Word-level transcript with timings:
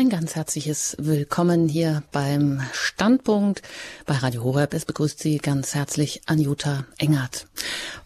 Ein 0.00 0.08
ganz 0.08 0.34
herzliches 0.34 0.96
Willkommen 0.98 1.68
hier 1.68 2.02
beim 2.10 2.62
Standpunkt 2.72 3.60
bei 4.06 4.14
Radio 4.14 4.44
Horeb. 4.44 4.72
Es 4.72 4.86
begrüßt 4.86 5.18
Sie 5.18 5.36
ganz 5.36 5.74
herzlich 5.74 6.22
Anjuta 6.24 6.86
Engert. 6.96 7.46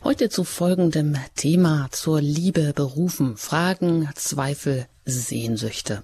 Heute 0.02 0.28
zu 0.28 0.42
folgendem 0.42 1.14
Thema 1.36 1.86
zur 1.92 2.20
Liebe 2.20 2.72
berufen. 2.74 3.36
Fragen, 3.36 4.10
Zweifel, 4.16 4.88
Sehnsüchte. 5.04 6.02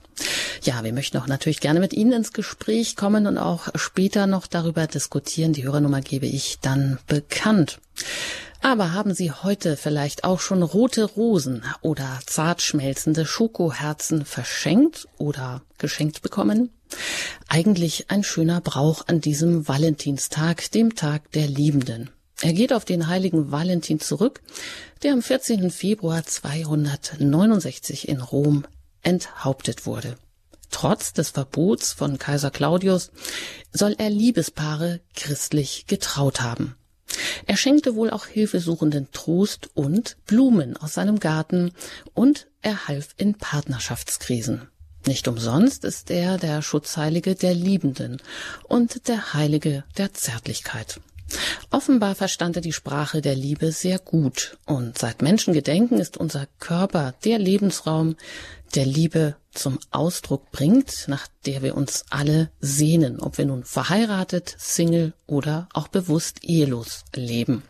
Ja, 0.62 0.84
wir 0.84 0.92
möchten 0.92 1.16
auch 1.16 1.26
natürlich 1.26 1.60
gerne 1.60 1.80
mit 1.80 1.94
Ihnen 1.94 2.12
ins 2.12 2.32
Gespräch 2.32 2.94
kommen 2.94 3.26
und 3.26 3.38
auch 3.38 3.68
später 3.76 4.26
noch 4.26 4.46
darüber 4.46 4.86
diskutieren. 4.86 5.54
Die 5.54 5.64
Hörernummer 5.64 6.02
gebe 6.02 6.26
ich 6.26 6.58
dann 6.60 6.98
bekannt. 7.06 7.80
Aber 8.60 8.92
haben 8.92 9.14
Sie 9.14 9.32
heute 9.32 9.78
vielleicht 9.78 10.24
auch 10.24 10.40
schon 10.40 10.62
rote 10.62 11.04
Rosen 11.04 11.64
oder 11.80 12.20
zart 12.26 12.60
schmelzende 12.60 13.24
Schokoherzen 13.24 14.26
verschenkt 14.26 15.08
oder 15.16 15.62
geschenkt 15.78 16.20
bekommen? 16.20 16.68
Eigentlich 17.48 18.10
ein 18.10 18.22
schöner 18.22 18.60
Brauch 18.60 19.08
an 19.08 19.22
diesem 19.22 19.66
Valentinstag, 19.66 20.70
dem 20.72 20.94
Tag 20.94 21.32
der 21.32 21.46
Liebenden. 21.46 22.10
Er 22.42 22.52
geht 22.52 22.74
auf 22.74 22.84
den 22.84 23.08
heiligen 23.08 23.50
Valentin 23.50 23.98
zurück, 23.98 24.42
der 25.02 25.14
am 25.14 25.22
14. 25.22 25.70
Februar 25.70 26.24
269 26.24 28.08
in 28.08 28.20
Rom 28.20 28.66
enthauptet 29.02 29.86
wurde. 29.86 30.16
Trotz 30.70 31.12
des 31.12 31.30
Verbots 31.30 31.92
von 31.92 32.18
Kaiser 32.18 32.50
Claudius 32.50 33.10
soll 33.72 33.94
er 33.98 34.10
Liebespaare 34.10 35.00
christlich 35.14 35.86
getraut 35.86 36.40
haben. 36.40 36.76
Er 37.46 37.56
schenkte 37.56 37.96
wohl 37.96 38.10
auch 38.10 38.26
Hilfesuchenden 38.26 39.08
Trost 39.12 39.70
und 39.74 40.16
Blumen 40.26 40.76
aus 40.76 40.94
seinem 40.94 41.18
Garten 41.18 41.72
und 42.14 42.46
er 42.62 42.88
half 42.88 43.14
in 43.16 43.34
Partnerschaftskrisen. 43.34 44.68
Nicht 45.06 45.26
umsonst 45.28 45.84
ist 45.84 46.10
er 46.10 46.36
der 46.36 46.62
Schutzheilige 46.62 47.34
der 47.34 47.54
Liebenden 47.54 48.20
und 48.68 49.08
der 49.08 49.32
Heilige 49.32 49.84
der 49.96 50.12
Zärtlichkeit. 50.12 51.00
Offenbar 51.70 52.14
verstand 52.14 52.56
er 52.56 52.62
die 52.62 52.72
Sprache 52.72 53.20
der 53.20 53.36
Liebe 53.36 53.70
sehr 53.70 53.98
gut, 53.98 54.58
und 54.66 54.98
seit 54.98 55.22
Menschengedenken 55.22 56.00
ist 56.00 56.16
unser 56.16 56.46
Körper 56.58 57.14
der 57.24 57.38
Lebensraum, 57.38 58.16
der 58.74 58.86
Liebe 58.86 59.36
zum 59.52 59.78
Ausdruck 59.90 60.50
bringt, 60.50 61.06
nach 61.08 61.26
der 61.46 61.62
wir 61.62 61.76
uns 61.76 62.04
alle 62.10 62.50
sehnen, 62.60 63.20
ob 63.20 63.38
wir 63.38 63.46
nun 63.46 63.64
verheiratet, 63.64 64.54
Single 64.58 65.12
oder 65.26 65.68
auch 65.72 65.88
bewusst 65.88 66.44
ehelos 66.44 67.04
leben. 67.14 67.62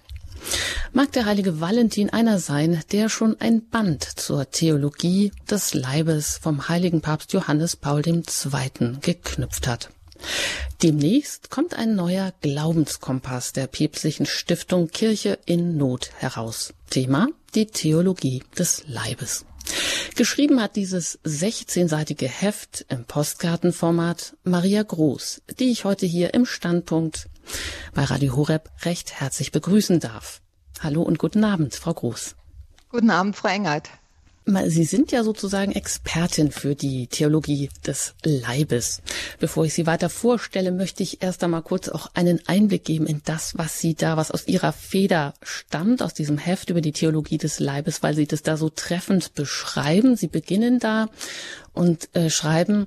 Mag 0.92 1.12
der 1.12 1.26
heilige 1.26 1.60
Valentin 1.60 2.10
einer 2.10 2.38
sein, 2.38 2.82
der 2.92 3.08
schon 3.08 3.40
ein 3.40 3.68
Band 3.68 4.02
zur 4.02 4.50
Theologie 4.50 5.32
des 5.50 5.74
Leibes 5.74 6.38
vom 6.40 6.68
heiligen 6.68 7.00
Papst 7.00 7.32
Johannes 7.32 7.76
Paul 7.76 8.06
II. 8.06 8.22
geknüpft 9.00 9.68
hat. 9.68 9.90
Demnächst 10.82 11.50
kommt 11.50 11.74
ein 11.74 11.94
neuer 11.94 12.32
Glaubenskompass 12.40 13.52
der 13.52 13.66
päpstlichen 13.66 14.26
Stiftung 14.26 14.88
Kirche 14.88 15.38
in 15.46 15.76
Not 15.76 16.10
heraus. 16.16 16.74
Thema 16.90 17.28
die 17.54 17.66
Theologie 17.66 18.42
des 18.56 18.84
Leibes. 18.86 19.44
Geschrieben 20.16 20.60
hat 20.60 20.76
dieses 20.76 21.18
16-seitige 21.24 22.28
Heft 22.28 22.84
im 22.88 23.04
Postkartenformat 23.04 24.36
Maria 24.44 24.82
Groß, 24.82 25.42
die 25.58 25.70
ich 25.70 25.84
heute 25.84 26.06
hier 26.06 26.34
im 26.34 26.44
Standpunkt 26.46 27.28
bei 27.94 28.04
Radio 28.04 28.36
Horeb 28.36 28.70
recht 28.82 29.20
herzlich 29.20 29.52
begrüßen 29.52 30.00
darf. 30.00 30.40
Hallo 30.80 31.02
und 31.02 31.18
guten 31.18 31.44
Abend, 31.44 31.74
Frau 31.74 31.94
Groß. 31.94 32.36
Guten 32.90 33.10
Abend, 33.10 33.36
Frau 33.36 33.48
Engert. 33.48 33.88
Sie 34.66 34.84
sind 34.84 35.12
ja 35.12 35.22
sozusagen 35.22 35.72
Expertin 35.72 36.50
für 36.50 36.74
die 36.74 37.06
Theologie 37.06 37.70
des 37.86 38.14
Leibes. 38.24 39.02
Bevor 39.38 39.64
ich 39.64 39.74
Sie 39.74 39.86
weiter 39.86 40.08
vorstelle, 40.08 40.72
möchte 40.72 41.02
ich 41.02 41.22
erst 41.22 41.44
einmal 41.44 41.62
kurz 41.62 41.88
auch 41.88 42.10
einen 42.14 42.40
Einblick 42.46 42.84
geben 42.84 43.06
in 43.06 43.22
das, 43.24 43.56
was 43.56 43.78
Sie 43.78 43.94
da, 43.94 44.16
was 44.16 44.30
aus 44.30 44.48
Ihrer 44.48 44.72
Feder 44.72 45.34
stammt, 45.42 46.02
aus 46.02 46.14
diesem 46.14 46.38
Heft 46.38 46.70
über 46.70 46.80
die 46.80 46.92
Theologie 46.92 47.38
des 47.38 47.60
Leibes, 47.60 48.02
weil 48.02 48.14
Sie 48.14 48.26
das 48.26 48.42
da 48.42 48.56
so 48.56 48.68
treffend 48.68 49.34
beschreiben. 49.34 50.16
Sie 50.16 50.28
beginnen 50.28 50.78
da 50.78 51.08
und 51.72 52.14
äh, 52.14 52.30
schreiben, 52.30 52.86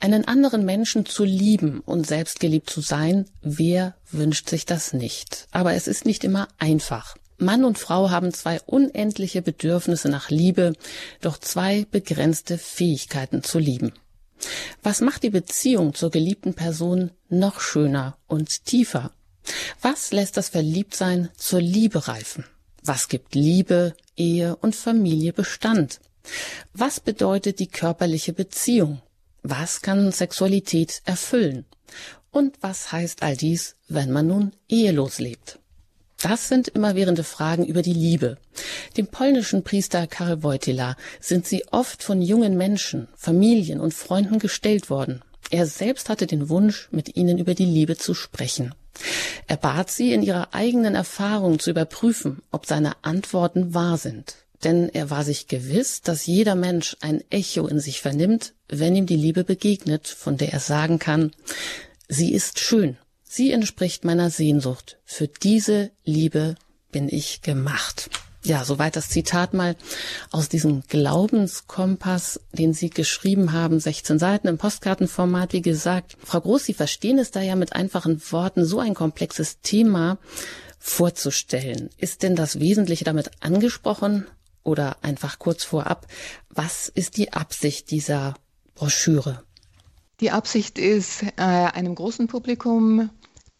einen 0.00 0.26
anderen 0.26 0.64
Menschen 0.64 1.06
zu 1.06 1.24
lieben 1.24 1.80
und 1.80 2.06
selbst 2.06 2.40
geliebt 2.40 2.70
zu 2.70 2.80
sein, 2.80 3.26
wer 3.42 3.94
wünscht 4.10 4.48
sich 4.48 4.66
das 4.66 4.92
nicht? 4.92 5.46
Aber 5.50 5.74
es 5.74 5.86
ist 5.86 6.04
nicht 6.04 6.24
immer 6.24 6.48
einfach. 6.58 7.16
Mann 7.44 7.64
und 7.64 7.78
Frau 7.78 8.10
haben 8.10 8.32
zwei 8.32 8.60
unendliche 8.62 9.42
Bedürfnisse 9.42 10.08
nach 10.08 10.30
Liebe, 10.30 10.74
doch 11.20 11.38
zwei 11.38 11.86
begrenzte 11.90 12.58
Fähigkeiten 12.58 13.42
zu 13.42 13.58
lieben. 13.58 13.92
Was 14.82 15.00
macht 15.00 15.22
die 15.22 15.30
Beziehung 15.30 15.94
zur 15.94 16.10
geliebten 16.10 16.54
Person 16.54 17.10
noch 17.28 17.60
schöner 17.60 18.16
und 18.26 18.64
tiefer? 18.66 19.12
Was 19.80 20.12
lässt 20.12 20.36
das 20.36 20.48
Verliebtsein 20.48 21.30
zur 21.36 21.60
Liebe 21.60 22.08
reifen? 22.08 22.44
Was 22.82 23.08
gibt 23.08 23.34
Liebe, 23.34 23.94
Ehe 24.16 24.56
und 24.56 24.74
Familie 24.74 25.32
Bestand? 25.32 26.00
Was 26.72 27.00
bedeutet 27.00 27.58
die 27.58 27.68
körperliche 27.68 28.32
Beziehung? 28.32 29.00
Was 29.42 29.82
kann 29.82 30.12
Sexualität 30.12 31.02
erfüllen? 31.04 31.66
Und 32.30 32.56
was 32.62 32.92
heißt 32.92 33.22
all 33.22 33.36
dies, 33.36 33.76
wenn 33.88 34.10
man 34.10 34.26
nun 34.26 34.52
ehelos 34.68 35.18
lebt? 35.18 35.58
Das 36.24 36.48
sind 36.48 36.68
immerwährende 36.68 37.22
Fragen 37.22 37.66
über 37.66 37.82
die 37.82 37.92
Liebe. 37.92 38.38
Dem 38.96 39.08
polnischen 39.08 39.62
Priester 39.62 40.06
Karel 40.06 40.42
Wojtyla 40.42 40.96
sind 41.20 41.46
sie 41.46 41.66
oft 41.70 42.02
von 42.02 42.22
jungen 42.22 42.56
Menschen, 42.56 43.08
Familien 43.14 43.78
und 43.78 43.92
Freunden 43.92 44.38
gestellt 44.38 44.88
worden. 44.88 45.20
Er 45.50 45.66
selbst 45.66 46.08
hatte 46.08 46.26
den 46.26 46.48
Wunsch, 46.48 46.88
mit 46.90 47.14
ihnen 47.14 47.36
über 47.36 47.52
die 47.52 47.66
Liebe 47.66 47.98
zu 47.98 48.14
sprechen. 48.14 48.74
Er 49.48 49.58
bat 49.58 49.90
sie, 49.90 50.14
in 50.14 50.22
ihrer 50.22 50.54
eigenen 50.54 50.94
Erfahrung 50.94 51.58
zu 51.58 51.68
überprüfen, 51.68 52.40
ob 52.50 52.64
seine 52.64 52.92
Antworten 53.02 53.74
wahr 53.74 53.98
sind. 53.98 54.36
Denn 54.62 54.88
er 54.88 55.10
war 55.10 55.24
sich 55.24 55.46
gewiss, 55.46 56.00
dass 56.00 56.24
jeder 56.24 56.54
Mensch 56.54 56.96
ein 57.02 57.22
Echo 57.28 57.66
in 57.66 57.80
sich 57.80 58.00
vernimmt, 58.00 58.54
wenn 58.66 58.96
ihm 58.96 59.04
die 59.04 59.16
Liebe 59.16 59.44
begegnet, 59.44 60.08
von 60.08 60.38
der 60.38 60.54
er 60.54 60.60
sagen 60.60 60.98
kann, 60.98 61.32
sie 62.08 62.32
ist 62.32 62.60
schön 62.60 62.96
Sie 63.36 63.50
entspricht 63.50 64.04
meiner 64.04 64.30
Sehnsucht. 64.30 64.98
Für 65.04 65.26
diese 65.26 65.90
Liebe 66.04 66.54
bin 66.92 67.08
ich 67.08 67.42
gemacht. 67.42 68.08
Ja, 68.44 68.64
soweit 68.64 68.94
das 68.94 69.08
Zitat 69.08 69.54
mal 69.54 69.74
aus 70.30 70.48
diesem 70.48 70.82
Glaubenskompass, 70.82 72.38
den 72.52 72.74
Sie 72.74 72.90
geschrieben 72.90 73.50
haben, 73.50 73.80
16 73.80 74.20
Seiten 74.20 74.46
im 74.46 74.56
Postkartenformat. 74.56 75.52
Wie 75.52 75.62
gesagt, 75.62 76.16
Frau 76.22 76.42
Groß, 76.42 76.64
Sie 76.64 76.74
verstehen 76.74 77.18
es 77.18 77.32
da 77.32 77.40
ja 77.40 77.56
mit 77.56 77.72
einfachen 77.72 78.22
Worten, 78.30 78.64
so 78.64 78.78
ein 78.78 78.94
komplexes 78.94 79.60
Thema 79.62 80.18
vorzustellen. 80.78 81.90
Ist 81.98 82.22
denn 82.22 82.36
das 82.36 82.60
Wesentliche 82.60 83.02
damit 83.02 83.32
angesprochen 83.40 84.28
oder 84.62 84.98
einfach 85.02 85.40
kurz 85.40 85.64
vorab? 85.64 86.06
Was 86.50 86.88
ist 86.88 87.16
die 87.16 87.32
Absicht 87.32 87.90
dieser 87.90 88.34
Broschüre? 88.76 89.42
Die 90.20 90.30
Absicht 90.30 90.78
ist, 90.78 91.24
äh, 91.24 91.42
einem 91.42 91.96
großen 91.96 92.28
Publikum 92.28 93.10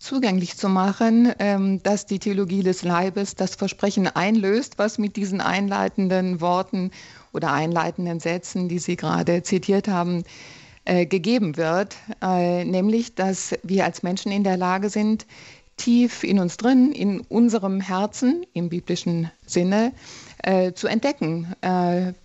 zugänglich 0.04 0.56
zu 0.56 0.68
machen, 0.68 1.32
ähm, 1.38 1.82
dass 1.82 2.04
die 2.04 2.18
Theologie 2.18 2.62
des 2.62 2.82
Leibes 2.82 3.34
das 3.34 3.54
Versprechen 3.54 4.06
einlöst, 4.06 4.74
was 4.76 4.98
mit 4.98 5.16
diesen 5.16 5.40
einleitenden 5.40 6.42
Worten 6.42 6.90
oder 7.32 7.52
einleitenden 7.52 8.20
Sätzen, 8.20 8.68
die 8.68 8.78
Sie 8.78 8.96
gerade 8.96 9.42
zitiert 9.42 9.88
haben, 9.88 10.24
äh, 10.84 11.06
gegeben 11.06 11.56
wird, 11.56 11.96
äh, 12.20 12.64
nämlich 12.64 13.14
dass 13.14 13.54
wir 13.62 13.86
als 13.86 14.02
Menschen 14.02 14.30
in 14.30 14.44
der 14.44 14.58
Lage 14.58 14.90
sind, 14.90 15.26
tief 15.78 16.22
in 16.22 16.38
uns 16.38 16.58
drin, 16.58 16.92
in 16.92 17.20
unserem 17.22 17.80
Herzen 17.80 18.44
im 18.52 18.68
biblischen 18.68 19.30
Sinne, 19.46 19.92
äh, 20.42 20.72
zu 20.72 20.86
entdecken, 20.86 21.54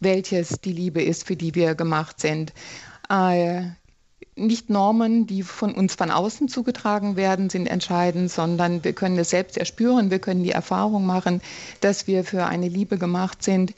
welches 0.02 0.60
die 0.62 0.74
Liebe 0.74 1.02
ist, 1.02 1.26
für 1.26 1.36
die 1.38 1.56
wir 1.56 1.74
gemacht 1.74 2.20
sind. 2.20 2.54
Nicht 4.40 4.70
Normen, 4.70 5.28
die 5.28 5.44
von 5.44 5.74
uns 5.74 5.96
von 5.96 6.12
außen 6.12 6.48
zugetragen 6.48 7.16
werden, 7.16 7.50
sind 7.50 7.68
entscheidend, 7.68 8.32
sondern 8.32 8.84
wir 8.84 8.94
können 8.94 9.18
es 9.18 9.30
selbst 9.30 9.58
erspüren, 9.58 10.12
wir 10.12 10.20
können 10.20 10.44
die 10.44 10.52
Erfahrung 10.52 11.06
machen, 11.06 11.42
dass 11.82 12.08
wir 12.08 12.24
für 12.24 12.46
eine 12.46 12.68
Liebe 12.68 12.98
gemacht 12.98 13.44
sind, 13.44 13.74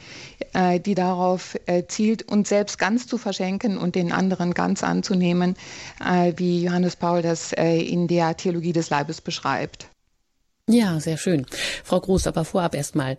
äh, 0.53 0.79
die 0.79 0.95
darauf 0.95 1.57
äh, 1.65 1.83
zielt, 1.87 2.23
uns 2.31 2.49
selbst 2.49 2.77
ganz 2.77 3.07
zu 3.07 3.17
verschenken 3.17 3.77
und 3.77 3.95
den 3.95 4.11
anderen 4.11 4.53
ganz 4.53 4.83
anzunehmen, 4.83 5.55
äh, 5.99 6.33
wie 6.37 6.63
Johannes 6.63 6.95
Paul 6.95 7.21
das 7.21 7.51
in 7.51 8.07
der 8.07 8.37
Theologie 8.37 8.73
des 8.73 8.89
Leibes 8.89 9.21
beschreibt. 9.21 9.87
Ja, 10.67 10.99
sehr 10.99 11.17
schön. 11.17 11.45
Frau 11.83 11.99
Groß, 11.99 12.27
aber 12.27 12.45
vorab 12.45 12.75
erstmal. 12.75 13.17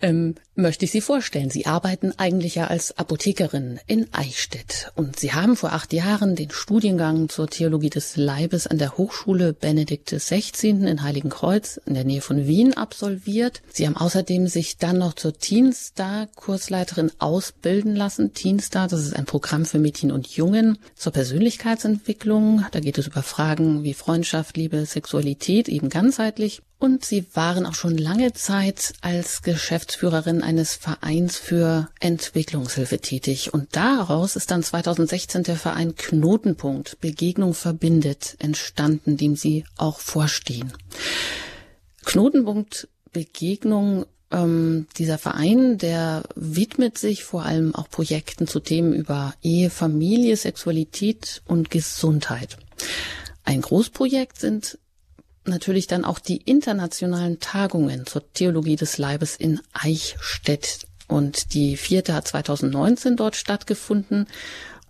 Ähm, 0.00 0.34
möchte 0.54 0.84
ich 0.84 0.90
Sie 0.90 1.00
vorstellen. 1.00 1.50
Sie 1.50 1.66
arbeiten 1.66 2.12
eigentlich 2.16 2.56
ja 2.56 2.66
als 2.66 2.98
Apothekerin 2.98 3.80
in 3.86 4.12
Eichstätt 4.12 4.92
und 4.96 5.18
Sie 5.18 5.32
haben 5.32 5.56
vor 5.56 5.72
acht 5.72 5.92
Jahren 5.92 6.36
den 6.36 6.50
Studiengang 6.50 7.28
zur 7.28 7.48
Theologie 7.48 7.90
des 7.90 8.16
Leibes 8.16 8.66
an 8.66 8.78
der 8.78 8.96
Hochschule 8.96 9.52
Benedikt 9.52 10.10
XVI. 10.10 10.68
in 10.68 11.02
Heiligenkreuz 11.02 11.80
in 11.86 11.94
der 11.94 12.04
Nähe 12.04 12.20
von 12.20 12.46
Wien 12.46 12.74
absolviert. 12.74 13.62
Sie 13.72 13.86
haben 13.86 13.96
außerdem 13.96 14.48
sich 14.48 14.78
dann 14.78 14.98
noch 14.98 15.14
zur 15.14 15.36
Teenstar-Kursleiterin 15.38 17.12
ausbilden 17.18 17.94
lassen. 17.94 18.34
Teenstar, 18.34 18.88
das 18.88 19.00
ist 19.00 19.16
ein 19.16 19.26
Programm 19.26 19.64
für 19.64 19.78
Mädchen 19.78 20.12
und 20.12 20.26
Jungen 20.28 20.78
zur 20.94 21.12
Persönlichkeitsentwicklung. 21.12 22.64
Da 22.72 22.80
geht 22.80 22.98
es 22.98 23.06
über 23.06 23.22
Fragen 23.22 23.84
wie 23.84 23.94
Freundschaft, 23.94 24.56
Liebe, 24.56 24.84
Sexualität, 24.86 25.68
eben 25.68 25.88
ganzheitlich. 25.88 26.62
Und 26.78 27.04
Sie 27.04 27.26
waren 27.34 27.66
auch 27.66 27.74
schon 27.74 27.98
lange 27.98 28.32
Zeit 28.34 28.94
als 29.00 29.42
Geschäftsführerin 29.42 30.42
eines 30.42 30.74
Vereins 30.74 31.36
für 31.36 31.88
Entwicklungshilfe 31.98 33.00
tätig. 33.00 33.52
Und 33.52 33.74
daraus 33.74 34.36
ist 34.36 34.52
dann 34.52 34.62
2016 34.62 35.42
der 35.42 35.56
Verein 35.56 35.96
Knotenpunkt 35.96 37.00
Begegnung 37.00 37.54
verbindet 37.54 38.36
entstanden, 38.38 39.16
dem 39.16 39.34
Sie 39.34 39.64
auch 39.76 39.98
vorstehen. 39.98 40.72
Knotenpunkt 42.04 42.88
Begegnung 43.12 44.06
ähm, 44.30 44.86
dieser 44.96 45.18
Verein, 45.18 45.78
der 45.78 46.22
widmet 46.36 46.96
sich 46.96 47.24
vor 47.24 47.44
allem 47.44 47.74
auch 47.74 47.90
Projekten 47.90 48.46
zu 48.46 48.60
Themen 48.60 48.92
über 48.92 49.34
Ehe, 49.42 49.70
Familie, 49.70 50.36
Sexualität 50.36 51.42
und 51.46 51.70
Gesundheit. 51.70 52.56
Ein 53.44 53.62
Großprojekt 53.62 54.38
sind 54.38 54.78
natürlich 55.48 55.86
dann 55.86 56.04
auch 56.04 56.18
die 56.18 56.38
internationalen 56.38 57.40
Tagungen 57.40 58.06
zur 58.06 58.32
Theologie 58.32 58.76
des 58.76 58.98
Leibes 58.98 59.36
in 59.36 59.60
Eichstätt. 59.72 60.86
Und 61.06 61.54
die 61.54 61.76
vierte 61.76 62.14
hat 62.14 62.28
2019 62.28 63.16
dort 63.16 63.36
stattgefunden 63.36 64.26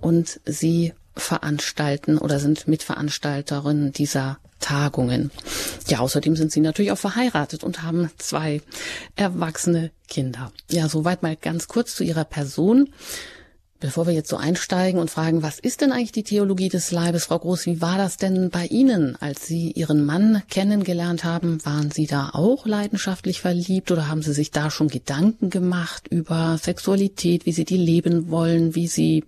und 0.00 0.40
sie 0.44 0.92
veranstalten 1.16 2.18
oder 2.18 2.38
sind 2.38 2.68
Mitveranstalterin 2.68 3.92
dieser 3.92 4.38
Tagungen. 4.60 5.30
Ja, 5.86 6.00
außerdem 6.00 6.36
sind 6.36 6.52
sie 6.52 6.60
natürlich 6.60 6.92
auch 6.92 6.98
verheiratet 6.98 7.62
und 7.62 7.82
haben 7.82 8.10
zwei 8.18 8.60
erwachsene 9.16 9.92
Kinder. 10.08 10.52
Ja, 10.70 10.88
soweit 10.88 11.22
mal 11.22 11.36
ganz 11.36 11.68
kurz 11.68 11.94
zu 11.94 12.04
ihrer 12.04 12.24
Person. 12.24 12.90
Bevor 13.80 14.08
wir 14.08 14.12
jetzt 14.12 14.28
so 14.28 14.36
einsteigen 14.36 14.98
und 14.98 15.08
fragen, 15.08 15.44
was 15.44 15.60
ist 15.60 15.82
denn 15.82 15.92
eigentlich 15.92 16.10
die 16.10 16.24
Theologie 16.24 16.68
des 16.68 16.90
Leibes, 16.90 17.26
Frau 17.26 17.38
Groß, 17.38 17.66
wie 17.66 17.80
war 17.80 17.96
das 17.96 18.16
denn 18.16 18.50
bei 18.50 18.66
Ihnen, 18.66 19.16
als 19.20 19.46
Sie 19.46 19.70
Ihren 19.70 20.04
Mann 20.04 20.42
kennengelernt 20.50 21.22
haben? 21.22 21.64
Waren 21.64 21.92
Sie 21.92 22.08
da 22.08 22.30
auch 22.32 22.66
leidenschaftlich 22.66 23.40
verliebt 23.40 23.92
oder 23.92 24.08
haben 24.08 24.22
Sie 24.22 24.32
sich 24.32 24.50
da 24.50 24.72
schon 24.72 24.88
Gedanken 24.88 25.48
gemacht 25.48 26.08
über 26.08 26.58
Sexualität, 26.60 27.46
wie 27.46 27.52
Sie 27.52 27.64
die 27.64 27.76
leben 27.76 28.32
wollen, 28.32 28.74
wie 28.74 28.88
Sie, 28.88 29.22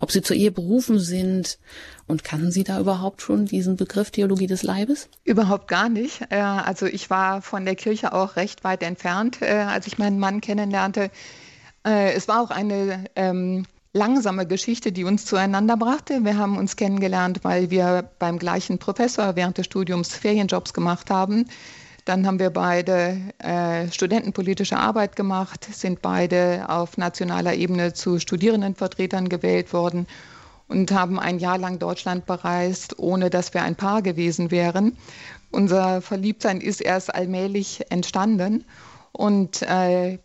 ob 0.00 0.10
Sie 0.10 0.20
zur 0.20 0.34
Ehe 0.34 0.50
berufen 0.50 0.98
sind? 0.98 1.60
Und 2.08 2.24
kannten 2.24 2.50
Sie 2.50 2.64
da 2.64 2.80
überhaupt 2.80 3.22
schon 3.22 3.46
diesen 3.46 3.76
Begriff 3.76 4.10
Theologie 4.10 4.48
des 4.48 4.64
Leibes? 4.64 5.08
Überhaupt 5.22 5.68
gar 5.68 5.88
nicht. 5.88 6.22
Äh, 6.30 6.40
also 6.40 6.86
ich 6.86 7.08
war 7.08 7.40
von 7.40 7.64
der 7.64 7.76
Kirche 7.76 8.12
auch 8.12 8.34
recht 8.34 8.64
weit 8.64 8.82
entfernt, 8.82 9.40
äh, 9.42 9.58
als 9.58 9.86
ich 9.86 9.98
meinen 9.98 10.18
Mann 10.18 10.40
kennenlernte. 10.40 11.12
Äh, 11.86 12.14
es 12.14 12.26
war 12.26 12.42
auch 12.42 12.50
eine 12.50 13.04
ähm, 13.14 13.64
langsame 13.92 14.46
Geschichte, 14.46 14.92
die 14.92 15.04
uns 15.04 15.26
zueinander 15.26 15.76
brachte. 15.76 16.24
Wir 16.24 16.38
haben 16.38 16.56
uns 16.56 16.76
kennengelernt, 16.76 17.40
weil 17.42 17.70
wir 17.70 18.10
beim 18.18 18.38
gleichen 18.38 18.78
Professor 18.78 19.36
während 19.36 19.58
des 19.58 19.66
Studiums 19.66 20.14
Ferienjobs 20.14 20.72
gemacht 20.72 21.10
haben. 21.10 21.46
Dann 22.04 22.26
haben 22.26 22.40
wir 22.40 22.50
beide 22.50 23.20
äh, 23.38 23.88
studentenpolitische 23.92 24.76
Arbeit 24.76 25.14
gemacht, 25.14 25.68
sind 25.70 26.02
beide 26.02 26.64
auf 26.68 26.96
nationaler 26.96 27.54
Ebene 27.54 27.92
zu 27.92 28.18
Studierendenvertretern 28.18 29.28
gewählt 29.28 29.72
worden 29.72 30.08
und 30.66 30.90
haben 30.90 31.20
ein 31.20 31.38
Jahr 31.38 31.58
lang 31.58 31.78
Deutschland 31.78 32.26
bereist, 32.26 32.98
ohne 32.98 33.30
dass 33.30 33.54
wir 33.54 33.62
ein 33.62 33.76
Paar 33.76 34.02
gewesen 34.02 34.50
wären. 34.50 34.96
Unser 35.52 36.00
Verliebtsein 36.00 36.60
ist 36.60 36.80
erst 36.80 37.14
allmählich 37.14 37.82
entstanden. 37.90 38.64
Und 39.12 39.60
äh, 39.62 40.18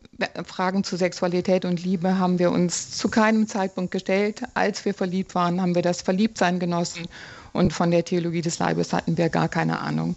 Fragen 0.45 0.84
zu 0.84 0.95
Sexualität 0.95 1.66
und 1.66 1.84
Liebe 1.84 2.18
haben 2.18 2.39
wir 2.39 2.51
uns 2.51 2.92
zu 2.92 3.10
keinem 3.10 3.48
Zeitpunkt 3.48 3.92
gestellt. 3.92 4.44
Als 4.54 4.86
wir 4.86 4.94
verliebt 4.94 5.36
waren, 5.36 5.62
haben 5.62 5.75
wir 5.75 5.81
das 5.81 6.01
Verliebtsein 6.01 6.60
genossen 6.60 7.07
und 7.51 7.74
von 7.74 7.92
der 7.92 8.06
Theologie 8.06 8.42
des 8.42 8.60
Leibes 8.60 8.94
hatten 8.94 9.18
wir 9.18 9.30
gar 9.30 9.50
keine 9.50 9.80
Ahnung. 9.80 10.16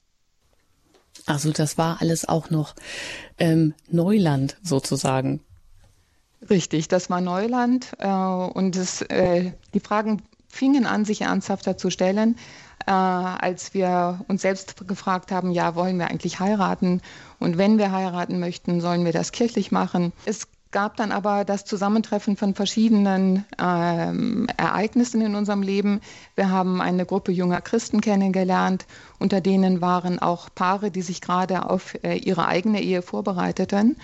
Also 1.27 1.53
das 1.53 1.79
war 1.79 2.01
alles 2.01 2.29
auch 2.29 2.51
noch 2.51 2.75
ähm, 3.39 3.75
Neuland 3.89 4.57
sozusagen. 4.63 5.41
Richtig, 6.49 6.89
das 6.89 7.11
war 7.11 7.21
Neuland 7.21 7.93
äh, 7.99 8.07
und 8.09 8.77
es, 8.77 9.03
äh, 9.03 9.53
die 9.75 9.81
Fragen 9.81 10.23
fingen 10.49 10.87
an, 10.87 11.05
sich 11.05 11.23
ernsthafter 11.23 11.77
zu 11.77 11.91
stellen, 11.91 12.37
äh, 12.87 12.91
als 12.91 13.75
wir 13.75 14.21
uns 14.29 14.43
selbst 14.43 14.87
gefragt 14.87 15.33
haben, 15.33 15.51
ja, 15.51 15.75
wollen 15.75 15.99
wir 15.99 16.09
eigentlich 16.09 16.41
heiraten? 16.41 17.01
Und 17.39 17.59
wenn 17.59 17.79
wir 17.79 17.93
heiraten 17.93 18.41
möchten, 18.41 18.81
sollen 18.81 19.05
wir 19.05 19.13
das 19.13 19.33
kirchlich 19.33 19.73
machen? 19.73 20.13
Es 20.25 20.49
gab 20.71 20.97
dann 20.97 21.11
aber 21.13 21.45
das 21.45 21.65
Zusammentreffen 21.65 22.37
von 22.37 22.55
verschiedenen 22.55 23.45
ähm, 23.59 24.47
Ereignissen 24.57 25.21
in 25.21 25.35
unserem 25.35 25.63
Leben. 25.63 26.01
Wir 26.37 26.51
haben 26.51 26.81
eine 26.81 27.07
Gruppe 27.07 27.33
junger 27.33 27.61
Christen 27.61 28.01
kennengelernt, 28.01 28.87
unter 29.19 29.41
denen 29.41 29.81
waren 29.81 30.19
auch 30.19 30.49
Paare, 30.55 30.91
die 30.91 31.03
sich 31.03 31.21
gerade 31.21 31.69
auf 31.69 31.95
äh, 32.05 32.17
ihre 32.17 32.47
eigene 32.47 32.81
Ehe 32.83 33.03
vorbereiteten. 33.03 33.97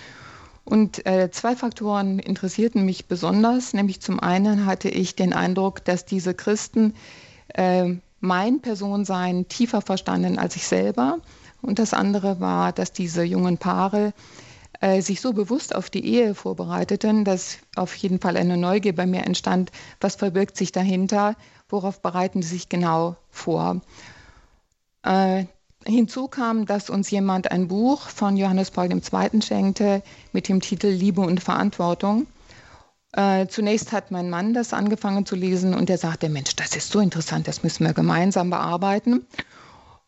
Und 0.65 1.05
äh, 1.05 1.31
zwei 1.31 1.55
Faktoren 1.55 2.19
interessierten 2.19 2.83
mich 2.83 3.07
besonders, 3.07 3.73
nämlich 3.73 4.01
zum 4.01 4.19
einen 4.19 4.65
hatte 4.65 4.89
ich 4.89 5.15
den 5.15 5.31
Eindruck, 5.31 5.85
dass 5.85 6.03
diese 6.03 6.33
Christen 6.33 6.93
äh, 7.53 7.95
mein 8.27 8.61
Personsein 8.61 9.47
tiefer 9.47 9.81
verstanden 9.81 10.37
als 10.37 10.55
ich 10.55 10.67
selber. 10.67 11.19
Und 11.61 11.79
das 11.79 11.93
andere 11.93 12.39
war, 12.39 12.71
dass 12.71 12.91
diese 12.93 13.23
jungen 13.23 13.57
Paare 13.57 14.13
äh, 14.79 15.01
sich 15.01 15.21
so 15.21 15.33
bewusst 15.33 15.73
auf 15.73 15.89
die 15.89 16.05
Ehe 16.05 16.35
vorbereiteten, 16.35 17.25
dass 17.25 17.57
auf 17.75 17.95
jeden 17.95 18.19
Fall 18.19 18.37
eine 18.37 18.57
Neugier 18.57 18.95
bei 18.95 19.07
mir 19.07 19.25
entstand, 19.25 19.71
was 19.99 20.15
verbirgt 20.15 20.55
sich 20.55 20.71
dahinter, 20.71 21.35
worauf 21.69 22.01
bereiten 22.01 22.41
sie 22.43 22.49
sich 22.49 22.69
genau 22.69 23.15
vor. 23.31 23.81
Äh, 25.03 25.45
hinzu 25.85 26.27
kam, 26.27 26.65
dass 26.65 26.89
uns 26.89 27.09
jemand 27.09 27.51
ein 27.51 27.67
Buch 27.67 28.01
von 28.09 28.37
Johannes 28.37 28.71
Paul 28.71 28.91
II. 28.91 29.41
schenkte 29.41 30.03
mit 30.33 30.47
dem 30.47 30.61
Titel 30.61 30.87
Liebe 30.87 31.21
und 31.21 31.41
Verantwortung. 31.41 32.27
Äh, 33.13 33.47
zunächst 33.47 33.91
hat 33.91 34.11
mein 34.11 34.29
Mann 34.29 34.53
das 34.53 34.73
angefangen 34.73 35.25
zu 35.25 35.35
lesen 35.35 35.73
und 35.73 35.89
er 35.89 35.97
sagte, 35.97 36.29
Mensch, 36.29 36.55
das 36.55 36.75
ist 36.75 36.91
so 36.91 36.99
interessant, 36.99 37.47
das 37.47 37.63
müssen 37.63 37.85
wir 37.85 37.93
gemeinsam 37.93 38.49
bearbeiten. 38.49 39.25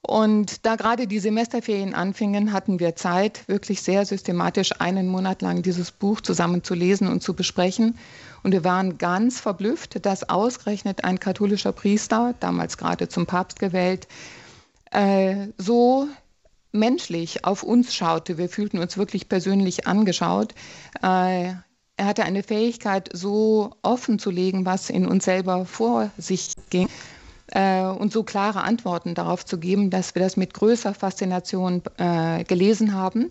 Und 0.01 0.65
da 0.65 0.75
gerade 0.75 1.07
die 1.07 1.19
Semesterferien 1.19 1.93
anfingen, 1.93 2.53
hatten 2.53 2.79
wir 2.79 2.95
Zeit, 2.95 3.47
wirklich 3.47 3.81
sehr 3.81 4.05
systematisch 4.05 4.79
einen 4.79 5.07
Monat 5.07 5.41
lang 5.41 5.61
dieses 5.61 5.91
Buch 5.91 6.21
zusammen 6.21 6.63
zu 6.63 6.73
lesen 6.73 7.07
und 7.07 7.21
zu 7.21 7.33
besprechen. 7.33 7.97
Und 8.43 8.53
wir 8.53 8.63
waren 8.63 8.97
ganz 8.97 9.41
verblüfft, 9.41 10.05
dass 10.05 10.29
ausgerechnet 10.29 11.03
ein 11.03 11.19
katholischer 11.19 11.73
Priester, 11.73 12.33
damals 12.39 12.77
gerade 12.77 13.09
zum 13.09 13.25
Papst 13.25 13.59
gewählt, 13.59 14.07
äh, 14.91 15.47
so 15.57 16.07
menschlich 16.71 17.44
auf 17.44 17.63
uns 17.63 17.94
schaute. 17.94 18.37
Wir 18.37 18.47
fühlten 18.47 18.79
uns 18.79 18.97
wirklich 18.97 19.27
persönlich 19.27 19.85
angeschaut. 19.85 20.53
Äh, 21.01 21.53
er 21.99 22.06
hatte 22.06 22.23
eine 22.23 22.44
Fähigkeit, 22.44 23.09
so 23.11 23.71
offen 23.81 24.19
zu 24.19 24.31
legen, 24.31 24.65
was 24.65 24.89
in 24.89 25.06
uns 25.06 25.25
selber 25.25 25.65
vor 25.65 26.11
sich 26.18 26.53
ging 26.69 26.87
äh, 27.47 27.83
und 27.83 28.13
so 28.13 28.23
klare 28.23 28.63
Antworten 28.63 29.15
darauf 29.15 29.45
zu 29.45 29.57
geben, 29.57 29.89
dass 29.89 30.15
wir 30.15 30.21
das 30.21 30.37
mit 30.37 30.53
größer 30.53 30.94
Faszination 30.94 31.81
äh, 31.97 32.45
gelesen 32.45 32.94
haben. 32.94 33.27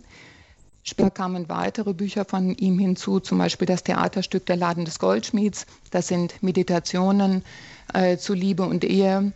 Später 0.83 1.11
kamen 1.11 1.49
weitere 1.49 1.95
Bücher 1.95 2.27
von 2.27 2.55
ihm 2.57 2.79
hinzu, 2.79 3.21
zum 3.21 3.39
Beispiel 3.39 3.67
das 3.67 3.85
Theaterstück 3.85 4.45
Der 4.45 4.57
Laden 4.57 4.85
des 4.85 4.99
Goldschmieds. 4.99 5.65
Das 5.91 6.09
sind 6.09 6.43
Meditationen 6.43 7.45
äh, 7.95 8.19
zu 8.19 8.35
Liebe 8.35 8.65
und 8.65 8.85
Ehe. 8.85 9.33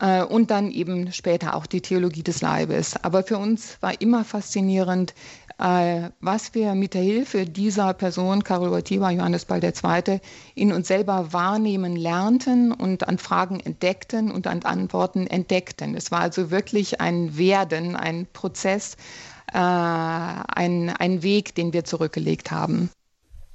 Äh, 0.00 0.24
und 0.24 0.50
dann 0.50 0.70
eben 0.70 1.12
später 1.12 1.54
auch 1.54 1.66
die 1.66 1.80
Theologie 1.80 2.22
des 2.22 2.40
Leibes. 2.40 2.96
Aber 3.02 3.22
für 3.22 3.38
uns 3.38 3.78
war 3.80 4.00
immer 4.00 4.24
faszinierend, 4.24 5.14
was 6.20 6.54
wir 6.54 6.74
mit 6.74 6.92
der 6.92 7.00
Hilfe 7.00 7.46
dieser 7.46 7.94
Person, 7.94 8.44
Karol 8.44 8.70
Wojtyła, 8.70 9.10
Johannes 9.12 9.46
Paul 9.46 9.64
II., 9.64 10.20
in 10.54 10.72
uns 10.72 10.88
selber 10.88 11.32
wahrnehmen 11.32 11.96
lernten 11.96 12.70
und 12.70 13.08
an 13.08 13.16
Fragen 13.16 13.60
entdeckten 13.60 14.30
und 14.30 14.46
an 14.46 14.62
Antworten 14.64 15.26
entdeckten. 15.26 15.94
Es 15.94 16.10
war 16.10 16.20
also 16.20 16.50
wirklich 16.50 17.00
ein 17.00 17.38
Werden, 17.38 17.96
ein 17.96 18.26
Prozess, 18.30 18.96
äh, 19.54 19.58
ein, 19.58 20.90
ein 20.90 21.22
Weg, 21.22 21.54
den 21.54 21.72
wir 21.72 21.84
zurückgelegt 21.84 22.50
haben. 22.50 22.90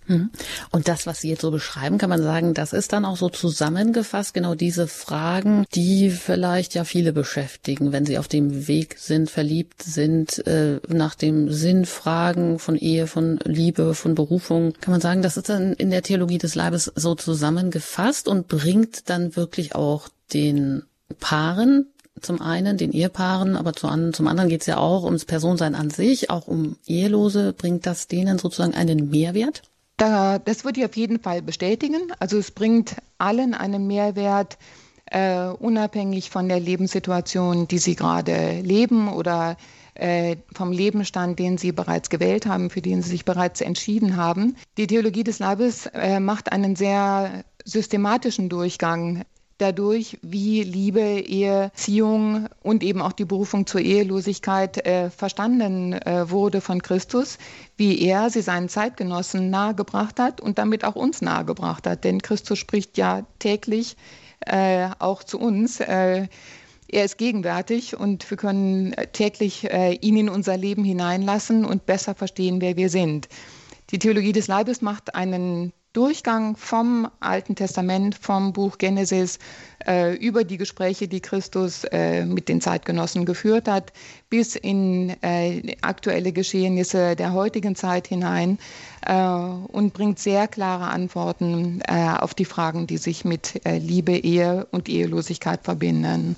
Mhm. 0.09 0.31
Und 0.71 0.87
das, 0.87 1.05
was 1.05 1.21
Sie 1.21 1.29
jetzt 1.29 1.41
so 1.41 1.51
beschreiben, 1.51 1.99
kann 1.99 2.09
man 2.09 2.21
sagen, 2.21 2.53
das 2.53 2.73
ist 2.73 2.91
dann 2.93 3.05
auch 3.05 3.15
so 3.15 3.29
zusammengefasst, 3.29 4.33
genau 4.33 4.55
diese 4.55 4.87
Fragen, 4.87 5.65
die 5.75 6.09
vielleicht 6.09 6.73
ja 6.73 6.83
viele 6.83 7.13
beschäftigen, 7.13 7.91
wenn 7.91 8.05
sie 8.05 8.17
auf 8.17 8.27
dem 8.27 8.67
Weg 8.67 8.97
sind, 8.97 9.29
verliebt 9.29 9.83
sind, 9.83 10.45
äh, 10.47 10.79
nach 10.87 11.13
dem 11.15 11.51
Sinn 11.51 11.85
fragen 11.85 12.57
von 12.57 12.75
Ehe, 12.75 13.05
von 13.05 13.39
Liebe, 13.45 13.93
von 13.93 14.15
Berufung. 14.15 14.73
Kann 14.81 14.91
man 14.91 15.01
sagen, 15.01 15.21
das 15.21 15.37
ist 15.37 15.49
dann 15.49 15.73
in 15.73 15.91
der 15.91 16.01
Theologie 16.01 16.39
des 16.39 16.55
Leibes 16.55 16.91
so 16.95 17.13
zusammengefasst 17.13 18.27
und 18.27 18.47
bringt 18.47 19.09
dann 19.09 19.35
wirklich 19.35 19.75
auch 19.75 20.09
den 20.33 20.83
Paaren 21.19 21.87
zum 22.21 22.41
einen 22.41 22.77
den 22.77 22.91
Ehepaaren, 22.91 23.55
aber 23.55 23.73
zum 23.73 24.27
anderen 24.27 24.49
geht 24.49 24.61
es 24.61 24.67
ja 24.67 24.77
auch 24.77 25.03
ums 25.03 25.23
Personsein 25.23 25.73
an 25.73 25.89
sich, 25.89 26.29
auch 26.29 26.47
um 26.47 26.75
Ehelose. 26.85 27.53
Bringt 27.53 27.85
das 27.85 28.07
denen 28.07 28.37
sozusagen 28.37 28.73
einen 28.73 29.09
Mehrwert? 29.09 29.61
Da, 29.99 30.39
das 30.39 30.63
würde 30.63 30.79
ich 30.79 30.85
auf 30.85 30.95
jeden 30.95 31.19
Fall 31.19 31.41
bestätigen. 31.41 32.13
Also 32.19 32.37
es 32.37 32.51
bringt 32.51 32.95
allen 33.17 33.53
einen 33.53 33.85
Mehrwert, 33.85 34.57
äh, 35.07 35.47
unabhängig 35.47 36.29
von 36.29 36.47
der 36.47 36.61
Lebenssituation, 36.61 37.67
die 37.67 37.79
sie 37.79 37.95
gerade 37.95 38.61
leben 38.61 39.09
oder 39.09 39.57
äh, 39.95 40.37
vom 40.53 40.71
Lebensstand, 40.71 41.37
den 41.37 41.57
sie 41.57 41.73
bereits 41.73 42.09
gewählt 42.09 42.45
haben, 42.45 42.69
für 42.69 42.81
den 42.81 43.01
sie 43.01 43.09
sich 43.09 43.25
bereits 43.25 43.59
entschieden 43.59 44.15
haben. 44.15 44.55
Die 44.77 44.87
Theologie 44.87 45.25
des 45.25 45.39
Leibes 45.39 45.87
äh, 45.87 46.21
macht 46.21 46.53
einen 46.53 46.77
sehr 46.77 47.43
systematischen 47.65 48.47
Durchgang 48.47 49.25
dadurch, 49.59 50.17
wie 50.21 50.63
Liebe, 50.63 51.01
Eheziehung 51.01 52.47
und 52.63 52.83
eben 52.83 53.01
auch 53.01 53.11
die 53.11 53.25
Berufung 53.25 53.67
zur 53.67 53.81
Ehelosigkeit 53.81 54.85
äh, 54.85 55.09
verstanden 55.09 55.93
äh, 55.93 56.29
wurde 56.29 56.61
von 56.61 56.81
Christus, 56.81 57.37
wie 57.77 58.01
er 58.01 58.29
sie 58.29 58.41
seinen 58.41 58.69
Zeitgenossen 58.69 59.49
nahegebracht 59.49 60.19
hat 60.19 60.41
und 60.41 60.57
damit 60.57 60.83
auch 60.83 60.95
uns 60.95 61.21
nahegebracht 61.21 61.85
hat. 61.85 62.03
Denn 62.03 62.21
Christus 62.21 62.57
spricht 62.57 62.97
ja 62.97 63.25
täglich 63.39 63.95
äh, 64.45 64.89
auch 64.99 65.23
zu 65.23 65.39
uns. 65.39 65.79
Äh, 65.79 66.27
er 66.91 67.05
ist 67.05 67.17
gegenwärtig 67.17 67.95
und 67.95 68.27
wir 68.29 68.37
können 68.37 68.95
täglich 69.13 69.69
äh, 69.71 69.93
ihn 70.01 70.17
in 70.17 70.29
unser 70.29 70.57
Leben 70.57 70.83
hineinlassen 70.83 71.63
und 71.63 71.85
besser 71.85 72.15
verstehen, 72.15 72.61
wer 72.61 72.77
wir 72.77 72.89
sind. 72.89 73.29
Die 73.91 73.99
Theologie 73.99 74.31
des 74.31 74.47
Leibes 74.47 74.81
macht 74.81 75.15
einen 75.15 75.71
Durchgang 75.93 76.55
vom 76.55 77.09
Alten 77.19 77.55
Testament, 77.55 78.13
vom 78.13 78.53
Buch 78.53 78.77
Genesis 78.77 79.39
äh, 79.87 80.15
über 80.15 80.43
die 80.43 80.57
Gespräche, 80.57 81.07
die 81.07 81.19
Christus 81.19 81.83
äh, 81.85 82.25
mit 82.25 82.47
den 82.47 82.61
Zeitgenossen 82.61 83.25
geführt 83.25 83.67
hat, 83.67 83.91
bis 84.29 84.55
in 84.55 85.09
äh, 85.23 85.75
aktuelle 85.81 86.31
Geschehnisse 86.31 87.15
der 87.15 87.33
heutigen 87.33 87.75
Zeit 87.75 88.07
hinein 88.07 88.59
äh, 89.05 89.15
und 89.15 89.93
bringt 89.93 90.19
sehr 90.19 90.47
klare 90.47 90.89
Antworten 90.89 91.81
äh, 91.87 92.13
auf 92.19 92.35
die 92.35 92.45
Fragen, 92.45 92.85
die 92.85 92.97
sich 92.97 93.25
mit 93.25 93.65
äh, 93.65 93.79
Liebe, 93.79 94.15
Ehe 94.15 94.67
und 94.69 94.89
Ehelosigkeit 94.89 95.63
verbinden. 95.63 96.35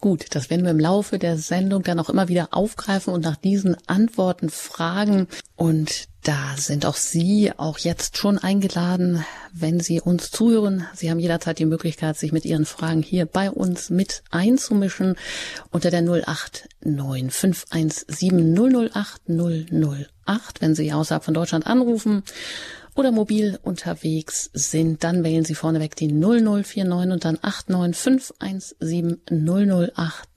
Gut, 0.00 0.26
das 0.34 0.50
werden 0.50 0.64
wir 0.64 0.72
im 0.72 0.78
Laufe 0.78 1.18
der 1.18 1.38
Sendung 1.38 1.82
dann 1.82 1.98
auch 1.98 2.10
immer 2.10 2.28
wieder 2.28 2.48
aufgreifen 2.50 3.14
und 3.14 3.24
nach 3.24 3.36
diesen 3.36 3.78
Antworten 3.86 4.50
fragen. 4.50 5.26
Und 5.56 6.08
da 6.22 6.54
sind 6.56 6.84
auch 6.84 6.96
Sie 6.96 7.50
auch 7.56 7.78
jetzt 7.78 8.18
schon 8.18 8.36
eingeladen, 8.36 9.24
wenn 9.54 9.80
Sie 9.80 10.02
uns 10.02 10.30
zuhören. 10.30 10.86
Sie 10.94 11.10
haben 11.10 11.18
jederzeit 11.18 11.58
die 11.58 11.64
Möglichkeit, 11.64 12.18
sich 12.18 12.30
mit 12.30 12.44
Ihren 12.44 12.66
Fragen 12.66 13.00
hier 13.00 13.24
bei 13.24 13.50
uns 13.50 13.88
mit 13.88 14.22
einzumischen 14.30 15.16
unter 15.70 15.90
der 15.90 16.02
089 16.02 16.68
008 18.92 19.22
008, 19.28 20.60
wenn 20.60 20.74
Sie 20.74 20.92
außerhalb 20.92 21.24
von 21.24 21.34
Deutschland 21.34 21.66
anrufen 21.66 22.22
oder 22.96 23.12
mobil 23.12 23.58
unterwegs 23.62 24.50
sind, 24.52 25.04
dann 25.04 25.22
wählen 25.22 25.44
Sie 25.44 25.54
vorneweg 25.54 25.94
die 25.94 26.08
0049 26.08 27.12
und 27.12 27.24
dann 27.24 27.38
89517 27.40 29.20
008 29.30 30.28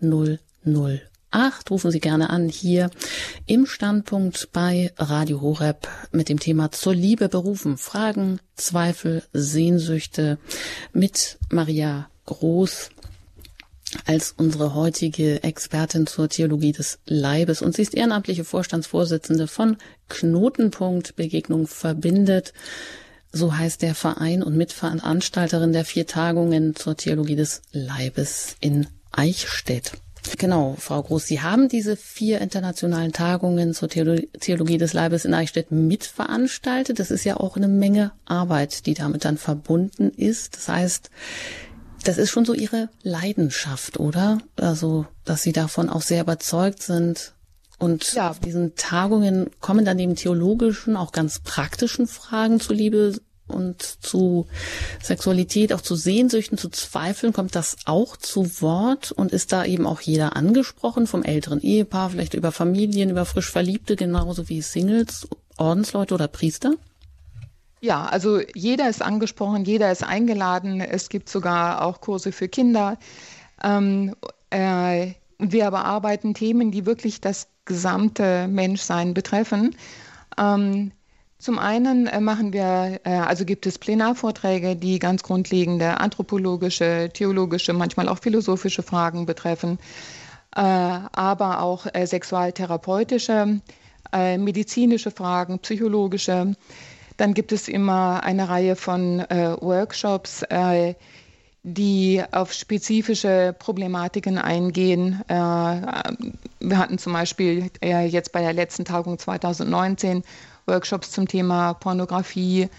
008. 1.31 1.71
Rufen 1.71 1.91
Sie 1.91 1.99
gerne 1.99 2.29
an 2.29 2.49
hier 2.49 2.91
im 3.45 3.65
Standpunkt 3.65 4.49
bei 4.51 4.91
Radio 4.97 5.41
Horeb 5.41 5.87
mit 6.11 6.29
dem 6.29 6.39
Thema 6.39 6.71
zur 6.71 6.93
Liebe 6.93 7.29
berufen. 7.29 7.77
Fragen, 7.77 8.39
Zweifel, 8.55 9.23
Sehnsüchte 9.33 10.37
mit 10.93 11.39
Maria 11.49 12.09
Groß 12.25 12.89
als 14.05 14.33
unsere 14.37 14.75
heutige 14.75 15.43
Expertin 15.43 16.07
zur 16.07 16.29
Theologie 16.29 16.71
des 16.71 16.99
Leibes 17.05 17.61
und 17.61 17.75
sie 17.75 17.81
ist 17.81 17.95
ehrenamtliche 17.95 18.43
Vorstandsvorsitzende 18.43 19.47
von 19.47 19.77
Knotenpunkt 20.09 21.15
Begegnung 21.15 21.67
verbindet. 21.67 22.53
So 23.31 23.55
heißt 23.55 23.81
der 23.81 23.95
Verein 23.95 24.41
und 24.41 24.57
Mitveranstalterin 24.57 25.73
der 25.73 25.85
vier 25.85 26.07
Tagungen 26.07 26.75
zur 26.75 26.97
Theologie 26.97 27.35
des 27.35 27.61
Leibes 27.71 28.55
in 28.59 28.87
Eichstätt. 29.11 29.93
Genau, 30.37 30.75
Frau 30.77 31.01
Groß, 31.01 31.25
Sie 31.25 31.41
haben 31.41 31.69
diese 31.69 31.95
vier 31.95 32.41
internationalen 32.41 33.13
Tagungen 33.13 33.73
zur 33.73 33.89
Theologie 33.89 34.77
des 34.77 34.93
Leibes 34.93 35.25
in 35.25 35.33
Eichstätt 35.33 35.71
mitveranstaltet. 35.71 36.99
Das 36.99 37.09
ist 37.09 37.23
ja 37.23 37.37
auch 37.37 37.55
eine 37.55 37.67
Menge 37.67 38.11
Arbeit, 38.25 38.85
die 38.85 38.93
damit 38.93 39.25
dann 39.25 39.37
verbunden 39.37 40.09
ist. 40.09 40.55
Das 40.55 40.67
heißt, 40.67 41.09
das 42.03 42.17
ist 42.17 42.29
schon 42.29 42.45
so 42.45 42.53
ihre 42.53 42.89
Leidenschaft, 43.03 43.99
oder? 43.99 44.39
Also, 44.55 45.05
dass 45.25 45.43
sie 45.43 45.51
davon 45.51 45.89
auch 45.89 46.01
sehr 46.01 46.21
überzeugt 46.21 46.81
sind. 46.81 47.33
Und 47.77 48.13
ja. 48.13 48.29
auf 48.29 48.39
diesen 48.39 48.75
Tagungen 48.75 49.51
kommen 49.61 49.85
dann 49.85 49.97
neben 49.97 50.15
theologischen 50.15 50.97
auch 50.97 51.11
ganz 51.11 51.39
praktischen 51.39 52.07
Fragen 52.07 52.59
zu 52.59 52.73
Liebe 52.73 53.19
und 53.47 53.81
zu 53.81 54.47
Sexualität, 55.01 55.73
auch 55.73 55.81
zu 55.81 55.95
Sehnsüchten, 55.95 56.57
zu 56.57 56.69
Zweifeln, 56.69 57.33
kommt 57.33 57.55
das 57.55 57.77
auch 57.85 58.17
zu 58.17 58.61
Wort 58.61 59.11
und 59.11 59.31
ist 59.31 59.51
da 59.51 59.65
eben 59.65 59.87
auch 59.87 60.01
jeder 60.01 60.35
angesprochen, 60.35 61.07
vom 61.07 61.23
älteren 61.23 61.61
Ehepaar, 61.61 62.11
vielleicht 62.11 62.33
über 62.33 62.51
Familien, 62.51 63.09
über 63.09 63.25
frisch 63.25 63.49
Verliebte, 63.49 63.95
genauso 63.95 64.49
wie 64.49 64.61
Singles, 64.61 65.27
Ordensleute 65.57 66.13
oder 66.13 66.27
Priester? 66.27 66.75
Ja, 67.81 68.05
also 68.05 68.41
jeder 68.55 68.89
ist 68.89 69.01
angesprochen, 69.01 69.63
jeder 69.63 69.91
ist 69.91 70.03
eingeladen. 70.03 70.81
Es 70.81 71.09
gibt 71.09 71.29
sogar 71.29 71.83
auch 71.83 72.01
Kurse 72.01 72.31
für 72.31 72.49
Kinder. 72.49 72.97
Ähm, 73.63 74.15
äh, 74.49 75.13
wir 75.37 75.71
bearbeiten 75.71 76.33
Themen, 76.33 76.71
die 76.71 76.85
wirklich 76.85 77.21
das 77.21 77.47
gesamte 77.65 78.47
Menschsein 78.47 79.13
betreffen. 79.13 79.75
Ähm, 80.37 80.91
zum 81.37 81.57
einen 81.57 82.07
äh, 82.07 82.19
machen 82.19 82.51
wir, 82.51 82.99
äh, 83.05 83.11
also 83.11 83.45
gibt 83.45 83.65
es 83.65 83.79
Plenarvorträge, 83.79 84.75
die 84.75 84.99
ganz 84.99 85.23
grundlegende 85.23 86.01
anthropologische, 86.01 87.09
theologische, 87.13 87.71
manchmal 87.71 88.09
auch 88.09 88.19
philosophische 88.19 88.83
Fragen 88.83 89.25
betreffen, 89.25 89.79
äh, 90.53 90.59
aber 90.61 91.61
auch 91.61 91.85
sexualtherapeutische, 92.03 93.61
medizinische 94.11 95.11
Fragen, 95.11 95.59
psychologische. 95.59 96.55
Dann 97.19 97.33
gibt 97.33 97.51
es 97.51 97.67
immer 97.67 98.23
eine 98.23 98.47
Reihe 98.47 98.77
von 98.77 99.19
äh, 99.19 99.53
Workshops, 99.59 100.41
äh, 100.43 100.93
die 101.63 102.23
auf 102.31 102.53
spezifische 102.53 103.53
Problematiken 103.59 104.37
eingehen. 104.37 105.21
Äh, 105.27 105.33
wir 105.33 106.77
hatten 106.77 106.97
zum 106.97 107.11
Beispiel 107.11 107.69
äh, 107.83 108.05
jetzt 108.05 108.31
bei 108.31 108.39
der 108.39 108.53
letzten 108.53 108.85
Tagung 108.85 109.19
2019 109.19 110.23
Workshops 110.65 111.11
zum 111.11 111.27
Thema 111.27 111.73
Pornografie, 111.73 112.69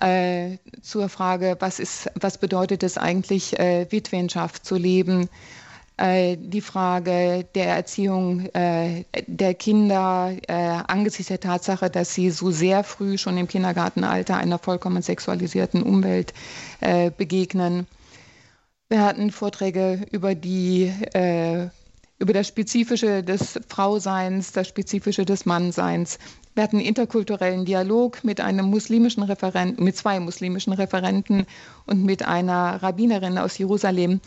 äh, 0.00 0.56
zur 0.82 1.08
Frage, 1.08 1.56
was, 1.60 1.78
ist, 1.78 2.10
was 2.16 2.38
bedeutet 2.38 2.82
es 2.82 2.98
eigentlich, 2.98 3.56
äh, 3.56 3.86
Witwenschaft 3.92 4.66
zu 4.66 4.74
leben 4.74 5.28
die 5.98 6.60
Frage 6.60 7.46
der 7.54 7.68
Erziehung 7.68 8.46
äh, 8.54 9.04
der 9.26 9.54
Kinder 9.54 10.32
äh, 10.46 10.52
angesichts 10.52 11.28
der 11.28 11.40
Tatsache, 11.40 11.88
dass 11.88 12.12
sie 12.12 12.30
so 12.30 12.50
sehr 12.50 12.84
früh 12.84 13.16
schon 13.16 13.38
im 13.38 13.48
Kindergartenalter 13.48 14.36
einer 14.36 14.58
vollkommen 14.58 15.00
sexualisierten 15.02 15.82
Umwelt 15.82 16.34
begegnen. 17.16 17.86
Wir 18.90 19.02
hatten 19.02 19.30
Vorträge 19.30 20.06
über 20.12 20.34
die 20.34 20.92
über 22.18 22.32
das 22.32 22.48
Spezifische 22.48 23.22
des 23.22 23.60
Frauseins, 23.68 24.52
das 24.52 24.68
Spezifische 24.68 25.24
des 25.24 25.44
Mannseins. 25.44 26.18
Wir 26.54 26.62
hatten 26.62 26.80
interkulturellen 26.80 27.66
Dialog 27.66 28.24
mit 28.24 28.40
einem 28.40 28.66
muslimischen 28.66 29.22
Referenten, 29.22 29.84
mit 29.84 29.96
zwei 29.96 30.18
muslimischen 30.20 30.72
Referenten 30.72 31.46
und 31.86 32.04
mit 32.04 32.26
einer 32.26 32.82
Rabbinerin 32.82 33.36
aus 33.36 33.58
Jerusalem. 33.58 34.20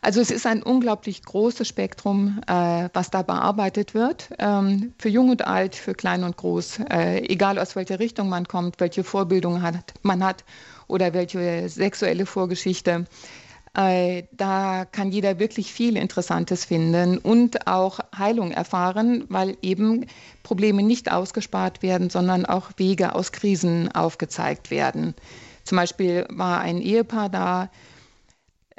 Also 0.00 0.20
es 0.20 0.30
ist 0.30 0.46
ein 0.46 0.62
unglaublich 0.62 1.22
großes 1.22 1.66
Spektrum, 1.66 2.40
äh, 2.46 2.88
was 2.92 3.10
da 3.10 3.22
bearbeitet 3.22 3.94
wird, 3.94 4.30
ähm, 4.38 4.94
für 4.98 5.08
jung 5.08 5.30
und 5.30 5.46
alt, 5.46 5.74
für 5.74 5.94
klein 5.94 6.22
und 6.22 6.36
groß, 6.36 6.80
äh, 6.90 7.18
egal 7.28 7.58
aus 7.58 7.74
welcher 7.74 7.98
Richtung 7.98 8.28
man 8.28 8.46
kommt, 8.46 8.78
welche 8.80 9.02
Vorbildung 9.02 9.62
hat, 9.62 9.94
man 10.02 10.22
hat 10.22 10.44
oder 10.86 11.14
welche 11.14 11.68
sexuelle 11.68 12.26
Vorgeschichte. 12.26 13.06
Äh, 13.74 14.24
da 14.32 14.84
kann 14.90 15.10
jeder 15.10 15.38
wirklich 15.38 15.72
viel 15.72 15.96
Interessantes 15.96 16.64
finden 16.64 17.18
und 17.18 17.66
auch 17.66 17.98
Heilung 18.16 18.52
erfahren, 18.52 19.24
weil 19.28 19.56
eben 19.62 20.06
Probleme 20.42 20.82
nicht 20.82 21.12
ausgespart 21.12 21.82
werden, 21.82 22.08
sondern 22.08 22.46
auch 22.46 22.70
Wege 22.76 23.14
aus 23.14 23.32
Krisen 23.32 23.92
aufgezeigt 23.92 24.70
werden. 24.70 25.14
Zum 25.64 25.76
Beispiel 25.76 26.26
war 26.30 26.60
ein 26.60 26.80
Ehepaar 26.80 27.28
da, 27.28 27.68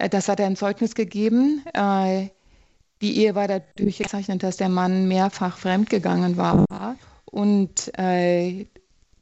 das 0.08 0.28
hat 0.28 0.40
ein 0.42 0.56
Zeugnis 0.56 0.96
gegeben. 0.96 1.64
Äh, 1.74 2.30
die 3.02 3.18
Ehe 3.18 3.36
war 3.36 3.48
dadurch 3.48 3.98
gezeichnet, 3.98 4.44
dass 4.44 4.58
der 4.58 4.70
Mann 4.70 5.08
mehrfach 5.08 5.58
fremdgegangen 5.58 6.38
war 6.38 6.66
und 7.26 7.92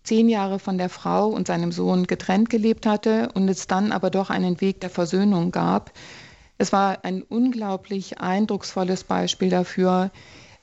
zehn 0.08 0.30
Jahre 0.30 0.58
von 0.58 0.78
der 0.78 0.90
Frau 0.90 1.28
und 1.28 1.48
seinem 1.48 1.74
Sohn 1.74 2.08
getrennt 2.08 2.50
gelebt 2.50 2.86
hatte 2.86 3.30
und 3.34 3.50
es 3.50 3.68
dann 3.68 3.92
aber 3.92 4.10
doch 4.10 4.30
einen 4.30 4.62
Weg 4.62 4.80
der 4.80 4.90
Versöhnung 4.90 5.52
gab. 5.52 5.92
Es 6.58 6.72
war 6.72 7.04
ein 7.04 7.24
unglaublich 7.24 8.20
eindrucksvolles 8.20 9.04
Beispiel 9.04 9.50
dafür, 9.50 10.12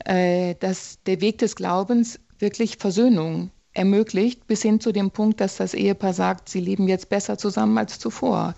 äh, 0.06 0.54
dass 0.56 0.98
der 1.04 1.20
Weg 1.20 1.38
des 1.38 1.56
Glaubens 1.56 2.18
wirklich 2.38 2.78
Versöhnung 2.78 3.50
ermöglicht, 3.74 4.46
bis 4.46 4.62
hin 4.62 4.80
zu 4.80 4.92
dem 4.92 5.10
Punkt, 5.10 5.40
dass 5.40 5.56
das 5.56 5.74
Ehepaar 5.74 6.14
sagt, 6.14 6.48
sie 6.48 6.60
leben 6.60 6.88
jetzt 6.88 7.10
besser 7.10 7.36
zusammen 7.36 7.76
als 7.76 7.98
zuvor. 7.98 8.54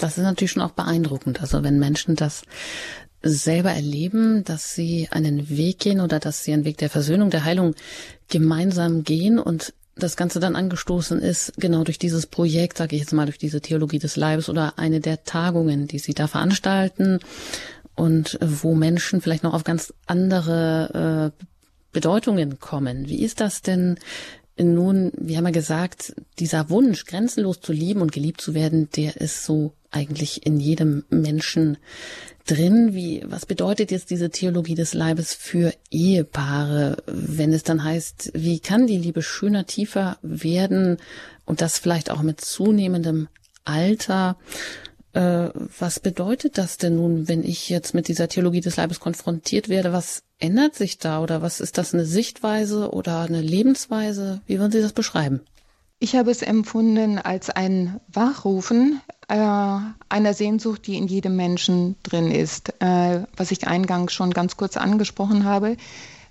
Das 0.00 0.18
ist 0.18 0.24
natürlich 0.24 0.52
schon 0.52 0.62
auch 0.62 0.72
beeindruckend. 0.72 1.40
Also 1.40 1.62
wenn 1.62 1.78
Menschen 1.78 2.16
das 2.16 2.42
selber 3.22 3.70
erleben, 3.70 4.44
dass 4.44 4.74
sie 4.74 5.08
einen 5.10 5.50
Weg 5.50 5.78
gehen 5.80 6.00
oder 6.00 6.18
dass 6.18 6.42
sie 6.42 6.52
einen 6.52 6.64
Weg 6.64 6.78
der 6.78 6.90
Versöhnung, 6.90 7.30
der 7.30 7.44
Heilung 7.44 7.74
gemeinsam 8.28 9.04
gehen 9.04 9.38
und 9.38 9.74
das 9.96 10.16
Ganze 10.16 10.40
dann 10.40 10.56
angestoßen 10.56 11.20
ist, 11.20 11.52
genau 11.58 11.84
durch 11.84 11.98
dieses 11.98 12.26
Projekt, 12.26 12.78
sage 12.78 12.96
ich 12.96 13.02
jetzt 13.02 13.12
mal, 13.12 13.26
durch 13.26 13.36
diese 13.36 13.60
Theologie 13.60 13.98
des 13.98 14.16
Leibes 14.16 14.48
oder 14.48 14.78
eine 14.78 15.00
der 15.00 15.24
Tagungen, 15.24 15.86
die 15.86 15.98
sie 15.98 16.14
da 16.14 16.26
veranstalten 16.26 17.18
und 17.94 18.38
wo 18.40 18.74
Menschen 18.74 19.20
vielleicht 19.20 19.42
noch 19.42 19.52
auf 19.52 19.64
ganz 19.64 19.92
andere 20.06 21.32
äh, 21.38 21.44
Bedeutungen 21.92 22.58
kommen. 22.58 23.08
Wie 23.08 23.22
ist 23.22 23.40
das 23.40 23.62
denn 23.62 23.98
nun, 24.62 25.12
wir 25.16 25.36
haben 25.36 25.46
ja 25.46 25.50
gesagt, 25.50 26.14
dieser 26.38 26.70
Wunsch, 26.70 27.06
grenzenlos 27.06 27.60
zu 27.60 27.72
lieben 27.72 28.02
und 28.02 28.12
geliebt 28.12 28.40
zu 28.40 28.54
werden, 28.54 28.88
der 28.96 29.16
ist 29.16 29.44
so 29.44 29.72
eigentlich 29.90 30.46
in 30.46 30.60
jedem 30.60 31.04
Menschen 31.10 31.78
drin. 32.46 32.94
Wie, 32.94 33.22
was 33.26 33.46
bedeutet 33.46 33.90
jetzt 33.90 34.10
diese 34.10 34.30
Theologie 34.30 34.74
des 34.74 34.94
Leibes 34.94 35.34
für 35.34 35.72
Ehepaare, 35.90 36.96
wenn 37.06 37.52
es 37.52 37.62
dann 37.62 37.84
heißt, 37.84 38.32
wie 38.34 38.60
kann 38.60 38.86
die 38.86 38.98
Liebe 38.98 39.22
schöner, 39.22 39.66
tiefer 39.66 40.18
werden 40.22 40.98
und 41.44 41.60
das 41.60 41.78
vielleicht 41.78 42.10
auch 42.10 42.22
mit 42.22 42.40
zunehmendem 42.40 43.28
Alter? 43.64 44.36
Äh, 45.12 45.48
was 45.78 45.98
bedeutet 45.98 46.56
das 46.58 46.76
denn 46.76 46.96
nun, 46.96 47.26
wenn 47.28 47.42
ich 47.42 47.68
jetzt 47.68 47.94
mit 47.94 48.08
dieser 48.08 48.28
Theologie 48.28 48.60
des 48.60 48.76
Leibes 48.76 49.00
konfrontiert 49.00 49.68
werde? 49.68 49.92
Was 49.92 50.22
ändert 50.38 50.74
sich 50.74 50.98
da 50.98 51.20
oder 51.20 51.42
was 51.42 51.60
ist 51.60 51.78
das 51.78 51.94
eine 51.94 52.04
Sichtweise 52.04 52.92
oder 52.92 53.20
eine 53.20 53.40
Lebensweise? 53.40 54.40
Wie 54.46 54.58
würden 54.58 54.72
Sie 54.72 54.80
das 54.80 54.92
beschreiben? 54.92 55.40
Ich 55.98 56.16
habe 56.16 56.30
es 56.30 56.40
empfunden 56.40 57.18
als 57.18 57.50
ein 57.50 58.00
Wachrufen 58.08 59.00
äh, 59.28 59.34
einer 59.34 60.32
Sehnsucht, 60.32 60.86
die 60.86 60.96
in 60.96 61.08
jedem 61.08 61.36
Menschen 61.36 61.96
drin 62.02 62.30
ist, 62.30 62.72
äh, 62.80 63.24
was 63.36 63.50
ich 63.50 63.66
eingangs 63.66 64.12
schon 64.12 64.30
ganz 64.32 64.56
kurz 64.56 64.76
angesprochen 64.78 65.44
habe. 65.44 65.76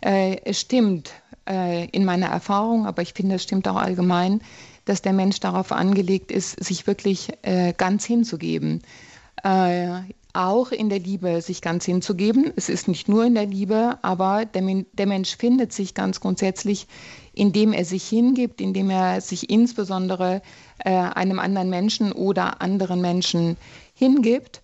Äh, 0.02 0.38
es 0.44 0.60
stimmt 0.60 1.12
äh, 1.48 1.88
in 1.90 2.04
meiner 2.04 2.28
Erfahrung, 2.28 2.88
aber 2.88 3.02
ich 3.02 3.14
finde, 3.14 3.36
es 3.36 3.44
stimmt 3.44 3.68
auch 3.68 3.76
allgemein, 3.76 4.42
dass 4.86 5.02
der 5.02 5.14
Mensch 5.14 5.40
darauf 5.40 5.72
angelegt 5.72 6.32
ist, 6.32 6.64
sich 6.64 6.88
wirklich 6.88 7.30
äh, 7.42 7.74
ganz 7.74 8.06
hinzugeben. 8.06 8.82
Äh, 9.44 10.02
auch 10.34 10.72
in 10.72 10.90
der 10.90 11.00
Liebe 11.00 11.42
sich 11.42 11.62
ganz 11.62 11.86
hinzugeben. 11.86 12.54
Es 12.56 12.70
ist 12.70 12.88
nicht 12.88 13.10
nur 13.10 13.26
in 13.26 13.34
der 13.34 13.48
Liebe, 13.48 13.98
aber 14.04 14.46
der, 14.46 14.62
der, 14.94 15.08
Mensch 15.08 15.36
findet 15.36 15.74
sich 15.74 15.96
ganz 15.96 16.20
grundsätzlich, 16.20 16.88
indem 17.34 17.74
er 17.74 17.84
sich 17.84 18.08
hingibt, 18.08 18.62
indem 18.62 18.92
er 18.92 19.22
sich 19.22 19.50
insbesondere 19.50 20.42
äh, 20.80 20.92
einem 20.92 21.40
anderen 21.40 21.70
Menschen 21.70 22.12
oder 22.12 22.62
anderen 22.62 23.02
Menschen 23.02 23.58
hingibt 23.96 24.62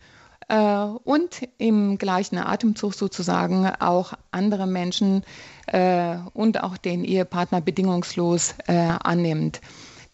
äh, 0.50 0.86
und 1.04 1.48
im 1.58 1.98
gleichen 1.98 2.38
Atemzug 2.38 2.94
sozusagen 2.94 3.68
auch 3.80 4.14
andere 4.32 4.68
Menschen 4.68 5.24
äh, 5.68 6.18
und 6.34 6.64
auch 6.64 6.78
den 6.78 7.04
Ehepartner 7.04 7.62
bedingungslos 7.62 8.54
äh, 8.68 8.74
annimmt. 9.04 9.62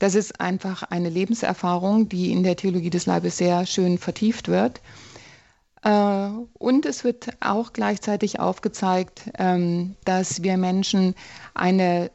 Das 0.01 0.15
ist 0.15 0.41
einfach 0.41 0.81
eine 0.81 1.09
Lebenserfahrung, 1.09 2.09
die 2.09 2.31
in 2.31 2.41
der 2.41 2.55
Theologie 2.55 2.89
des 2.89 3.05
Leibes 3.05 3.37
sehr 3.37 3.67
schön 3.67 3.99
vertieft 3.99 4.47
wird. 4.47 4.81
Äh, 5.83 6.29
und 6.57 6.87
es 6.87 7.03
wird 7.03 7.27
auch 7.39 7.71
gleichzeitig 7.71 8.39
aufgezeigt, 8.39 9.29
ähm, 9.37 9.95
dass 10.03 10.41
wir 10.41 10.57
Menschen 10.57 11.13
eine 11.53 12.09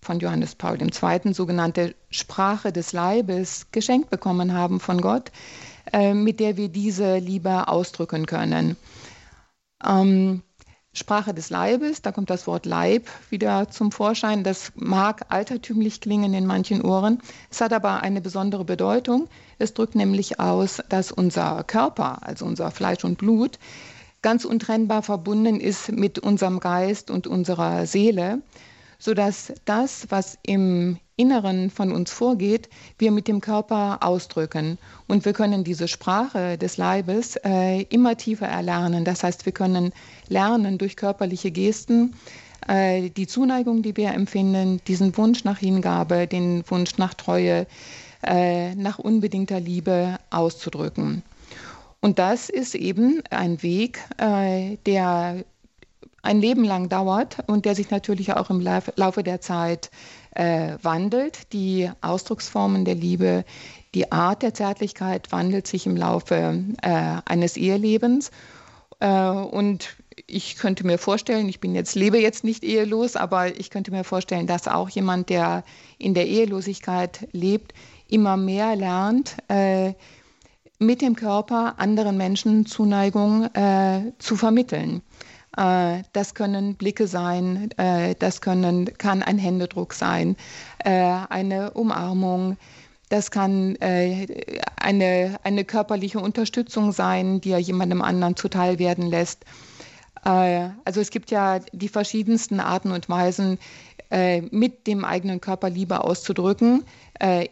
von 0.00 0.20
Johannes 0.20 0.54
Paul 0.54 0.80
II. 0.80 1.34
sogenannte 1.34 1.96
Sprache 2.10 2.72
des 2.72 2.92
Leibes 2.92 3.66
geschenkt 3.72 4.08
bekommen 4.08 4.52
haben 4.52 4.78
von 4.78 5.00
Gott, 5.00 5.32
äh, 5.92 6.14
mit 6.14 6.38
der 6.38 6.56
wir 6.56 6.68
diese 6.68 7.18
Liebe 7.18 7.66
ausdrücken 7.66 8.26
können. 8.26 8.76
Ähm, 9.84 10.44
Sprache 10.94 11.32
des 11.32 11.48
Leibes, 11.48 12.02
da 12.02 12.12
kommt 12.12 12.28
das 12.28 12.46
Wort 12.46 12.66
Leib 12.66 13.08
wieder 13.30 13.70
zum 13.70 13.92
Vorschein. 13.92 14.44
Das 14.44 14.72
mag 14.74 15.24
altertümlich 15.30 16.02
klingen 16.02 16.34
in 16.34 16.44
manchen 16.44 16.82
Ohren. 16.82 17.22
Es 17.50 17.62
hat 17.62 17.72
aber 17.72 18.02
eine 18.02 18.20
besondere 18.20 18.66
Bedeutung. 18.66 19.28
Es 19.58 19.72
drückt 19.72 19.94
nämlich 19.94 20.38
aus, 20.38 20.82
dass 20.90 21.10
unser 21.10 21.64
Körper, 21.64 22.26
also 22.26 22.44
unser 22.44 22.70
Fleisch 22.70 23.04
und 23.04 23.16
Blut, 23.16 23.58
ganz 24.20 24.44
untrennbar 24.44 25.02
verbunden 25.02 25.60
ist 25.60 25.90
mit 25.90 26.18
unserem 26.18 26.60
Geist 26.60 27.10
und 27.10 27.26
unserer 27.26 27.86
Seele, 27.86 28.42
sodass 29.02 29.52
das, 29.64 30.06
was 30.10 30.38
im 30.46 30.96
Inneren 31.16 31.70
von 31.70 31.90
uns 31.90 32.12
vorgeht, 32.12 32.68
wir 32.98 33.10
mit 33.10 33.26
dem 33.26 33.40
Körper 33.40 33.98
ausdrücken. 34.00 34.78
Und 35.08 35.24
wir 35.24 35.32
können 35.32 35.64
diese 35.64 35.88
Sprache 35.88 36.56
des 36.56 36.76
Leibes 36.76 37.34
äh, 37.44 37.82
immer 37.90 38.16
tiefer 38.16 38.46
erlernen. 38.46 39.04
Das 39.04 39.24
heißt, 39.24 39.44
wir 39.44 39.52
können 39.52 39.92
lernen 40.28 40.78
durch 40.78 40.94
körperliche 40.94 41.50
Gesten, 41.50 42.14
äh, 42.68 43.10
die 43.10 43.26
Zuneigung, 43.26 43.82
die 43.82 43.96
wir 43.96 44.12
empfinden, 44.12 44.80
diesen 44.86 45.16
Wunsch 45.16 45.42
nach 45.42 45.58
Hingabe, 45.58 46.28
den 46.28 46.62
Wunsch 46.70 46.96
nach 46.96 47.14
Treue, 47.14 47.66
äh, 48.24 48.76
nach 48.76 49.00
unbedingter 49.00 49.58
Liebe 49.58 50.16
auszudrücken. 50.30 51.24
Und 52.00 52.20
das 52.20 52.50
ist 52.50 52.76
eben 52.76 53.20
ein 53.30 53.64
Weg, 53.64 53.98
äh, 54.18 54.76
der 54.86 55.44
ein 56.22 56.40
Leben 56.40 56.64
lang 56.64 56.88
dauert 56.88 57.38
und 57.48 57.64
der 57.64 57.74
sich 57.74 57.90
natürlich 57.90 58.32
auch 58.32 58.48
im 58.48 58.60
Laufe 58.60 59.22
der 59.22 59.40
Zeit 59.40 59.90
äh, 60.34 60.76
wandelt. 60.82 61.52
Die 61.52 61.90
Ausdrucksformen 62.00 62.84
der 62.84 62.94
Liebe, 62.94 63.44
die 63.94 64.12
Art 64.12 64.42
der 64.42 64.54
Zärtlichkeit 64.54 65.32
wandelt 65.32 65.66
sich 65.66 65.86
im 65.86 65.96
Laufe 65.96 66.64
äh, 66.80 67.16
eines 67.24 67.56
Ehelebens. 67.56 68.30
Äh, 69.00 69.08
und 69.08 69.96
ich 70.26 70.56
könnte 70.56 70.86
mir 70.86 70.98
vorstellen, 70.98 71.48
ich 71.48 71.60
bin 71.60 71.74
jetzt, 71.74 71.96
lebe 71.96 72.18
jetzt 72.18 72.44
nicht 72.44 72.62
ehelos, 72.62 73.16
aber 73.16 73.58
ich 73.58 73.70
könnte 73.70 73.90
mir 73.90 74.04
vorstellen, 74.04 74.46
dass 74.46 74.68
auch 74.68 74.88
jemand, 74.88 75.28
der 75.28 75.64
in 75.98 76.14
der 76.14 76.28
Ehelosigkeit 76.28 77.28
lebt, 77.32 77.74
immer 78.08 78.36
mehr 78.36 78.76
lernt, 78.76 79.36
äh, 79.48 79.94
mit 80.78 81.00
dem 81.00 81.16
Körper 81.16 81.74
anderen 81.78 82.16
Menschen 82.16 82.66
Zuneigung 82.66 83.44
äh, 83.54 84.12
zu 84.18 84.36
vermitteln. 84.36 85.02
Äh, 85.56 86.02
das 86.12 86.34
können 86.34 86.76
Blicke 86.76 87.06
sein, 87.06 87.70
äh, 87.76 88.14
das 88.18 88.40
können, 88.40 88.96
kann 88.98 89.22
ein 89.22 89.38
Händedruck 89.38 89.92
sein, 89.92 90.36
äh, 90.78 90.90
eine 91.28 91.72
Umarmung. 91.72 92.56
Das 93.10 93.30
kann 93.30 93.76
eine, 93.78 95.36
eine 95.42 95.64
körperliche 95.66 96.18
Unterstützung 96.18 96.92
sein, 96.92 97.42
die 97.42 97.50
er 97.50 97.58
jemandem 97.58 98.00
anderen 98.00 98.36
zuteil 98.36 98.78
werden 98.78 99.06
lässt. 99.06 99.44
Also 100.22 100.72
es 100.98 101.10
gibt 101.10 101.30
ja 101.30 101.58
die 101.72 101.88
verschiedensten 101.88 102.58
Arten 102.58 102.90
und 102.90 103.10
Weisen, 103.10 103.58
mit 104.50 104.86
dem 104.86 105.04
eigenen 105.04 105.42
Körper 105.42 105.68
Liebe 105.68 106.02
auszudrücken 106.02 106.84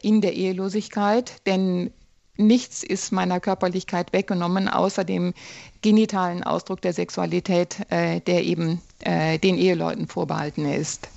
in 0.00 0.22
der 0.22 0.32
Ehelosigkeit. 0.32 1.42
Denn 1.44 1.92
nichts 2.40 2.82
ist 2.82 3.12
meiner 3.12 3.40
Körperlichkeit 3.40 4.12
weggenommen, 4.12 4.68
außer 4.68 5.04
dem 5.04 5.34
genitalen 5.82 6.42
Ausdruck 6.42 6.80
der 6.80 6.92
Sexualität, 6.92 7.76
äh, 7.90 8.20
der 8.20 8.44
eben 8.44 8.80
äh, 9.00 9.38
den 9.38 9.56
Eheleuten 9.56 10.08
vorbehalten 10.08 10.64
ist. 10.64 11.08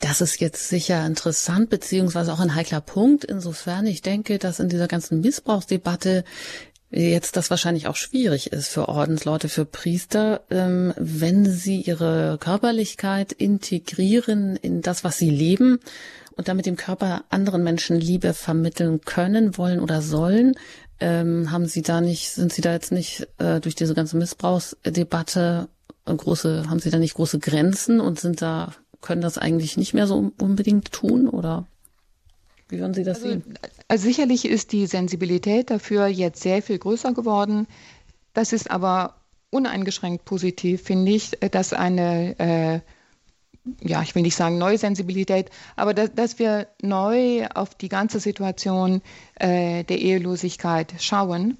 Das 0.00 0.20
ist 0.20 0.40
jetzt 0.40 0.68
sicher 0.68 1.04
interessant, 1.04 1.70
beziehungsweise 1.70 2.32
auch 2.32 2.38
ein 2.38 2.54
heikler 2.54 2.80
Punkt. 2.80 3.24
Insofern 3.24 3.86
ich 3.86 4.00
denke, 4.00 4.38
dass 4.38 4.60
in 4.60 4.68
dieser 4.68 4.86
ganzen 4.86 5.20
Missbrauchsdebatte 5.20 6.24
jetzt 6.90 7.36
das 7.36 7.50
wahrscheinlich 7.50 7.86
auch 7.86 7.96
schwierig 7.96 8.52
ist 8.52 8.68
für 8.68 8.88
Ordensleute, 8.88 9.48
für 9.48 9.64
Priester, 9.64 10.42
ähm, 10.50 10.94
wenn 10.96 11.44
sie 11.44 11.80
ihre 11.82 12.38
Körperlichkeit 12.38 13.32
integrieren 13.32 14.56
in 14.56 14.80
das, 14.80 15.04
was 15.04 15.18
sie 15.18 15.30
leben 15.30 15.80
und 16.38 16.46
damit 16.46 16.66
dem 16.66 16.76
Körper 16.76 17.24
anderen 17.30 17.64
Menschen 17.64 18.00
Liebe 18.00 18.32
vermitteln 18.32 19.00
können, 19.00 19.58
wollen 19.58 19.80
oder 19.80 20.00
sollen. 20.00 20.54
Ähm, 21.00 21.50
haben 21.50 21.66
Sie 21.66 21.82
da 21.82 22.00
nicht, 22.00 22.30
sind 22.30 22.52
Sie 22.52 22.62
da 22.62 22.72
jetzt 22.72 22.92
nicht 22.92 23.26
äh, 23.38 23.60
durch 23.60 23.74
diese 23.74 23.92
ganze 23.92 24.16
Missbrauchsdebatte 24.16 25.68
äh, 26.06 26.14
große, 26.14 26.70
haben 26.70 26.78
Sie 26.78 26.90
da 26.90 26.98
nicht 26.98 27.14
große 27.14 27.40
Grenzen 27.40 28.00
und 28.00 28.20
sind 28.20 28.40
da, 28.40 28.72
können 29.00 29.20
das 29.20 29.36
eigentlich 29.36 29.76
nicht 29.76 29.94
mehr 29.94 30.06
so 30.06 30.32
unbedingt 30.38 30.92
tun 30.92 31.28
oder 31.28 31.66
wie 32.68 32.78
würden 32.78 32.94
Sie 32.94 33.04
das 33.04 33.18
also, 33.18 33.30
sehen? 33.30 33.58
Also 33.88 34.04
sicherlich 34.04 34.44
ist 34.44 34.72
die 34.72 34.86
Sensibilität 34.86 35.70
dafür 35.70 36.06
jetzt 36.06 36.42
sehr 36.42 36.62
viel 36.62 36.78
größer 36.78 37.14
geworden. 37.14 37.66
Das 38.32 38.52
ist 38.52 38.70
aber 38.70 39.16
uneingeschränkt 39.50 40.24
positiv, 40.24 40.82
finde 40.82 41.12
ich, 41.12 41.30
dass 41.50 41.72
eine 41.72 42.38
äh, 42.38 42.80
ja, 43.82 44.02
ich 44.02 44.14
will 44.14 44.22
nicht 44.22 44.36
sagen 44.36 44.58
neue 44.58 44.78
Sensibilität, 44.78 45.50
aber 45.76 45.94
dass, 45.94 46.14
dass 46.14 46.38
wir 46.38 46.68
neu 46.82 47.46
auf 47.54 47.74
die 47.74 47.88
ganze 47.88 48.20
Situation 48.20 49.02
äh, 49.36 49.84
der 49.84 49.98
Ehelosigkeit 49.98 50.94
schauen. 50.98 51.58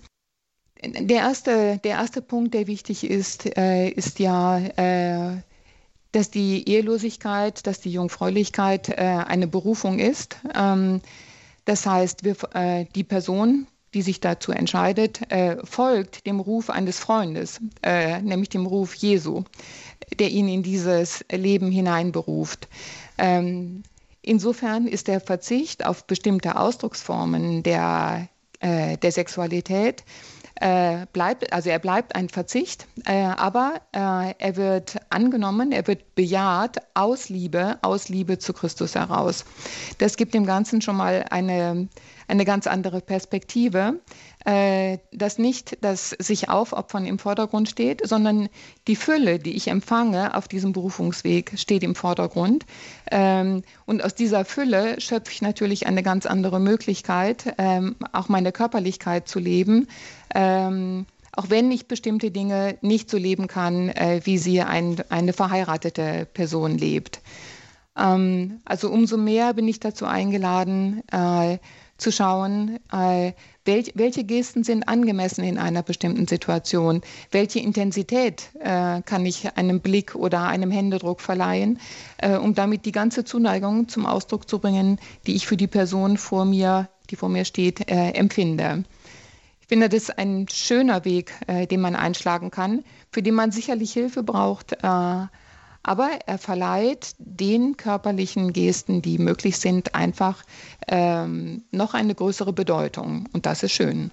Der 0.83 1.18
erste, 1.18 1.79
der 1.79 1.92
erste 1.92 2.23
Punkt, 2.23 2.55
der 2.55 2.66
wichtig 2.66 3.05
ist, 3.05 3.47
äh, 3.57 3.88
ist 3.88 4.21
ja, 4.21 4.59
äh, 4.59 5.38
dass 6.12 6.31
die 6.31 6.68
Ehelosigkeit, 6.68 7.66
dass 7.66 7.81
die 7.81 7.90
Jungfräulichkeit 7.90 8.88
äh, 8.88 8.94
eine 8.94 9.49
Berufung 9.49 9.99
ist. 9.99 10.37
Ähm, 10.55 11.01
das 11.64 11.85
heißt, 11.85 12.25
wir, 12.25 12.37
äh, 12.55 12.87
die 12.94 13.05
Person, 13.05 13.66
die 13.92 14.03
sich 14.03 14.21
dazu 14.21 14.53
entscheidet, 14.53 15.31
äh, 15.33 15.57
folgt 15.64 16.27
dem 16.27 16.40
Ruf 16.40 16.71
eines 16.71 16.99
Freundes, 16.99 17.61
nämlich 17.83 18.51
dem 18.51 18.66
Ruf 18.66 18.94
Jesu 18.94 19.44
der 20.19 20.31
ihn 20.31 20.49
in 20.49 20.63
dieses 20.63 21.25
Leben 21.31 21.71
hineinberuft. 21.71 22.69
Ähm, 23.19 23.83
insofern 24.23 24.87
ist 24.87 25.09
der 25.09 25.21
Verzicht 25.21 25.85
auf 25.85 26.07
bestimmte 26.07 26.59
Ausdrucksformen 26.59 27.63
der, 27.63 28.29
äh, 28.61 28.97
der 28.99 29.13
Sexualität 29.13 30.05
äh, 30.61 31.07
bleibt, 31.13 31.53
also 31.53 31.71
er 31.71 31.79
bleibt 31.79 32.17
ein 32.17 32.29
Verzicht, 32.29 32.87
äh, 33.05 33.13
aber 33.23 33.81
äh, 33.93 34.35
er 34.39 34.57
wird 34.57 34.97
angenommen, 35.11 35.73
er 35.73 35.87
wird 35.87 36.15
bejaht 36.15 36.79
aus 36.95 37.29
Liebe, 37.29 37.79
aus 37.83 38.09
Liebe 38.09 38.39
zu 38.39 38.53
Christus 38.53 38.95
heraus. 38.95 39.45
Das 39.99 40.17
gibt 40.17 40.35
dem 40.35 40.47
Ganzen 40.47 40.83
schon 40.83 40.97
mal 40.97 41.25
eine, 41.31 41.89
eine 42.27 42.45
ganz 42.45 42.67
andere 42.67 43.01
Perspektive 43.01 44.01
äh, 44.49 44.97
dass 45.13 45.37
nicht 45.37 45.77
das 45.83 46.17
sich 46.19 46.49
aufopfern 46.49 47.05
im 47.05 47.19
Vordergrund 47.19 47.69
steht, 47.69 48.07
sondern 48.09 48.49
die 48.87 48.97
Fülle, 48.97 49.39
die 49.39 49.55
ich 49.55 49.69
empfange 49.69 50.35
auf 50.35 50.49
diesem 50.49 50.73
Berufungsweg, 50.73 51.53
steht 51.57 51.83
im 51.83 51.95
Vordergrund. 51.95 52.65
Ähm, 53.11 53.63
und 53.85 54.03
aus 54.03 54.15
dieser 54.15 54.47
Fülle 54.47 55.03
schöpfe 55.03 55.33
ich 55.33 55.43
natürlich 55.43 55.87
eine 55.87 56.03
ganz 56.03 56.25
andere 56.25 56.61
Möglichkeit, 56.61 57.55
ähm, 57.59 57.97
auch 58.13 58.31
meine 58.31 58.51
Körperlichkeit 58.51 59.29
zu 59.29 59.39
leben. 59.39 59.87
Ähm, 60.35 61.05
auch 61.33 61.51
wenn 61.51 61.71
ich 61.71 61.87
bestimmte 61.87 62.31
Dinge 62.31 62.79
nicht 62.81 63.11
so 63.11 63.19
leben 63.19 63.49
kann, 63.49 63.91
äh, 63.91 64.23
wie 64.25 64.39
sie 64.39 64.63
ein, 64.63 64.97
eine 65.11 65.35
verheiratete 65.35 66.27
Person 66.33 66.79
lebt. 66.79 67.21
Ähm, 67.99 68.63
also 68.65 68.89
umso 68.89 69.19
mehr 69.19 69.53
bin 69.53 69.69
ich 69.69 69.79
dazu 69.79 70.07
eingeladen, 70.07 71.03
äh, 71.13 71.59
zu 71.99 72.13
schauen, 72.13 72.79
äh, 72.93 73.33
welch, 73.69 73.93
welche 73.95 74.25
Gesten 74.25 74.65
sind 74.65 74.89
angemessen 74.89 75.45
in 75.45 75.59
einer 75.59 75.85
bestimmten 75.85 76.27
Situation, 76.27 77.03
welche 77.31 77.61
Intensität 77.61 78.51
äh, 78.59 79.03
kann 79.03 79.25
ich 79.27 79.57
einem 79.57 79.81
Blick 79.81 80.17
oder 80.17 80.43
einem 80.49 80.73
Händedruck 80.73 81.21
verleihen, 81.21 81.79
äh, 82.17 82.37
um 82.37 82.55
damit 82.55 82.87
die 82.87 82.93
ganze 82.93 83.25
Zuneigung 83.25 83.87
zum 83.89 84.07
Ausdruck 84.07 84.49
zu 84.49 84.59
bringen, 84.59 84.99
die 85.27 85.37
ich 85.37 85.47
für 85.47 85.57
die 85.57 85.69
Person 85.69 86.17
vor 86.17 86.45
mir, 86.47 86.89
die 87.11 87.17
vor 87.17 87.29
mir 87.29 87.45
steht, 87.45 87.89
äh, 87.89 88.11
empfinde. 88.13 88.85
Ich 89.61 89.69
finde, 89.69 89.91
das 89.91 90.05
ist 90.05 90.19
ein 90.19 90.49
schöner 90.51 91.05
Weg, 91.05 91.31
äh, 91.47 91.67
den 91.67 91.83
man 91.83 91.95
einschlagen 91.95 92.51
kann, 92.51 92.85
für 93.13 93.23
den 93.23 93.35
man 93.35 93.53
sicherlich 93.53 93.93
Hilfe 93.93 94.23
braucht 94.23 94.73
äh, 94.83 95.27
aber 95.83 96.11
er 96.27 96.38
verleiht 96.38 97.14
den 97.19 97.77
körperlichen 97.77 98.53
Gesten, 98.53 99.03
die 99.03 99.19
möglich 99.19 99.59
sind, 99.59 99.95
einfach 99.95 100.43
ähm, 100.87 101.64
noch 101.71 101.95
eine 101.95 102.14
größere 102.14 102.53
Bedeutung. 102.53 103.29
Und 103.33 103.47
das 103.47 103.62
ist 103.62 103.73
schön. 103.73 104.11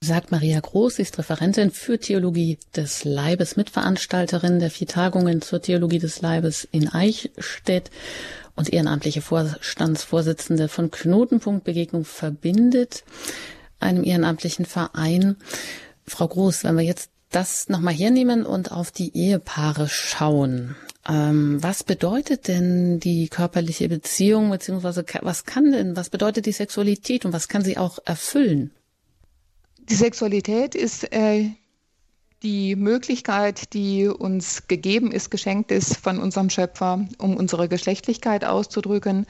Sagt 0.00 0.30
Maria 0.30 0.60
Groß, 0.60 0.96
sie 0.96 1.02
ist 1.02 1.18
Referentin 1.18 1.72
für 1.72 1.98
Theologie 1.98 2.58
des 2.76 3.04
Leibes, 3.04 3.56
Mitveranstalterin 3.56 4.60
der 4.60 4.70
vier 4.70 4.86
Tagungen 4.86 5.42
zur 5.42 5.60
Theologie 5.60 5.98
des 5.98 6.20
Leibes 6.20 6.68
in 6.70 6.88
Eichstätt 6.88 7.90
und 8.54 8.72
ehrenamtliche 8.72 9.22
Vorstandsvorsitzende 9.22 10.68
von 10.68 10.92
Knotenpunkt 10.92 11.64
Begegnung 11.64 12.04
verbindet, 12.04 13.02
einem 13.80 14.04
ehrenamtlichen 14.04 14.66
Verein. 14.66 15.36
Frau 16.06 16.28
Groß, 16.28 16.62
wenn 16.62 16.76
wir 16.76 16.84
jetzt 16.84 17.10
das 17.30 17.68
nochmal 17.68 17.94
hernehmen 17.94 18.46
und 18.46 18.72
auf 18.72 18.92
die 18.92 19.16
Ehepaare 19.16 19.88
schauen. 19.88 20.76
Ähm, 21.08 21.62
was 21.62 21.84
bedeutet 21.84 22.48
denn 22.48 23.00
die 23.00 23.28
körperliche 23.28 23.88
Beziehung, 23.88 24.50
beziehungsweise 24.50 25.04
was 25.22 25.44
kann 25.46 25.72
denn, 25.72 25.96
was 25.96 26.10
bedeutet 26.10 26.44
die 26.44 26.52
Sexualität 26.52 27.24
und 27.24 27.32
was 27.32 27.48
kann 27.48 27.64
sie 27.64 27.78
auch 27.78 27.98
erfüllen? 28.04 28.72
Die 29.88 29.94
Sexualität 29.94 30.74
ist 30.74 31.10
äh, 31.14 31.48
die 32.42 32.76
Möglichkeit, 32.76 33.72
die 33.72 34.06
uns 34.06 34.68
gegeben 34.68 35.10
ist, 35.10 35.30
geschenkt 35.30 35.72
ist 35.72 35.96
von 35.96 36.18
unserem 36.18 36.50
Schöpfer, 36.50 37.08
um 37.16 37.36
unsere 37.38 37.68
Geschlechtlichkeit 37.68 38.44
auszudrücken, 38.44 39.26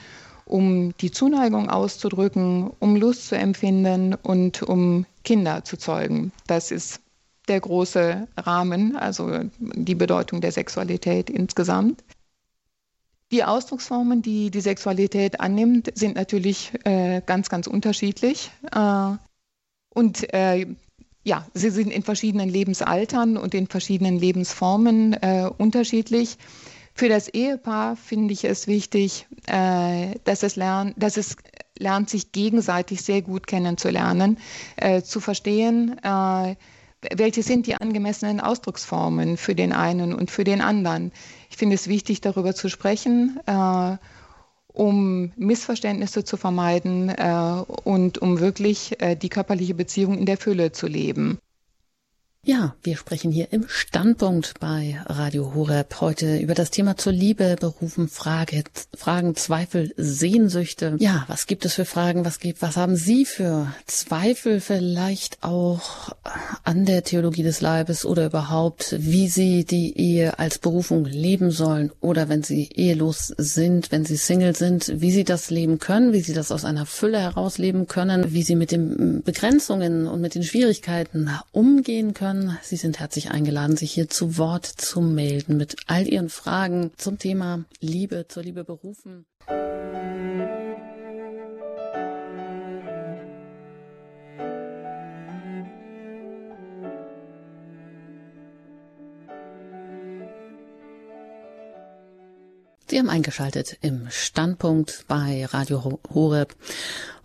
um 0.47 0.97
die 0.97 1.13
Zuneigung 1.13 1.71
auszudrücken, 1.71 2.71
um 2.81 2.97
Lust 2.97 3.29
zu 3.29 3.37
empfinden 3.37 4.15
und 4.15 4.63
um 4.63 5.07
Kinder 5.23 5.63
zu 5.63 5.77
zeugen. 5.77 6.33
Das 6.49 6.73
ist 6.73 7.01
der 7.49 7.61
große 7.61 8.29
Rahmen, 8.37 8.97
also 8.97 9.41
die 9.59 9.95
Bedeutung 9.95 10.41
der 10.41 10.53
Sexualität 10.53 11.31
insgesamt. 11.31 12.03
Die 13.31 13.45
Ausdrucksformen, 13.45 14.23
die 14.23 14.51
die 14.51 14.61
Sexualität 14.61 15.41
annimmt, 15.41 15.91
sind 15.95 16.17
natürlich 16.17 16.73
äh, 16.85 17.21
ganz, 17.25 17.51
ganz 17.51 17.67
unterschiedlich. 17.67 18.51
Äh, 18.75 19.17
und 19.91 20.33
äh, 20.33 20.67
ja, 21.25 21.47
sie 21.53 21.71
sind 21.71 21.91
in 21.91 22.03
verschiedenen 22.03 22.49
Lebensaltern 22.49 23.37
und 23.37 23.53
in 23.55 23.67
verschiedenen 23.67 24.19
Lebensformen 24.19 25.13
äh, 25.13 25.51
unterschiedlich. 25.59 26.39
Für 26.95 27.11
das 27.11 27.29
Ehepaar 27.29 27.97
finde 27.97 28.33
ich 28.33 28.45
es 28.45 28.67
wichtig, 28.67 29.27
äh, 29.47 30.15
dass, 30.25 30.43
es 30.43 30.57
lernt, 30.57 30.95
dass 30.97 31.19
es 31.19 31.37
lernt, 31.79 32.09
sich 32.09 32.33
gegenseitig 32.33 33.03
sehr 33.03 33.23
gut 33.23 33.47
kennenzulernen, 33.47 34.39
äh, 34.77 35.03
zu 35.03 35.21
verstehen, 35.21 36.01
welche 37.15 37.43
sind 37.43 37.67
die 37.67 37.75
angemessenen 37.75 38.41
Ausdrucksformen 38.41 39.37
für 39.37 39.55
den 39.55 39.73
einen 39.73 40.13
und 40.15 40.31
für 40.31 40.45
den 40.45 40.61
anderen. 40.61 41.13
Ich 41.51 41.57
finde 41.57 41.75
es 41.75 41.89
wichtig, 41.89 42.21
darüber 42.21 42.55
zu 42.55 42.69
sprechen, 42.69 43.39
äh, 43.47 43.97
um 44.69 45.33
Missverständnisse 45.37 46.25
zu 46.25 46.37
vermeiden 46.37 47.09
äh, 47.09 47.63
und 47.85 48.19
um 48.19 48.41
wirklich 48.41 49.01
äh, 49.01 49.17
die 49.17 49.29
körperliche 49.29 49.75
Beziehung 49.75 50.19
in 50.19 50.27
der 50.27 50.37
Fülle 50.37 50.73
zu 50.73 50.87
leben. 50.87 51.39
Ja, 52.49 52.75
wir 52.83 52.97
sprechen 52.97 53.31
hier 53.31 53.49
im 53.53 53.67
Standpunkt 53.69 54.55
bei 54.59 54.99
Radio 55.05 55.53
Horeb 55.55 56.01
heute 56.01 56.39
über 56.39 56.55
das 56.55 56.71
Thema 56.71 56.97
zur 56.97 57.13
Liebe, 57.13 57.57
Berufen, 57.61 58.09
Frage, 58.09 58.65
Fragen, 58.97 59.37
Zweifel, 59.37 59.93
Sehnsüchte. 59.99 60.97
Ja, 60.99 61.27
was 61.29 61.47
gibt 61.47 61.67
es 61.67 61.75
für 61.75 61.85
Fragen? 61.85 62.25
Was 62.25 62.39
gibt, 62.39 62.63
was 62.63 62.79
haben 62.79 62.97
Sie 62.97 63.27
für 63.27 63.71
Zweifel 63.85 64.63
vielleicht 64.63 65.43
auch 65.43 66.17
an 66.65 66.87
der 66.87 67.05
Theologie 67.05 67.43
des 67.43 67.61
Leibes 67.61 68.07
oder 68.07 68.25
überhaupt, 68.25 68.97
wie 68.99 69.29
Sie 69.29 69.67
die 69.67 69.99
Ehe 69.99 70.39
als 70.39 70.59
Berufung 70.59 71.05
leben 71.05 71.51
sollen 71.51 71.93
oder 72.01 72.31
wenn 72.31 72.43
Sie 72.43 72.71
ehelos 72.75 73.27
sind, 73.37 73.93
wenn 73.93 74.07
Sie 74.07 74.17
Single 74.17 74.57
sind, 74.57 74.91
wie 75.03 75.11
Sie 75.11 75.25
das 75.25 75.51
leben 75.51 75.81
können, 75.81 76.15
wie 76.15 76.23
Sie 76.23 76.33
das 76.33 76.51
aus 76.51 76.65
einer 76.65 76.87
Fülle 76.87 77.21
heraus 77.21 77.59
leben 77.59 77.89
können, 77.89 78.33
wie 78.33 78.43
Sie 78.43 78.57
mit 78.57 78.73
den 78.73 79.23
Begrenzungen 79.23 80.07
und 80.07 80.23
mit 80.23 80.35
den 80.35 80.45
Schwierigkeiten 80.45 81.29
umgehen 81.53 82.15
können 82.15 82.38
hören. 82.39 82.59
Sie 82.63 82.77
sind 82.77 82.99
herzlich 83.01 83.31
eingeladen, 83.31 83.77
sich 83.77 83.93
hier 83.93 84.09
zu 84.09 84.39
Wort 84.39 84.67
zu 84.67 85.01
melden 85.01 85.57
mit 85.57 85.77
all 85.87 86.07
Ihren 86.07 86.29
Fragen 86.29 86.93
zum 86.97 87.19
Thema 87.19 87.65
Liebe, 87.81 88.27
zur 88.29 88.43
Liebe 88.43 88.65
berufen. 88.65 89.27
Sie 102.91 102.99
haben 102.99 103.11
eingeschaltet 103.11 103.77
im 103.83 104.09
Standpunkt 104.09 105.05
bei 105.09 105.45
Radio 105.45 106.01
Horeb. 106.15 106.57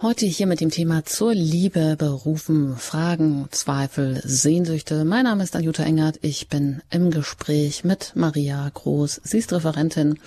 Heute 0.04 0.26
hier 0.26 0.48
mit 0.48 0.60
dem 0.60 0.70
Thema 0.70 1.06
zur 1.06 1.34
Liebe 1.34 1.96
berufen, 1.96 2.76
Fragen, 2.76 3.48
Zweifel, 3.52 4.22
Sehnsüchte. 4.26 5.06
Mein 5.06 5.24
Name 5.24 5.46
ist 5.46 5.56
Anjuta 5.56 5.84
Engert. 5.84 6.20
Ich 6.22 6.50
bin 6.50 6.82
im 6.90 7.10
Gespräch 7.10 7.86
mit 7.86 8.12
Maria 8.14 8.70
Groß. 8.74 9.22
Sie 9.24 9.38
ist 9.38 9.54
Referentin 9.54 10.20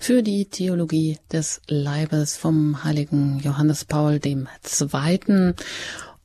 für 0.00 0.24
die 0.24 0.46
Theologie 0.46 1.20
des 1.30 1.60
Leibes 1.68 2.36
vom 2.36 2.82
heiligen 2.82 3.38
Johannes 3.38 3.84
Paul 3.84 4.18
II. 4.24 4.48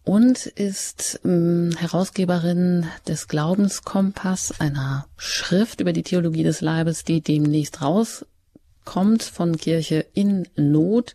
und 0.03 0.45
ist 0.47 1.19
ähm, 1.23 1.75
Herausgeberin 1.77 2.87
des 3.07 3.27
Glaubenskompass, 3.27 4.59
einer 4.59 5.05
Schrift 5.17 5.81
über 5.81 5.93
die 5.93 6.01
Theologie 6.01 6.43
des 6.43 6.61
Leibes, 6.61 7.03
die 7.03 7.21
demnächst 7.21 7.83
rauskommt 7.83 9.21
von 9.21 9.55
Kirche 9.55 10.03
in 10.15 10.47
Not. 10.55 11.13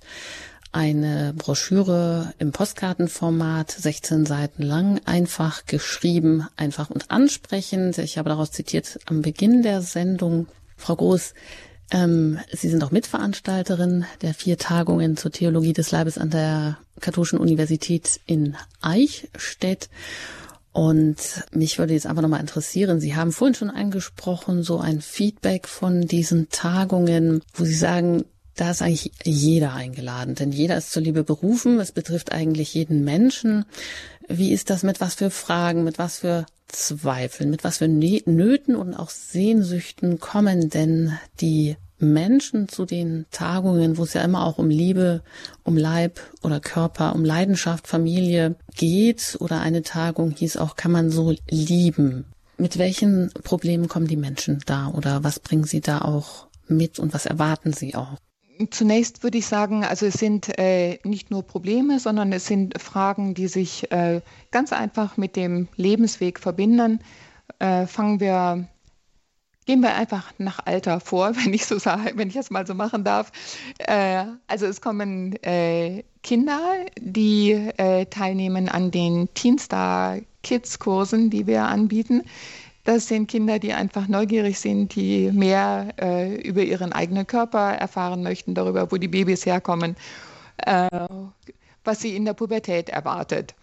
Eine 0.74 1.35
Broschüre 1.37 2.32
im 2.38 2.50
Postkartenformat, 2.50 3.70
16 3.70 4.24
Seiten 4.24 4.62
lang, 4.62 5.02
einfach 5.04 5.66
geschrieben, 5.66 6.48
einfach 6.56 6.88
und 6.88 7.11
ansprechend. 7.11 7.98
Ich 7.98 8.16
habe 8.16 8.30
daraus 8.30 8.52
zitiert 8.52 8.98
am 9.04 9.20
Beginn 9.20 9.62
der 9.62 9.82
Sendung. 9.82 10.46
Frau 10.78 10.96
Groß, 10.96 11.35
ähm, 11.90 12.38
Sie 12.50 12.70
sind 12.70 12.82
auch 12.82 12.90
Mitveranstalterin 12.90 14.06
der 14.22 14.32
vier 14.32 14.56
Tagungen 14.56 15.18
zur 15.18 15.30
Theologie 15.30 15.74
des 15.74 15.90
Leibes 15.90 16.16
an 16.16 16.30
der 16.30 16.78
Katholischen 17.00 17.38
Universität 17.38 18.20
in 18.24 18.56
Eichstätt. 18.80 19.90
Und 20.72 21.18
mich 21.52 21.78
würde 21.78 21.92
jetzt 21.92 22.06
einfach 22.06 22.22
nochmal 22.22 22.40
interessieren, 22.40 22.98
Sie 22.98 23.14
haben 23.14 23.32
vorhin 23.32 23.54
schon 23.54 23.68
angesprochen, 23.68 24.62
so 24.62 24.78
ein 24.78 25.02
Feedback 25.02 25.68
von 25.68 26.06
diesen 26.06 26.48
Tagungen, 26.48 27.42
wo 27.52 27.64
Sie 27.66 27.74
sagen, 27.74 28.24
da 28.56 28.70
ist 28.70 28.82
eigentlich 28.82 29.12
jeder 29.24 29.72
eingeladen, 29.72 30.34
denn 30.34 30.52
jeder 30.52 30.76
ist 30.76 30.92
zur 30.92 31.02
Liebe 31.02 31.24
berufen. 31.24 31.80
Es 31.80 31.92
betrifft 31.92 32.32
eigentlich 32.32 32.74
jeden 32.74 33.04
Menschen. 33.04 33.64
Wie 34.28 34.52
ist 34.52 34.70
das 34.70 34.82
mit 34.82 35.00
was 35.00 35.14
für 35.14 35.30
Fragen, 35.30 35.84
mit 35.84 35.98
was 35.98 36.18
für 36.18 36.46
Zweifeln, 36.68 37.50
mit 37.50 37.64
was 37.64 37.78
für 37.78 37.88
Nöten 37.88 38.76
und 38.76 38.94
auch 38.94 39.10
Sehnsüchten 39.10 40.20
kommen 40.20 40.70
denn 40.70 41.18
die 41.40 41.76
Menschen 41.98 42.68
zu 42.68 42.84
den 42.84 43.26
Tagungen, 43.30 43.96
wo 43.96 44.02
es 44.02 44.14
ja 44.14 44.22
immer 44.22 44.44
auch 44.44 44.58
um 44.58 44.68
Liebe, 44.68 45.22
um 45.62 45.76
Leib 45.76 46.20
oder 46.42 46.60
Körper, 46.60 47.14
um 47.14 47.24
Leidenschaft, 47.24 47.86
Familie 47.86 48.56
geht 48.74 49.36
oder 49.38 49.60
eine 49.60 49.82
Tagung 49.82 50.32
hieß 50.32 50.56
auch, 50.56 50.76
kann 50.76 50.90
man 50.90 51.10
so 51.10 51.34
lieben? 51.48 52.24
Mit 52.58 52.76
welchen 52.78 53.30
Problemen 53.44 53.88
kommen 53.88 54.08
die 54.08 54.16
Menschen 54.16 54.62
da 54.66 54.88
oder 54.88 55.24
was 55.24 55.40
bringen 55.40 55.64
sie 55.64 55.80
da 55.80 56.00
auch 56.00 56.48
mit 56.66 56.98
und 56.98 57.14
was 57.14 57.26
erwarten 57.26 57.72
sie 57.72 57.94
auch? 57.94 58.18
Zunächst 58.70 59.22
würde 59.22 59.38
ich 59.38 59.46
sagen, 59.46 59.85
also 59.85 60.07
es 60.07 60.14
sind 60.14 60.59
äh, 60.59 60.98
nicht 61.05 61.31
nur 61.31 61.42
Probleme, 61.42 61.98
sondern 61.98 62.33
es 62.33 62.46
sind 62.46 62.81
Fragen, 62.81 63.35
die 63.35 63.48
sich 63.48 63.90
äh, 63.92 64.20
ganz 64.51 64.72
einfach 64.72 65.16
mit 65.16 65.37
dem 65.37 65.68
Lebensweg 65.77 66.38
verbinden. 66.38 67.01
Äh, 67.59 67.87
fangen 67.87 68.20
wir, 68.20 68.68
gehen 69.66 69.81
wir 69.81 69.94
einfach 69.94 70.33
nach 70.38 70.61
Alter 70.66 71.01
vor, 71.01 71.35
wenn 71.44 71.55
ich 71.55 71.66
so 71.66 71.79
sage, 71.79 72.12
wenn 72.16 72.29
ich 72.29 72.35
das 72.35 72.51
mal 72.51 72.66
so 72.66 72.75
machen 72.75 73.05
darf. 73.05 73.33
Äh, 73.79 74.25
also 74.46 74.66
es 74.66 74.81
kommen 74.81 75.35
äh, 75.42 76.05
Kinder, 76.22 76.61
die 77.01 77.53
äh, 77.53 78.07
teilnehmen 78.07 78.68
an 78.68 78.90
den 78.90 79.29
Teenstar 79.35 80.18
Kids 80.42 80.79
Kursen, 80.79 81.31
die 81.31 81.46
wir 81.46 81.64
anbieten. 81.64 82.22
Das 82.85 83.07
sind 83.07 83.29
Kinder, 83.29 83.61
die 83.61 83.73
einfach 83.73 84.09
neugierig 84.09 84.59
sind, 84.59 84.95
die 84.97 85.31
mehr 85.31 85.95
äh, 86.01 86.35
über 86.35 86.62
ihren 86.62 86.92
eigenen 86.92 87.27
Körper 87.27 87.75
erfahren 87.75 88.23
möchten, 88.23 88.55
darüber, 88.55 88.90
wo 88.90 88.97
die 88.97 89.09
Babys 89.09 89.47
herkommen, 89.47 89.97
äh, 90.59 90.88
was 91.85 92.01
sie 92.01 92.16
in 92.16 92.25
der 92.25 92.35
Pubertät 92.35 92.88
erwartet. 92.88 93.55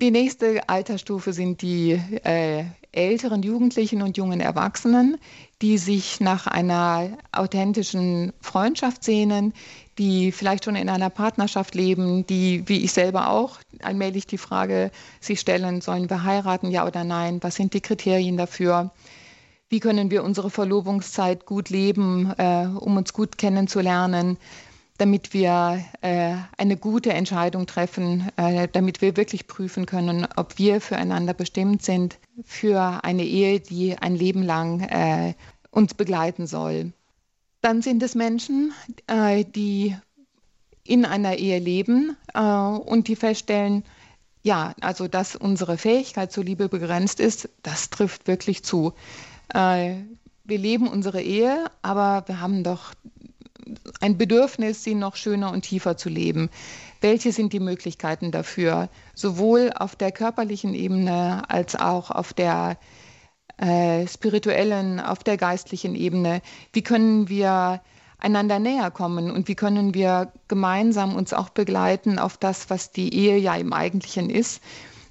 Die 0.00 0.10
nächste 0.10 0.68
Altersstufe 0.68 1.32
sind 1.32 1.60
die 1.62 1.92
äh, 2.24 2.64
älteren 2.92 3.42
Jugendlichen 3.42 4.02
und 4.02 4.16
jungen 4.16 4.40
Erwachsenen, 4.40 5.18
die 5.62 5.76
sich 5.78 6.18
nach 6.20 6.46
einer 6.46 7.18
authentischen 7.32 8.32
Freundschaft 8.40 9.04
sehnen, 9.04 9.52
die 9.98 10.32
vielleicht 10.32 10.64
schon 10.64 10.76
in 10.76 10.88
einer 10.88 11.10
Partnerschaft 11.10 11.74
leben, 11.74 12.26
die, 12.26 12.68
wie 12.68 12.84
ich 12.84 12.92
selber 12.92 13.30
auch, 13.30 13.58
allmählich 13.82 14.26
die 14.26 14.38
Frage 14.38 14.90
sich 15.20 15.40
stellen, 15.40 15.80
sollen 15.80 16.10
wir 16.10 16.22
heiraten, 16.22 16.70
ja 16.70 16.86
oder 16.86 17.04
nein? 17.04 17.38
Was 17.42 17.56
sind 17.56 17.74
die 17.74 17.80
Kriterien 17.80 18.36
dafür? 18.36 18.90
Wie 19.68 19.80
können 19.80 20.10
wir 20.10 20.22
unsere 20.22 20.50
Verlobungszeit 20.50 21.46
gut 21.46 21.70
leben, 21.70 22.32
äh, 22.38 22.66
um 22.66 22.96
uns 22.96 23.12
gut 23.12 23.36
kennenzulernen, 23.36 24.38
damit 24.98 25.34
wir 25.34 25.84
äh, 26.00 26.34
eine 26.56 26.76
gute 26.76 27.12
Entscheidung 27.12 27.66
treffen, 27.66 28.28
äh, 28.36 28.68
damit 28.70 29.02
wir 29.02 29.16
wirklich 29.16 29.46
prüfen 29.46 29.86
können, 29.86 30.26
ob 30.36 30.58
wir 30.58 30.80
füreinander 30.80 31.34
bestimmt 31.34 31.82
sind, 31.82 32.18
für 32.44 33.00
eine 33.02 33.24
Ehe, 33.24 33.60
die 33.60 33.98
ein 33.98 34.14
Leben 34.14 34.42
lang 34.42 34.80
äh, 34.80 35.34
uns 35.70 35.94
begleiten 35.94 36.46
soll. 36.46 36.92
Dann 37.66 37.82
sind 37.82 38.00
es 38.04 38.14
Menschen, 38.14 38.72
äh, 39.08 39.44
die 39.44 39.96
in 40.84 41.04
einer 41.04 41.34
Ehe 41.34 41.58
leben 41.58 42.16
äh, 42.32 42.38
und 42.40 43.08
die 43.08 43.16
feststellen, 43.16 43.82
ja, 44.44 44.72
also 44.80 45.08
dass 45.08 45.34
unsere 45.34 45.76
Fähigkeit 45.76 46.30
zur 46.30 46.44
Liebe 46.44 46.68
begrenzt 46.68 47.18
ist, 47.18 47.48
das 47.64 47.90
trifft 47.90 48.28
wirklich 48.28 48.62
zu. 48.62 48.92
Äh, 49.52 49.96
wir 50.44 50.58
leben 50.58 50.86
unsere 50.86 51.20
Ehe, 51.20 51.64
aber 51.82 52.22
wir 52.28 52.40
haben 52.40 52.62
doch 52.62 52.92
ein 54.00 54.16
Bedürfnis, 54.16 54.84
sie 54.84 54.94
noch 54.94 55.16
schöner 55.16 55.50
und 55.50 55.62
tiefer 55.62 55.96
zu 55.96 56.08
leben. 56.08 56.50
Welche 57.00 57.32
sind 57.32 57.52
die 57.52 57.58
Möglichkeiten 57.58 58.30
dafür, 58.30 58.90
sowohl 59.12 59.72
auf 59.76 59.96
der 59.96 60.12
körperlichen 60.12 60.72
Ebene 60.72 61.50
als 61.50 61.74
auch 61.74 62.12
auf 62.12 62.32
der 62.32 62.78
äh, 62.80 62.95
spirituellen, 64.06 65.00
auf 65.00 65.24
der 65.24 65.38
geistlichen 65.38 65.94
Ebene. 65.94 66.42
Wie 66.74 66.82
können 66.82 67.30
wir 67.30 67.80
einander 68.18 68.58
näher 68.58 68.90
kommen 68.90 69.30
und 69.30 69.48
wie 69.48 69.54
können 69.54 69.94
wir 69.94 70.32
gemeinsam 70.48 71.14
uns 71.14 71.32
auch 71.32 71.50
begleiten 71.50 72.18
auf 72.18 72.36
das, 72.36 72.70
was 72.70 72.90
die 72.90 73.14
Ehe 73.14 73.38
ja 73.38 73.54
im 73.54 73.72
Eigentlichen 73.72 74.30
ist, 74.30 74.62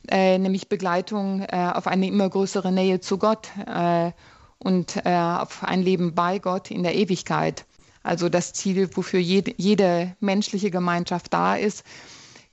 äh, 0.10 0.38
nämlich 0.38 0.69
Begleitung 0.69 1.41
äh, 1.41 1.71
auf 1.73 1.88
eine 1.88 2.08
immer 2.08 2.29
größere 2.29 2.71
Nähe 2.71 2.99
zu 2.99 3.17
Gott 3.17 3.49
äh, 3.65 4.12
und 4.60 4.97
äh, 5.05 5.15
auf 5.15 5.63
ein 5.63 5.81
Leben 5.81 6.15
bei 6.15 6.39
Gott 6.39 6.71
in 6.71 6.84
der 6.84 6.95
Ewigkeit. 6.95 7.65
Also 8.03 8.29
das 8.29 8.53
Ziel, 8.53 8.89
wofür 8.95 9.19
jede, 9.19 9.53
jede 9.58 10.15
menschliche 10.19 10.69
Gemeinschaft 10.69 11.34
da 11.34 11.55
ist. 11.55 11.84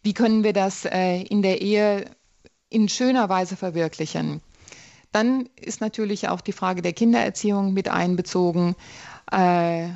Wie 0.03 0.15
können 0.15 0.45
wir 0.45 0.53
das 0.53 0.85
äh, 0.85 1.23
in 1.23 1.43
der 1.43 1.61
Ehe 1.61 2.07
in 2.71 2.89
schöner 2.89 3.29
Weise 3.29 3.57
verwirklichen? 3.57 4.41
Dann 5.13 5.49
ist 5.61 5.81
natürlich 5.81 6.29
auch 6.29 6.41
die 6.41 6.53
Frage 6.53 6.83
der 6.83 6.95
Kindererziehung 6.95 7.75
mit 7.75 7.89
einbezogen. 7.89 8.75
Äh, 9.31 9.89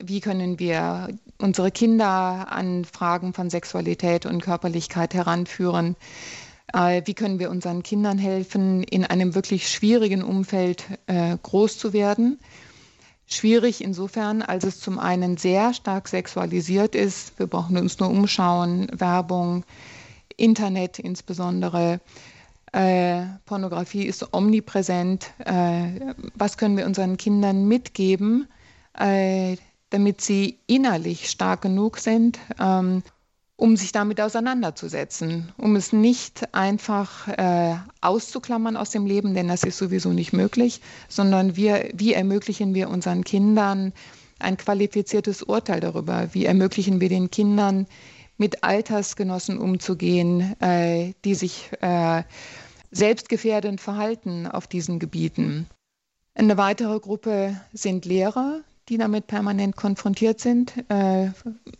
wie 0.00 0.20
können 0.20 0.58
wir 0.58 1.08
unsere 1.38 1.70
Kinder 1.70 2.50
an 2.50 2.84
Fragen 2.84 3.32
von 3.32 3.50
Sexualität 3.50 4.26
und 4.26 4.42
Körperlichkeit 4.42 5.14
heranführen? 5.14 5.96
Äh, 6.72 7.02
wie 7.04 7.14
können 7.14 7.38
wir 7.38 7.50
unseren 7.50 7.82
Kindern 7.82 8.18
helfen, 8.18 8.82
in 8.82 9.04
einem 9.04 9.34
wirklich 9.34 9.68
schwierigen 9.68 10.22
Umfeld 10.22 10.84
äh, 11.06 11.36
groß 11.42 11.78
zu 11.78 11.92
werden? 11.92 12.38
Schwierig 13.26 13.82
insofern, 13.82 14.42
als 14.42 14.64
es 14.64 14.80
zum 14.80 14.98
einen 14.98 15.36
sehr 15.36 15.74
stark 15.74 16.08
sexualisiert 16.08 16.94
ist. 16.94 17.38
Wir 17.38 17.46
brauchen 17.46 17.76
uns 17.76 17.98
nur 17.98 18.08
umschauen, 18.08 18.88
Werbung, 18.92 19.64
Internet 20.36 20.98
insbesondere. 20.98 22.00
Äh, 22.76 23.38
Pornografie 23.46 24.04
ist 24.04 24.34
omnipräsent. 24.34 25.30
Äh, 25.38 26.12
was 26.34 26.58
können 26.58 26.76
wir 26.76 26.84
unseren 26.84 27.16
Kindern 27.16 27.66
mitgeben, 27.66 28.48
äh, 28.98 29.56
damit 29.88 30.20
sie 30.20 30.58
innerlich 30.66 31.30
stark 31.30 31.62
genug 31.62 31.96
sind, 31.96 32.38
ähm, 32.60 33.02
um 33.56 33.78
sich 33.78 33.92
damit 33.92 34.20
auseinanderzusetzen, 34.20 35.54
um 35.56 35.74
es 35.74 35.94
nicht 35.94 36.54
einfach 36.54 37.26
äh, 37.28 37.76
auszuklammern 38.02 38.76
aus 38.76 38.90
dem 38.90 39.06
Leben, 39.06 39.32
denn 39.32 39.48
das 39.48 39.62
ist 39.62 39.78
sowieso 39.78 40.10
nicht 40.10 40.34
möglich, 40.34 40.82
sondern 41.08 41.56
wir, 41.56 41.88
wie 41.94 42.12
ermöglichen 42.12 42.74
wir 42.74 42.90
unseren 42.90 43.24
Kindern 43.24 43.94
ein 44.38 44.58
qualifiziertes 44.58 45.42
Urteil 45.42 45.80
darüber? 45.80 46.28
Wie 46.34 46.44
ermöglichen 46.44 47.00
wir 47.00 47.08
den 47.08 47.30
Kindern, 47.30 47.86
mit 48.38 48.62
Altersgenossen 48.64 49.58
umzugehen, 49.58 50.60
äh, 50.60 51.14
die 51.24 51.34
sich 51.34 51.70
äh, 51.80 52.22
selbstgefährdend 52.96 53.80
verhalten 53.80 54.46
auf 54.46 54.66
diesen 54.66 54.98
Gebieten. 54.98 55.66
Eine 56.34 56.56
weitere 56.56 56.98
Gruppe 57.00 57.60
sind 57.72 58.04
Lehrer, 58.04 58.60
die 58.88 58.98
damit 58.98 59.26
permanent 59.26 59.76
konfrontiert 59.76 60.40
sind. 60.40 60.76
Äh, 60.90 61.30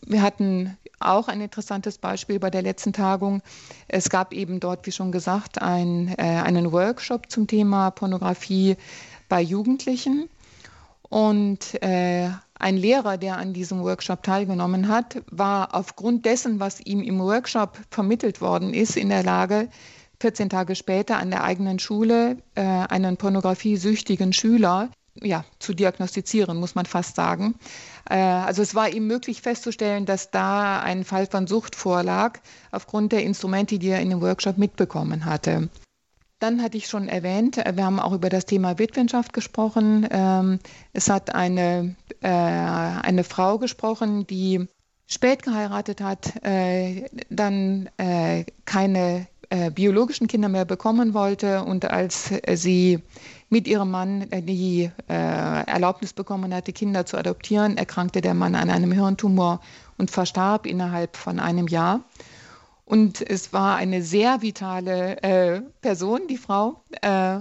wir 0.07 0.23
hatten 0.23 0.77
auch 0.99 1.29
ein 1.29 1.41
interessantes 1.41 1.99
Beispiel 1.99 2.39
bei 2.39 2.51
der 2.51 2.63
letzten 2.63 2.93
Tagung. 2.93 3.43
Es 3.87 4.09
gab 4.09 4.33
eben 4.33 4.61
dort, 4.61 4.87
wie 4.87 4.93
schon 4.93 5.13
gesagt, 5.13 5.61
ein, 5.61 6.09
äh, 6.17 6.23
einen 6.23 6.73
Workshop 6.73 7.31
zum 7.31 7.47
Thema 7.47 7.91
Pornografie 7.91 8.77
bei 9.29 9.43
Jugendlichen. 9.43 10.29
Und 11.03 11.81
äh, 11.83 12.31
ein 12.59 12.77
Lehrer, 12.77 13.19
der 13.19 13.37
an 13.37 13.53
diesem 13.53 13.83
Workshop 13.83 14.23
teilgenommen 14.23 14.89
hat, 14.89 15.23
war 15.31 15.75
aufgrund 15.75 16.25
dessen, 16.25 16.59
was 16.59 16.81
ihm 16.81 17.03
im 17.03 17.21
Workshop 17.21 17.79
vermittelt 17.91 18.41
worden 18.41 18.75
ist, 18.75 18.97
in 18.97 19.11
der 19.11 19.23
Lage, 19.23 19.69
14 20.21 20.49
Tage 20.49 20.75
später 20.75 21.19
an 21.19 21.31
der 21.31 21.45
eigenen 21.45 21.79
Schule 21.79 22.39
äh, 22.55 22.63
einen 22.63 23.17
pornografiesüchtigen 23.17 24.33
Schüler 24.33 24.91
ja, 25.23 25.45
zu 25.59 25.75
diagnostizieren, 25.75 26.59
muss 26.59 26.75
man 26.75 26.87
fast 26.87 27.17
sagen. 27.17 27.55
Äh, 28.09 28.17
also 28.17 28.63
es 28.63 28.75
war 28.75 28.89
ihm 28.89 29.07
möglich 29.07 29.43
festzustellen, 29.43 30.07
dass 30.07 30.31
da 30.31 30.81
ein 30.81 31.05
Fall 31.05 31.27
von 31.27 31.47
Sucht 31.47 31.75
vorlag, 31.75 32.41
aufgrund 32.71 33.13
der 33.13 33.23
Instrumente, 33.23 33.79
die 33.79 33.89
er 33.89 34.01
in 34.01 34.11
dem 34.11 34.21
Workshop 34.21 34.59
mitbekommen 34.59 35.25
hatte. 35.25 35.69
Dann 36.39 36.63
hatte 36.63 36.77
ich 36.77 36.87
schon 36.87 37.09
erwähnt, 37.09 37.57
wir 37.57 37.85
haben 37.85 37.99
auch 37.99 38.13
über 38.13 38.29
das 38.29 38.45
Thema 38.45 38.79
Witwenschaft 38.79 39.33
gesprochen. 39.33 40.07
Ähm, 40.11 40.59
es 40.93 41.09
hat 41.09 41.35
eine, 41.35 41.97
äh, 42.21 42.29
eine 42.29 43.25
Frau 43.25 43.59
gesprochen, 43.59 44.27
die 44.27 44.69
spät 45.07 45.43
geheiratet 45.43 46.03
hat, 46.03 46.45
äh, 46.45 47.09
dann 47.31 47.89
äh, 49.51 49.71
biologischen 49.71 50.27
Kinder 50.27 50.49
mehr 50.49 50.65
bekommen 50.65 51.15
wollte 51.15 51.63
und 51.65 51.91
als 51.91 52.31
sie 52.55 53.01
mit 53.49 53.69
ihrem 53.69 53.93
Mann 53.93 54.27
die 54.31 54.91
Erlaubnis 55.07 56.13
bekommen 56.13 56.53
hatte, 56.53 56.73
Kinder 56.73 57.07
zu 57.07 57.17
adoptieren, 57.17 57.77
erkrankte 57.77 58.21
der 58.21 58.35
Mann 58.35 58.57
an 58.57 58.71
einem 58.71 58.91
Hirntumor 58.91 59.61
und 59.99 60.11
verstarb 60.11 60.67
innerhalb 60.67 61.17
von 61.17 61.39
einem 61.39 61.69
Jahr. 61.69 62.01
Und 62.87 63.21
es 63.21 63.53
war 63.53 63.77
eine 63.77 64.01
sehr 64.01 64.43
vitale 64.43 65.21
äh, 65.23 65.61
Person, 65.83 66.29
die 66.29 66.37
Frau. 66.37 66.83
Äh, 67.03 67.41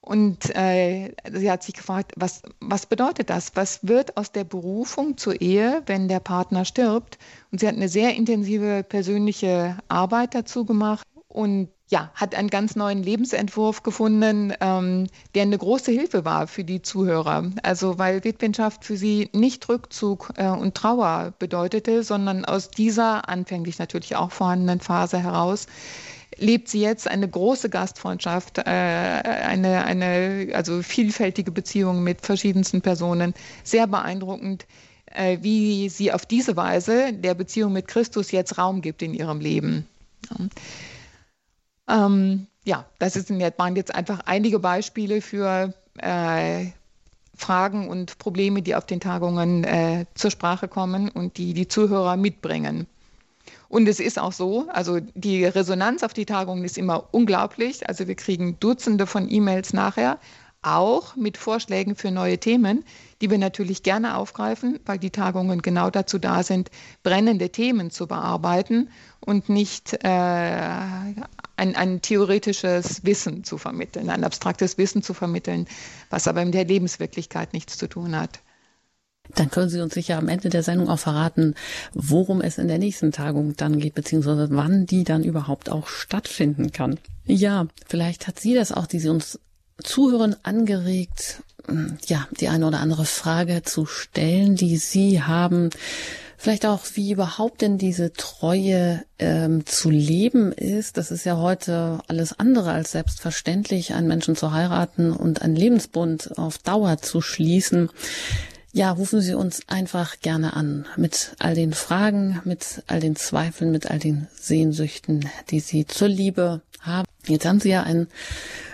und 0.00 0.56
äh, 0.56 1.14
sie 1.32 1.48
hat 1.48 1.62
sich 1.62 1.74
gefragt, 1.74 2.12
was, 2.16 2.42
was 2.58 2.86
bedeutet 2.86 3.30
das? 3.30 3.52
Was 3.54 3.86
wird 3.86 4.16
aus 4.16 4.32
der 4.32 4.42
Berufung 4.42 5.16
zur 5.16 5.40
Ehe, 5.40 5.82
wenn 5.86 6.08
der 6.08 6.18
Partner 6.18 6.64
stirbt? 6.64 7.18
Und 7.52 7.60
sie 7.60 7.68
hat 7.68 7.76
eine 7.76 7.88
sehr 7.88 8.16
intensive 8.16 8.82
persönliche 8.82 9.78
Arbeit 9.86 10.34
dazu 10.34 10.64
gemacht. 10.64 11.06
Und 11.32 11.68
ja, 11.88 12.10
hat 12.14 12.34
einen 12.34 12.50
ganz 12.50 12.76
neuen 12.76 13.02
Lebensentwurf 13.02 13.82
gefunden, 13.82 14.52
ähm, 14.60 15.06
der 15.34 15.42
eine 15.42 15.56
große 15.56 15.90
Hilfe 15.90 16.26
war 16.26 16.46
für 16.46 16.62
die 16.62 16.82
Zuhörer. 16.82 17.50
Also 17.62 17.98
weil 17.98 18.22
Witwenschaft 18.22 18.84
für 18.84 18.98
sie 18.98 19.30
nicht 19.32 19.66
Rückzug 19.66 20.34
äh, 20.36 20.48
und 20.48 20.74
Trauer 20.74 21.32
bedeutete, 21.38 22.02
sondern 22.02 22.44
aus 22.44 22.70
dieser 22.70 23.30
anfänglich 23.30 23.78
natürlich 23.78 24.14
auch 24.14 24.30
vorhandenen 24.30 24.80
Phase 24.80 25.18
heraus 25.18 25.66
lebt 26.38 26.68
sie 26.68 26.80
jetzt 26.80 27.08
eine 27.08 27.28
große 27.28 27.68
Gastfreundschaft, 27.70 28.58
äh, 28.58 28.62
eine, 28.62 29.84
eine 29.84 30.48
also 30.54 30.82
vielfältige 30.82 31.50
Beziehung 31.50 32.02
mit 32.02 32.24
verschiedensten 32.24 32.80
Personen. 32.80 33.34
Sehr 33.64 33.86
beeindruckend, 33.86 34.66
äh, 35.06 35.38
wie 35.42 35.88
sie 35.88 36.12
auf 36.12 36.26
diese 36.26 36.56
Weise 36.56 37.12
der 37.12 37.34
Beziehung 37.34 37.72
mit 37.72 37.86
Christus 37.86 38.32
jetzt 38.32 38.58
Raum 38.58 38.80
gibt 38.80 39.02
in 39.02 39.14
ihrem 39.14 39.40
Leben. 39.40 39.86
Ja. 40.30 40.46
Ähm, 41.88 42.46
ja, 42.64 42.86
das 42.98 43.16
ist, 43.16 43.30
waren 43.30 43.76
jetzt 43.76 43.94
einfach 43.94 44.20
einige 44.26 44.58
Beispiele 44.58 45.20
für 45.20 45.74
äh, 45.98 46.66
Fragen 47.34 47.88
und 47.88 48.18
Probleme, 48.18 48.62
die 48.62 48.74
auf 48.74 48.86
den 48.86 49.00
Tagungen 49.00 49.64
äh, 49.64 50.06
zur 50.14 50.30
Sprache 50.30 50.68
kommen 50.68 51.08
und 51.08 51.38
die 51.38 51.54
die 51.54 51.68
Zuhörer 51.68 52.16
mitbringen. 52.16 52.86
Und 53.68 53.88
es 53.88 54.00
ist 54.00 54.18
auch 54.18 54.32
so, 54.32 54.68
also 54.68 55.00
die 55.14 55.44
Resonanz 55.44 56.02
auf 56.02 56.12
die 56.12 56.26
Tagungen 56.26 56.64
ist 56.64 56.78
immer 56.78 57.08
unglaublich. 57.10 57.88
Also 57.88 58.06
wir 58.06 58.14
kriegen 58.14 58.60
Dutzende 58.60 59.06
von 59.06 59.30
E-Mails 59.30 59.72
nachher, 59.72 60.18
auch 60.60 61.16
mit 61.16 61.36
Vorschlägen 61.36 61.96
für 61.96 62.10
neue 62.10 62.38
Themen, 62.38 62.84
die 63.20 63.30
wir 63.30 63.38
natürlich 63.38 63.82
gerne 63.82 64.16
aufgreifen, 64.16 64.78
weil 64.86 64.98
die 64.98 65.10
Tagungen 65.10 65.60
genau 65.60 65.90
dazu 65.90 66.18
da 66.18 66.42
sind, 66.42 66.70
brennende 67.02 67.50
Themen 67.50 67.90
zu 67.90 68.06
bearbeiten 68.06 68.90
und 69.20 69.48
nicht 69.48 69.94
äh, 70.04 71.14
ein, 71.56 71.76
ein 71.76 72.02
theoretisches 72.02 73.04
Wissen 73.04 73.44
zu 73.44 73.58
vermitteln, 73.58 74.10
ein 74.10 74.24
abstraktes 74.24 74.78
Wissen 74.78 75.02
zu 75.02 75.14
vermitteln, 75.14 75.66
was 76.10 76.28
aber 76.28 76.44
mit 76.44 76.54
der 76.54 76.64
Lebenswirklichkeit 76.64 77.52
nichts 77.52 77.76
zu 77.76 77.88
tun 77.88 78.16
hat. 78.16 78.40
Dann 79.34 79.50
können 79.50 79.68
Sie 79.68 79.80
uns 79.80 79.94
sicher 79.94 80.18
am 80.18 80.28
Ende 80.28 80.48
der 80.48 80.62
Sendung 80.62 80.88
auch 80.88 80.98
verraten, 80.98 81.54
worum 81.94 82.40
es 82.40 82.58
in 82.58 82.68
der 82.68 82.78
nächsten 82.78 83.12
Tagung 83.12 83.56
dann 83.56 83.78
geht, 83.78 83.94
beziehungsweise 83.94 84.48
wann 84.50 84.86
die 84.86 85.04
dann 85.04 85.24
überhaupt 85.24 85.70
auch 85.70 85.88
stattfinden 85.88 86.72
kann. 86.72 86.98
Ja, 87.24 87.66
vielleicht 87.86 88.26
hat 88.26 88.40
sie 88.40 88.54
das 88.54 88.72
auch, 88.72 88.86
die 88.86 88.98
Sie 88.98 89.08
uns 89.08 89.38
zuhören, 89.82 90.36
angeregt, 90.42 91.42
ja, 92.06 92.26
die 92.40 92.48
eine 92.48 92.66
oder 92.66 92.80
andere 92.80 93.04
Frage 93.04 93.62
zu 93.62 93.86
stellen, 93.86 94.56
die 94.56 94.76
Sie 94.76 95.22
haben 95.22 95.70
Vielleicht 96.42 96.66
auch, 96.66 96.84
wie 96.94 97.12
überhaupt 97.12 97.62
denn 97.62 97.78
diese 97.78 98.14
Treue 98.14 99.04
ähm, 99.20 99.64
zu 99.64 99.90
leben 99.90 100.50
ist. 100.50 100.96
Das 100.96 101.12
ist 101.12 101.22
ja 101.22 101.36
heute 101.36 102.00
alles 102.08 102.36
andere 102.36 102.72
als 102.72 102.90
selbstverständlich, 102.90 103.94
einen 103.94 104.08
Menschen 104.08 104.34
zu 104.34 104.50
heiraten 104.50 105.12
und 105.12 105.40
einen 105.40 105.54
Lebensbund 105.54 106.36
auf 106.38 106.58
Dauer 106.58 106.98
zu 106.98 107.20
schließen. 107.20 107.90
Ja, 108.72 108.90
rufen 108.90 109.20
Sie 109.20 109.34
uns 109.34 109.60
einfach 109.68 110.18
gerne 110.18 110.56
an 110.56 110.86
mit 110.96 111.36
all 111.38 111.54
den 111.54 111.72
Fragen, 111.72 112.40
mit 112.44 112.82
all 112.88 112.98
den 112.98 113.14
Zweifeln, 113.14 113.70
mit 113.70 113.88
all 113.88 114.00
den 114.00 114.26
Sehnsüchten, 114.34 115.28
die 115.50 115.60
Sie 115.60 115.86
zur 115.86 116.08
Liebe 116.08 116.60
haben. 116.80 117.06
Jetzt 117.28 117.46
haben 117.46 117.60
Sie 117.60 117.70
ja 117.70 117.84
ein, 117.84 118.08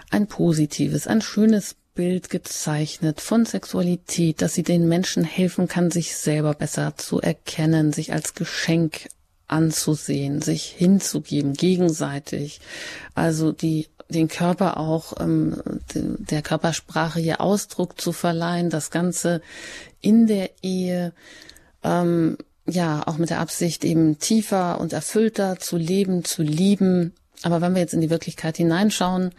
ein 0.09 0.27
positives, 0.27 1.07
ein 1.07 1.21
schönes 1.21 1.77
Bild 1.99 2.31
gezeichnet 2.31 3.21
von 3.21 3.45
Sexualität, 3.45 4.41
dass 4.41 4.55
sie 4.55 4.63
den 4.63 4.87
Menschen 4.87 5.25
helfen 5.25 5.67
kann, 5.67 5.91
sich 5.91 6.15
selber 6.15 6.55
besser 6.55 6.95
zu 6.97 7.21
erkennen, 7.21 7.93
sich 7.93 8.13
als 8.13 8.35
Geschenk 8.35 9.09
anzusehen, 9.49 10.41
sich 10.41 10.67
hinzugeben, 10.67 11.55
gegenseitig. 11.55 12.61
Also 13.17 13.51
die 13.51 13.89
den 14.09 14.29
Körper 14.29 14.77
auch 14.77 15.15
ähm, 15.19 15.61
der 15.93 16.43
Körpersprache 16.43 17.19
hier 17.19 17.41
Ausdruck 17.41 18.01
zu 18.01 18.13
verleihen, 18.13 18.71
das 18.71 18.93
Ganze 18.93 19.43
in 20.01 20.29
der 20.29 20.51
Ehe 20.63 21.13
ähm, 21.83 22.39
ja 22.65 23.03
auch 23.09 23.19
mit 23.19 23.31
der 23.31 23.41
Absicht 23.41 23.85
eben 23.85 24.21
tiefer 24.21 24.81
und 24.81 24.93
erfüllter 24.93 25.59
zu 25.59 25.77
leben, 25.77 26.23
zu 26.23 26.45
lieben. 26.45 27.13
Aber 27.43 27.61
wenn 27.61 27.75
wir 27.75 27.81
jetzt 27.81 27.95
in 27.95 28.01
die 28.01 28.11
Wirklichkeit 28.11 28.57
hineinschauen, 28.57 29.33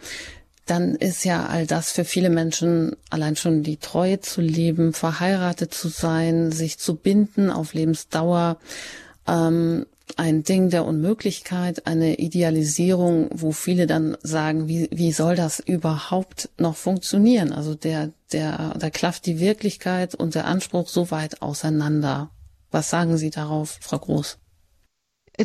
dann 0.70 0.96
ist 0.96 1.24
ja 1.24 1.48
all 1.48 1.66
das 1.66 1.92
für 1.92 2.06
viele 2.06 2.30
Menschen 2.30 2.96
allein 3.10 3.36
schon 3.36 3.64
die 3.64 3.78
Treue 3.78 4.20
zu 4.20 4.42
leben, 4.42 4.94
verheiratet 4.94 5.74
zu 5.74 5.88
sein, 5.88 6.52
sich 6.52 6.78
zu 6.78 6.96
binden 6.96 7.50
auf 7.50 7.74
Lebensdauer, 7.74 8.58
ähm, 9.28 9.86
ein 10.18 10.44
Ding 10.44 10.70
der 10.70 10.86
Unmöglichkeit, 10.86 11.88
eine 11.88 12.16
Idealisierung, 12.16 13.30
wo 13.34 13.52
viele 13.52 13.88
dann 13.88 14.18
sagen, 14.24 14.68
wie, 14.68 14.90
wie 14.92 15.12
soll 15.12 15.36
das 15.36 15.60
überhaupt 15.60 16.50
noch 16.58 16.76
funktionieren? 16.76 17.52
Also 17.52 17.76
der, 17.76 18.12
der, 18.32 18.76
da 18.78 18.90
klafft 18.90 19.26
die 19.26 19.40
Wirklichkeit 19.40 20.16
und 20.16 20.36
der 20.36 20.46
Anspruch 20.46 20.90
so 20.90 21.12
weit 21.12 21.42
auseinander. 21.42 22.32
Was 22.72 22.90
sagen 22.90 23.18
Sie 23.18 23.30
darauf, 23.30 23.78
Frau 23.82 24.00
Groß? 24.00 24.38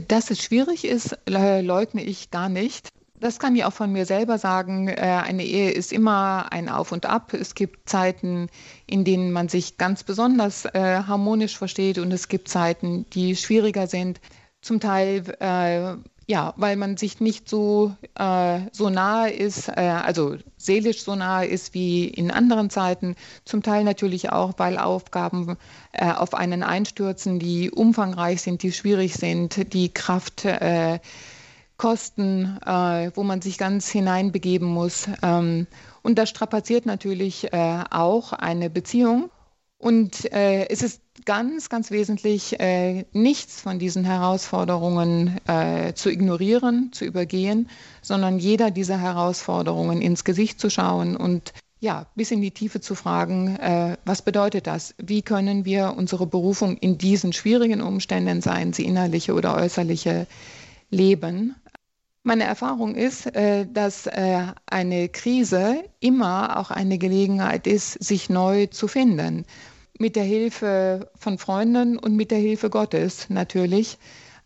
Dass 0.08 0.30
es 0.30 0.42
schwierig 0.42 0.84
ist, 0.84 1.16
leugne 1.26 2.02
ich 2.02 2.30
gar 2.30 2.48
nicht. 2.48 2.88
Das 3.24 3.38
kann 3.38 3.56
ich 3.56 3.64
auch 3.64 3.72
von 3.72 3.90
mir 3.90 4.04
selber 4.04 4.36
sagen. 4.36 4.88
Äh, 4.88 5.22
eine 5.24 5.46
Ehe 5.46 5.70
ist 5.70 5.94
immer 5.94 6.52
ein 6.52 6.68
Auf 6.68 6.92
und 6.92 7.06
Ab. 7.06 7.32
Es 7.32 7.54
gibt 7.54 7.88
Zeiten, 7.88 8.50
in 8.86 9.02
denen 9.02 9.32
man 9.32 9.48
sich 9.48 9.78
ganz 9.78 10.02
besonders 10.02 10.66
äh, 10.66 11.02
harmonisch 11.06 11.56
versteht 11.56 11.96
und 11.96 12.12
es 12.12 12.28
gibt 12.28 12.48
Zeiten, 12.48 13.06
die 13.14 13.34
schwieriger 13.34 13.86
sind. 13.86 14.20
Zum 14.60 14.78
Teil 14.78 15.22
äh, 15.40 15.96
ja, 16.26 16.52
weil 16.58 16.76
man 16.76 16.98
sich 16.98 17.20
nicht 17.20 17.48
so, 17.48 17.94
äh, 18.18 18.60
so 18.72 18.90
nahe 18.90 19.30
ist, 19.30 19.68
äh, 19.68 19.72
also 19.72 20.36
seelisch 20.58 21.02
so 21.02 21.14
nahe 21.14 21.46
ist 21.46 21.72
wie 21.72 22.06
in 22.06 22.30
anderen 22.30 22.68
Zeiten. 22.68 23.16
Zum 23.46 23.62
Teil 23.62 23.84
natürlich 23.84 24.32
auch, 24.32 24.52
weil 24.58 24.76
Aufgaben 24.76 25.56
auf 25.98 26.34
einen 26.34 26.62
einstürzen, 26.62 27.38
die 27.38 27.70
umfangreich 27.70 28.42
sind, 28.42 28.62
die 28.62 28.72
schwierig 28.72 29.14
sind, 29.14 29.72
die 29.72 29.94
Kraft 29.94 30.46
Kosten, 31.76 32.58
äh, 32.64 33.10
wo 33.14 33.22
man 33.22 33.42
sich 33.42 33.58
ganz 33.58 33.88
hineinbegeben 33.88 34.68
muss. 34.68 35.08
Ähm, 35.22 35.66
und 36.02 36.18
das 36.18 36.28
strapaziert 36.28 36.86
natürlich 36.86 37.52
äh, 37.52 37.84
auch 37.90 38.32
eine 38.32 38.70
Beziehung. 38.70 39.30
Und 39.78 40.32
äh, 40.32 40.66
es 40.68 40.82
ist 40.82 41.02
ganz, 41.24 41.68
ganz 41.68 41.90
wesentlich, 41.90 42.58
äh, 42.60 43.04
nichts 43.12 43.60
von 43.60 43.78
diesen 43.78 44.04
Herausforderungen 44.04 45.38
äh, 45.46 45.94
zu 45.94 46.10
ignorieren, 46.10 46.90
zu 46.92 47.04
übergehen, 47.04 47.68
sondern 48.02 48.38
jeder 48.38 48.70
dieser 48.70 48.98
Herausforderungen 48.98 50.00
ins 50.00 50.24
Gesicht 50.24 50.60
zu 50.60 50.70
schauen 50.70 51.16
und 51.16 51.52
ja, 51.80 52.06
bis 52.14 52.30
in 52.30 52.40
die 52.40 52.50
Tiefe 52.50 52.80
zu 52.80 52.94
fragen, 52.94 53.56
äh, 53.56 53.98
was 54.06 54.22
bedeutet 54.22 54.66
das? 54.66 54.94
Wie 54.96 55.20
können 55.20 55.66
wir 55.66 55.94
unsere 55.96 56.26
Berufung 56.26 56.78
in 56.78 56.96
diesen 56.96 57.34
schwierigen 57.34 57.82
Umständen, 57.82 58.40
seien 58.40 58.72
sie 58.72 58.86
innerliche 58.86 59.34
oder 59.34 59.54
äußerliche, 59.54 60.26
leben? 60.90 61.54
Meine 62.26 62.44
Erfahrung 62.44 62.94
ist, 62.94 63.26
äh, 63.36 63.66
dass 63.70 64.06
äh, 64.06 64.46
eine 64.64 65.10
Krise 65.10 65.84
immer 66.00 66.58
auch 66.58 66.70
eine 66.70 66.96
Gelegenheit 66.96 67.66
ist, 67.66 68.02
sich 68.02 68.30
neu 68.30 68.64
zu 68.64 68.88
finden. 68.88 69.44
Mit 69.98 70.16
der 70.16 70.24
Hilfe 70.24 71.10
von 71.18 71.36
Freunden 71.36 71.98
und 71.98 72.16
mit 72.16 72.30
der 72.30 72.38
Hilfe 72.38 72.70
Gottes 72.70 73.28
natürlich. 73.28 73.98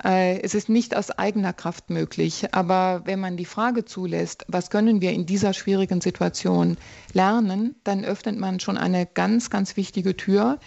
Äh, 0.02 0.40
es 0.40 0.56
ist 0.56 0.68
nicht 0.68 0.96
aus 0.96 1.12
eigener 1.12 1.52
Kraft 1.52 1.88
möglich, 1.88 2.52
aber 2.52 3.02
wenn 3.04 3.20
man 3.20 3.36
die 3.36 3.44
Frage 3.44 3.84
zulässt, 3.84 4.44
was 4.48 4.70
können 4.70 5.00
wir 5.00 5.12
in 5.12 5.24
dieser 5.24 5.54
schwierigen 5.54 6.00
Situation 6.00 6.78
lernen, 7.12 7.76
dann 7.84 8.04
öffnet 8.04 8.40
man 8.40 8.58
schon 8.58 8.76
eine 8.76 9.06
ganz, 9.06 9.50
ganz 9.50 9.76
wichtige 9.76 10.16
Tür, 10.16 10.58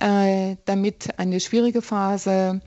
damit 0.00 1.18
eine 1.18 1.40
schwierige 1.40 1.82
Phase 1.82 2.60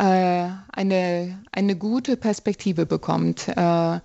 eine, 0.00 1.38
eine 1.52 1.76
gute 1.76 2.16
Perspektive 2.16 2.86
bekommt, 2.86 3.48
äh, 3.48 4.00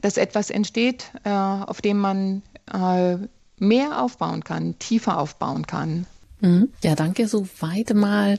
dass 0.00 0.16
etwas 0.16 0.50
entsteht, 0.50 1.10
äh, 1.24 1.30
auf 1.30 1.80
dem 1.80 1.98
man 1.98 2.42
äh, 2.72 3.16
mehr 3.58 4.02
aufbauen 4.02 4.44
kann, 4.44 4.78
tiefer 4.78 5.18
aufbauen 5.18 5.66
kann. 5.66 6.06
Mhm. 6.40 6.72
Ja, 6.82 6.94
danke. 6.94 7.26
Soweit 7.26 7.94
mal. 7.94 8.38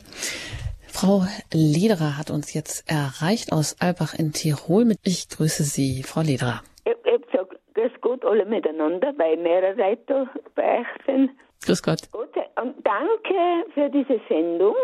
Frau 0.87 1.23
Lederer 1.53 2.17
hat 2.17 2.31
uns 2.31 2.53
jetzt 2.53 2.89
erreicht 2.89 3.51
aus 3.51 3.75
Albach 3.79 4.13
in 4.13 4.33
Tirol. 4.33 4.95
Ich 5.03 5.29
grüße 5.29 5.63
Sie, 5.63 6.03
Frau 6.03 6.21
Lederer. 6.21 6.61
Ich, 6.85 6.93
ich 7.05 7.25
sage, 7.31 7.59
grüß 7.75 7.91
Gott 8.01 8.25
alle 8.25 8.45
miteinander, 8.45 9.13
weil 9.17 9.37
mehrere 9.37 9.75
Leute 9.75 10.27
bei 10.55 10.79
euch 10.79 10.87
sind. 11.05 11.31
Grüß 11.63 11.83
Gott. 11.83 12.09
Gott 12.11 12.35
und 12.61 12.75
danke 12.85 13.71
für 13.73 13.89
diese 13.89 14.19
Sendung. 14.27 14.75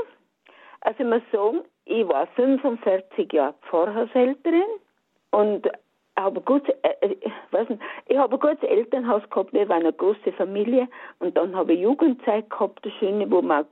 Also 0.82 1.04
ich 1.04 1.10
muss 1.10 1.22
sagen, 1.32 1.62
ich 1.86 2.08
war 2.08 2.28
45 2.36 3.32
Jahre 3.32 3.54
Pfarrhaushälterin 3.70 4.64
und 5.32 5.70
habe 6.18 6.42
gut, 6.42 6.68
äh, 6.82 6.94
äh, 7.02 7.16
weiß 7.52 7.70
nicht, 7.70 7.82
ich 8.08 8.18
habe 8.18 8.36
ein 8.36 8.40
gutes 8.40 8.70
Elternhaus 8.70 9.22
gehabt, 9.30 9.54
wir 9.54 9.68
waren 9.68 9.82
eine 9.82 9.94
große 9.94 10.32
Familie 10.38 10.88
und 11.20 11.36
dann 11.38 11.56
habe 11.56 11.74
ich 11.74 11.82
Jugendzeit 11.82 12.50
gehabt, 12.50 12.84
eine 12.84 12.94
schöne, 12.94 13.32
wo 13.32 13.42
wir 13.42 13.66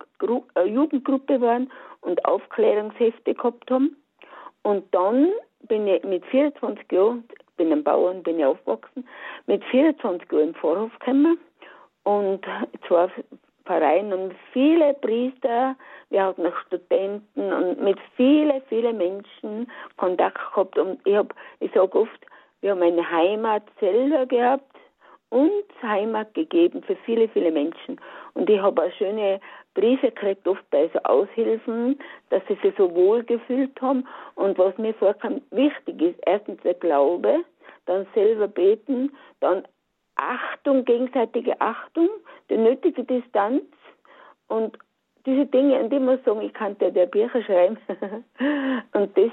eine 0.55 0.70
Jugendgruppe 0.70 1.39
waren 1.41 1.72
und 2.01 2.24
Aufklärungshefte 2.26 3.34
gehabt 3.34 3.72
haben. 3.72 3.95
Und 4.64 4.93
dann 4.93 5.32
bin 5.68 5.88
ich 5.88 6.03
mit 6.03 6.26
24 6.26 6.91
Jahren, 6.91 7.24
bin 7.57 7.72
ein 7.72 7.84
Bauern, 7.84 8.24
bin 8.24 8.39
ich 8.39 8.45
aufgewachsen, 8.45 9.07
mit 9.47 9.64
24 9.66 10.32
Jahren 10.32 10.49
im 10.49 10.55
Vorhof 10.55 10.91
gekommen 10.99 11.38
und 12.03 12.45
zwar 12.88 13.09
Verein 13.66 14.11
und 14.11 14.34
viele 14.51 14.93
Priester, 14.95 15.76
wir 16.09 16.24
hatten 16.24 16.43
noch 16.43 16.57
Studenten 16.68 17.53
und 17.53 17.82
mit 17.82 17.97
vielen, 18.16 18.61
vielen 18.70 18.97
Menschen 18.97 19.72
Kontakt 19.97 20.38
gehabt. 20.53 20.78
Und 20.78 20.99
ich 21.05 21.16
habe, 21.16 21.34
ich 21.59 21.72
sage 21.72 21.97
oft, 21.97 22.26
wir 22.61 22.72
haben 22.72 22.82
eine 22.82 23.09
Heimat 23.09 23.64
selber 23.80 24.26
gehabt 24.26 24.76
und 25.30 25.64
Heimat 25.82 26.34
gegeben 26.34 26.84
für 26.84 26.95
viele, 27.05 27.28
viele 27.30 27.51
Menschen. 27.51 27.99
Und 28.36 28.49
ich 28.49 28.59
habe 28.59 28.84
auch 28.84 28.91
schöne 28.93 29.39
Briefe 29.74 30.11
gekriegt, 30.11 30.47
oft 30.47 30.70
bei 30.70 30.89
so 30.93 30.99
Aushilfen, 31.03 31.97
dass 32.30 32.43
sie 32.47 32.57
sich 32.61 32.74
so 32.78 32.93
wohl 32.93 33.24
gefühlt 33.24 33.82
haben. 33.82 34.07
Und 34.36 34.57
was 34.57 34.78
mir 34.78 34.93
vorkam, 34.93 35.41
wichtig 35.51 36.01
ist, 36.01 36.20
erstens 36.26 36.61
der 36.61 36.76
Glaube, 36.76 37.43
dann 37.86 38.05
selber 38.14 38.47
beten, 38.47 39.11
dann 39.39 39.64
Achtung, 40.32 40.86
gegenseitige 40.86 41.59
Achtung, 41.59 42.09
die 42.49 42.57
nötige 42.57 43.03
Distanz 43.03 43.63
und 44.47 44.78
diese 45.26 45.45
Dinge, 45.45 45.78
an 45.80 45.89
die 45.89 45.99
man 45.99 46.19
sagen, 46.24 46.41
ich 46.41 46.53
kann 46.53 46.78
dir 46.78 46.91
der 46.91 47.05
Bücher 47.05 47.41
schreiben. 47.43 47.78
und 48.93 49.17
das, 49.17 49.32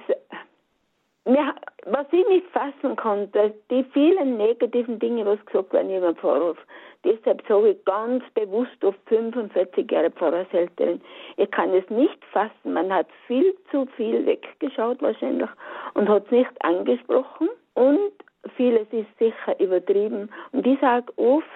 was 1.86 2.06
ich 2.12 2.28
nicht 2.28 2.46
fassen 2.48 2.96
konnte, 2.96 3.54
die 3.70 3.84
vielen 3.92 4.36
negativen 4.36 4.98
Dinge, 4.98 5.26
was 5.26 5.44
gesagt 5.46 5.72
werden 5.72 5.90
ihrem 5.90 6.16
Vorwurf. 6.16 6.58
Deshalb 7.04 7.42
sage 7.48 7.70
ich 7.70 7.84
ganz 7.84 8.22
bewusst 8.34 8.84
auf 8.84 8.94
45 9.06 9.90
Jahre 9.90 10.10
Pfarrershälterin. 10.10 11.00
Ich 11.36 11.50
kann 11.50 11.70
es 11.74 11.88
nicht 11.88 12.24
fassen. 12.26 12.72
Man 12.72 12.92
hat 12.92 13.06
viel 13.26 13.54
zu 13.70 13.86
viel 13.96 14.26
weggeschaut 14.26 15.00
wahrscheinlich 15.00 15.48
und 15.94 16.08
hat 16.08 16.26
es 16.26 16.30
nicht 16.30 16.64
angesprochen. 16.64 17.48
Und 17.74 18.12
vieles 18.56 18.86
ist 18.92 19.08
sicher 19.18 19.58
übertrieben. 19.60 20.30
Und 20.52 20.66
ich 20.66 20.78
sage 20.80 21.12
oft, 21.16 21.46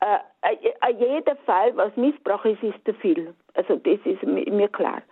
äh, 0.00 0.18
äh, 0.42 0.94
jeder 0.98 1.36
Fall, 1.46 1.76
was 1.76 1.96
Missbrauch 1.96 2.44
ist, 2.44 2.62
ist 2.62 2.84
zu 2.84 2.94
viel. 2.94 3.34
Also 3.54 3.76
das 3.76 3.98
ist 4.04 4.22
mir 4.22 4.68
klar. 4.68 5.02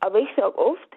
Aber 0.00 0.18
ich 0.18 0.28
sage 0.36 0.56
oft, 0.58 0.96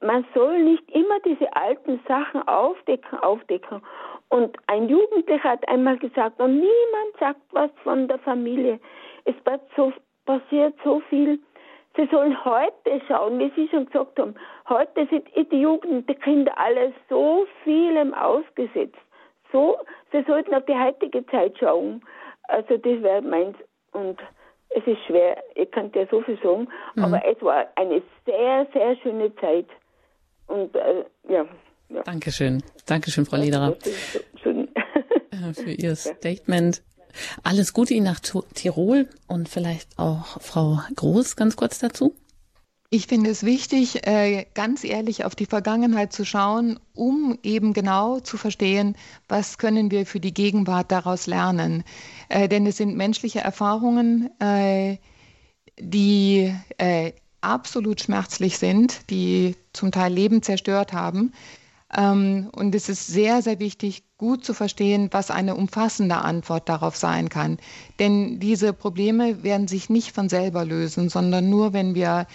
man 0.00 0.26
soll 0.34 0.62
nicht 0.62 0.90
immer 0.90 1.20
diese 1.20 1.54
alten 1.54 2.00
Sachen 2.06 2.46
aufdecken, 2.46 3.18
aufdecken. 3.20 3.82
Und 4.28 4.56
ein 4.66 4.88
Jugendlicher 4.88 5.50
hat 5.50 5.66
einmal 5.68 5.98
gesagt, 5.98 6.40
und 6.40 6.54
niemand 6.56 7.16
sagt 7.18 7.40
was 7.52 7.70
von 7.82 8.08
der 8.08 8.18
Familie. 8.18 8.80
Es 9.24 9.34
passiert 10.24 10.74
so 10.84 11.00
viel. 11.08 11.38
Sie 11.96 12.08
sollen 12.10 12.42
heute 12.44 13.02
schauen, 13.06 13.38
wie 13.38 13.52
Sie 13.54 13.68
schon 13.68 13.86
gesagt 13.86 14.18
haben. 14.18 14.34
Heute 14.68 15.06
sind 15.08 15.28
die 15.50 15.60
Jugend, 15.60 16.08
die 16.08 16.14
Kinder 16.14 16.56
alle 16.58 16.92
so 17.08 17.46
vielem 17.64 18.14
ausgesetzt. 18.14 18.96
So, 19.52 19.76
sie 20.10 20.24
sollten 20.26 20.54
auf 20.54 20.64
die 20.64 20.74
heutige 20.74 21.24
Zeit 21.26 21.58
schauen. 21.58 22.02
Also 22.44 22.78
das 22.78 23.02
wäre 23.02 23.20
meins. 23.20 23.56
Und 23.92 24.18
es 24.70 24.86
ist 24.86 25.04
schwer, 25.06 25.42
ich 25.54 25.70
kann 25.70 25.92
dir 25.92 26.08
so 26.10 26.22
viel 26.22 26.38
sagen, 26.42 26.66
mhm. 26.94 27.04
aber 27.04 27.22
es 27.26 27.40
war 27.42 27.66
eine 27.76 28.02
sehr, 28.24 28.66
sehr 28.72 28.96
schöne 28.96 29.34
Zeit. 29.36 29.66
Und 30.46 30.74
äh, 30.74 31.04
ja, 31.28 31.44
ja. 31.90 32.02
Dankeschön. 32.04 32.62
Dankeschön, 32.86 33.26
Frau 33.26 33.36
Lederer. 33.36 33.76
Für 34.34 35.70
Ihr 35.70 35.94
Statement. 35.96 36.82
Alles 37.42 37.72
Gute 37.72 37.94
Ihnen 37.94 38.04
nach 38.04 38.20
Tirol 38.20 39.08
und 39.26 39.48
vielleicht 39.48 39.98
auch 39.98 40.40
Frau 40.40 40.80
Groß 40.96 41.36
ganz 41.36 41.56
kurz 41.56 41.78
dazu. 41.78 42.14
Ich 42.90 43.06
finde 43.06 43.30
es 43.30 43.42
wichtig, 43.42 44.06
äh, 44.06 44.44
ganz 44.52 44.84
ehrlich 44.84 45.24
auf 45.24 45.34
die 45.34 45.46
Vergangenheit 45.46 46.12
zu 46.12 46.26
schauen, 46.26 46.78
um 46.92 47.38
eben 47.42 47.72
genau 47.72 48.20
zu 48.20 48.36
verstehen, 48.36 48.96
was 49.28 49.56
können 49.56 49.90
wir 49.90 50.04
für 50.04 50.20
die 50.20 50.34
Gegenwart 50.34 50.92
daraus 50.92 51.26
lernen. 51.26 51.84
Äh, 52.28 52.48
denn 52.48 52.66
es 52.66 52.76
sind 52.76 52.94
menschliche 52.96 53.40
Erfahrungen, 53.40 54.28
äh, 54.40 54.98
die 55.80 56.54
absolut 57.42 58.00
schmerzlich 58.00 58.58
sind, 58.58 59.10
die 59.10 59.56
zum 59.72 59.90
Teil 59.90 60.12
Leben 60.12 60.42
zerstört 60.42 60.92
haben. 60.92 61.32
Ähm, 61.94 62.50
und 62.52 62.74
es 62.74 62.88
ist 62.88 63.06
sehr, 63.06 63.42
sehr 63.42 63.58
wichtig, 63.58 64.04
gut 64.22 64.44
zu 64.44 64.54
verstehen, 64.54 65.08
was 65.10 65.32
eine 65.32 65.56
umfassende 65.56 66.18
Antwort 66.18 66.68
darauf 66.68 66.94
sein 66.94 67.28
kann. 67.28 67.58
Denn 67.98 68.38
diese 68.38 68.72
Probleme 68.72 69.42
werden 69.42 69.66
sich 69.66 69.90
nicht 69.90 70.12
von 70.12 70.28
selber 70.28 70.64
lösen, 70.64 71.08
sondern 71.08 71.50
nur, 71.50 71.72
wenn 71.72 71.96
wir 71.96 72.28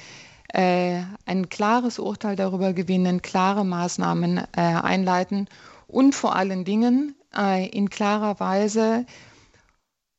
äh, 0.49 0.99
ein 1.25 1.47
klares 1.47 1.97
Urteil 1.97 2.35
darüber 2.35 2.73
gewinnen, 2.73 3.21
klare 3.21 3.63
Maßnahmen 3.63 4.37
äh, 4.37 4.43
einleiten 4.55 5.47
und 5.87 6.13
vor 6.13 6.35
allen 6.35 6.65
Dingen 6.65 7.15
äh, 7.33 7.65
in 7.69 7.89
klarer 7.89 8.37
Weise 8.41 9.05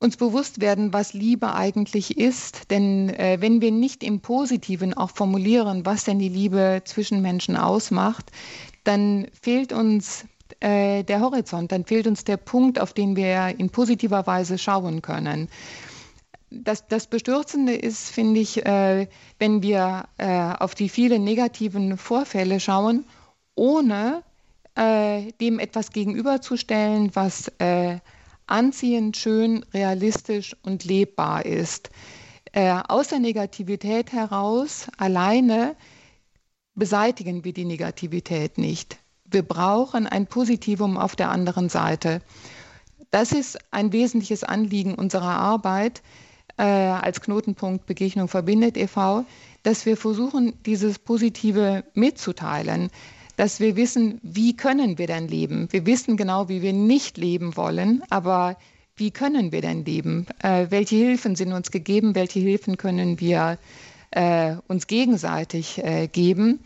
uns 0.00 0.16
bewusst 0.16 0.62
werden, 0.62 0.94
was 0.94 1.12
Liebe 1.12 1.52
eigentlich 1.54 2.16
ist. 2.16 2.70
Denn 2.70 3.10
äh, 3.10 3.36
wenn 3.40 3.60
wir 3.60 3.72
nicht 3.72 4.02
im 4.02 4.20
Positiven 4.20 4.94
auch 4.94 5.10
formulieren, 5.10 5.84
was 5.84 6.04
denn 6.04 6.18
die 6.18 6.30
Liebe 6.30 6.80
zwischen 6.86 7.20
Menschen 7.20 7.58
ausmacht, 7.58 8.32
dann 8.84 9.26
fehlt 9.42 9.74
uns 9.74 10.24
äh, 10.60 11.02
der 11.04 11.20
Horizont, 11.20 11.72
dann 11.72 11.84
fehlt 11.84 12.06
uns 12.06 12.24
der 12.24 12.36
Punkt, 12.36 12.80
auf 12.80 12.92
den 12.92 13.16
wir 13.16 13.54
in 13.58 13.70
positiver 13.70 14.26
Weise 14.26 14.58
schauen 14.58 15.02
können 15.02 15.48
das, 16.50 16.86
das 16.88 17.06
Bestürzende 17.06 17.74
ist, 17.74 18.10
finde 18.10 18.40
ich, 18.40 18.64
äh, 18.64 19.06
wenn 19.38 19.62
wir 19.62 20.08
äh, 20.16 20.52
auf 20.58 20.74
die 20.74 20.88
vielen 20.88 21.24
negativen 21.24 21.96
Vorfälle 21.96 22.60
schauen, 22.60 23.04
ohne 23.54 24.22
äh, 24.74 25.32
dem 25.40 25.58
etwas 25.58 25.90
gegenüberzustellen, 25.90 27.14
was 27.14 27.48
äh, 27.58 27.98
anziehend, 28.46 29.16
schön, 29.16 29.64
realistisch 29.74 30.56
und 30.62 30.84
lebbar 30.84 31.44
ist. 31.44 31.90
Äh, 32.52 32.70
aus 32.88 33.08
der 33.08 33.18
Negativität 33.18 34.12
heraus 34.12 34.88
alleine 34.96 35.76
beseitigen 36.74 37.44
wir 37.44 37.52
die 37.52 37.66
Negativität 37.66 38.56
nicht. 38.56 38.98
Wir 39.30 39.42
brauchen 39.42 40.06
ein 40.06 40.26
Positivum 40.26 40.96
auf 40.96 41.14
der 41.14 41.30
anderen 41.30 41.68
Seite. 41.68 42.22
Das 43.10 43.32
ist 43.32 43.58
ein 43.70 43.92
wesentliches 43.92 44.42
Anliegen 44.42 44.94
unserer 44.94 45.36
Arbeit, 45.36 46.02
äh, 46.56 46.62
als 46.62 47.20
Knotenpunkt 47.20 47.86
Begegnung 47.86 48.28
verbindet 48.28 48.76
e.V., 48.76 49.24
dass 49.62 49.84
wir 49.86 49.96
versuchen, 49.96 50.54
dieses 50.64 50.98
Positive 50.98 51.84
mitzuteilen, 51.94 52.90
dass 53.36 53.60
wir 53.60 53.76
wissen, 53.76 54.18
wie 54.22 54.56
können 54.56 54.98
wir 54.98 55.06
denn 55.06 55.28
leben. 55.28 55.68
Wir 55.70 55.84
wissen 55.86 56.16
genau, 56.16 56.48
wie 56.48 56.62
wir 56.62 56.72
nicht 56.72 57.18
leben 57.18 57.56
wollen, 57.56 58.02
aber 58.10 58.56
wie 58.96 59.10
können 59.10 59.52
wir 59.52 59.60
denn 59.60 59.84
leben? 59.84 60.26
Äh, 60.42 60.66
welche 60.70 60.96
Hilfen 60.96 61.36
sind 61.36 61.52
uns 61.52 61.70
gegeben? 61.70 62.14
Welche 62.14 62.40
Hilfen 62.40 62.76
können 62.76 63.20
wir 63.20 63.58
äh, 64.10 64.56
uns 64.66 64.86
gegenseitig 64.86 65.78
äh, 65.84 66.08
geben, 66.08 66.60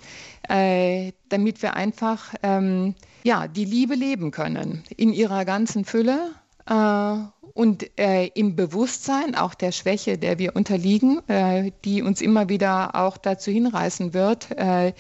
äh, 0.49 1.13
damit 1.33 1.63
wir 1.63 1.75
einfach 1.75 2.35
ähm, 2.43 2.95
ja, 3.25 3.49
die 3.49 3.65
Liebe 3.65 3.95
leben 3.95 4.31
können 4.31 4.85
in 4.97 5.13
ihrer 5.13 5.45
ganzen 5.45 5.85
Fülle 5.85 6.31
äh, 6.67 7.15
und 7.55 7.99
äh, 7.99 8.27
im 8.35 8.57
Bewusstsein 8.57 9.35
auch 9.35 9.55
der 9.55 9.73
Schwäche, 9.73 10.19
der 10.19 10.39
wir 10.39 10.57
unterliegen, 10.57 11.27
äh, 11.29 11.73
die 11.85 12.03
uns 12.03 12.21
immer 12.21 12.49
wieder 12.49 12.95
auch 12.95 13.17
dazu 13.17 13.51
hinreißen 13.51 14.15
wird, 14.15 14.51
äh, 14.53 14.93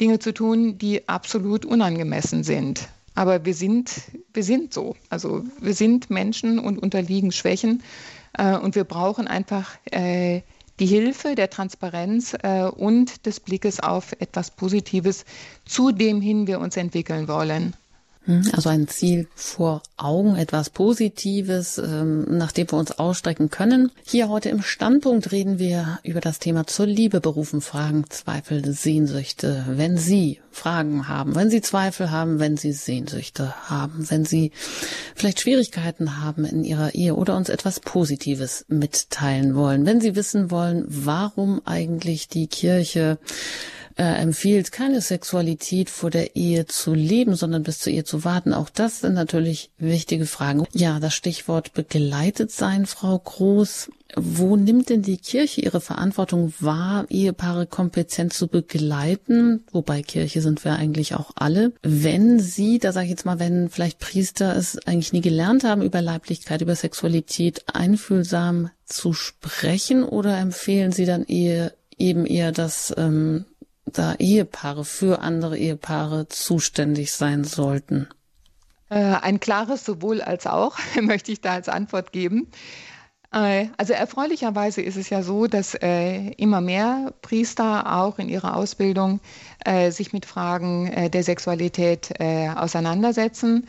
Dinge 0.00 0.18
zu 0.18 0.32
tun, 0.32 0.78
die 0.78 1.08
absolut 1.08 1.64
unangemessen 1.64 2.44
sind. 2.44 2.88
Aber 3.14 3.44
wir 3.44 3.54
sind, 3.54 3.92
wir 4.32 4.42
sind 4.42 4.74
so. 4.74 4.96
Also 5.08 5.44
wir 5.60 5.74
sind 5.74 6.10
Menschen 6.10 6.58
und 6.58 6.78
unterliegen 6.78 7.30
Schwächen. 7.30 7.82
Äh, 8.36 8.56
und 8.56 8.74
wir 8.74 8.84
brauchen 8.84 9.28
einfach 9.28 9.76
äh, 9.90 10.42
die 10.80 10.86
Hilfe 10.86 11.34
der 11.34 11.50
Transparenz 11.50 12.34
äh, 12.42 12.64
und 12.64 13.26
des 13.26 13.40
Blickes 13.40 13.80
auf 13.80 14.12
etwas 14.18 14.50
Positives, 14.50 15.24
zu 15.64 15.92
dem 15.92 16.20
hin 16.20 16.46
wir 16.46 16.58
uns 16.58 16.76
entwickeln 16.76 17.28
wollen. 17.28 17.74
Hm, 18.26 18.42
also 18.52 18.70
ein 18.70 18.88
Ziel 18.88 19.28
vor 19.34 19.82
Augen, 19.98 20.36
etwas 20.36 20.70
Positives, 20.70 21.76
ähm, 21.76 22.24
nach 22.38 22.52
dem 22.52 22.70
wir 22.70 22.78
uns 22.78 22.92
ausstrecken 22.92 23.50
können. 23.50 23.90
Hier 24.02 24.30
heute 24.30 24.48
im 24.48 24.62
Standpunkt 24.62 25.30
reden 25.30 25.58
wir 25.58 25.98
über 26.04 26.20
das 26.20 26.38
Thema 26.38 26.66
zur 26.66 26.86
Liebe 26.86 27.20
berufen, 27.20 27.60
Fragen, 27.60 28.04
Zweifel, 28.08 28.72
Sehnsüchte. 28.72 29.66
Wenn 29.68 29.98
Sie 29.98 30.40
Fragen 30.50 31.06
haben, 31.06 31.34
wenn 31.34 31.50
Sie 31.50 31.60
Zweifel 31.60 32.10
haben, 32.10 32.38
wenn 32.38 32.56
Sie 32.56 32.72
Sehnsüchte 32.72 33.68
haben, 33.68 34.08
wenn 34.10 34.24
Sie 34.24 34.52
vielleicht 35.14 35.40
Schwierigkeiten 35.40 36.22
haben 36.22 36.46
in 36.46 36.64
Ihrer 36.64 36.94
Ehe 36.94 37.14
oder 37.16 37.36
uns 37.36 37.50
etwas 37.50 37.80
Positives 37.80 38.64
mitteilen 38.68 39.54
wollen, 39.54 39.84
wenn 39.84 40.00
Sie 40.00 40.16
wissen 40.16 40.50
wollen, 40.50 40.86
warum 40.88 41.60
eigentlich 41.66 42.28
die 42.28 42.46
Kirche 42.46 43.18
äh, 43.96 44.02
empfiehlt, 44.02 44.72
keine 44.72 45.00
Sexualität 45.00 45.90
vor 45.90 46.10
der 46.10 46.36
Ehe 46.36 46.66
zu 46.66 46.94
leben, 46.94 47.34
sondern 47.34 47.62
bis 47.62 47.78
zur 47.78 47.92
Ehe 47.92 48.04
zu 48.04 48.24
warten. 48.24 48.52
Auch 48.52 48.70
das 48.70 49.00
sind 49.00 49.14
natürlich 49.14 49.70
wichtige 49.78 50.26
Fragen. 50.26 50.64
Ja, 50.72 51.00
das 51.00 51.14
Stichwort 51.14 51.74
begleitet 51.74 52.50
sein, 52.50 52.86
Frau 52.86 53.18
Groß. 53.18 53.90
Wo 54.16 54.56
nimmt 54.56 54.90
denn 54.90 55.02
die 55.02 55.16
Kirche 55.16 55.60
ihre 55.60 55.80
Verantwortung 55.80 56.52
wahr, 56.60 57.06
Ehepaare 57.08 57.66
kompetent 57.66 58.32
zu 58.32 58.46
begleiten? 58.46 59.64
Wobei 59.72 60.02
Kirche 60.02 60.40
sind 60.40 60.64
wir 60.64 60.74
eigentlich 60.76 61.14
auch 61.14 61.32
alle. 61.34 61.72
Wenn 61.82 62.38
sie, 62.38 62.78
da 62.78 62.92
sage 62.92 63.06
ich 63.06 63.10
jetzt 63.10 63.26
mal, 63.26 63.40
wenn 63.40 63.70
vielleicht 63.70 63.98
Priester 63.98 64.54
es 64.56 64.78
eigentlich 64.86 65.12
nie 65.12 65.20
gelernt 65.20 65.64
haben, 65.64 65.82
über 65.82 66.00
Leiblichkeit, 66.00 66.60
über 66.60 66.76
Sexualität 66.76 67.64
einfühlsam 67.72 68.70
zu 68.84 69.14
sprechen, 69.14 70.04
oder 70.04 70.38
empfehlen 70.38 70.92
sie 70.92 71.06
dann 71.06 71.24
eher, 71.24 71.72
eben 71.98 72.26
eher 72.26 72.52
das 72.52 72.94
ähm, 72.96 73.46
da 73.86 74.14
Ehepaare 74.14 74.84
für 74.84 75.20
andere 75.20 75.58
Ehepaare 75.58 76.28
zuständig 76.28 77.12
sein 77.12 77.44
sollten? 77.44 78.08
Äh, 78.90 79.16
ein 79.22 79.40
klares 79.40 79.84
sowohl 79.84 80.20
als 80.22 80.46
auch 80.46 80.78
möchte 81.00 81.32
ich 81.32 81.40
da 81.40 81.52
als 81.52 81.68
Antwort 81.68 82.12
geben. 82.12 82.48
Äh, 83.32 83.66
also 83.76 83.92
erfreulicherweise 83.92 84.82
ist 84.82 84.96
es 84.96 85.10
ja 85.10 85.22
so, 85.22 85.46
dass 85.46 85.74
äh, 85.74 86.30
immer 86.36 86.60
mehr 86.60 87.12
Priester 87.22 87.96
auch 87.96 88.18
in 88.18 88.28
ihrer 88.28 88.56
Ausbildung 88.56 89.20
sich 89.88 90.12
mit 90.12 90.26
Fragen 90.26 91.10
der 91.10 91.22
Sexualität 91.22 92.12
auseinandersetzen. 92.20 93.66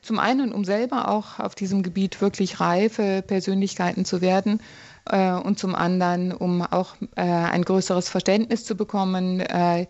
Zum 0.00 0.18
einen, 0.20 0.52
um 0.52 0.64
selber 0.64 1.08
auch 1.08 1.40
auf 1.40 1.56
diesem 1.56 1.82
Gebiet 1.82 2.20
wirklich 2.20 2.60
reife 2.60 3.24
Persönlichkeiten 3.26 4.04
zu 4.04 4.20
werden 4.20 4.60
äh, 5.06 5.32
und 5.32 5.58
zum 5.58 5.74
anderen, 5.74 6.32
um 6.32 6.62
auch 6.62 6.94
äh, 7.16 7.22
ein 7.22 7.62
größeres 7.62 8.08
Verständnis 8.08 8.64
zu 8.64 8.76
bekommen, 8.76 9.40
äh, 9.40 9.86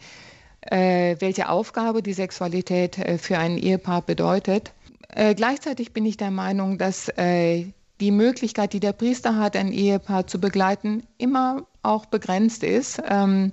äh 0.63 1.17
welche 1.21 1.49
Aufgabe 1.49 2.03
die 2.03 2.13
Sexualität 2.13 2.99
äh, 2.99 3.19
für 3.19 3.39
ein 3.39 3.59
Ehepaar 3.59 4.03
bedeutet. 4.03 4.73
Äh, 5.09 5.35
gleichzeitig 5.35 5.93
bin 5.93 6.07
ich 6.07 6.17
der 6.17 6.31
Meinung, 6.31 6.79
dass 6.79 7.11
die 8.01 8.11
Möglichkeit, 8.11 8.73
die 8.73 8.81
der 8.81 8.93
Priester 8.93 9.37
hat, 9.37 9.57
ein 9.57 9.73
Ehepaar 9.73 10.27
zu 10.27 10.41
begleiten, 10.41 11.03
immer 11.19 11.67
auch 11.83 12.07
begrenzt 12.07 12.65
ist. 12.65 13.01
Ähm, 13.09 13.53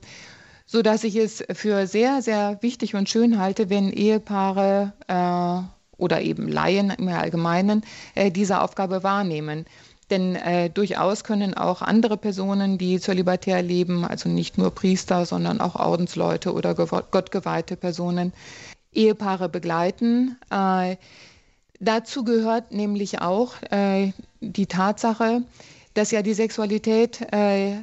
so 0.65 0.83
dass 0.83 1.03
ich 1.03 1.15
es 1.15 1.43
für 1.51 1.87
sehr, 1.87 2.21
sehr 2.21 2.59
wichtig 2.61 2.93
und 2.93 3.09
schön 3.09 3.39
halte, 3.39 3.71
wenn 3.71 3.91
Ehepaare 3.91 4.93
oder 5.97 6.21
eben 6.21 6.47
Laien 6.47 6.91
im 6.91 7.07
Allgemeinen 7.07 7.83
diese 8.15 8.61
Aufgabe 8.61 9.01
wahrnehmen. 9.01 9.65
Denn 10.09 10.35
äh, 10.35 10.69
durchaus 10.69 11.23
können 11.23 11.53
auch 11.53 11.81
andere 11.81 12.17
Personen, 12.17 12.77
die 12.77 12.99
zölibatär 12.99 13.61
leben, 13.61 14.05
also 14.05 14.27
nicht 14.27 14.57
nur 14.57 14.71
Priester, 14.71 15.25
sondern 15.25 15.61
auch 15.61 15.75
Ordensleute 15.75 16.53
oder 16.53 16.73
gottgeweihte 16.73 17.75
Personen, 17.75 18.33
Ehepaare 18.91 19.49
begleiten. 19.49 20.37
Äh, 20.49 20.97
dazu 21.79 22.23
gehört 22.23 22.71
nämlich 22.71 23.21
auch 23.21 23.61
äh, 23.69 24.13
die 24.41 24.65
Tatsache, 24.65 25.43
dass 25.93 26.11
ja 26.11 26.21
die 26.21 26.33
Sexualität 26.33 27.21
äh, 27.31 27.77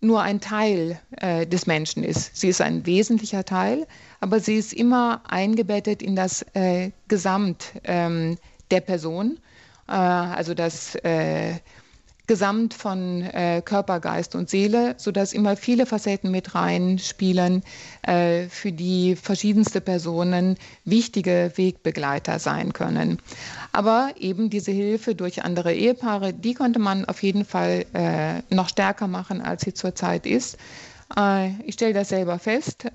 nur 0.00 0.22
ein 0.22 0.40
Teil 0.40 0.98
äh, 1.16 1.46
des 1.46 1.66
Menschen 1.66 2.02
ist. 2.02 2.34
Sie 2.36 2.48
ist 2.48 2.60
ein 2.60 2.84
wesentlicher 2.86 3.44
Teil, 3.44 3.86
aber 4.20 4.40
sie 4.40 4.56
ist 4.56 4.72
immer 4.72 5.22
eingebettet 5.28 6.02
in 6.02 6.16
das 6.16 6.44
äh, 6.54 6.90
Gesamt 7.06 7.72
ähm, 7.84 8.36
der 8.72 8.80
Person 8.80 9.38
also 9.90 10.54
das 10.54 10.94
äh, 10.96 11.54
Gesamt 12.28 12.72
von 12.72 13.22
äh, 13.22 13.62
Körper, 13.64 13.98
Geist 13.98 14.36
und 14.36 14.48
Seele, 14.48 14.94
sodass 14.96 15.32
immer 15.32 15.56
viele 15.56 15.86
Facetten 15.86 16.30
mit 16.30 16.54
reinspielen, 16.54 17.64
äh, 18.02 18.44
für 18.44 18.70
die 18.70 19.16
verschiedenste 19.16 19.80
Personen 19.80 20.56
wichtige 20.84 21.52
Wegbegleiter 21.56 22.38
sein 22.38 22.72
können. 22.72 23.20
Aber 23.72 24.12
eben 24.18 24.50
diese 24.50 24.70
Hilfe 24.70 25.16
durch 25.16 25.42
andere 25.44 25.74
Ehepaare, 25.74 26.32
die 26.32 26.54
konnte 26.54 26.78
man 26.78 27.04
auf 27.06 27.22
jeden 27.24 27.44
Fall 27.44 27.86
äh, 27.92 28.54
noch 28.54 28.68
stärker 28.68 29.08
machen, 29.08 29.40
als 29.40 29.62
sie 29.62 29.74
zurzeit 29.74 30.24
ist. 30.24 30.58
Äh, 31.16 31.50
ich 31.66 31.74
stelle 31.74 31.92
das 31.92 32.08
selber 32.10 32.38
fest. 32.38 32.86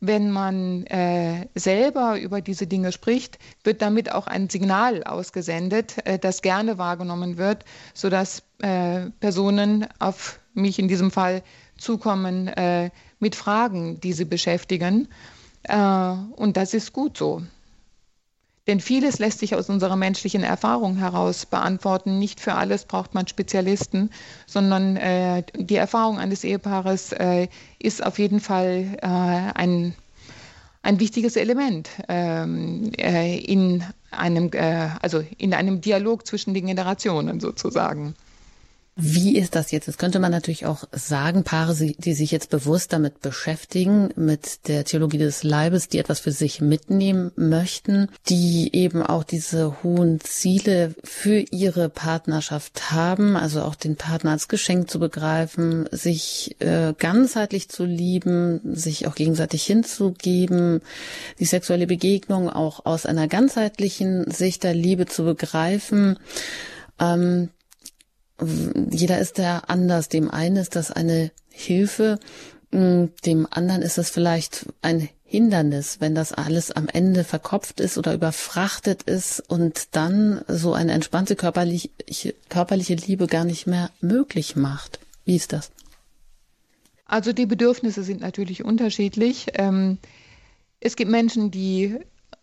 Wenn 0.00 0.30
man 0.30 0.86
äh, 0.86 1.46
selber 1.54 2.18
über 2.18 2.40
diese 2.40 2.66
Dinge 2.66 2.90
spricht, 2.90 3.38
wird 3.64 3.82
damit 3.82 4.12
auch 4.12 4.26
ein 4.26 4.48
Signal 4.48 5.04
ausgesendet, 5.04 5.96
äh, 6.06 6.18
das 6.18 6.40
gerne 6.40 6.78
wahrgenommen 6.78 7.36
wird, 7.36 7.64
sodass 7.92 8.42
äh, 8.60 9.10
Personen 9.20 9.86
auf 9.98 10.40
mich 10.54 10.78
in 10.78 10.88
diesem 10.88 11.10
Fall 11.10 11.42
zukommen 11.76 12.48
äh, 12.48 12.90
mit 13.18 13.34
Fragen, 13.34 14.00
die 14.00 14.14
sie 14.14 14.24
beschäftigen. 14.24 15.08
Äh, 15.64 15.76
und 15.76 16.56
das 16.56 16.72
ist 16.72 16.92
gut 16.92 17.18
so. 17.18 17.42
Denn 18.70 18.78
vieles 18.78 19.18
lässt 19.18 19.40
sich 19.40 19.56
aus 19.56 19.68
unserer 19.68 19.96
menschlichen 19.96 20.44
Erfahrung 20.44 20.96
heraus 20.96 21.44
beantworten. 21.44 22.20
Nicht 22.20 22.38
für 22.38 22.54
alles 22.54 22.84
braucht 22.84 23.14
man 23.14 23.26
Spezialisten, 23.26 24.10
sondern 24.46 24.96
äh, 24.96 25.42
die 25.56 25.74
Erfahrung 25.74 26.20
eines 26.20 26.44
Ehepaares 26.44 27.10
äh, 27.10 27.48
ist 27.80 28.00
auf 28.06 28.20
jeden 28.20 28.38
Fall 28.38 28.96
äh, 29.02 29.08
ein, 29.58 29.96
ein 30.82 31.00
wichtiges 31.00 31.34
Element 31.34 31.90
ähm, 32.08 32.92
äh, 32.96 33.38
in, 33.38 33.82
einem, 34.12 34.50
äh, 34.52 34.90
also 35.02 35.24
in 35.36 35.52
einem 35.52 35.80
Dialog 35.80 36.24
zwischen 36.24 36.54
den 36.54 36.66
Generationen 36.66 37.40
sozusagen. 37.40 38.14
Wie 39.02 39.38
ist 39.38 39.54
das 39.54 39.70
jetzt? 39.70 39.88
Das 39.88 39.96
könnte 39.96 40.18
man 40.18 40.30
natürlich 40.30 40.66
auch 40.66 40.84
sagen, 40.92 41.42
Paare, 41.42 41.74
die 41.74 42.12
sich 42.12 42.30
jetzt 42.30 42.50
bewusst 42.50 42.92
damit 42.92 43.22
beschäftigen, 43.22 44.10
mit 44.14 44.68
der 44.68 44.84
Theologie 44.84 45.16
des 45.16 45.42
Leibes, 45.42 45.88
die 45.88 45.98
etwas 45.98 46.20
für 46.20 46.32
sich 46.32 46.60
mitnehmen 46.60 47.32
möchten, 47.34 48.08
die 48.28 48.70
eben 48.74 49.02
auch 49.02 49.24
diese 49.24 49.82
hohen 49.82 50.20
Ziele 50.20 50.94
für 51.02 51.38
ihre 51.50 51.88
Partnerschaft 51.88 52.90
haben, 52.90 53.36
also 53.36 53.62
auch 53.62 53.74
den 53.74 53.96
Partner 53.96 54.32
als 54.32 54.48
Geschenk 54.48 54.90
zu 54.90 54.98
begreifen, 54.98 55.88
sich 55.90 56.56
äh, 56.60 56.92
ganzheitlich 56.98 57.70
zu 57.70 57.84
lieben, 57.84 58.60
sich 58.64 59.06
auch 59.06 59.14
gegenseitig 59.14 59.64
hinzugeben, 59.64 60.82
die 61.38 61.46
sexuelle 61.46 61.86
Begegnung 61.86 62.50
auch 62.50 62.84
aus 62.84 63.06
einer 63.06 63.28
ganzheitlichen 63.28 64.30
Sicht 64.30 64.62
der 64.62 64.74
Liebe 64.74 65.06
zu 65.06 65.24
begreifen. 65.24 66.18
Ähm, 67.00 67.48
jeder 68.90 69.18
ist 69.18 69.38
ja 69.38 69.62
anders. 69.66 70.08
Dem 70.08 70.30
einen 70.30 70.56
ist 70.56 70.76
das 70.76 70.90
eine 70.90 71.30
Hilfe, 71.50 72.18
mm, 72.70 73.06
dem 73.24 73.46
anderen 73.50 73.82
ist 73.82 73.98
es 73.98 74.10
vielleicht 74.10 74.66
ein 74.82 75.08
Hindernis, 75.24 76.00
wenn 76.00 76.16
das 76.16 76.32
alles 76.32 76.72
am 76.72 76.88
Ende 76.88 77.22
verkopft 77.22 77.78
ist 77.78 77.98
oder 77.98 78.14
überfrachtet 78.14 79.04
ist 79.04 79.38
und 79.48 79.94
dann 79.94 80.42
so 80.48 80.74
eine 80.74 80.92
entspannte 80.92 81.36
körperliche, 81.36 81.90
körperliche 82.48 82.94
Liebe 82.94 83.28
gar 83.28 83.44
nicht 83.44 83.68
mehr 83.68 83.90
möglich 84.00 84.56
macht. 84.56 84.98
Wie 85.24 85.36
ist 85.36 85.52
das? 85.52 85.70
Also 87.04 87.32
die 87.32 87.46
Bedürfnisse 87.46 88.02
sind 88.02 88.20
natürlich 88.20 88.64
unterschiedlich. 88.64 89.46
Ähm, 89.54 89.98
es 90.80 90.96
gibt 90.96 91.10
Menschen, 91.10 91.52
die 91.52 91.98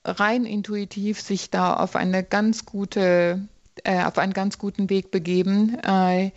rein 0.06 0.46
intuitiv 0.46 1.22
sich 1.22 1.50
da 1.50 1.74
auf 1.74 1.96
eine 1.96 2.24
ganz 2.24 2.66
gute 2.66 3.42
äh, 3.84 4.04
auf 4.04 4.18
einen 4.18 4.34
ganz 4.34 4.58
guten 4.58 4.90
Weg 4.90 5.12
begeben, 5.12 5.78
äh, 5.84 6.32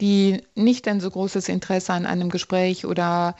die 0.00 0.42
nicht 0.54 0.88
ein 0.88 1.00
so 1.00 1.10
großes 1.10 1.48
Interesse 1.48 1.92
an 1.92 2.06
einem 2.06 2.30
Gespräch 2.30 2.86
oder 2.86 3.36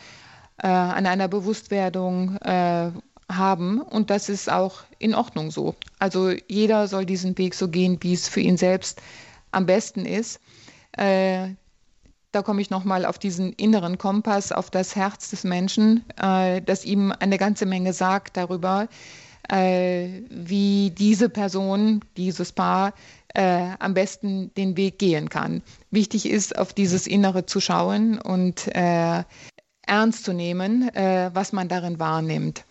äh, 0.58 0.68
an 0.68 1.06
einer 1.06 1.28
Bewusstwerdung 1.28 2.36
äh, 2.36 2.90
haben. 3.30 3.80
Und 3.80 4.10
das 4.10 4.28
ist 4.28 4.50
auch 4.50 4.82
in 4.98 5.14
Ordnung 5.14 5.50
so. 5.50 5.74
Also 5.98 6.30
jeder 6.48 6.88
soll 6.88 7.06
diesen 7.06 7.36
Weg 7.38 7.54
so 7.54 7.68
gehen, 7.68 7.98
wie 8.00 8.14
es 8.14 8.28
für 8.28 8.40
ihn 8.40 8.56
selbst 8.56 9.00
am 9.50 9.66
besten 9.66 10.06
ist. 10.06 10.40
Äh, 10.92 11.48
da 12.32 12.42
komme 12.42 12.60
ich 12.60 12.70
nochmal 12.70 13.06
auf 13.06 13.18
diesen 13.18 13.52
inneren 13.52 13.96
Kompass, 13.96 14.50
auf 14.50 14.70
das 14.70 14.96
Herz 14.96 15.30
des 15.30 15.44
Menschen, 15.44 16.04
äh, 16.20 16.60
das 16.62 16.84
ihm 16.84 17.12
eine 17.12 17.38
ganze 17.38 17.66
Menge 17.66 17.92
sagt 17.92 18.36
darüber, 18.36 18.88
wie 19.46 20.90
diese 20.96 21.28
Person, 21.28 22.00
dieses 22.16 22.50
Paar 22.52 22.94
äh, 23.34 23.70
am 23.78 23.94
besten 23.94 24.52
den 24.54 24.76
Weg 24.76 24.98
gehen 24.98 25.28
kann. 25.28 25.62
Wichtig 25.90 26.26
ist, 26.26 26.56
auf 26.58 26.72
dieses 26.72 27.06
Innere 27.06 27.46
zu 27.46 27.60
schauen 27.60 28.18
und 28.18 28.68
äh, 28.74 29.24
ernst 29.86 30.24
zu 30.24 30.32
nehmen, 30.32 30.88
äh, 30.94 31.30
was 31.34 31.52
man 31.52 31.68
darin 31.68 31.98
wahrnimmt. 31.98 32.64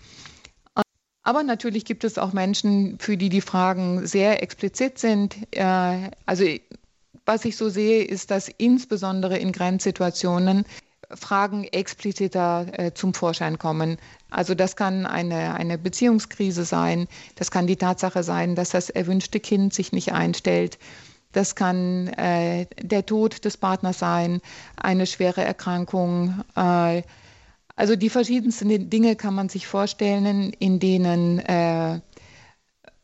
Aber 1.25 1.43
natürlich 1.43 1.85
gibt 1.85 2.03
es 2.03 2.17
auch 2.17 2.33
Menschen, 2.33 2.97
für 2.99 3.15
die 3.15 3.29
die 3.29 3.41
Fragen 3.41 4.05
sehr 4.05 4.43
explizit 4.43 4.99
sind. 4.99 5.37
Äh, 5.51 6.11
also 6.25 6.45
was 7.25 7.45
ich 7.45 7.55
so 7.55 7.69
sehe, 7.69 8.03
ist, 8.03 8.31
dass 8.31 8.49
insbesondere 8.49 9.37
in 9.37 9.53
Grenzsituationen 9.53 10.65
Fragen 11.11 11.63
expliziter 11.65 12.67
äh, 12.73 12.93
zum 12.93 13.13
Vorschein 13.13 13.57
kommen. 13.57 13.97
Also 14.33 14.55
das 14.55 14.75
kann 14.75 15.05
eine, 15.05 15.53
eine 15.53 15.77
Beziehungskrise 15.77 16.65
sein, 16.65 17.07
das 17.35 17.51
kann 17.51 17.67
die 17.67 17.75
Tatsache 17.75 18.23
sein, 18.23 18.55
dass 18.55 18.71
das 18.71 18.89
erwünschte 18.89 19.39
Kind 19.39 19.73
sich 19.73 19.91
nicht 19.91 20.11
einstellt, 20.11 20.79
das 21.33 21.55
kann 21.55 22.07
äh, 22.09 22.67
der 22.81 23.05
Tod 23.05 23.43
des 23.45 23.57
Partners 23.57 23.99
sein, 23.99 24.39
eine 24.75 25.05
schwere 25.07 25.43
Erkrankung. 25.43 26.43
Äh, 26.55 27.01
also 27.75 27.95
die 27.95 28.09
verschiedensten 28.09 28.89
Dinge 28.89 29.15
kann 29.15 29.33
man 29.33 29.49
sich 29.49 29.65
vorstellen, 29.67 30.53
in 30.53 30.79
denen 30.79 31.39
äh, 31.39 31.99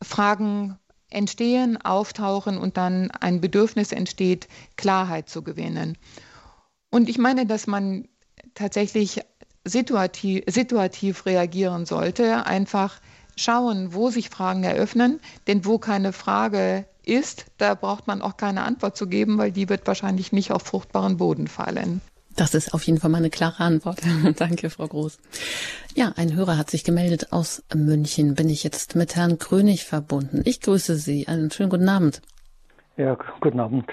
Fragen 0.00 0.78
entstehen, 1.10 1.76
auftauchen 1.76 2.56
und 2.56 2.76
dann 2.76 3.10
ein 3.10 3.40
Bedürfnis 3.40 3.90
entsteht, 3.90 4.48
Klarheit 4.76 5.28
zu 5.28 5.42
gewinnen. 5.42 5.98
Und 6.90 7.08
ich 7.08 7.18
meine, 7.18 7.46
dass 7.46 7.66
man 7.66 8.08
tatsächlich 8.54 9.20
situativ, 9.64 10.44
situativ 10.46 11.26
reagieren 11.26 11.86
sollte, 11.86 12.46
einfach 12.46 13.00
schauen, 13.36 13.94
wo 13.94 14.10
sich 14.10 14.30
Fragen 14.30 14.64
eröffnen, 14.64 15.20
denn 15.46 15.64
wo 15.64 15.78
keine 15.78 16.12
Frage 16.12 16.86
ist, 17.04 17.46
da 17.58 17.74
braucht 17.74 18.06
man 18.06 18.22
auch 18.22 18.36
keine 18.36 18.62
Antwort 18.62 18.96
zu 18.96 19.06
geben, 19.06 19.38
weil 19.38 19.52
die 19.52 19.68
wird 19.68 19.86
wahrscheinlich 19.86 20.32
nicht 20.32 20.52
auf 20.52 20.62
fruchtbaren 20.62 21.16
Boden 21.16 21.46
fallen. 21.46 22.00
Das 22.36 22.54
ist 22.54 22.72
auf 22.72 22.84
jeden 22.84 23.00
Fall 23.00 23.10
mal 23.10 23.18
eine 23.18 23.30
klare 23.30 23.64
Antwort. 23.64 24.00
Danke, 24.36 24.70
Frau 24.70 24.86
Groß. 24.86 25.18
Ja, 25.94 26.12
ein 26.16 26.34
Hörer 26.34 26.56
hat 26.56 26.70
sich 26.70 26.84
gemeldet 26.84 27.32
aus 27.32 27.64
München. 27.74 28.34
Bin 28.34 28.48
ich 28.48 28.62
jetzt 28.62 28.94
mit 28.94 29.16
Herrn 29.16 29.38
Krönig 29.38 29.84
verbunden? 29.84 30.42
Ich 30.44 30.60
grüße 30.60 30.94
Sie. 30.96 31.26
Einen 31.26 31.50
schönen 31.50 31.70
guten 31.70 31.88
Abend. 31.88 32.22
Ja, 32.96 33.16
guten 33.40 33.60
Abend. 33.60 33.86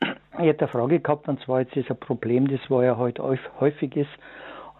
Ich 0.00 0.46
hätte 0.46 0.64
eine 0.64 0.68
Frage 0.72 1.00
gehabt, 1.00 1.28
und 1.28 1.42
zwar 1.44 1.60
jetzt 1.60 1.76
ist 1.76 1.90
ein 1.90 1.98
Problem, 1.98 2.48
das 2.48 2.60
war 2.68 2.84
ja 2.84 2.96
heute 2.96 3.22
häufig 3.60 3.96
ist. 3.96 4.10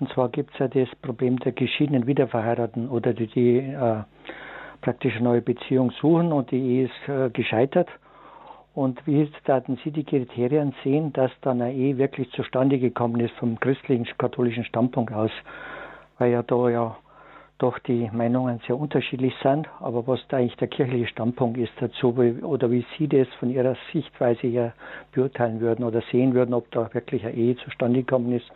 Und 0.00 0.12
zwar 0.12 0.28
gibt 0.28 0.52
es 0.52 0.58
ja 0.58 0.68
das 0.68 0.88
Problem 1.00 1.38
der 1.38 1.52
geschiedenen 1.52 2.06
Wiederverheirateten 2.06 2.88
oder 2.88 3.12
die, 3.12 3.26
die 3.26 3.58
äh, 3.58 4.02
praktisch 4.80 5.14
eine 5.14 5.24
neue 5.24 5.42
Beziehung 5.42 5.90
suchen 6.00 6.32
und 6.32 6.50
die 6.50 6.60
Ehe 6.60 6.84
ist 6.86 7.08
äh, 7.08 7.30
gescheitert. 7.30 7.88
Und 8.74 9.06
wie 9.06 9.30
taten 9.44 9.78
Sie 9.84 9.90
die 9.90 10.04
Kriterien 10.04 10.74
sehen, 10.82 11.12
dass 11.12 11.30
dann 11.42 11.60
eine 11.60 11.74
Ehe 11.74 11.98
wirklich 11.98 12.30
zustande 12.32 12.78
gekommen 12.78 13.20
ist 13.20 13.34
vom 13.34 13.60
christlichen, 13.60 14.06
katholischen 14.16 14.64
Standpunkt 14.64 15.12
aus? 15.12 15.30
Weil 16.18 16.32
ja 16.32 16.42
da 16.42 16.70
ja 16.70 16.96
doch 17.62 17.78
die 17.78 18.10
Meinungen 18.12 18.60
sehr 18.66 18.76
unterschiedlich 18.76 19.32
sind. 19.42 19.68
Aber 19.80 20.06
was 20.06 20.20
da 20.28 20.38
eigentlich 20.38 20.56
der 20.56 20.68
kirchliche 20.68 21.06
Standpunkt 21.06 21.58
ist 21.58 21.72
dazu 21.78 22.08
oder 22.08 22.70
wie 22.70 22.84
Sie 22.98 23.06
das 23.06 23.28
von 23.38 23.50
Ihrer 23.50 23.76
Sichtweise 23.92 24.48
her 24.48 24.74
beurteilen 25.12 25.60
würden 25.60 25.84
oder 25.84 26.02
sehen 26.10 26.34
würden, 26.34 26.54
ob 26.54 26.70
da 26.72 26.92
wirklich 26.92 27.24
eine 27.24 27.34
Ehe 27.34 27.56
zustande 27.56 28.00
gekommen 28.00 28.32
ist 28.32 28.46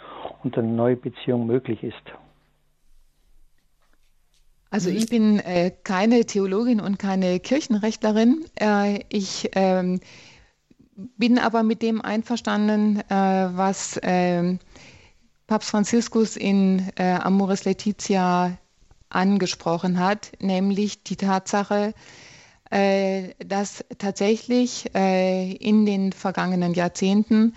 und 0.42 0.58
eine 0.58 0.68
neue 0.68 0.96
Beziehung 0.96 1.46
möglich 1.46 1.82
ist. 1.82 1.94
Also 4.70 4.90
ich 4.90 5.08
bin 5.08 5.38
äh, 5.38 5.70
keine 5.84 6.26
Theologin 6.26 6.80
und 6.80 6.98
keine 6.98 7.38
Kirchenrechtlerin. 7.38 8.44
Äh, 8.60 9.04
ich 9.08 9.48
ähm, 9.54 10.00
bin 11.16 11.38
aber 11.38 11.62
mit 11.62 11.82
dem 11.82 12.02
einverstanden, 12.02 13.00
äh, 13.08 13.14
was 13.14 14.00
ähm, 14.02 14.58
Papst 15.46 15.70
Franziskus 15.70 16.36
in 16.36 16.90
äh, 16.96 17.12
Amoris 17.12 17.64
Laetitia 17.64 18.58
angesprochen 19.16 19.98
hat, 19.98 20.32
nämlich 20.40 21.02
die 21.02 21.16
Tatsache, 21.16 21.94
äh, 22.70 23.30
dass 23.44 23.84
tatsächlich 23.98 24.94
äh, 24.94 25.52
in 25.52 25.86
den 25.86 26.12
vergangenen 26.12 26.74
Jahrzehnten 26.74 27.54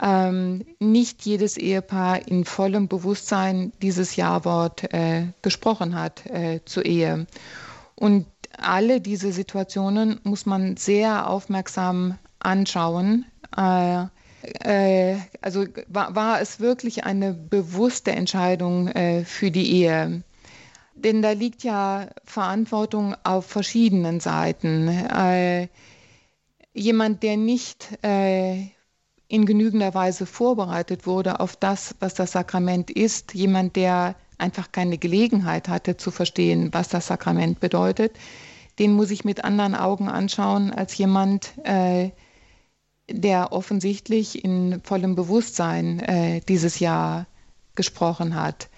ähm, 0.00 0.64
nicht 0.78 1.24
jedes 1.26 1.56
Ehepaar 1.56 2.26
in 2.28 2.44
vollem 2.44 2.88
Bewusstsein 2.88 3.72
dieses 3.82 4.16
Ja-Wort 4.16 4.92
äh, 4.94 5.26
gesprochen 5.42 5.94
hat 5.94 6.24
äh, 6.26 6.60
zur 6.64 6.84
Ehe. 6.84 7.26
Und 7.96 8.26
alle 8.58 9.00
diese 9.00 9.32
Situationen 9.32 10.20
muss 10.22 10.46
man 10.46 10.76
sehr 10.76 11.28
aufmerksam 11.28 12.18
anschauen. 12.38 13.26
Äh, 13.56 14.04
äh 14.64 15.16
also 15.40 15.66
war, 15.88 16.14
war, 16.14 16.40
es 16.40 16.60
wirklich 16.60 17.04
eine 17.04 17.32
bewusste 17.32 18.12
Entscheidung 18.12 18.90
für 19.24 19.50
die 19.50 19.72
Ehe? 19.72 20.22
Denn 20.94 21.22
da 21.22 21.32
liegt 21.32 21.64
ja 21.64 22.08
Verantwortung 22.24 23.14
auf 23.24 23.46
verschiedenen 23.46 24.20
Seiten. 24.20 24.88
Äh, 24.88 25.68
jemand, 26.74 27.22
der 27.22 27.36
nicht 27.36 27.88
äh, 28.02 28.66
in 29.28 29.46
genügender 29.46 29.94
Weise 29.94 30.26
vorbereitet 30.26 31.06
wurde 31.06 31.40
auf 31.40 31.56
das, 31.56 31.94
was 32.00 32.14
das 32.14 32.32
Sakrament 32.32 32.90
ist, 32.90 33.32
jemand, 33.34 33.76
der 33.76 34.14
einfach 34.38 34.72
keine 34.72 34.98
Gelegenheit 34.98 35.68
hatte 35.68 35.96
zu 35.96 36.10
verstehen, 36.10 36.68
was 36.72 36.88
das 36.88 37.06
Sakrament 37.06 37.60
bedeutet, 37.60 38.12
den 38.78 38.92
muss 38.92 39.10
ich 39.10 39.24
mit 39.24 39.44
anderen 39.44 39.74
Augen 39.74 40.08
anschauen 40.08 40.70
als 40.70 40.96
jemand, 40.98 41.54
äh, 41.64 42.10
der 43.10 43.52
offensichtlich 43.52 44.44
in 44.44 44.80
vollem 44.82 45.14
Bewusstsein 45.14 46.00
äh, 46.00 46.40
dieses 46.40 46.78
Jahr 46.78 47.26
gesprochen 47.74 48.34
hat. 48.34 48.68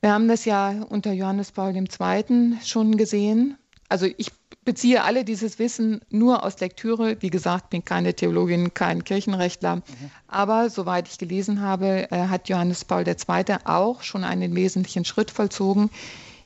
Wir 0.00 0.12
haben 0.12 0.28
das 0.28 0.44
ja 0.44 0.82
unter 0.88 1.12
Johannes 1.12 1.52
Paul 1.52 1.76
II. 1.76 2.56
schon 2.64 2.96
gesehen. 2.96 3.58
Also 3.88 4.06
ich 4.16 4.32
beziehe 4.64 5.02
alle 5.02 5.24
dieses 5.24 5.58
Wissen 5.58 6.00
nur 6.10 6.44
aus 6.44 6.60
Lektüre. 6.60 7.16
Wie 7.20 7.28
gesagt, 7.28 7.70
bin 7.70 7.84
keine 7.84 8.14
Theologin, 8.14 8.72
kein 8.72 9.04
Kirchenrechtler. 9.04 9.76
Mhm. 9.76 9.82
Aber 10.28 10.70
soweit 10.70 11.08
ich 11.08 11.18
gelesen 11.18 11.60
habe, 11.60 12.10
äh, 12.10 12.28
hat 12.28 12.48
Johannes 12.48 12.84
Paul 12.84 13.06
II. 13.06 13.56
auch 13.64 14.02
schon 14.02 14.24
einen 14.24 14.54
wesentlichen 14.54 15.04
Schritt 15.04 15.30
vollzogen, 15.30 15.90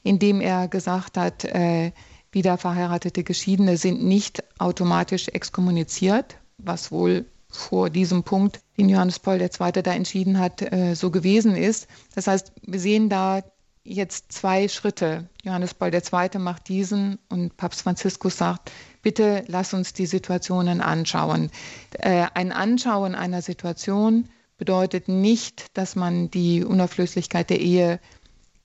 indem 0.02 0.40
er 0.40 0.68
gesagt 0.68 1.16
hat, 1.16 1.44
äh, 1.44 1.92
wieder 2.32 2.58
verheiratete 2.58 3.22
Geschiedene 3.22 3.76
sind 3.76 4.02
nicht 4.02 4.42
automatisch 4.58 5.28
exkommuniziert, 5.28 6.36
was 6.58 6.90
wohl 6.90 7.26
vor 7.54 7.88
diesem 7.88 8.24
Punkt, 8.24 8.60
den 8.76 8.88
Johannes 8.88 9.18
Paul 9.18 9.40
II. 9.40 9.72
da 9.82 9.92
entschieden 9.92 10.38
hat, 10.38 10.60
äh, 10.60 10.94
so 10.94 11.10
gewesen 11.10 11.56
ist. 11.56 11.86
Das 12.14 12.26
heißt, 12.26 12.52
wir 12.62 12.80
sehen 12.80 13.08
da 13.08 13.42
jetzt 13.84 14.32
zwei 14.32 14.68
Schritte. 14.68 15.28
Johannes 15.44 15.74
Paul 15.74 15.94
II. 15.94 16.38
macht 16.38 16.68
diesen 16.68 17.18
und 17.28 17.56
Papst 17.56 17.82
Franziskus 17.82 18.36
sagt, 18.38 18.72
bitte 19.02 19.44
lass 19.46 19.72
uns 19.74 19.92
die 19.92 20.06
Situationen 20.06 20.80
anschauen. 20.80 21.50
Äh, 21.98 22.26
ein 22.34 22.50
Anschauen 22.50 23.14
einer 23.14 23.42
Situation 23.42 24.28
bedeutet 24.56 25.08
nicht, 25.08 25.76
dass 25.76 25.96
man 25.96 26.30
die 26.30 26.64
Unauflöslichkeit 26.64 27.50
der 27.50 27.60
Ehe 27.60 28.00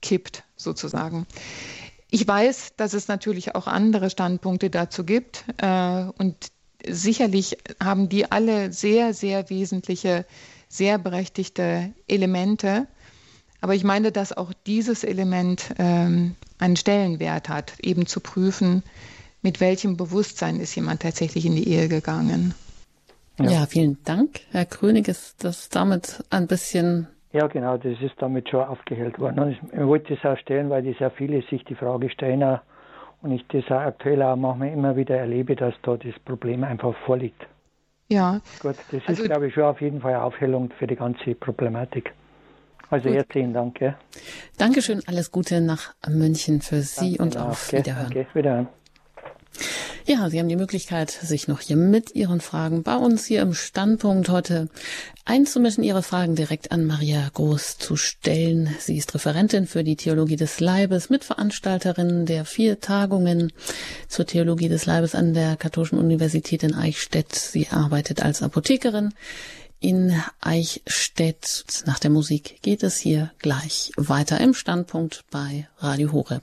kippt, 0.02 0.44
sozusagen. 0.56 1.26
Ich 2.10 2.26
weiß, 2.26 2.72
dass 2.76 2.94
es 2.94 3.06
natürlich 3.06 3.54
auch 3.54 3.66
andere 3.66 4.10
Standpunkte 4.10 4.70
dazu 4.70 5.04
gibt 5.04 5.44
äh, 5.58 6.04
und 6.18 6.50
sicherlich 6.86 7.58
haben 7.82 8.08
die 8.08 8.30
alle 8.30 8.72
sehr, 8.72 9.14
sehr 9.14 9.50
wesentliche, 9.50 10.24
sehr 10.68 10.98
berechtigte 10.98 11.92
Elemente. 12.08 12.86
Aber 13.60 13.74
ich 13.74 13.84
meine, 13.84 14.12
dass 14.12 14.36
auch 14.36 14.52
dieses 14.66 15.04
Element 15.04 15.74
ähm, 15.78 16.36
einen 16.58 16.76
Stellenwert 16.76 17.48
hat, 17.48 17.78
eben 17.80 18.06
zu 18.06 18.20
prüfen, 18.20 18.82
mit 19.42 19.60
welchem 19.60 19.96
Bewusstsein 19.96 20.60
ist 20.60 20.74
jemand 20.74 21.02
tatsächlich 21.02 21.46
in 21.46 21.56
die 21.56 21.68
Ehe 21.68 21.88
gegangen. 21.88 22.54
Ja, 23.38 23.50
ja 23.50 23.66
vielen 23.66 23.98
Dank. 24.04 24.40
Herr 24.50 24.66
Krönig, 24.66 25.08
ist 25.08 25.44
das 25.44 25.68
damit 25.68 26.24
ein 26.30 26.46
bisschen. 26.46 27.08
Ja, 27.32 27.46
genau, 27.46 27.76
das 27.76 28.00
ist 28.00 28.14
damit 28.18 28.48
schon 28.50 28.60
aufgehellt 28.60 29.18
worden. 29.18 29.38
Und 29.38 29.50
ich 29.50 29.78
wollte 29.78 30.14
das 30.14 30.24
auch 30.24 30.38
stellen, 30.38 30.68
weil 30.68 30.82
die 30.82 30.94
sehr 30.98 31.10
viele 31.10 31.42
sich 31.48 31.64
die 31.64 31.74
Frage 31.74 32.10
stellen 32.10 32.42
und 33.22 33.32
ich 33.32 33.46
das 33.48 33.64
auch 33.66 33.80
aktuell 33.80 34.22
auch 34.22 34.36
manchmal 34.36 34.72
immer 34.72 34.96
wieder 34.96 35.16
erlebe, 35.16 35.56
dass 35.56 35.74
da 35.82 35.96
das 35.96 36.18
Problem 36.24 36.64
einfach 36.64 36.94
vorliegt. 37.06 37.46
Ja. 38.08 38.40
Gut, 38.60 38.76
das 38.90 39.02
also, 39.06 39.22
ist, 39.22 39.28
glaube 39.28 39.46
ich, 39.46 39.54
schon 39.54 39.64
auf 39.64 39.80
jeden 39.80 40.00
Fall 40.00 40.14
eine 40.14 40.22
Aufhellung 40.22 40.70
für 40.78 40.86
die 40.86 40.96
ganze 40.96 41.34
Problematik. 41.34 42.12
Also 42.90 43.08
Gut. 43.08 43.18
herzlichen 43.18 43.52
Dank. 43.52 43.80
Ja. 43.80 43.94
Dankeschön, 44.58 45.00
alles 45.06 45.30
Gute 45.30 45.60
nach 45.60 45.94
München 46.08 46.60
für 46.60 46.80
Sie 46.80 47.16
Danke 47.16 47.36
und 47.36 47.36
auf 47.36 47.72
Wiederhören. 47.72 48.08
Okay, 48.08 48.26
Wiederhören. 48.34 48.68
Ja, 50.10 50.28
Sie 50.28 50.40
haben 50.40 50.48
die 50.48 50.56
Möglichkeit, 50.56 51.08
sich 51.12 51.46
noch 51.46 51.60
hier 51.60 51.76
mit 51.76 52.16
Ihren 52.16 52.40
Fragen 52.40 52.82
bei 52.82 52.96
uns 52.96 53.26
hier 53.26 53.42
im 53.42 53.54
Standpunkt 53.54 54.28
heute 54.28 54.68
einzumischen, 55.24 55.84
Ihre 55.84 56.02
Fragen 56.02 56.34
direkt 56.34 56.72
an 56.72 56.84
Maria 56.84 57.30
Groß 57.32 57.78
zu 57.78 57.94
stellen. 57.94 58.74
Sie 58.80 58.96
ist 58.96 59.14
Referentin 59.14 59.68
für 59.68 59.84
die 59.84 59.94
Theologie 59.94 60.34
des 60.34 60.58
Leibes, 60.58 61.10
Mitveranstalterin 61.10 62.26
der 62.26 62.44
vier 62.44 62.80
Tagungen 62.80 63.52
zur 64.08 64.26
Theologie 64.26 64.68
des 64.68 64.84
Leibes 64.84 65.14
an 65.14 65.32
der 65.32 65.54
Katholischen 65.54 66.00
Universität 66.00 66.64
in 66.64 66.74
Eichstätt. 66.74 67.32
Sie 67.36 67.68
arbeitet 67.68 68.20
als 68.20 68.42
Apothekerin 68.42 69.14
in 69.78 70.12
Eichstätt. 70.40 71.84
Nach 71.86 72.00
der 72.00 72.10
Musik 72.10 72.58
geht 72.62 72.82
es 72.82 72.98
hier 72.98 73.30
gleich 73.38 73.92
weiter 73.96 74.40
im 74.40 74.54
Standpunkt 74.54 75.22
bei 75.30 75.68
Radio 75.78 76.10
Horeb. 76.10 76.42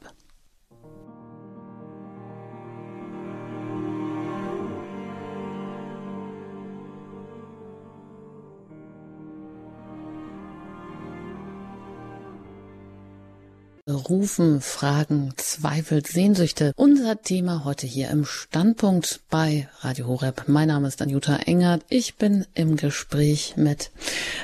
Rufen, 13.88 14.60
Fragen, 14.60 15.34
Zweifel, 15.38 16.06
Sehnsüchte. 16.06 16.74
Unser 16.76 17.22
Thema 17.22 17.64
heute 17.64 17.88
hier 17.88 18.10
im 18.10 18.26
Standpunkt 18.26 19.22
bei 19.30 19.70
Radio 19.80 20.08
Horeb. 20.08 20.44
Mein 20.48 20.68
Name 20.68 20.90
ist 20.90 21.02
Anjuta 21.02 21.38
Engert. 21.38 21.86
Ich 21.88 22.16
bin 22.16 22.46
im 22.54 22.76
Gespräch 22.76 23.54
mit 23.56 23.92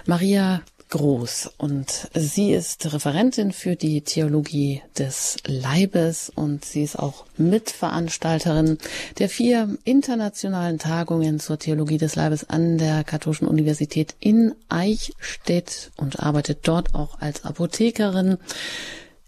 Maria 0.05 0.61
Groß 0.91 1.55
und 1.57 2.07
sie 2.13 2.53
ist 2.53 2.93
Referentin 2.93 3.51
für 3.51 3.75
die 3.75 4.01
Theologie 4.01 4.81
des 4.97 5.37
Leibes 5.45 6.31
und 6.33 6.63
sie 6.63 6.83
ist 6.83 6.97
auch 6.97 7.25
Mitveranstalterin 7.35 8.77
der 9.17 9.27
vier 9.27 9.75
internationalen 9.83 10.79
Tagungen 10.79 11.39
zur 11.41 11.59
Theologie 11.59 11.97
des 11.97 12.15
Leibes 12.15 12.49
an 12.49 12.77
der 12.77 13.03
Katholischen 13.03 13.47
Universität 13.47 14.15
in 14.19 14.53
Eichstätt 14.69 15.91
und 15.97 16.21
arbeitet 16.21 16.59
dort 16.63 16.95
auch 16.95 17.19
als 17.19 17.43
Apothekerin. 17.43 18.37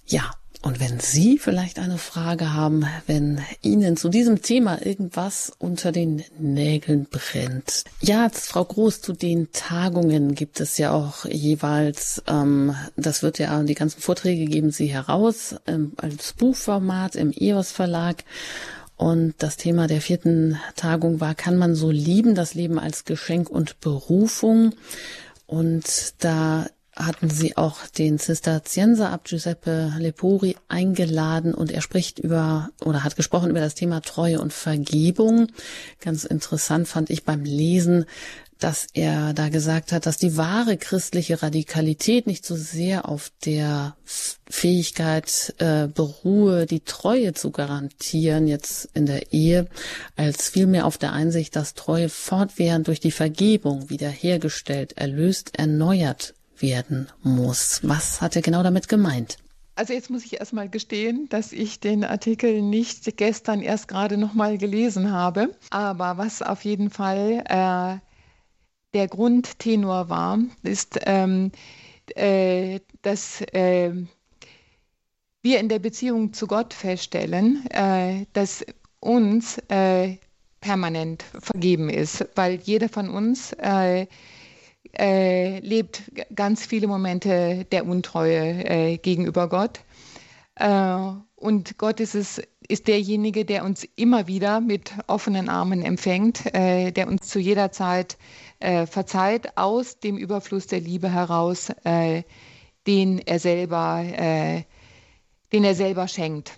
Ja, 0.08 0.32
und 0.66 0.80
wenn 0.80 1.00
Sie 1.00 1.38
vielleicht 1.38 1.78
eine 1.78 2.00
Frage 2.00 2.54
haben, 2.54 2.88
wenn 3.06 3.40
Ihnen 3.62 3.98
zu 3.98 4.10
diesem 4.10 4.42
Thema 4.42 4.84
irgendwas 4.84 5.52
unter 5.60 5.92
den 5.92 6.24
Nägeln 6.40 7.06
brennt. 7.06 7.84
Ja, 8.02 8.30
Frau 8.34 8.66
Groß, 8.66 9.00
zu 9.02 9.14
den 9.14 9.52
Tagungen 9.52 10.34
gibt 10.34 10.60
es 10.60 10.80
ja 10.80 10.92
auch 10.92 11.26
jeweils, 11.26 12.24
ähm, 12.26 12.76
das 12.96 13.22
wird 13.22 13.38
ja, 13.38 13.62
die 13.62 13.76
ganzen 13.76 14.02
Vorträge 14.02 14.46
geben 14.46 14.72
Sie 14.72 14.88
heraus 14.88 15.56
ähm, 15.68 15.94
als 15.98 16.34
Buchformat 16.34 17.16
im 17.16 17.32
EOS 17.32 17.72
Verlag. 17.72 18.24
Und 18.98 19.36
das 19.38 19.58
Thema 19.58 19.86
der 19.86 20.02
vierten 20.02 20.58
Tagung 20.76 21.20
war, 21.20 21.36
kann 21.36 21.58
man 21.58 21.76
so 21.76 21.92
lieben, 21.92 22.34
das 22.34 22.56
Leben 22.56 22.80
als 22.80 23.06
Geschenk 23.06 23.52
und 23.52 23.82
Berufung. 23.82 24.74
Und 25.46 26.16
da 26.24 26.66
hatten 26.96 27.30
sie 27.30 27.58
auch 27.58 27.88
den 27.88 28.20
Zisterzienser 28.20 29.12
ab 29.12 29.26
Giuseppe 29.26 29.94
Lepori 29.98 30.56
eingeladen 30.70 31.54
und 31.54 31.72
er 31.72 31.82
spricht 31.82 32.20
über 32.20 32.70
oder 32.84 33.04
hat 33.04 33.16
gesprochen 33.16 33.50
über 33.50 33.60
das 33.60 33.76
Thema 33.76 34.02
Treue 34.02 34.40
und 34.40 34.54
Vergebung. 34.54 35.48
Ganz 36.00 36.24
interessant 36.24 36.88
fand 36.88 37.10
ich 37.10 37.26
beim 37.26 37.44
Lesen, 37.44 38.06
dass 38.60 38.88
er 38.94 39.34
da 39.34 39.50
gesagt 39.50 39.92
hat, 39.92 40.06
dass 40.06 40.18
die 40.18 40.38
wahre 40.38 40.78
christliche 40.78 41.42
Radikalität 41.44 42.26
nicht 42.26 42.46
so 42.46 42.56
sehr 42.56 43.10
auf 43.10 43.30
der 43.44 43.98
Fähigkeit 44.06 45.54
äh, 45.58 45.88
beruhe, 45.88 46.66
die 46.66 46.80
Treue 46.80 47.34
zu 47.34 47.52
garantieren 47.52 48.48
jetzt 48.48 48.88
in 48.94 49.06
der 49.06 49.34
Ehe, 49.34 49.68
als 50.16 50.50
vielmehr 50.50 50.86
auf 50.86 50.98
der 50.98 51.12
Einsicht, 51.12 51.58
dass 51.58 51.74
Treue 51.74 52.08
fortwährend 52.08 52.88
durch 52.88 53.02
die 53.02 53.12
Vergebung 53.12 53.90
wiederhergestellt, 53.90 54.98
erlöst, 54.98 55.60
erneuert 55.60 56.34
werden 56.62 57.08
muss. 57.24 57.82
Was 57.84 58.22
hat 58.22 58.36
er 58.36 58.42
genau 58.42 58.64
damit 58.64 58.88
gemeint? 58.88 59.38
Also 59.76 59.94
jetzt 59.94 60.10
muss 60.10 60.24
ich 60.24 60.40
erstmal 60.40 60.70
gestehen, 60.70 61.28
dass 61.30 61.52
ich 61.52 61.82
den 61.82 62.06
Artikel 62.06 62.62
nicht 62.62 63.18
gestern 63.18 63.62
erst 63.62 63.90
gerade 63.90 64.16
nochmal 64.16 64.58
gelesen 64.58 65.12
habe. 65.12 65.54
Aber 65.70 66.18
was 66.18 66.42
auf 66.42 66.64
jeden 66.64 66.90
Fall 66.90 67.44
äh, 67.50 68.00
der 68.94 69.08
Grundtenor 69.10 70.08
war, 70.08 70.40
ist, 70.64 70.98
ähm, 71.06 71.52
äh, 72.16 72.80
dass 73.02 73.42
äh, 73.42 73.92
wir 75.42 75.60
in 75.60 75.68
der 75.68 75.80
Beziehung 75.80 76.32
zu 76.32 76.48
Gott 76.48 76.74
feststellen, 76.74 77.70
äh, 77.70 78.26
dass 78.32 78.66
uns 79.02 79.58
äh, 79.68 80.16
permanent 80.62 81.24
vergeben 81.40 81.90
ist, 81.90 82.26
weil 82.36 82.56
jeder 82.64 82.88
von 82.88 83.10
uns 83.10 83.54
äh, 85.00 85.60
lebt 85.60 86.04
ganz 86.34 86.66
viele 86.66 86.88
Momente 86.88 87.66
der 87.72 87.86
Untreue 87.86 88.64
äh, 88.66 88.98
gegenüber 88.98 89.50
Gott. 89.50 89.82
Äh, 90.56 90.98
und 91.36 91.78
Gott 91.78 92.00
ist, 92.00 92.16
es, 92.16 92.42
ist 92.68 92.88
derjenige, 92.88 93.46
der 93.46 93.64
uns 93.66 93.88
immer 93.96 94.28
wieder 94.28 94.62
mit 94.62 94.94
offenen 95.08 95.50
Armen 95.50 95.82
empfängt, 95.84 96.54
äh, 96.56 96.92
der 96.92 97.08
uns 97.08 97.28
zu 97.28 97.40
jeder 97.40 97.72
Zeit 97.72 98.18
äh, 98.60 98.86
verzeiht, 98.86 99.58
aus 99.58 100.00
dem 100.00 100.18
Überfluss 100.18 100.68
der 100.68 100.80
Liebe 100.80 101.12
heraus, 101.12 101.70
äh, 101.84 102.24
den 102.88 103.20
er 103.20 103.40
selber, 103.40 104.04
den 105.52 105.64
er 105.64 105.74
selber 105.74 106.08
schenkt. 106.08 106.52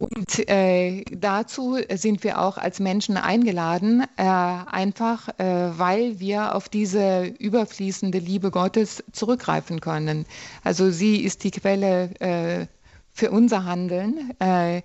Und 0.00 0.48
äh, 0.48 1.04
dazu 1.14 1.76
sind 1.92 2.24
wir 2.24 2.40
auch 2.40 2.56
als 2.56 2.80
Menschen 2.80 3.18
eingeladen, 3.18 4.02
äh, 4.16 4.22
einfach 4.22 5.28
äh, 5.38 5.78
weil 5.78 6.18
wir 6.18 6.54
auf 6.54 6.70
diese 6.70 7.24
überfließende 7.38 8.18
Liebe 8.18 8.50
Gottes 8.50 9.04
zurückgreifen 9.12 9.82
können. 9.82 10.24
Also 10.64 10.90
sie 10.90 11.16
ist 11.16 11.44
die 11.44 11.50
Quelle 11.50 12.18
äh, 12.18 12.66
für 13.12 13.30
unser 13.30 13.66
Handeln, 13.66 14.32
äh, 14.40 14.80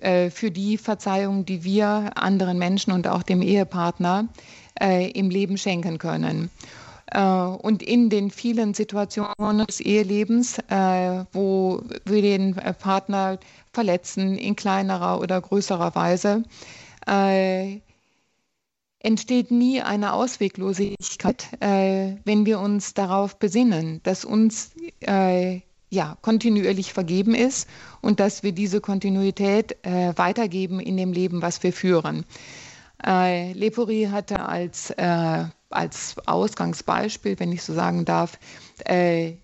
äh, 0.00 0.30
für 0.30 0.50
die 0.50 0.78
Verzeihung, 0.78 1.46
die 1.46 1.62
wir 1.62 2.10
anderen 2.16 2.58
Menschen 2.58 2.92
und 2.92 3.06
auch 3.06 3.22
dem 3.22 3.42
Ehepartner 3.42 4.26
im 4.78 5.30
Leben 5.30 5.56
schenken 5.56 5.96
können. 5.96 6.50
Und 7.14 7.82
in 7.82 8.10
den 8.10 8.30
vielen 8.30 8.74
Situationen 8.74 9.66
des 9.66 9.80
Ehelebens, 9.80 10.58
wo 11.32 11.80
wir 12.04 12.20
den 12.20 12.56
Partner 12.78 13.38
verletzen 13.76 14.38
in 14.38 14.56
kleinerer 14.56 15.20
oder 15.20 15.38
größerer 15.38 15.94
Weise, 15.94 16.44
äh, 17.06 17.80
entsteht 19.00 19.50
nie 19.50 19.82
eine 19.82 20.14
Ausweglosigkeit, 20.14 21.46
äh, 21.60 22.16
wenn 22.24 22.46
wir 22.46 22.58
uns 22.58 22.94
darauf 22.94 23.38
besinnen, 23.38 24.00
dass 24.02 24.24
uns 24.24 24.72
äh, 25.00 25.60
ja, 25.90 26.16
kontinuierlich 26.22 26.94
vergeben 26.94 27.34
ist 27.34 27.68
und 28.00 28.18
dass 28.18 28.42
wir 28.42 28.52
diese 28.52 28.80
Kontinuität 28.80 29.76
äh, 29.84 30.12
weitergeben 30.16 30.80
in 30.80 30.96
dem 30.96 31.12
Leben, 31.12 31.42
was 31.42 31.62
wir 31.62 31.72
führen. 31.74 32.24
Äh, 33.06 33.52
Lepori 33.52 34.08
hatte 34.10 34.40
als, 34.40 34.90
äh, 34.90 35.44
als 35.68 36.16
Ausgangsbeispiel, 36.26 37.38
wenn 37.38 37.52
ich 37.52 37.62
so 37.62 37.74
sagen 37.74 38.06
darf, 38.06 38.38
äh, 38.86 39.34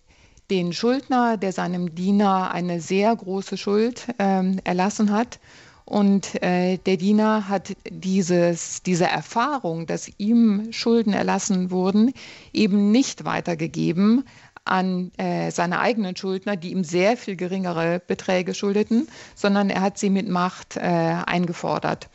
den 0.53 0.75
Schuldner, 0.75 1.39
der 1.39 1.51
seinem 1.51 1.95
Diener 1.95 2.51
eine 2.51 2.79
sehr 2.83 3.17
große 3.17 3.57
Schuld 3.57 4.07
ähm, 4.19 4.61
erlassen 4.65 5.11
hat. 5.11 5.41
Und 5.87 6.43
äh, 6.43 6.77
der 6.77 6.99
Diener 6.99 7.49
hat 7.49 7.73
dieses, 7.89 8.83
diese 8.83 9.07
Erfahrung, 9.07 9.87
dass 9.87 10.11
ihm 10.19 10.71
Schulden 10.71 11.15
erlassen 11.15 11.71
wurden, 11.71 12.13
eben 12.53 12.91
nicht 12.91 13.25
weitergegeben 13.25 14.25
an 14.67 15.11
äh, 15.17 15.51
seine 15.51 15.81
eigenen 15.81 16.17
Schuldner, 16.17 16.57
die 16.57 16.73
ihm 16.73 16.85
sehr 16.85 17.17
viel 17.17 17.37
geringere 17.37 18.03
Beträge 18.07 18.53
schuldeten, 18.53 19.09
sondern 19.35 19.71
er 19.71 19.81
hat 19.81 19.97
sie 19.97 20.11
mit 20.11 20.29
Macht 20.29 20.77
äh, 20.77 20.81
eingefordert. 20.81 22.11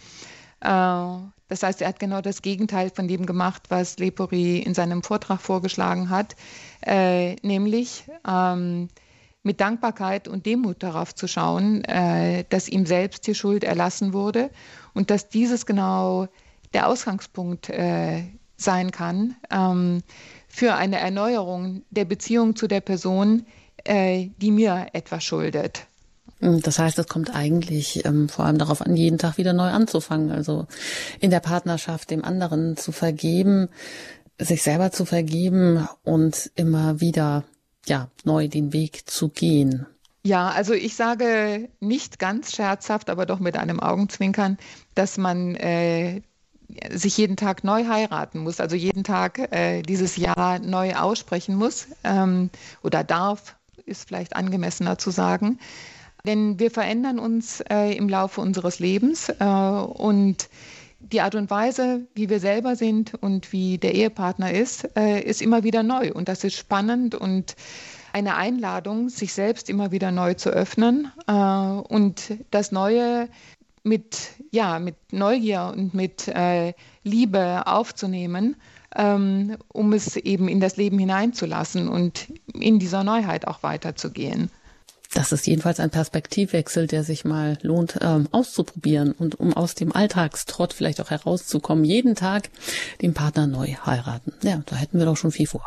Das 1.50 1.64
heißt, 1.64 1.82
er 1.82 1.90
hat 1.90 2.00
genau 2.00 2.22
das 2.22 2.42
Gegenteil 2.42 2.90
von 2.90 3.08
dem 3.08 3.26
gemacht, 3.26 3.64
was 3.70 3.98
Lepori 4.00 4.60
in 4.60 4.74
seinem 4.74 5.04
Vortrag 5.04 5.40
vorgeschlagen 5.40 6.10
hat 6.10 6.36
äh, 6.86 7.36
nämlich 7.46 8.06
ähm, 8.28 8.90
mit 9.44 9.62
Dankbarkeit 9.62 10.28
und 10.28 10.46
Demut 10.46 10.84
darauf 10.84 11.16
zu 11.16 11.28
schauen, 11.28 11.84
äh, 11.86 12.44
dass 12.50 12.68
ihm 12.68 12.86
selbst 12.86 13.28
die 13.28 13.36
Schuld 13.36 13.64
erlassen 13.64 14.14
wurde 14.14 14.50
und 14.94 15.10
dass 15.10 15.30
dieses 15.30 15.66
genau 15.66 16.28
der 16.74 16.88
Ausgangspunkt 16.88 17.70
äh, 17.70 18.24
sein 18.58 18.92
kann 18.92 19.36
ähm, 19.52 20.02
für 20.48 20.76
eine 20.76 21.00
Erneuerung 21.00 21.84
der 21.92 22.06
Beziehung 22.06 22.56
zu 22.56 22.68
der 22.68 22.82
Person, 22.82 23.46
äh, 23.84 24.30
die 24.38 24.52
mir 24.52 24.88
etwas 24.94 25.24
schuldet. 25.24 25.88
Das 26.40 26.78
heißt, 26.78 27.00
es 27.00 27.08
kommt 27.08 27.36
eigentlich 27.36 28.06
ähm, 28.06 28.30
vor 28.30 28.46
allem 28.46 28.60
darauf 28.60 28.82
an, 28.82 28.96
jeden 28.96 29.18
Tag 29.18 29.38
wieder 29.38 29.54
neu 29.54 29.70
anzufangen. 29.70 30.32
Also 30.32 30.68
in 31.20 31.32
der 31.32 31.40
Partnerschaft 31.40 32.12
dem 32.12 32.24
anderen 32.24 32.78
zu 32.78 32.92
vergeben, 32.92 33.70
sich 34.40 34.62
selber 34.62 34.92
zu 34.92 35.06
vergeben 35.06 35.88
und 36.04 36.52
immer 36.56 37.02
wieder 37.02 37.44
ja 37.88 38.10
neu 38.24 38.48
den 38.48 38.72
Weg 38.72 39.10
zu 39.10 39.30
gehen. 39.30 39.88
Ja, 40.24 40.50
also 40.50 40.74
ich 40.74 40.96
sage 40.96 41.70
nicht 41.80 42.20
ganz 42.20 42.54
scherzhaft, 42.54 43.10
aber 43.10 43.26
doch 43.26 43.40
mit 43.40 43.58
einem 43.58 43.80
Augenzwinkern, 43.80 44.58
dass 44.94 45.18
man 45.18 45.56
äh, 45.56 46.22
sich 46.92 47.18
jeden 47.18 47.38
Tag 47.38 47.64
neu 47.64 47.86
heiraten 47.86 48.40
muss, 48.40 48.60
also 48.60 48.76
jeden 48.76 49.04
Tag 49.04 49.54
äh, 49.54 49.82
dieses 49.84 50.18
Jahr 50.18 50.60
neu 50.60 50.96
aussprechen 50.96 51.56
muss 51.56 51.88
ähm, 52.04 52.50
oder 52.84 53.04
darf, 53.04 53.56
ist 53.86 54.08
vielleicht 54.08 54.36
angemessener 54.36 54.98
zu 54.98 55.12
sagen. 55.12 55.60
Denn 56.28 56.60
wir 56.60 56.70
verändern 56.72 57.20
uns 57.20 57.62
äh, 57.62 57.96
im 57.96 58.10
Laufe 58.10 58.42
unseres 58.42 58.80
Lebens 58.80 59.30
äh, 59.30 59.46
und 59.46 60.50
die 61.00 61.22
Art 61.22 61.36
und 61.36 61.50
Weise, 61.50 62.02
wie 62.16 62.30
wir 62.30 62.42
selber 62.42 62.76
sind 62.76 63.14
und 63.16 63.54
wie 63.54 63.78
der 63.78 63.96
Ehepartner 63.96 64.52
ist, 64.52 64.90
äh, 64.98 65.22
ist 65.22 65.42
immer 65.42 65.64
wieder 65.64 65.84
neu. 65.84 66.12
Und 66.12 66.28
das 66.28 66.44
ist 66.44 66.58
spannend 66.58 67.16
und 67.16 67.56
eine 68.12 68.36
Einladung, 68.36 69.08
sich 69.08 69.34
selbst 69.34 69.70
immer 69.70 69.92
wieder 69.92 70.12
neu 70.12 70.34
zu 70.34 70.50
öffnen 70.50 71.12
äh, 71.28 71.32
und 71.32 72.34
das 72.52 72.74
Neue 72.74 73.30
mit, 73.84 74.32
ja, 74.52 74.80
mit 74.80 74.96
Neugier 75.14 75.72
und 75.74 75.94
mit 75.94 76.28
äh, 76.28 76.74
Liebe 77.04 77.68
aufzunehmen, 77.68 78.58
ähm, 78.98 79.56
um 79.70 79.94
es 79.94 80.18
eben 80.18 80.50
in 80.50 80.60
das 80.60 80.76
Leben 80.76 81.00
hineinzulassen 81.00 81.88
und 81.88 82.28
in 82.54 82.80
dieser 82.80 83.06
Neuheit 83.06 83.48
auch 83.48 83.64
weiterzugehen. 83.64 84.52
Das 85.14 85.32
ist 85.32 85.48
jedenfalls 85.48 85.80
ein 85.80 85.90
Perspektivwechsel, 85.90 86.88
der 86.88 87.04
sich 87.04 87.26
mal 87.26 87.58
lohnt 87.62 88.00
ähm, 88.02 88.28
auszuprobieren 88.32 89.14
und 89.14 89.40
um 89.40 89.54
aus 89.54 89.76
dem 89.76 89.96
Alltagstrott 89.96 90.74
vielleicht 90.74 91.02
auch 91.02 91.10
herauszukommen, 91.10 91.84
jeden 91.84 92.16
Tag 92.16 92.50
den 93.02 93.14
Partner 93.14 93.48
neu 93.48 93.68
heiraten. 93.86 94.34
Ja, 94.44 94.62
da 94.66 94.76
hätten 94.76 95.00
wir 95.00 95.06
doch 95.06 95.18
schon 95.18 95.32
viel 95.32 95.48
vor. 95.48 95.66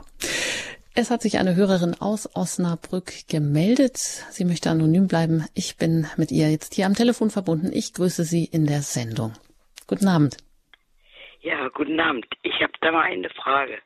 Es 0.94 1.10
hat 1.10 1.22
sich 1.22 1.38
eine 1.38 1.54
Hörerin 1.54 1.94
aus 2.00 2.28
Osnabrück 2.34 3.28
gemeldet. 3.28 3.96
Sie 3.96 4.44
möchte 4.44 4.70
anonym 4.70 5.06
bleiben. 5.06 5.46
Ich 5.54 5.76
bin 5.76 6.06
mit 6.16 6.32
ihr 6.32 6.50
jetzt 6.50 6.74
hier 6.74 6.86
am 6.86 6.94
Telefon 6.94 7.30
verbunden. 7.30 7.70
Ich 7.72 7.94
grüße 7.94 8.24
Sie 8.24 8.44
in 8.44 8.66
der 8.66 8.82
Sendung. 8.82 9.32
Guten 9.86 10.08
Abend. 10.08 10.36
Ja, 11.42 11.68
guten 11.68 11.98
Abend. 12.00 12.26
Ich 12.42 12.60
habe 12.60 12.72
da 12.80 12.92
mal 12.92 13.04
eine 13.04 13.30
Frage. 13.30 13.78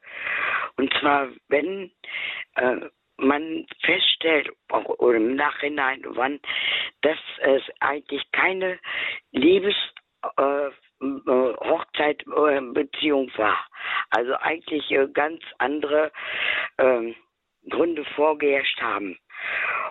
Und 0.77 0.93
zwar, 0.99 1.29
wenn 1.49 1.91
äh, 2.57 2.89
man 3.17 3.67
feststellt, 3.83 4.51
oder 4.71 5.17
im 5.17 5.37
Nachhinein, 5.37 6.03
wann, 6.05 6.41
dass 7.03 7.19
es 7.41 7.63
eigentlich 7.81 8.23
keine 8.33 8.79
Liebes 9.33 9.75
äh, 10.39 10.71
äh, 11.05 11.55
Hochzeitbeziehung 11.61 13.31
war. 13.37 13.67
Also 14.11 14.35
eigentlich 14.37 14.91
äh, 14.91 15.09
ganz 15.13 15.43
andere 15.59 16.13
ähm, 16.79 17.15
Gründe 17.69 18.05
vorgeherrscht 18.17 18.81
haben. 18.81 19.19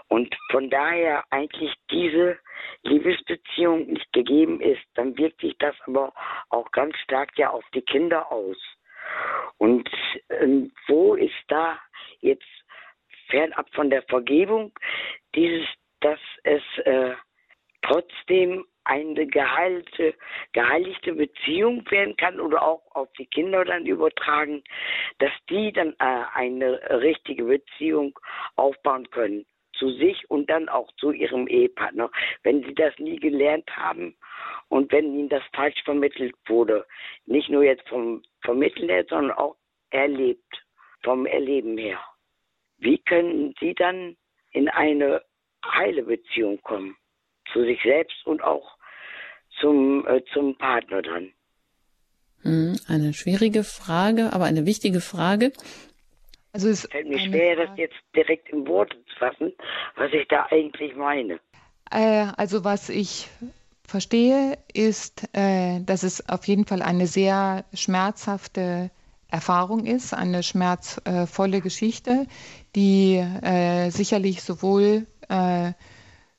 Und 0.07 0.35
von 0.51 0.69
daher 0.69 1.23
eigentlich 1.29 1.73
diese 1.91 2.39
Liebesbeziehung 2.83 3.87
nicht 3.87 4.11
gegeben 4.13 4.61
ist, 4.61 4.83
dann 4.95 5.17
wirkt 5.17 5.41
sich 5.41 5.55
das 5.59 5.75
aber 5.85 6.13
auch 6.49 6.71
ganz 6.71 6.97
stark 6.99 7.37
ja 7.37 7.49
auf 7.49 7.65
die 7.73 7.81
Kinder 7.81 8.31
aus. 8.31 8.57
Und 9.57 9.89
ähm, 10.29 10.71
wo 10.87 11.15
ist 11.15 11.33
da 11.47 11.79
jetzt 12.21 12.43
fernab 13.27 13.67
von 13.73 13.89
der 13.89 14.03
Vergebung 14.03 14.71
dieses, 15.35 15.67
dass 16.01 16.19
es 16.43 16.61
äh, 16.85 17.13
trotzdem 17.81 18.65
eine 18.85 19.25
geheilte, 19.27 20.13
geheiligte 20.51 21.13
Beziehung 21.13 21.89
werden 21.89 22.15
kann 22.17 22.39
oder 22.39 22.61
auch 22.61 22.83
auf 22.91 23.11
die 23.17 23.27
Kinder 23.27 23.63
dann 23.63 23.85
übertragen, 23.85 24.63
dass 25.19 25.31
die 25.49 25.71
dann 25.71 25.93
äh, 25.99 26.25
eine 26.33 26.81
richtige 27.01 27.45
Beziehung 27.45 28.17
aufbauen 28.55 29.09
können 29.11 29.45
zu 29.73 29.89
sich 29.91 30.29
und 30.29 30.49
dann 30.49 30.69
auch 30.69 30.91
zu 30.97 31.11
ihrem 31.11 31.47
Ehepartner, 31.47 32.11
wenn 32.43 32.63
sie 32.63 32.75
das 32.75 32.97
nie 32.99 33.17
gelernt 33.17 33.69
haben 33.75 34.15
und 34.69 34.91
wenn 34.91 35.17
ihnen 35.17 35.29
das 35.29 35.43
falsch 35.53 35.81
vermittelt 35.83 36.35
wurde. 36.47 36.85
Nicht 37.25 37.49
nur 37.49 37.63
jetzt 37.63 37.87
vom 37.89 38.21
Vermitteln 38.41 38.89
her, 38.89 39.05
sondern 39.09 39.35
auch 39.37 39.55
erlebt, 39.89 40.63
vom 41.03 41.25
Erleben 41.25 41.77
her. 41.77 41.99
Wie 42.83 42.99
können 42.99 43.53
sie 43.59 43.73
dann 43.73 44.15
in 44.51 44.69
eine 44.69 45.21
heile 45.65 46.03
Beziehung 46.03 46.61
kommen? 46.61 46.95
zu 47.51 47.63
sich 47.63 47.79
selbst 47.83 48.25
und 48.25 48.43
auch 48.43 48.77
zum, 49.59 50.05
äh, 50.07 50.21
zum 50.33 50.57
Partner 50.57 51.01
dann. 51.01 51.31
Hm, 52.41 52.77
eine 52.87 53.13
schwierige 53.13 53.63
Frage, 53.63 54.33
aber 54.33 54.45
eine 54.45 54.65
wichtige 54.65 54.99
Frage. 54.99 55.53
Also 56.51 56.69
es 56.69 56.87
fällt 56.87 57.07
mir 57.07 57.19
schwer, 57.19 57.55
Frage. 57.55 57.69
das 57.69 57.77
jetzt 57.77 57.95
direkt 58.15 58.49
in 58.49 58.67
Worte 58.67 58.97
zu 59.05 59.15
fassen, 59.17 59.53
was 59.95 60.11
ich 60.11 60.27
da 60.27 60.47
eigentlich 60.51 60.95
meine. 60.95 61.39
Äh, 61.89 62.27
also 62.37 62.63
was 62.63 62.89
ich 62.89 63.29
verstehe, 63.87 64.57
ist, 64.73 65.29
äh, 65.33 65.81
dass 65.81 66.03
es 66.03 66.27
auf 66.29 66.45
jeden 66.47 66.65
Fall 66.65 66.81
eine 66.81 67.07
sehr 67.07 67.65
schmerzhafte 67.73 68.91
Erfahrung 69.33 69.85
ist, 69.85 70.13
eine 70.13 70.43
schmerzvolle 70.43 71.61
Geschichte, 71.61 72.27
die 72.75 73.15
äh, 73.15 73.89
sicherlich 73.89 74.43
sowohl 74.43 75.07
äh, 75.27 75.73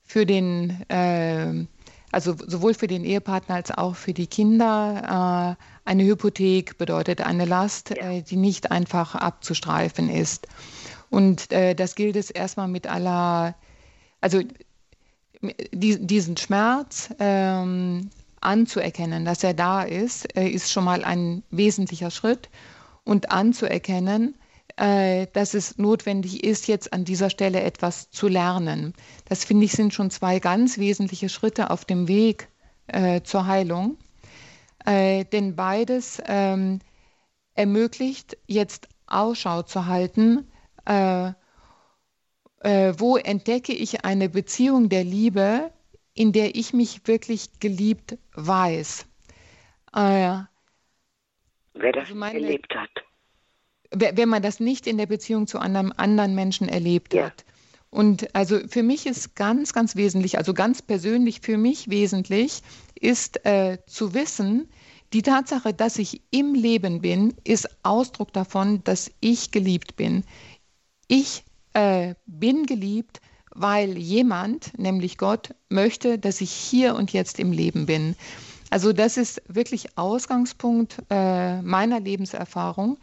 für 0.01 0.25
den, 0.25 0.69
äh, 0.89 1.65
also 2.13 2.35
sowohl 2.47 2.73
für 2.73 2.87
den 2.87 3.03
Ehepartner 3.03 3.55
als 3.55 3.71
auch 3.71 3.97
für 3.97 4.13
die 4.13 4.27
Kinder 4.27 5.57
äh, 5.59 5.63
eine 5.83 6.05
Hypothek 6.05 6.77
bedeutet, 6.77 7.19
eine 7.19 7.43
Last, 7.43 7.91
äh, 7.91 8.21
die 8.21 8.37
nicht 8.37 8.71
einfach 8.71 9.13
abzustreifen 9.15 10.09
ist. 10.09 10.47
Und 11.09 11.51
äh, 11.51 11.75
das 11.75 11.95
gilt 11.95 12.15
es 12.15 12.29
erstmal 12.31 12.69
mit 12.69 12.87
aller, 12.87 13.55
also 14.21 14.41
die, 15.73 15.99
diesen 16.07 16.37
Schmerz 16.37 17.09
ähm, 17.19 18.09
anzuerkennen, 18.39 19.25
dass 19.25 19.43
er 19.43 19.53
da 19.53 19.83
ist, 19.83 20.31
ist 20.33 20.71
schon 20.71 20.85
mal 20.85 21.03
ein 21.03 21.43
wesentlicher 21.51 22.09
Schritt. 22.09 22.49
Und 23.05 23.31
anzuerkennen, 23.31 24.35
äh, 24.77 25.27
dass 25.31 25.53
es 25.53 25.77
notwendig 25.77 26.43
ist, 26.43 26.67
jetzt 26.67 26.91
an 26.91 27.05
dieser 27.05 27.29
Stelle 27.29 27.61
etwas 27.61 28.09
zu 28.09 28.27
lernen. 28.27 28.93
Das 29.25 29.45
finde 29.45 29.65
ich 29.65 29.71
sind 29.71 29.93
schon 29.93 30.11
zwei 30.11 30.39
ganz 30.39 30.77
wesentliche 30.77 31.29
Schritte 31.29 31.69
auf 31.69 31.85
dem 31.85 32.09
Weg 32.09 32.49
äh, 32.87 33.21
zur 33.21 33.47
Heilung. 33.47 33.97
Äh, 34.85 35.25
denn 35.25 35.55
beides 35.55 36.21
ähm, 36.25 36.79
ermöglicht 37.53 38.37
jetzt 38.47 38.89
Ausschau 39.07 39.61
zu 39.63 39.85
halten, 39.85 40.51
äh, 40.85 41.31
äh, 42.59 42.93
wo 42.97 43.17
entdecke 43.17 43.73
ich 43.73 44.05
eine 44.05 44.29
Beziehung 44.29 44.89
der 44.89 45.03
Liebe, 45.03 45.71
in 46.13 46.31
der 46.31 46.55
ich 46.55 46.73
mich 46.73 47.07
wirklich 47.07 47.59
geliebt 47.59 48.17
weiß. 48.33 49.05
Wer 51.75 51.91
das 51.91 52.05
also 52.05 52.15
meine, 52.15 52.39
erlebt 52.39 52.73
hat 52.75 52.89
wenn 53.91 54.29
man 54.29 54.41
das 54.41 54.59
nicht 54.59 54.87
in 54.87 54.97
der 54.97 55.05
Beziehung 55.05 55.47
zu 55.47 55.59
einem 55.59 55.93
anderen 55.95 56.35
Menschen 56.35 56.69
erlebt 56.69 57.13
ja. 57.13 57.25
hat. 57.25 57.45
Und 57.89 58.35
also 58.35 58.59
für 58.67 58.83
mich 58.83 59.05
ist 59.05 59.35
ganz, 59.35 59.71
ganz 59.71 59.95
wesentlich, 59.95 60.37
also 60.37 60.53
ganz 60.53 60.81
persönlich 60.81 61.39
für 61.41 61.57
mich 61.57 61.89
wesentlich, 61.89 62.61
ist 62.99 63.45
äh, 63.45 63.77
zu 63.87 64.13
wissen, 64.13 64.69
die 65.13 65.21
Tatsache, 65.21 65.73
dass 65.73 65.97
ich 65.97 66.21
im 66.31 66.55
Leben 66.55 66.99
bin, 67.01 67.33
ist 67.45 67.69
Ausdruck 67.83 68.33
davon, 68.33 68.83
dass 68.83 69.11
ich 69.21 69.51
geliebt 69.51 69.95
bin. 69.95 70.25
Ich 71.07 71.45
äh, 71.73 72.15
bin 72.25 72.65
geliebt, 72.65 73.21
weil 73.51 73.97
jemand, 73.97 74.77
nämlich 74.77 75.17
Gott, 75.17 75.55
möchte, 75.69 76.19
dass 76.19 76.41
ich 76.41 76.51
hier 76.51 76.95
und 76.95 77.13
jetzt 77.13 77.39
im 77.39 77.53
Leben 77.53 77.85
bin. 77.85 78.17
Also 78.75 78.91
das 78.91 79.15
ist 79.15 79.41
wirklich 79.47 79.97
Ausgangspunkt 79.97 81.01
äh, 81.09 81.61
meiner 81.61 82.01
Lebenserfahrung. 82.01 82.97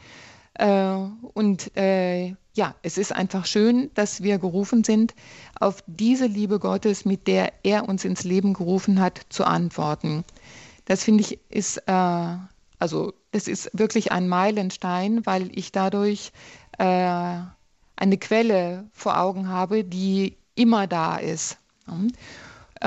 Äh, 0.53 0.97
und 1.33 1.75
äh, 1.79 2.35
ja, 2.53 2.75
es 2.83 2.99
ist 2.99 3.11
einfach 3.11 3.47
schön, 3.47 3.91
dass 3.95 4.23
wir 4.23 4.37
gerufen 4.37 4.85
sind, 4.85 5.15
auf 5.59 5.83
diese 5.87 6.27
Liebe 6.27 6.59
Gottes, 6.59 7.07
mit 7.07 7.27
der 7.27 7.55
er 7.63 7.89
uns 7.89 8.05
ins 8.05 8.23
Leben 8.23 8.53
gerufen 8.53 9.01
hat, 9.01 9.23
zu 9.31 9.45
antworten. 9.45 10.25
Das 10.85 11.05
finde 11.05 11.23
ich 11.23 11.39
ist, 11.49 11.79
äh, 11.87 12.37
also 12.79 13.15
das 13.31 13.49
ist 13.49 13.71
wirklich 13.73 14.13
ein 14.13 14.29
Meilenstein, 14.29 15.25
weil 15.25 15.49
ich 15.59 15.73
dadurch 15.73 16.33
äh, 16.77 16.85
eine 17.97 18.19
Quelle 18.21 18.85
vor 18.93 19.19
Augen 19.19 19.49
habe, 19.49 19.85
die 19.85 20.37
immer 20.55 20.87
da 20.87 21.17
ist. 21.17 21.57
Äh, 21.89 22.13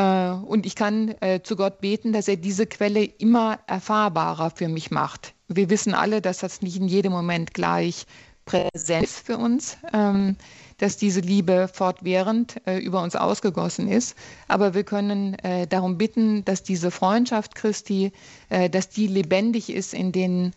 und 0.02 0.66
ich 0.66 0.76
kann 0.76 1.16
äh, 1.22 1.42
zu 1.42 1.56
Gott 1.56 1.80
beten, 1.80 2.12
dass 2.12 2.28
er 2.28 2.36
diese 2.38 2.66
Quelle 2.66 3.04
immer 3.04 3.60
erfahrbarer 3.68 4.52
für 4.52 4.68
mich 4.68 4.92
macht. 4.92 5.34
Wir 5.48 5.70
wissen 5.70 5.94
alle, 5.94 6.22
dass 6.22 6.40
das 6.40 6.62
nicht 6.62 6.78
in 6.78 6.88
jedem 6.88 7.12
Moment 7.14 7.54
gleich 7.54 8.06
präsent 8.46 9.04
ist 9.04 9.26
für 9.26 9.38
uns, 9.38 9.78
ähm, 9.94 10.36
dass 10.78 10.98
diese 10.98 11.20
Liebe 11.22 11.68
fortwährend 11.72 12.62
äh, 12.68 12.78
über 12.78 13.02
uns 13.02 13.16
ausgegossen 13.16 13.88
ist. 13.88 14.16
Aber 14.48 14.74
wir 14.74 14.84
können 14.84 15.36
äh, 15.36 15.68
darum 15.68 15.98
bitten, 15.98 16.46
dass 16.46 16.64
diese 16.64 16.92
Freundschaft 16.92 17.56
Christi, 17.56 18.12
äh, 18.50 18.70
dass 18.70 18.90
die 18.90 19.08
lebendig 19.08 19.70
ist 19.70 19.94
in 19.94 20.12
den 20.12 20.54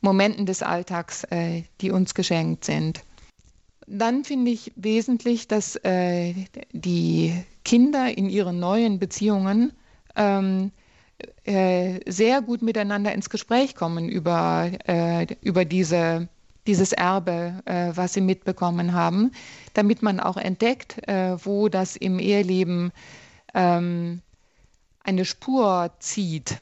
Momenten 0.00 0.46
des 0.46 0.62
Alltags, 0.62 1.24
äh, 1.30 1.62
die 1.80 1.90
uns 1.90 2.14
geschenkt 2.14 2.64
sind. 2.64 3.02
dann 3.86 4.24
finde 4.24 4.50
ich 4.50 4.72
wesentlich, 4.76 5.48
dass 5.48 5.76
äh, 5.76 6.34
die 6.72 7.34
Kinder 7.64 8.16
in 8.16 8.28
ihren 8.28 8.58
neuen 8.58 8.98
Beziehungen 8.98 9.72
ähm, 10.16 10.72
äh, 11.44 12.00
sehr 12.10 12.42
gut 12.42 12.62
miteinander 12.62 13.12
ins 13.12 13.30
Gespräch 13.30 13.74
kommen 13.74 14.08
über, 14.08 14.70
äh, 14.86 15.26
über 15.40 15.64
diese, 15.64 16.28
dieses 16.66 16.92
Erbe, 16.92 17.62
äh, 17.64 17.92
was 17.94 18.14
sie 18.14 18.20
mitbekommen 18.20 18.92
haben, 18.92 19.32
damit 19.74 20.02
man 20.02 20.20
auch 20.20 20.36
entdeckt, 20.36 21.06
äh, 21.08 21.36
wo 21.44 21.68
das 21.68 21.96
im 21.96 22.18
Eheleben 22.18 22.92
ähm, 23.54 24.20
eine 25.04 25.24
Spur 25.24 25.90
zieht. 25.98 26.60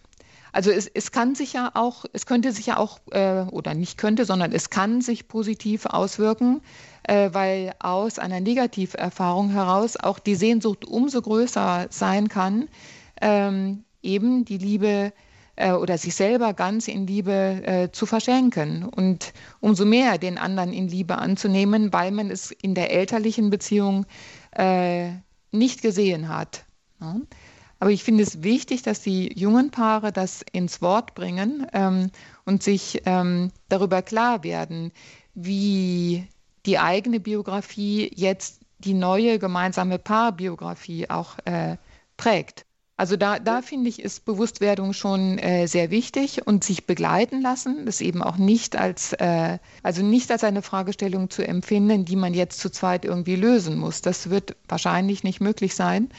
Also 0.53 0.71
es, 0.71 0.87
es 0.87 1.13
kann 1.13 1.35
sich 1.35 1.53
ja 1.53 1.71
auch, 1.75 2.05
es 2.13 2.27
könnte 2.27 2.53
sich 2.53 2.67
ja 2.67 2.77
auch, 2.77 3.01
äh, 3.11 3.43
oder 3.51 3.75
nicht 3.75 3.99
könnte, 3.99 4.25
sondern 4.25 4.53
es 4.53 4.71
kann 4.71 5.01
sich 5.01 5.29
positiv 5.29 5.87
auswirken, 5.87 6.61
äh, 7.05 7.31
weil 7.33 7.75
aus 7.79 8.19
einer 8.19 8.41
Negativerfahrung 8.41 9.51
heraus 9.51 9.97
auch 9.97 10.19
die 10.19 10.35
Sehnsucht 10.35 10.85
umso 10.85 11.23
größer 11.23 11.87
sein 11.91 12.29
kann, 12.29 12.69
ähm, 13.21 13.85
eben 14.03 14.45
die 14.45 14.59
Liebe 14.59 15.13
äh, 15.57 15.73
oder 15.73 15.99
sich 15.99 16.15
selber 16.15 16.55
ganz 16.55 16.89
in 16.89 17.07
Liebe 17.07 17.33
äh, 17.33 17.91
zu 17.93 18.07
verschenken 18.07 18.85
und 18.85 19.33
umso 19.61 19.85
mehr 19.85 20.19
den 20.19 20.39
anderen 20.39 20.73
in 20.73 20.89
Liebe 20.89 21.19
anzunehmen, 21.19 21.93
weil 21.93 22.11
man 22.11 22.31
es 22.31 22.51
in 22.51 22.75
der 22.75 22.93
elterlichen 22.93 23.51
Beziehung 23.51 24.07
äh, 24.53 25.11
nicht 25.53 25.83
gesehen 25.83 26.29
hat. 26.29 26.65
Ja? 27.01 27.17
Aber 27.81 27.91
ich 27.91 28.05
finde 28.05 28.23
es 28.23 28.43
wichtig, 28.43 28.83
dass 28.83 29.01
die 29.01 29.33
jungen 29.39 29.71
Paare 29.71 30.13
das 30.13 30.45
ins 30.53 30.83
Wort 30.83 31.15
bringen 31.15 31.67
ähm, 31.73 32.11
und 32.45 32.63
sich 32.63 33.03
ähm, 33.07 33.51
darüber 33.71 34.03
klar 34.03 34.45
werden, 34.45 34.93
wie 35.35 36.29
die 36.67 36.79
eigene 36.79 37.21
Biografie 37.21 38.11
jetzt 38.15 38.61
die 38.79 38.93
neue 38.93 39.39
gemeinsame 39.39 39.99
Paarbiografie 39.99 41.09
auch 41.09 41.39
äh, 41.47 41.79
prägt. 42.19 42.67
Also 42.99 43.17
da, 43.17 43.39
da 43.39 43.63
finde 43.63 43.89
ich, 43.89 44.03
ist 44.03 44.27
Bewusstwerdung 44.27 44.93
schon 44.93 45.39
äh, 45.39 45.67
sehr 45.67 45.91
wichtig 45.91 46.47
und 46.47 46.63
sich 46.65 46.87
begleiten 46.87 47.41
lassen, 47.41 47.87
das 47.87 48.03
eben 48.03 48.23
auch 48.23 48.37
nicht 48.37 48.77
als, 48.77 49.15
äh, 49.15 49.57
also 49.83 50.03
nicht 50.03 50.31
als 50.31 50.45
eine 50.45 50.61
Fragestellung 50.61 51.31
zu 51.31 51.47
empfinden, 51.47 52.05
die 52.05 52.17
man 52.17 52.35
jetzt 52.35 52.61
zu 52.61 52.69
zweit 52.69 53.07
irgendwie 53.07 53.37
lösen 53.37 53.79
muss. 53.79 54.03
Das 54.03 54.29
wird 54.29 54.55
wahrscheinlich 54.69 55.25
nicht 55.25 55.41
möglich 55.41 55.75
sein, 55.75 56.11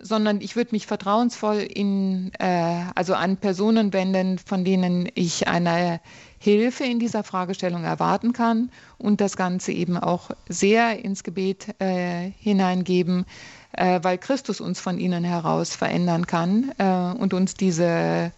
sondern 0.00 0.40
ich 0.40 0.56
würde 0.56 0.70
mich 0.72 0.86
vertrauensvoll 0.86 1.58
in, 1.58 2.32
äh, 2.38 2.84
also 2.94 3.14
an 3.14 3.36
Personen 3.36 3.92
wenden, 3.92 4.38
von 4.38 4.64
denen 4.64 5.08
ich 5.14 5.48
eine 5.48 6.00
Hilfe 6.40 6.84
in 6.84 6.98
dieser 6.98 7.24
Fragestellung 7.24 7.84
erwarten 7.84 8.32
kann 8.32 8.70
und 8.96 9.20
das 9.20 9.36
Ganze 9.36 9.72
eben 9.72 9.96
auch 9.96 10.30
sehr 10.48 11.04
ins 11.04 11.24
Gebet 11.24 11.74
äh, 11.80 12.30
hineingeben, 12.38 13.26
äh, 13.72 14.00
weil 14.02 14.18
Christus 14.18 14.60
uns 14.60 14.80
von 14.80 14.98
ihnen 14.98 15.24
heraus 15.24 15.74
verändern 15.74 16.26
kann 16.26 16.72
äh, 16.78 17.18
und 17.18 17.34
uns 17.34 17.54
diese 17.54 18.32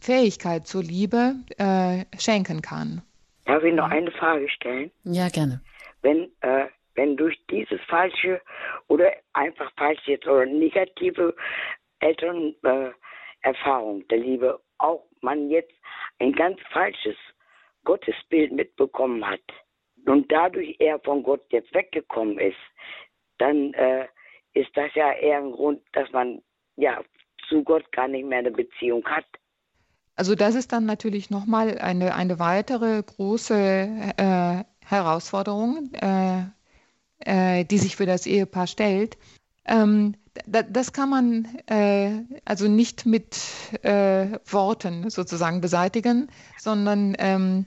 Fähigkeit 0.00 0.66
zur 0.66 0.82
Liebe 0.82 1.34
äh, 1.56 2.04
schenken 2.18 2.62
kann. 2.62 3.02
Darf 3.46 3.62
ich 3.62 3.74
noch 3.74 3.90
eine 3.90 4.10
Frage 4.10 4.48
stellen? 4.50 4.90
Ja, 5.04 5.28
gerne. 5.28 5.60
Wenn, 6.02 6.28
äh, 6.42 6.66
wenn 6.98 7.16
durch 7.16 7.38
dieses 7.48 7.80
falsche 7.86 8.42
oder 8.88 9.12
einfach 9.32 9.72
falsch 9.76 10.02
jetzt 10.06 10.26
oder 10.26 10.44
negative 10.44 11.34
Elternerfahrung 12.00 14.06
der 14.08 14.18
Liebe 14.18 14.60
auch 14.78 15.04
man 15.20 15.48
jetzt 15.48 15.72
ein 16.18 16.32
ganz 16.32 16.58
falsches 16.72 17.16
Gottesbild 17.84 18.52
mitbekommen 18.52 19.24
hat 19.24 19.40
und 20.06 20.30
dadurch 20.30 20.76
er 20.80 20.98
von 21.00 21.22
Gott 21.22 21.44
jetzt 21.50 21.72
weggekommen 21.72 22.38
ist, 22.38 22.58
dann 23.38 23.72
äh, 23.74 24.06
ist 24.54 24.70
das 24.74 24.92
ja 24.94 25.12
eher 25.12 25.38
ein 25.38 25.52
Grund, 25.52 25.80
dass 25.92 26.10
man 26.10 26.42
ja 26.76 27.00
zu 27.48 27.62
Gott 27.62 27.90
gar 27.92 28.08
nicht 28.08 28.26
mehr 28.26 28.40
eine 28.40 28.50
Beziehung 28.50 29.04
hat. 29.06 29.24
Also 30.16 30.34
das 30.34 30.56
ist 30.56 30.72
dann 30.72 30.84
natürlich 30.84 31.30
nochmal 31.30 31.78
eine, 31.78 32.16
eine 32.16 32.40
weitere 32.40 33.04
große 33.04 33.54
äh, 33.54 34.64
Herausforderung, 34.84 35.92
äh, 35.94 36.57
äh, 37.20 37.64
die 37.64 37.78
sich 37.78 37.96
für 37.96 38.06
das 38.06 38.26
Ehepaar 38.26 38.66
stellt. 38.66 39.16
Ähm, 39.64 40.14
da, 40.46 40.62
das 40.62 40.92
kann 40.92 41.10
man 41.10 41.48
äh, 41.66 42.22
also 42.44 42.68
nicht 42.68 43.06
mit 43.06 43.38
äh, 43.82 44.38
Worten 44.46 45.10
sozusagen 45.10 45.60
beseitigen, 45.60 46.28
sondern 46.58 47.16
ähm, 47.18 47.66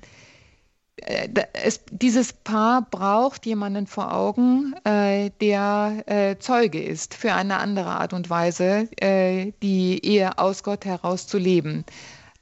äh, 0.97 1.30
es, 1.54 1.82
dieses 1.91 2.34
Paar 2.34 2.84
braucht 2.89 3.45
jemanden 3.45 3.88
vor 3.88 4.14
Augen, 4.14 4.74
äh, 4.84 5.32
der 5.41 6.04
äh, 6.06 6.38
Zeuge 6.39 6.82
ist 6.82 7.14
für 7.14 7.34
eine 7.34 7.58
andere 7.58 7.89
Art 7.89 8.14
und 8.14 8.30
Weise, 8.30 8.88
äh, 8.99 9.52
die 9.62 10.04
Ehe 10.06 10.38
aus 10.38 10.64
Gott 10.64 10.86
heraus 10.86 11.28
zu 11.28 11.38
leben. 11.38 11.86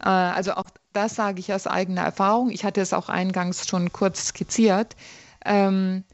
Also 0.01 0.53
auch 0.53 0.69
das 0.93 1.15
sage 1.15 1.41
ich 1.41 1.51
aus 1.51 1.67
eigener 1.67 2.03
Erfahrung. 2.03 2.51
Ich 2.51 2.63
hatte 2.63 2.79
es 2.79 2.93
auch 2.93 3.09
eingangs 3.09 3.67
schon 3.67 3.91
kurz 3.91 4.27
skizziert. 4.27 4.95
Ähm, 5.43 6.05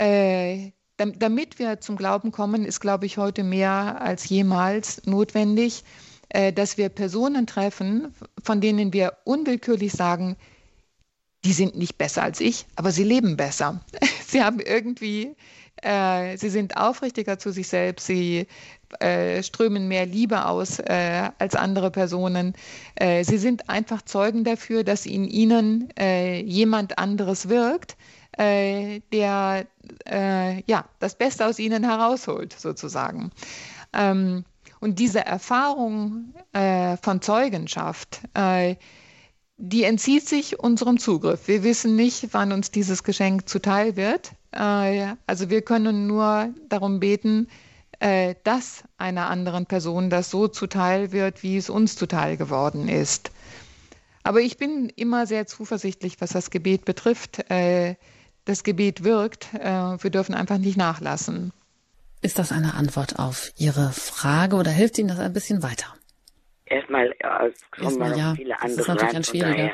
äh, 0.00 0.72
damit 0.96 1.58
wir 1.58 1.80
zum 1.80 1.96
Glauben 1.96 2.30
kommen, 2.30 2.64
ist, 2.64 2.80
glaube 2.80 3.06
ich, 3.06 3.16
heute 3.16 3.42
mehr 3.42 4.00
als 4.00 4.28
jemals 4.28 5.06
notwendig, 5.06 5.82
dass 6.28 6.76
wir 6.76 6.90
Personen 6.90 7.46
treffen, 7.46 8.14
von 8.44 8.60
denen 8.60 8.92
wir 8.92 9.14
unwillkürlich 9.24 9.92
sagen, 9.92 10.36
die 11.44 11.52
sind 11.52 11.76
nicht 11.76 11.96
besser 11.96 12.22
als 12.22 12.40
ich, 12.40 12.66
aber 12.76 12.92
sie 12.92 13.04
leben 13.04 13.36
besser. 13.36 13.80
Sie 14.26 14.42
haben 14.44 14.60
irgendwie, 14.60 15.34
äh, 15.82 16.36
sie 16.36 16.50
sind 16.50 16.76
aufrichtiger 16.76 17.40
zu 17.40 17.50
sich 17.50 17.66
selbst, 17.66 18.06
sie 18.06 18.46
äh, 19.00 19.42
strömen 19.42 19.88
mehr 19.88 20.06
Liebe 20.06 20.46
aus 20.46 20.78
äh, 20.78 21.30
als 21.38 21.56
andere 21.56 21.90
Personen. 21.90 22.54
Äh, 22.94 23.24
sie 23.24 23.38
sind 23.38 23.68
einfach 23.68 24.02
Zeugen 24.02 24.44
dafür, 24.44 24.84
dass 24.84 25.04
in 25.04 25.24
ihnen 25.24 25.88
äh, 25.98 26.40
jemand 26.42 26.98
anderes 26.98 27.48
wirkt, 27.48 27.96
äh, 28.40 29.00
der 29.12 29.66
ja, 30.66 30.84
das 31.00 31.16
Beste 31.16 31.46
aus 31.46 31.58
ihnen 31.58 31.82
herausholt, 31.82 32.52
sozusagen. 32.52 33.32
Ähm, 33.92 34.44
und 34.78 34.98
diese 34.98 35.24
Erfahrung 35.26 36.32
von 37.02 37.20
Zeugenschaft, 37.20 38.20
die 39.62 39.84
entzieht 39.84 40.26
sich 40.26 40.58
unserem 40.58 40.98
Zugriff. 40.98 41.46
Wir 41.46 41.62
wissen 41.62 41.94
nicht, 41.94 42.28
wann 42.32 42.52
uns 42.52 42.70
dieses 42.70 43.04
Geschenk 43.04 43.46
zuteil 43.46 43.94
wird. 43.94 44.32
Äh, 44.52 45.14
also 45.26 45.50
wir 45.50 45.60
können 45.62 46.06
nur 46.06 46.48
darum 46.68 46.98
beten, 46.98 47.46
äh, 47.98 48.36
dass 48.42 48.84
einer 48.96 49.28
anderen 49.28 49.66
Person 49.66 50.08
das 50.08 50.30
so 50.30 50.48
zuteil 50.48 51.12
wird, 51.12 51.42
wie 51.42 51.58
es 51.58 51.68
uns 51.68 51.94
zuteil 51.94 52.38
geworden 52.38 52.88
ist. 52.88 53.30
Aber 54.22 54.40
ich 54.40 54.56
bin 54.56 54.90
immer 54.96 55.26
sehr 55.26 55.46
zuversichtlich, 55.46 56.20
was 56.20 56.30
das 56.30 56.50
Gebet 56.50 56.86
betrifft. 56.86 57.44
Äh, 58.44 58.46
das 58.46 58.64
Gebet 58.64 59.04
wirkt. 59.04 59.52
Wir 59.52 60.10
dürfen 60.10 60.34
einfach 60.34 60.58
nicht 60.58 60.76
nachlassen. 60.76 61.52
Ist 62.22 62.38
das 62.38 62.52
eine 62.52 62.74
Antwort 62.74 63.18
auf 63.18 63.52
Ihre 63.56 63.92
Frage 63.92 64.56
oder 64.56 64.70
hilft 64.70 64.98
Ihnen 64.98 65.08
das 65.08 65.18
ein 65.18 65.32
bisschen 65.32 65.62
weiter? 65.62 65.94
erstmal, 66.70 67.10
kommen 67.70 67.84
erstmal, 67.84 68.10
noch 68.10 68.18
ja. 68.18 68.34
viele 68.34 68.54
das 68.54 68.62
andere 68.62 68.80
ist 68.80 68.88
natürlich 68.88 69.16
ein 69.16 69.24
schwieriger. 69.24 69.72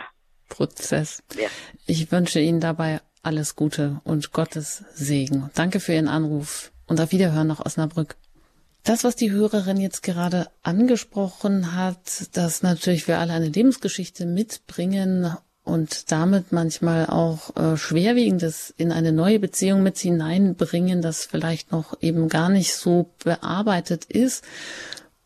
Prozess. 0.49 1.23
Ja. 1.37 1.49
Ich 1.87 2.11
wünsche 2.13 2.41
Ihnen 2.41 2.61
dabei 2.61 3.01
alles 3.23 3.57
Gute 3.57 4.01
und 4.05 4.33
Gottes 4.33 4.85
Segen. 4.95 5.51
Danke 5.55 5.81
für 5.81 5.93
Ihren 5.93 6.09
Anruf 6.09 6.73
und 6.87 7.01
auf 7.01 7.11
Wiederhören 7.11 7.49
nach 7.49 7.65
Osnabrück. 7.65 8.17
Das, 8.85 9.03
was 9.03 9.17
die 9.17 9.33
Hörerin 9.33 9.79
jetzt 9.79 10.05
gerade 10.05 10.49
angesprochen 10.63 11.75
hat, 11.75 12.37
dass 12.37 12.63
natürlich 12.63 13.09
wir 13.09 13.19
alle 13.19 13.33
eine 13.33 13.49
Lebensgeschichte 13.49 14.27
mitbringen 14.27 15.37
und 15.67 16.13
damit 16.13 16.53
manchmal 16.53 17.07
auch 17.07 17.57
äh, 17.57 17.77
Schwerwiegendes 17.77 18.73
in 18.77 18.93
eine 18.93 19.11
neue 19.11 19.41
Beziehung 19.41 19.83
mit 19.83 19.99
hineinbringen, 19.99 21.03
das 21.03 21.25
vielleicht 21.25 21.73
noch 21.73 22.01
eben 22.01 22.29
gar 22.29 22.49
nicht 22.49 22.75
so 22.75 23.11
bearbeitet 23.25 24.05
ist 24.05 24.45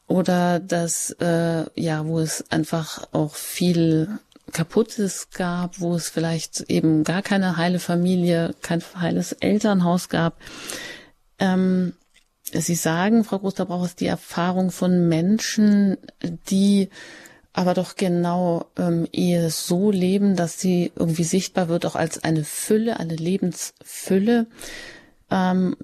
oder 0.07 0.59
dass 0.59 1.11
äh, 1.21 1.67
ja, 1.79 2.07
wo 2.07 2.21
es 2.21 2.51
einfach 2.51 3.07
auch 3.13 3.35
viel 3.35 4.19
Kaputtes 4.51 5.29
gab, 5.31 5.79
wo 5.79 5.95
es 5.95 6.09
vielleicht 6.09 6.63
eben 6.71 7.05
gar 7.05 7.21
keine 7.21 7.59
heile 7.59 7.79
Familie, 7.79 8.55
kein 8.63 8.83
heiles 8.99 9.33
Elternhaus 9.33 10.09
gab. 10.09 10.39
Ähm, 11.39 11.93
Sie 12.43 12.75
sagen, 12.75 13.25
Frau 13.25 13.39
Großterbrauch, 13.39 13.85
ist 13.85 14.01
die 14.01 14.07
Erfahrung 14.07 14.71
von 14.71 15.07
Menschen, 15.07 15.99
die 16.49 16.89
aber 17.53 17.75
doch 17.75 17.97
genau 17.97 18.67
ähm, 18.77 19.07
Ehe 19.13 19.51
so 19.51 19.91
leben, 19.91 20.37
dass 20.37 20.61
sie 20.61 20.93
irgendwie 20.97 21.25
sichtbar 21.25 21.69
wird, 21.69 21.87
auch 21.87 21.97
als 21.97 22.23
eine 22.25 22.45
Fülle, 22.45 22.99
eine 22.99 23.17
Lebensfülle. 23.17 24.47
Ähm, 25.31 25.77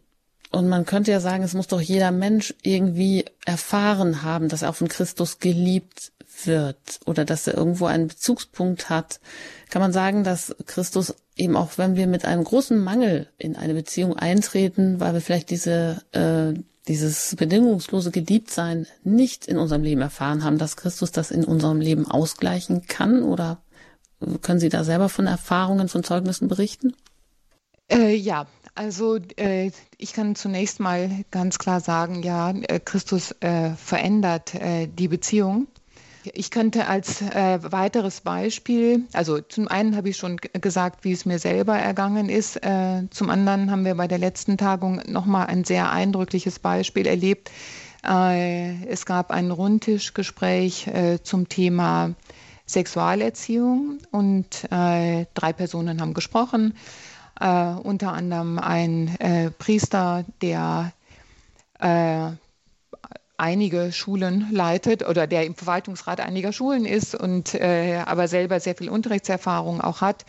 Und 0.53 0.69
man 0.69 0.87
könnte 0.87 1.11
ja 1.11 1.21
sagen, 1.21 1.43
es 1.45 1.55
muss 1.55 1.67
doch 1.67 1.81
jeder 1.81 2.13
Mensch 2.13 2.55
irgendwie 2.63 3.25
erfahren 3.45 4.23
haben, 4.23 4.49
dass 4.49 4.63
er 4.63 4.71
auch 4.71 4.77
von 4.77 4.89
Christus 4.89 5.39
geliebt 5.39 6.13
wird 6.45 7.01
oder 7.05 7.25
dass 7.25 7.47
er 7.47 7.55
irgendwo 7.55 7.87
einen 7.87 8.09
Bezugspunkt 8.09 8.89
hat. 8.89 9.21
Kann 9.69 9.83
man 9.83 9.93
sagen, 9.93 10.23
dass 10.23 10.55
Christus 10.67 11.15
eben 11.37 11.57
auch, 11.57 11.79
wenn 11.79 11.97
wir 11.97 12.07
mit 12.07 12.25
einem 12.25 12.45
großen 12.45 12.79
Mangel 12.79 13.29
in 13.39 13.57
eine 13.57 13.75
Beziehung 13.75 14.17
eintreten, 14.17 15.01
weil 15.01 15.15
wir 15.15 15.21
vielleicht 15.21 15.51
diese, 15.51 16.03
äh, 16.13 16.55
dieses 16.89 17.35
bedingungslose 17.37 18.11
Geliebtsein 18.11 18.87
nicht 19.03 19.47
in 19.47 19.59
unserem 19.59 19.83
Leben 19.83 20.01
erfahren 20.01 20.45
haben, 20.45 20.59
dass 20.59 20.77
Christus 20.77 21.13
das 21.13 21.31
in 21.31 21.45
unserem 21.45 21.81
Leben 21.81 22.07
ausgleichen 22.09 22.87
kann? 22.87 23.23
Oder 23.23 23.59
können 24.43 24.61
Sie 24.61 24.69
da 24.69 24.85
selber 24.85 25.09
von 25.09 25.27
Erfahrungen, 25.27 25.89
von 25.89 26.05
Zeugnissen 26.05 26.49
berichten? 26.49 26.95
Äh, 27.91 28.15
ja, 28.15 28.47
also 28.75 29.19
äh, 29.37 29.71
ich 29.97 30.13
kann 30.13 30.35
zunächst 30.35 30.81
mal 30.81 31.25
ganz 31.31 31.59
klar 31.59 31.81
sagen, 31.81 32.23
ja, 32.23 32.51
äh, 32.51 32.81
Christus 32.81 33.35
äh, 33.41 33.71
verändert 33.71 34.55
äh, 34.55 34.87
die 34.87 35.09
Beziehung. 35.09 35.67
Ich 36.35 36.51
könnte 36.51 36.87
als 36.87 37.23
äh, 37.23 37.59
weiteres 37.63 38.21
Beispiel, 38.21 39.05
also 39.13 39.41
zum 39.41 39.69
einen 39.69 39.97
habe 39.97 40.09
ich 40.09 40.17
schon 40.17 40.37
gesagt, 40.39 41.05
wie 41.05 41.13
es 41.13 41.25
mir 41.25 41.39
selber 41.39 41.77
ergangen 41.77 42.29
ist. 42.29 42.61
zum 43.11 43.31
anderen 43.31 43.71
haben 43.71 43.85
wir 43.85 43.95
bei 43.95 44.09
der 44.09 44.19
letzten 44.19 44.57
Tagung 44.59 45.01
nochmal 45.07 45.47
ein 45.47 45.65
sehr 45.65 45.91
eindrückliches 45.91 46.59
Beispiel 46.59 47.07
erlebt. 47.07 47.51
es 48.03 49.07
gab 49.07 49.31
ein 49.31 49.51
Rundtischgespräch 49.51 50.91
zum 51.23 51.49
Thema 51.49 52.15
Sexualerziehung 52.67 53.99
und 54.11 54.69
drei 54.71 55.53
Personen 55.57 56.01
haben 56.01 56.15
gesprochen 56.15 56.75
äh, 57.41 57.69
unter 57.83 58.13
anderem 58.13 58.59
ein 58.59 59.09
äh, 59.21 59.51
Priester, 59.51 60.25
der 60.41 60.93
äh, 61.79 62.31
einige 63.39 63.93
Schulen 63.93 64.49
leitet 64.51 65.07
oder 65.07 65.27
der 65.27 65.45
im 65.47 65.55
Verwaltungsrat 65.55 66.21
einiger 66.21 66.53
Schulen 66.53 66.85
ist 66.85 67.15
und 67.15 67.55
äh, 67.55 68.03
aber 68.05 68.29
selber 68.29 68.61
sehr 68.61 68.75
viel 68.75 68.89
Unterrichtserfahrung 68.89 69.81
auch 69.81 70.01
hat 70.01 70.25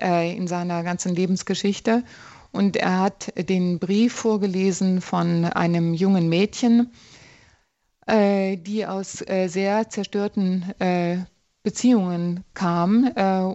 äh, 0.00 0.36
in 0.36 0.48
seiner 0.48 0.82
ganzen 0.82 1.14
Lebensgeschichte. 1.14 2.02
Und 2.50 2.76
er 2.76 2.98
hat 3.00 3.32
den 3.36 3.78
Brief 3.78 4.14
vorgelesen 4.14 5.00
von 5.00 5.44
einem 5.44 5.92
jungen 5.94 6.28
Mädchen, 6.28 6.92
äh, 8.06 8.56
die 8.56 8.86
aus 8.86 9.18
sehr 9.18 9.90
zerstörten 9.90 10.64
Beziehungen 11.62 12.44
kam 12.54 13.04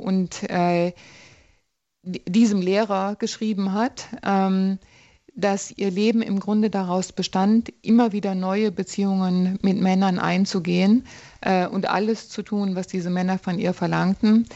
und 0.03 0.41
diesem 2.03 2.61
Lehrer 2.61 3.15
geschrieben 3.15 3.73
hat, 3.73 4.07
ähm, 4.23 4.77
dass 5.35 5.71
ihr 5.71 5.89
Leben 5.89 6.21
im 6.21 6.39
Grunde 6.39 6.69
daraus 6.69 7.11
bestand, 7.11 7.73
immer 7.81 8.11
wieder 8.11 8.35
neue 8.35 8.71
Beziehungen 8.71 9.57
mit 9.61 9.81
Männern 9.81 10.19
einzugehen 10.19 11.05
äh, 11.41 11.67
und 11.67 11.89
alles 11.89 12.29
zu 12.29 12.43
tun, 12.43 12.75
was 12.75 12.87
diese 12.87 13.09
Männer 13.09 13.39
von 13.39 13.57
ihr 13.57 13.73
verlangten, 13.73 14.47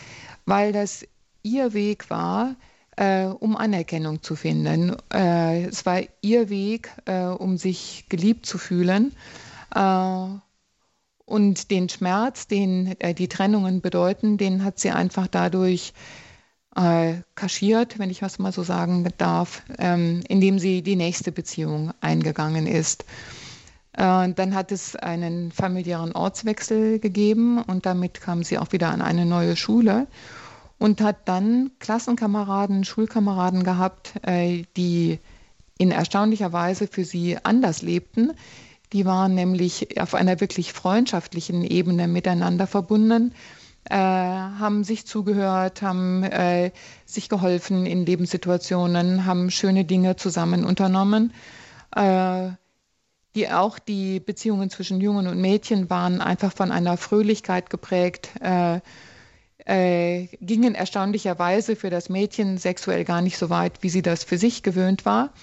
weil 0.45 0.71
das 0.71 1.05
ihr 1.41 1.73
Weg 1.73 2.09
war, 2.09 2.55
äh, 2.95 3.25
um 3.25 3.55
Anerkennung 3.55 4.21
zu 4.21 4.35
finden. 4.35 4.95
Äh, 5.11 5.65
es 5.65 5.85
war 5.85 6.01
ihr 6.21 6.49
Weg, 6.49 6.91
äh, 7.05 7.25
um 7.25 7.57
sich 7.57 8.05
geliebt 8.09 8.45
zu 8.45 8.57
fühlen. 8.57 9.13
Äh, 9.73 10.27
und 11.25 11.71
den 11.71 11.89
Schmerz, 11.89 12.47
den 12.47 12.95
äh, 12.99 13.13
die 13.13 13.27
Trennungen 13.27 13.81
bedeuten, 13.81 14.37
den 14.37 14.63
hat 14.63 14.79
sie 14.79 14.91
einfach 14.91 15.27
dadurch 15.27 15.91
äh, 15.91 16.26
kaschiert, 17.33 17.97
wenn 17.97 18.11
ich 18.11 18.21
was 18.21 18.37
mal 18.37 18.51
so 18.51 18.61
sagen 18.61 19.07
darf, 19.17 19.63
ähm, 19.79 20.21
indem 20.27 20.59
sie 20.59 20.83
die 20.83 20.95
nächste 20.95 21.31
Beziehung 21.31 21.91
eingegangen 22.01 22.67
ist. 22.67 23.03
Äh, 23.93 24.31
dann 24.33 24.53
hat 24.53 24.71
es 24.71 24.95
einen 24.95 25.51
familiären 25.51 26.11
Ortswechsel 26.11 26.99
gegeben 26.99 27.59
und 27.63 27.87
damit 27.87 28.21
kam 28.21 28.43
sie 28.43 28.59
auch 28.59 28.71
wieder 28.71 28.89
an 28.89 29.01
eine 29.01 29.25
neue 29.25 29.55
Schule 29.55 30.05
und 30.77 31.01
hat 31.01 31.27
dann 31.27 31.71
Klassenkameraden, 31.79 32.83
Schulkameraden 32.83 33.63
gehabt, 33.63 34.13
äh, 34.21 34.63
die 34.77 35.19
in 35.79 35.89
erstaunlicher 35.89 36.53
Weise 36.53 36.87
für 36.87 37.05
sie 37.05 37.37
anders 37.43 37.81
lebten. 37.81 38.33
Die 38.93 39.05
waren 39.05 39.33
nämlich 39.33 39.99
auf 39.99 40.13
einer 40.13 40.39
wirklich 40.39 40.73
freundschaftlichen 40.73 41.63
Ebene 41.63 42.07
miteinander 42.07 42.67
verbunden 42.67 43.33
äh, 43.89 43.95
haben 43.95 44.83
sich 44.83 45.05
zugehört, 45.05 45.81
haben 45.81 46.23
äh, 46.23 46.71
sich 47.05 47.29
geholfen 47.29 47.85
in 47.85 48.05
Lebenssituationen, 48.05 49.25
haben 49.25 49.51
schöne 49.51 49.85
Dinge 49.85 50.15
zusammen 50.15 50.65
unternommen. 50.65 51.33
Äh, 51.95 52.49
die 53.35 53.49
auch 53.49 53.77
die 53.77 54.19
Beziehungen 54.19 54.69
zwischen 54.69 54.99
Jungen 54.99 55.27
und 55.27 55.39
Mädchen 55.39 55.89
waren 55.91 56.21
einfach 56.21 56.51
von 56.51 56.71
einer 56.71 56.97
Fröhlichkeit 56.97 57.69
geprägt, 57.69 58.31
äh, 58.41 58.79
äh, 59.65 60.27
gingen 60.41 60.73
erstaunlicherweise 60.73 61.75
für 61.75 61.89
das 61.89 62.09
Mädchen 62.09 62.57
sexuell 62.57 63.03
gar 63.03 63.21
nicht 63.21 63.37
so 63.37 63.49
weit, 63.49 63.83
wie 63.83 63.89
sie 63.89 64.01
das 64.01 64.23
für 64.23 64.37
sich 64.37 64.63
gewöhnt 64.63 65.05
war. 65.05 65.33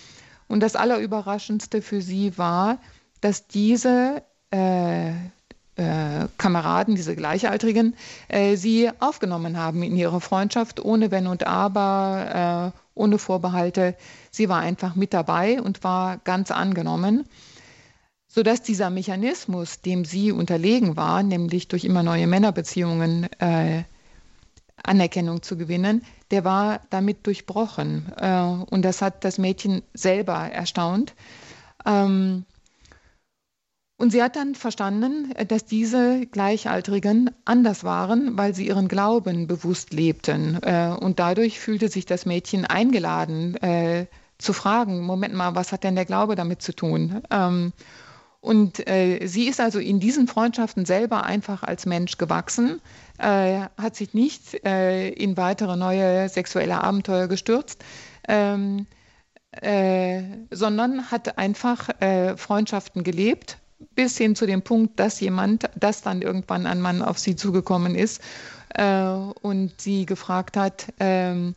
Und 0.48 0.60
das 0.60 0.76
Allerüberraschendste 0.76 1.82
für 1.82 2.00
sie 2.00 2.36
war, 2.36 2.78
dass 3.20 3.46
diese 3.46 4.22
äh, 5.76 6.26
Kameraden, 6.38 6.94
diese 6.94 7.16
Gleichaltrigen, 7.16 7.96
äh, 8.28 8.56
sie 8.56 8.90
aufgenommen 9.00 9.58
haben 9.58 9.82
in 9.82 9.96
ihre 9.96 10.20
Freundschaft, 10.20 10.84
ohne 10.84 11.10
Wenn 11.10 11.26
und 11.26 11.46
Aber, 11.46 12.72
äh, 12.74 12.78
ohne 12.94 13.18
Vorbehalte. 13.18 13.96
Sie 14.30 14.48
war 14.48 14.60
einfach 14.60 14.94
mit 14.94 15.12
dabei 15.12 15.60
und 15.60 15.82
war 15.82 16.18
ganz 16.18 16.50
angenommen, 16.50 17.24
sodass 18.28 18.62
dieser 18.62 18.90
Mechanismus, 18.90 19.80
dem 19.80 20.04
sie 20.04 20.32
unterlegen 20.32 20.96
war, 20.96 21.22
nämlich 21.22 21.68
durch 21.68 21.84
immer 21.84 22.02
neue 22.02 22.26
Männerbeziehungen 22.26 23.28
äh, 23.40 23.82
Anerkennung 24.82 25.42
zu 25.42 25.56
gewinnen, 25.56 26.04
der 26.30 26.44
war 26.44 26.80
damit 26.90 27.26
durchbrochen. 27.26 28.12
Äh, 28.16 28.42
und 28.70 28.82
das 28.82 29.02
hat 29.02 29.24
das 29.24 29.38
Mädchen 29.38 29.82
selber 29.94 30.34
erstaunt. 30.34 31.14
Ähm, 31.86 32.44
und 33.96 34.10
sie 34.10 34.22
hat 34.22 34.34
dann 34.34 34.56
verstanden, 34.56 35.32
dass 35.46 35.66
diese 35.66 36.26
Gleichaltrigen 36.26 37.30
anders 37.44 37.84
waren, 37.84 38.36
weil 38.36 38.52
sie 38.52 38.66
ihren 38.66 38.88
Glauben 38.88 39.46
bewusst 39.46 39.92
lebten. 39.92 40.60
Äh, 40.62 40.96
und 40.98 41.20
dadurch 41.20 41.60
fühlte 41.60 41.88
sich 41.88 42.04
das 42.04 42.26
Mädchen 42.26 42.64
eingeladen, 42.64 43.56
äh, 43.58 44.06
zu 44.38 44.52
fragen, 44.52 45.02
Moment 45.02 45.34
mal, 45.34 45.54
was 45.54 45.70
hat 45.70 45.84
denn 45.84 45.94
der 45.94 46.06
Glaube 46.06 46.34
damit 46.34 46.60
zu 46.60 46.74
tun? 46.74 47.22
Ähm, 47.30 47.72
und 48.40 48.86
äh, 48.88 49.26
sie 49.26 49.46
ist 49.46 49.60
also 49.60 49.78
in 49.78 50.00
diesen 50.00 50.26
Freundschaften 50.26 50.84
selber 50.84 51.22
einfach 51.22 51.62
als 51.62 51.86
Mensch 51.86 52.18
gewachsen, 52.18 52.80
hat 53.16 53.94
sich 53.94 54.12
nicht 54.12 54.54
in 54.54 55.36
weitere 55.36 55.76
neue 55.76 56.28
sexuelle 56.28 56.82
Abenteuer 56.82 57.28
gestürzt. 57.28 57.84
Ähm, 58.26 58.86
sondern 60.50 61.12
hat 61.12 61.38
einfach 61.38 61.90
Freundschaften 62.36 63.04
gelebt 63.04 63.58
bis 63.94 64.16
hin 64.16 64.36
zu 64.36 64.46
dem 64.46 64.62
Punkt, 64.62 64.98
dass 64.98 65.20
jemand, 65.20 65.68
dass 65.76 66.02
dann 66.02 66.22
irgendwann 66.22 66.66
ein 66.66 66.80
Mann 66.80 67.02
auf 67.02 67.18
sie 67.18 67.36
zugekommen 67.36 67.94
ist 67.94 68.20
äh, 68.74 69.04
und 69.04 69.80
sie 69.80 70.06
gefragt 70.06 70.56
hat, 70.56 70.86
ähm, 71.00 71.54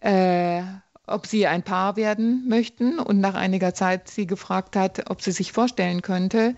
äh, 0.00 0.62
ob 1.06 1.26
sie 1.26 1.46
ein 1.46 1.62
Paar 1.62 1.96
werden 1.96 2.46
möchten 2.48 2.98
und 2.98 3.20
nach 3.20 3.34
einiger 3.34 3.74
Zeit 3.74 4.08
sie 4.08 4.26
gefragt 4.26 4.76
hat, 4.76 5.10
ob 5.10 5.22
sie 5.22 5.32
sich 5.32 5.52
vorstellen 5.52 6.02
könnte, 6.02 6.54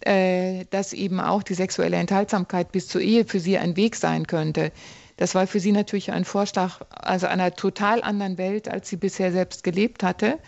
äh, 0.00 0.64
dass 0.70 0.92
eben 0.92 1.20
auch 1.20 1.42
die 1.42 1.54
sexuelle 1.54 1.96
Enthaltsamkeit 1.96 2.72
bis 2.72 2.88
zur 2.88 3.00
Ehe 3.00 3.24
für 3.24 3.40
sie 3.40 3.58
ein 3.58 3.76
Weg 3.76 3.96
sein 3.96 4.26
könnte. 4.26 4.72
Das 5.16 5.34
war 5.34 5.46
für 5.46 5.60
sie 5.60 5.72
natürlich 5.72 6.10
ein 6.10 6.24
Vorschlag, 6.24 6.80
also 6.90 7.26
einer 7.26 7.54
total 7.54 8.02
anderen 8.02 8.38
Welt, 8.38 8.68
als 8.68 8.88
sie 8.88 8.96
bisher 8.96 9.30
selbst 9.30 9.62
gelebt 9.62 10.02
hatte. 10.02 10.38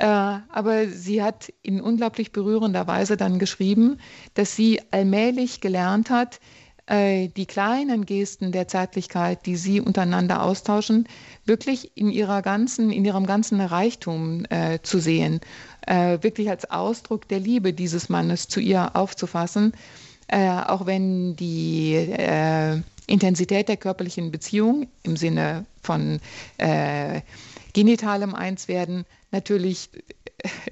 Äh, 0.00 0.06
aber 0.06 0.88
sie 0.88 1.22
hat 1.22 1.52
in 1.60 1.82
unglaublich 1.82 2.32
berührender 2.32 2.86
Weise 2.86 3.18
dann 3.18 3.38
geschrieben, 3.38 3.98
dass 4.32 4.56
sie 4.56 4.80
allmählich 4.90 5.60
gelernt 5.60 6.08
hat, 6.08 6.40
äh, 6.86 7.28
die 7.28 7.44
kleinen 7.44 8.06
Gesten 8.06 8.50
der 8.50 8.66
Zärtlichkeit, 8.66 9.44
die 9.44 9.56
sie 9.56 9.78
untereinander 9.78 10.42
austauschen, 10.42 11.06
wirklich 11.44 11.98
in 11.98 12.10
ihrer 12.10 12.40
ganzen, 12.40 12.90
in 12.90 13.04
ihrem 13.04 13.26
ganzen 13.26 13.60
Reichtum 13.60 14.46
äh, 14.48 14.78
zu 14.82 15.00
sehen, 15.00 15.40
äh, 15.86 16.16
wirklich 16.22 16.48
als 16.48 16.70
Ausdruck 16.70 17.28
der 17.28 17.40
Liebe 17.40 17.74
dieses 17.74 18.08
Mannes 18.08 18.48
zu 18.48 18.58
ihr 18.58 18.96
aufzufassen, 18.96 19.74
äh, 20.28 20.48
auch 20.48 20.86
wenn 20.86 21.36
die 21.36 21.92
äh, 21.94 22.80
Intensität 23.06 23.68
der 23.68 23.76
körperlichen 23.76 24.30
Beziehung 24.30 24.86
im 25.02 25.16
Sinne 25.16 25.66
von 25.82 26.20
genitalem 27.72 28.34
Einswerden 28.36 29.04
natürlich, 29.30 29.90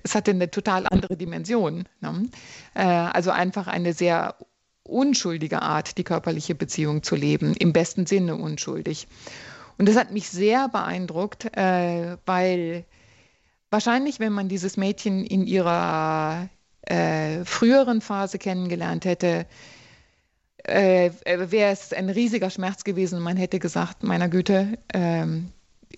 es 0.03 0.15
hatte 0.15 0.31
eine 0.33 0.51
total 0.51 0.87
andere 0.87 1.17
Dimension. 1.17 1.89
Ne? 2.01 2.29
Äh, 2.75 2.83
also 2.83 3.31
einfach 3.31 3.67
eine 3.67 3.93
sehr 3.93 4.37
unschuldige 4.83 5.63
Art, 5.63 5.99
die 5.99 6.05
körperliche 6.05 6.55
Beziehung 6.55 7.03
zu 7.03 7.15
leben, 7.15 7.55
im 7.55 7.72
besten 7.72 8.07
Sinne 8.07 8.37
unschuldig. 8.37 9.07
Und 9.76 9.89
das 9.89 9.97
hat 9.97 10.13
mich 10.13 10.29
sehr 10.29 10.68
beeindruckt, 10.68 11.57
äh, 11.57 12.17
weil 12.26 12.85
Wahrscheinlich, 13.71 14.18
wenn 14.18 14.33
man 14.33 14.49
dieses 14.49 14.76
Mädchen 14.79 15.25
in 15.26 15.47
ihrer 15.47 16.49
äh, 16.83 17.45
früheren 17.45 18.01
Phase 18.01 18.39
kennengelernt 18.39 19.05
hätte, 19.05 19.47
äh, 20.64 21.11
wäre 21.25 21.72
es 21.72 21.93
ein 21.93 22.09
riesiger 22.09 22.49
Schmerz 22.49 22.85
gewesen. 22.85 23.21
Man 23.21 23.37
hätte 23.37 23.59
gesagt, 23.59 24.03
meiner 24.03 24.30
Güte, 24.30 24.79
äh, 24.95 25.26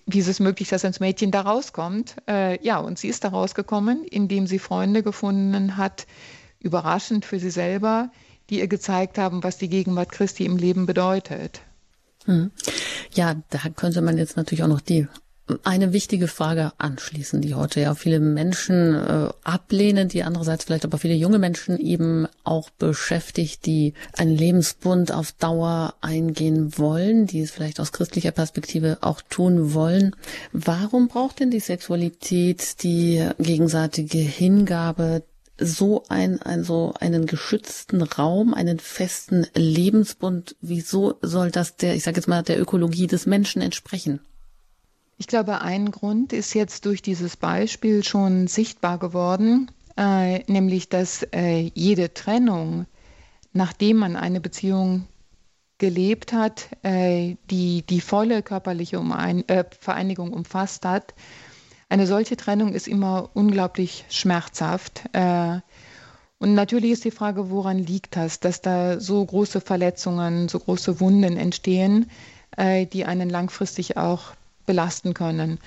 wie 0.05 0.19
ist 0.19 0.27
es 0.27 0.39
möglich, 0.39 0.69
dass 0.69 0.85
ein 0.85 0.93
Mädchen 0.99 1.31
da 1.31 1.41
rauskommt? 1.41 2.15
Äh, 2.27 2.63
ja, 2.65 2.79
und 2.79 2.97
sie 2.97 3.07
ist 3.07 3.23
da 3.23 3.29
rausgekommen, 3.29 4.03
indem 4.03 4.47
sie 4.47 4.59
Freunde 4.59 5.03
gefunden 5.03 5.77
hat, 5.77 6.07
überraschend 6.59 7.25
für 7.25 7.39
sie 7.39 7.49
selber, 7.49 8.11
die 8.49 8.59
ihr 8.59 8.67
gezeigt 8.67 9.17
haben, 9.17 9.43
was 9.43 9.57
die 9.57 9.69
Gegenwart 9.69 10.11
Christi 10.11 10.45
im 10.45 10.57
Leben 10.57 10.85
bedeutet. 10.85 11.61
Hm. 12.25 12.51
Ja, 13.13 13.35
da 13.49 13.59
könnte 13.75 14.01
man 14.01 14.17
jetzt 14.17 14.37
natürlich 14.37 14.63
auch 14.63 14.67
noch 14.67 14.81
die 14.81 15.07
eine 15.63 15.93
wichtige 15.93 16.27
Frage 16.27 16.71
anschließen, 16.77 17.41
die 17.41 17.55
heute 17.55 17.81
ja 17.81 17.95
viele 17.95 18.19
Menschen 18.19 18.95
äh, 18.95 19.29
ablehnen, 19.43 20.07
die 20.07 20.23
andererseits 20.23 20.65
vielleicht 20.65 20.85
aber 20.85 20.97
viele 20.97 21.15
junge 21.15 21.39
Menschen 21.39 21.77
eben 21.77 22.27
auch 22.43 22.69
beschäftigt, 22.69 23.65
die 23.65 23.93
einen 24.17 24.35
Lebensbund 24.35 25.11
auf 25.11 25.31
Dauer 25.33 25.95
eingehen 26.01 26.77
wollen, 26.77 27.27
die 27.27 27.41
es 27.41 27.51
vielleicht 27.51 27.79
aus 27.79 27.91
christlicher 27.91 28.31
Perspektive 28.31 28.99
auch 29.01 29.21
tun 29.21 29.73
wollen. 29.73 30.15
Warum 30.53 31.07
braucht 31.07 31.39
denn 31.39 31.51
die 31.51 31.59
Sexualität 31.59 32.83
die 32.83 33.27
gegenseitige 33.39 34.19
Hingabe, 34.19 35.23
so 35.57 36.03
ein, 36.09 36.41
also 36.41 36.93
einen 36.99 37.27
geschützten 37.27 38.01
Raum, 38.01 38.53
einen 38.53 38.79
festen 38.79 39.45
Lebensbund? 39.53 40.55
Wieso 40.61 41.19
soll 41.21 41.51
das 41.51 41.75
der, 41.75 41.95
ich 41.95 42.03
sage 42.03 42.17
jetzt 42.17 42.27
mal, 42.27 42.41
der 42.41 42.59
Ökologie 42.59 43.07
des 43.07 43.25
Menschen 43.25 43.61
entsprechen? 43.61 44.21
Ich 45.21 45.27
glaube, 45.27 45.61
ein 45.61 45.91
Grund 45.91 46.33
ist 46.33 46.55
jetzt 46.55 46.87
durch 46.87 47.03
dieses 47.03 47.37
Beispiel 47.37 48.03
schon 48.03 48.47
sichtbar 48.47 48.97
geworden, 48.97 49.69
äh, 49.95 50.39
nämlich 50.51 50.89
dass 50.89 51.21
äh, 51.31 51.69
jede 51.75 52.11
Trennung, 52.15 52.87
nachdem 53.53 53.97
man 53.97 54.15
eine 54.15 54.41
Beziehung 54.41 55.05
gelebt 55.77 56.33
hat, 56.33 56.69
äh, 56.81 57.35
die 57.51 57.83
die 57.83 58.01
volle 58.01 58.41
körperliche 58.41 58.99
Umein 58.99 59.47
äh, 59.47 59.63
Vereinigung 59.79 60.33
umfasst 60.33 60.85
hat, 60.85 61.13
eine 61.87 62.07
solche 62.07 62.35
Trennung 62.35 62.73
ist 62.73 62.87
immer 62.87 63.29
unglaublich 63.35 64.05
schmerzhaft. 64.09 65.03
Äh, 65.13 65.59
und 66.39 66.55
natürlich 66.55 66.93
ist 66.93 67.05
die 67.05 67.11
Frage, 67.11 67.51
woran 67.51 67.77
liegt 67.77 68.15
das, 68.15 68.39
dass 68.39 68.61
da 68.61 68.99
so 68.99 69.23
große 69.23 69.61
Verletzungen, 69.61 70.49
so 70.49 70.57
große 70.57 70.99
Wunden 70.99 71.37
entstehen, 71.37 72.09
äh, 72.57 72.87
die 72.87 73.05
einen 73.05 73.29
langfristig 73.29 73.97
auch 73.97 74.33
belasten 74.65 75.13
können. 75.13 75.59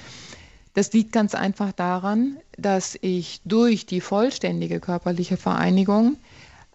Das 0.74 0.92
liegt 0.92 1.12
ganz 1.12 1.34
einfach 1.34 1.72
daran, 1.72 2.38
dass 2.58 2.98
ich 3.00 3.40
durch 3.44 3.86
die 3.86 4.00
vollständige 4.00 4.80
körperliche 4.80 5.36
Vereinigung 5.36 6.16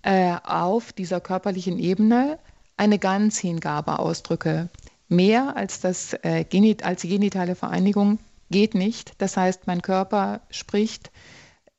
äh, 0.04 0.36
auf 0.44 0.94
dieser 0.94 1.20
körperlichen 1.20 1.78
Ebene 1.78 2.40
eine 2.78 2.98
Ganzhingabe 2.98 4.00
ausdrücke. 4.00 4.70
Mehr 5.10 5.58
als, 5.58 5.82
das, 5.82 6.14
äh, 6.24 6.46
als 6.82 7.02
die 7.02 7.10
genitale 7.10 7.56
Vereinigung 7.56 8.20
geht 8.50 8.74
nicht. 8.74 9.14
Das 9.18 9.36
heißt, 9.36 9.68
mein 9.68 9.82
Körper 9.82 10.42
spricht, 10.50 11.12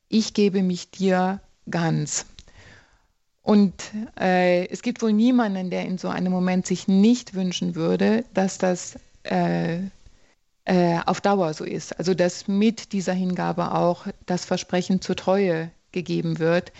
ich 0.07 0.33
gebe 0.33 0.61
mich 0.61 0.91
dir 0.91 1.39
ganz. 1.69 2.25
Und 3.41 3.73
äh, 4.19 4.67
es 4.67 4.83
gibt 4.83 5.01
wohl 5.01 5.13
niemanden, 5.13 5.71
der 5.71 5.85
in 5.85 5.97
so 5.97 6.09
einem 6.09 6.31
Moment 6.31 6.67
sich 6.67 6.87
nicht 6.87 7.33
wünschen 7.33 7.73
würde, 7.73 8.23
dass 8.33 8.59
das 8.59 8.99
äh, 9.23 9.79
äh, 10.71 11.01
auf 11.05 11.19
Dauer 11.19 11.53
so 11.53 11.65
ist. 11.65 11.99
Also 11.99 12.13
dass 12.13 12.47
mit 12.47 12.93
dieser 12.93 13.11
Hingabe 13.11 13.73
auch 13.75 14.07
das 14.25 14.45
Versprechen 14.45 15.01
zur 15.01 15.17
Treue 15.17 15.69
gegeben 15.91 16.39
wird. 16.39 16.71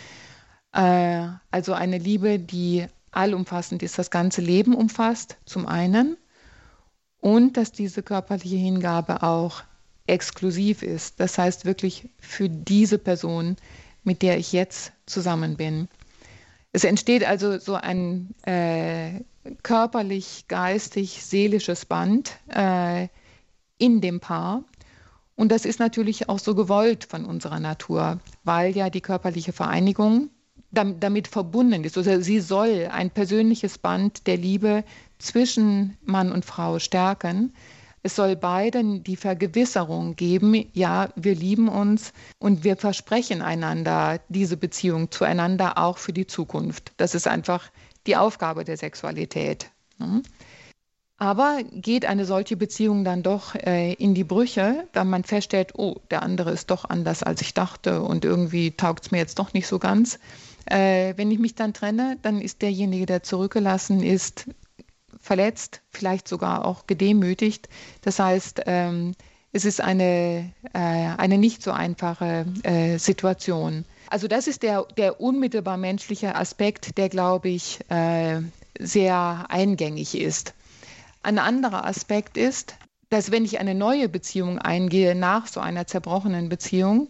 Äh, 0.71 1.27
also 1.51 1.73
eine 1.73 1.97
Liebe, 1.97 2.39
die 2.39 2.85
allumfassend 3.11 3.83
ist, 3.83 3.99
das 3.99 4.09
ganze 4.09 4.39
Leben 4.39 4.75
umfasst, 4.75 5.35
zum 5.45 5.67
einen. 5.67 6.15
Und 7.19 7.57
dass 7.57 7.73
diese 7.73 8.01
körperliche 8.01 8.55
Hingabe 8.55 9.23
auch 9.23 9.63
exklusiv 10.07 10.83
ist. 10.83 11.19
Das 11.19 11.37
heißt 11.37 11.65
wirklich 11.65 12.07
für 12.17 12.47
diese 12.47 12.97
Person, 12.97 13.57
mit 14.03 14.21
der 14.21 14.37
ich 14.37 14.53
jetzt 14.53 14.93
zusammen 15.05 15.57
bin. 15.57 15.89
Es 16.71 16.85
entsteht 16.85 17.25
also 17.25 17.59
so 17.59 17.75
ein 17.75 18.33
äh, 18.43 19.19
körperlich, 19.63 20.45
geistig, 20.47 21.25
seelisches 21.25 21.85
Band, 21.85 22.37
äh, 22.47 23.09
in 23.81 23.99
dem 23.99 24.19
Paar. 24.19 24.63
Und 25.35 25.51
das 25.51 25.65
ist 25.65 25.79
natürlich 25.79 26.29
auch 26.29 26.39
so 26.39 26.53
gewollt 26.53 27.05
von 27.05 27.25
unserer 27.25 27.59
Natur, 27.59 28.19
weil 28.43 28.75
ja 28.75 28.89
die 28.89 29.01
körperliche 29.01 29.53
Vereinigung 29.53 30.29
damit 30.71 31.27
verbunden 31.27 31.83
ist. 31.83 31.97
Also 31.97 32.21
sie 32.21 32.39
soll 32.39 32.87
ein 32.91 33.09
persönliches 33.09 33.77
Band 33.77 34.27
der 34.27 34.37
Liebe 34.37 34.83
zwischen 35.17 35.97
Mann 36.03 36.31
und 36.31 36.45
Frau 36.45 36.79
stärken. 36.79 37.53
Es 38.03 38.15
soll 38.15 38.35
beiden 38.35 39.03
die 39.03 39.15
Vergewisserung 39.15 40.15
geben, 40.15 40.65
ja, 40.73 41.09
wir 41.15 41.35
lieben 41.35 41.67
uns 41.67 42.13
und 42.39 42.63
wir 42.63 42.77
versprechen 42.77 43.41
einander 43.41 44.19
diese 44.29 44.57
Beziehung 44.57 45.11
zueinander 45.11 45.77
auch 45.77 45.97
für 45.97 46.13
die 46.13 46.25
Zukunft. 46.25 46.93
Das 46.97 47.15
ist 47.15 47.27
einfach 47.27 47.69
die 48.07 48.15
Aufgabe 48.15 48.63
der 48.63 48.77
Sexualität. 48.77 49.69
Aber 51.21 51.59
geht 51.71 52.07
eine 52.07 52.25
solche 52.25 52.57
Beziehung 52.57 53.03
dann 53.03 53.21
doch 53.21 53.53
äh, 53.53 53.93
in 53.93 54.15
die 54.15 54.23
Brüche, 54.23 54.87
da 54.91 55.03
man 55.03 55.23
feststellt, 55.23 55.73
oh, 55.77 55.97
der 56.09 56.23
andere 56.23 56.49
ist 56.49 56.71
doch 56.71 56.83
anders, 56.83 57.21
als 57.21 57.41
ich 57.41 57.53
dachte 57.53 58.01
und 58.01 58.25
irgendwie 58.25 58.71
taugt 58.71 59.05
es 59.05 59.11
mir 59.11 59.19
jetzt 59.19 59.37
doch 59.37 59.53
nicht 59.53 59.67
so 59.67 59.77
ganz. 59.77 60.17
Äh, 60.65 61.13
wenn 61.17 61.29
ich 61.29 61.37
mich 61.37 61.53
dann 61.53 61.75
trenne, 61.75 62.17
dann 62.23 62.41
ist 62.41 62.63
derjenige, 62.63 63.05
der 63.05 63.21
zurückgelassen 63.21 64.01
ist, 64.01 64.47
verletzt, 65.19 65.81
vielleicht 65.91 66.27
sogar 66.27 66.65
auch 66.65 66.87
gedemütigt. 66.87 67.69
Das 68.01 68.17
heißt, 68.17 68.63
ähm, 68.65 69.13
es 69.51 69.63
ist 69.63 69.79
eine, 69.79 70.51
äh, 70.73 70.79
eine 70.79 71.37
nicht 71.37 71.61
so 71.61 71.69
einfache 71.69 72.47
äh, 72.63 72.97
Situation. 72.97 73.85
Also 74.09 74.27
das 74.27 74.47
ist 74.47 74.63
der, 74.63 74.87
der 74.97 75.21
unmittelbar 75.21 75.77
menschliche 75.77 76.33
Aspekt, 76.33 76.97
der, 76.97 77.09
glaube 77.09 77.49
ich, 77.49 77.79
äh, 77.91 78.41
sehr 78.79 79.45
eingängig 79.49 80.19
ist. 80.19 80.55
Ein 81.23 81.39
anderer 81.39 81.85
Aspekt 81.85 82.37
ist, 82.37 82.75
dass 83.09 83.31
wenn 83.31 83.45
ich 83.45 83.59
eine 83.59 83.75
neue 83.75 84.09
Beziehung 84.09 84.57
eingehe 84.57 85.15
nach 85.15 85.47
so 85.47 85.59
einer 85.59 85.85
zerbrochenen 85.85 86.49
Beziehung, 86.49 87.09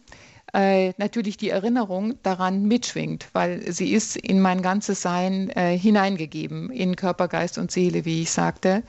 äh, 0.54 0.94
natürlich 0.98 1.38
die 1.38 1.50
Erinnerung 1.50 2.16
daran 2.24 2.64
mitschwingt, 2.64 3.30
weil 3.34 3.72
sie 3.72 3.94
ist 3.94 4.18
in 4.18 4.42
mein 4.42 4.62
ganzes 4.62 5.02
Sein 5.02 5.50
äh, 5.52 5.78
hineingegeben, 5.78 6.72
in 6.72 6.96
Körper, 6.98 7.28
Geist 7.30 7.58
und 7.58 7.72
Seele, 7.72 8.04
wie 8.04 8.24
ich 8.24 8.32
sagte. 8.32 8.84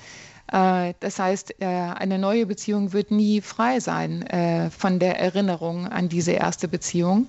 Äh, 0.52 0.94
das 1.00 1.18
heißt, 1.18 1.60
äh, 1.60 1.66
eine 1.66 2.18
neue 2.18 2.46
Beziehung 2.46 2.92
wird 2.92 3.10
nie 3.10 3.40
frei 3.40 3.80
sein 3.80 4.22
äh, 4.22 4.70
von 4.70 4.98
der 4.98 5.18
Erinnerung 5.18 5.86
an 5.86 6.08
diese 6.08 6.32
erste 6.32 6.68
Beziehung. 6.68 7.28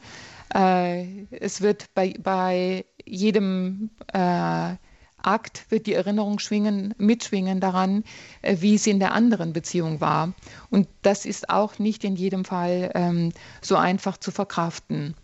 Es 0.55 1.61
wird 1.61 1.85
bei, 1.95 2.13
bei 2.21 2.85
jedem 3.03 3.89
Akt 5.23 5.65
wird 5.69 5.87
die 5.87 5.93
Erinnerung 5.93 6.39
schwingen, 6.39 6.93
mitschwingen 6.97 7.59
daran, 7.59 8.03
äh, 8.41 8.57
wie 8.59 8.75
es 8.75 8.87
in 8.87 8.99
der 8.99 9.13
anderen 9.13 9.53
Beziehung 9.53 10.01
war. 10.01 10.33
Und 10.69 10.87
das 11.01 11.25
ist 11.25 11.49
auch 11.49 11.79
nicht 11.79 12.03
in 12.03 12.15
jedem 12.15 12.45
Fall 12.45 12.91
ähm, 12.93 13.31
so 13.61 13.75
einfach 13.75 14.17
zu 14.17 14.31
verkraften. 14.31 15.15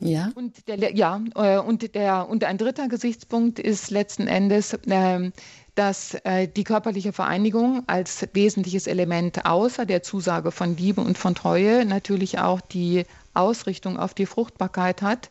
Ja. 0.00 0.30
Und 0.34 0.66
der, 0.66 0.94
ja, 0.94 1.20
äh, 1.34 1.58
und, 1.58 1.94
der, 1.94 2.28
und 2.28 2.44
ein 2.44 2.56
dritter 2.56 2.88
Gesichtspunkt 2.88 3.58
ist 3.58 3.90
letzten 3.90 4.26
Endes, 4.26 4.72
äh, 4.72 5.30
dass 5.74 6.14
äh, 6.24 6.48
die 6.48 6.64
körperliche 6.64 7.12
Vereinigung 7.12 7.84
als 7.86 8.26
wesentliches 8.32 8.86
Element 8.86 9.44
außer 9.44 9.86
der 9.86 10.02
Zusage 10.02 10.52
von 10.52 10.76
Liebe 10.76 11.02
und 11.02 11.18
von 11.18 11.34
Treue 11.34 11.84
natürlich 11.84 12.38
auch 12.38 12.60
die 12.60 13.04
Ausrichtung 13.34 13.98
auf 13.98 14.14
die 14.14 14.26
Fruchtbarkeit 14.26 15.02
hat, 15.02 15.30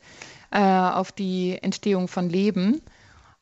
äh, 0.51 0.59
auf 0.59 1.11
die 1.11 1.57
Entstehung 1.61 2.07
von 2.07 2.29
Leben. 2.29 2.81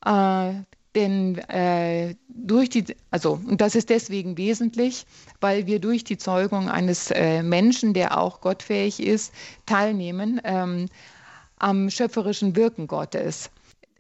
Äh, 0.06 0.54
denn 0.96 1.38
äh, 1.50 2.16
durch 2.28 2.70
die, 2.70 2.86
also, 3.12 3.40
und 3.46 3.62
das 3.62 3.76
ist 3.76 3.92
deswegen 3.92 4.36
wesentlich, 4.38 5.06
weil 5.42 5.68
wir 5.68 5.80
durch 5.80 6.04
die 6.04 6.18
Zeugung 6.18 6.70
eines 6.70 7.12
äh, 7.12 7.44
Menschen, 7.44 7.94
der 7.94 8.18
auch 8.18 8.42
gottfähig 8.42 9.00
ist, 9.00 9.32
teilnehmen 9.68 10.42
ähm, 10.44 10.88
am 11.60 11.92
schöpferischen 11.92 12.56
Wirken 12.56 12.88
Gottes. 12.88 13.52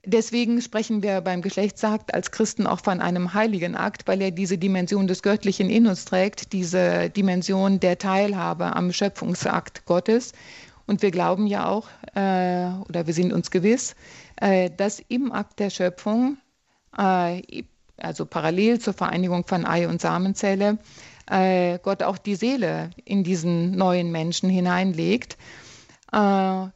Deswegen 0.05 0.61
sprechen 0.61 1.03
wir 1.03 1.21
beim 1.21 1.41
Geschlechtsakt 1.41 2.13
als 2.13 2.31
Christen 2.31 2.65
auch 2.65 2.79
von 2.79 3.01
einem 3.01 3.33
heiligen 3.33 3.75
Akt, 3.75 4.07
weil 4.07 4.21
er 4.21 4.31
diese 4.31 4.57
Dimension 4.57 5.05
des 5.05 5.21
Göttlichen 5.21 5.69
in 5.69 5.85
uns 5.85 6.05
trägt, 6.05 6.53
diese 6.53 7.09
Dimension 7.09 7.79
der 7.79 7.97
Teilhabe 7.97 8.75
am 8.75 8.91
Schöpfungsakt 8.91 9.85
Gottes. 9.85 10.31
Und 10.87 11.01
wir 11.01 11.11
glauben 11.11 11.45
ja 11.45 11.67
auch, 11.67 11.89
äh, 12.15 12.71
oder 12.87 13.05
wir 13.05 13.13
sind 13.13 13.33
uns 13.33 13.51
gewiss, 13.51 13.95
dass 14.39 14.99
im 15.07 15.31
Akt 15.31 15.59
der 15.59 15.69
Schöpfung, 15.69 16.37
äh, 16.97 17.63
also 17.97 18.25
parallel 18.25 18.79
zur 18.79 18.93
Vereinigung 18.93 19.45
von 19.45 19.65
Ei 19.65 19.87
und 19.87 20.01
Samenzelle, 20.01 20.77
äh, 21.29 21.79
Gott 21.79 22.03
auch 22.03 22.17
die 22.17 22.35
Seele 22.35 22.91
in 23.05 23.23
diesen 23.23 23.71
neuen 23.71 24.11
Menschen 24.11 24.49
hineinlegt. 24.49 25.37
Äh, 26.13 26.67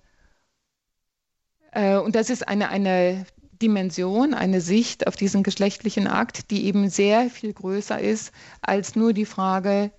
äh, 1.72 1.98
und 1.98 2.16
das 2.16 2.30
ist 2.30 2.48
eine, 2.48 2.70
eine 2.70 3.26
Dimension, 3.62 4.34
eine 4.34 4.62
Sicht 4.62 5.08
auf 5.08 5.16
diesen 5.16 5.44
geschlechtlichen 5.44 6.08
Akt, 6.08 6.52
die 6.52 6.66
eben 6.66 6.90
sehr 6.90 7.30
viel 7.30 7.54
größer 7.54 8.00
ist 8.00 8.34
als 8.62 8.96
nur 8.96 9.14
die 9.14 9.26
Frage, 9.26 9.92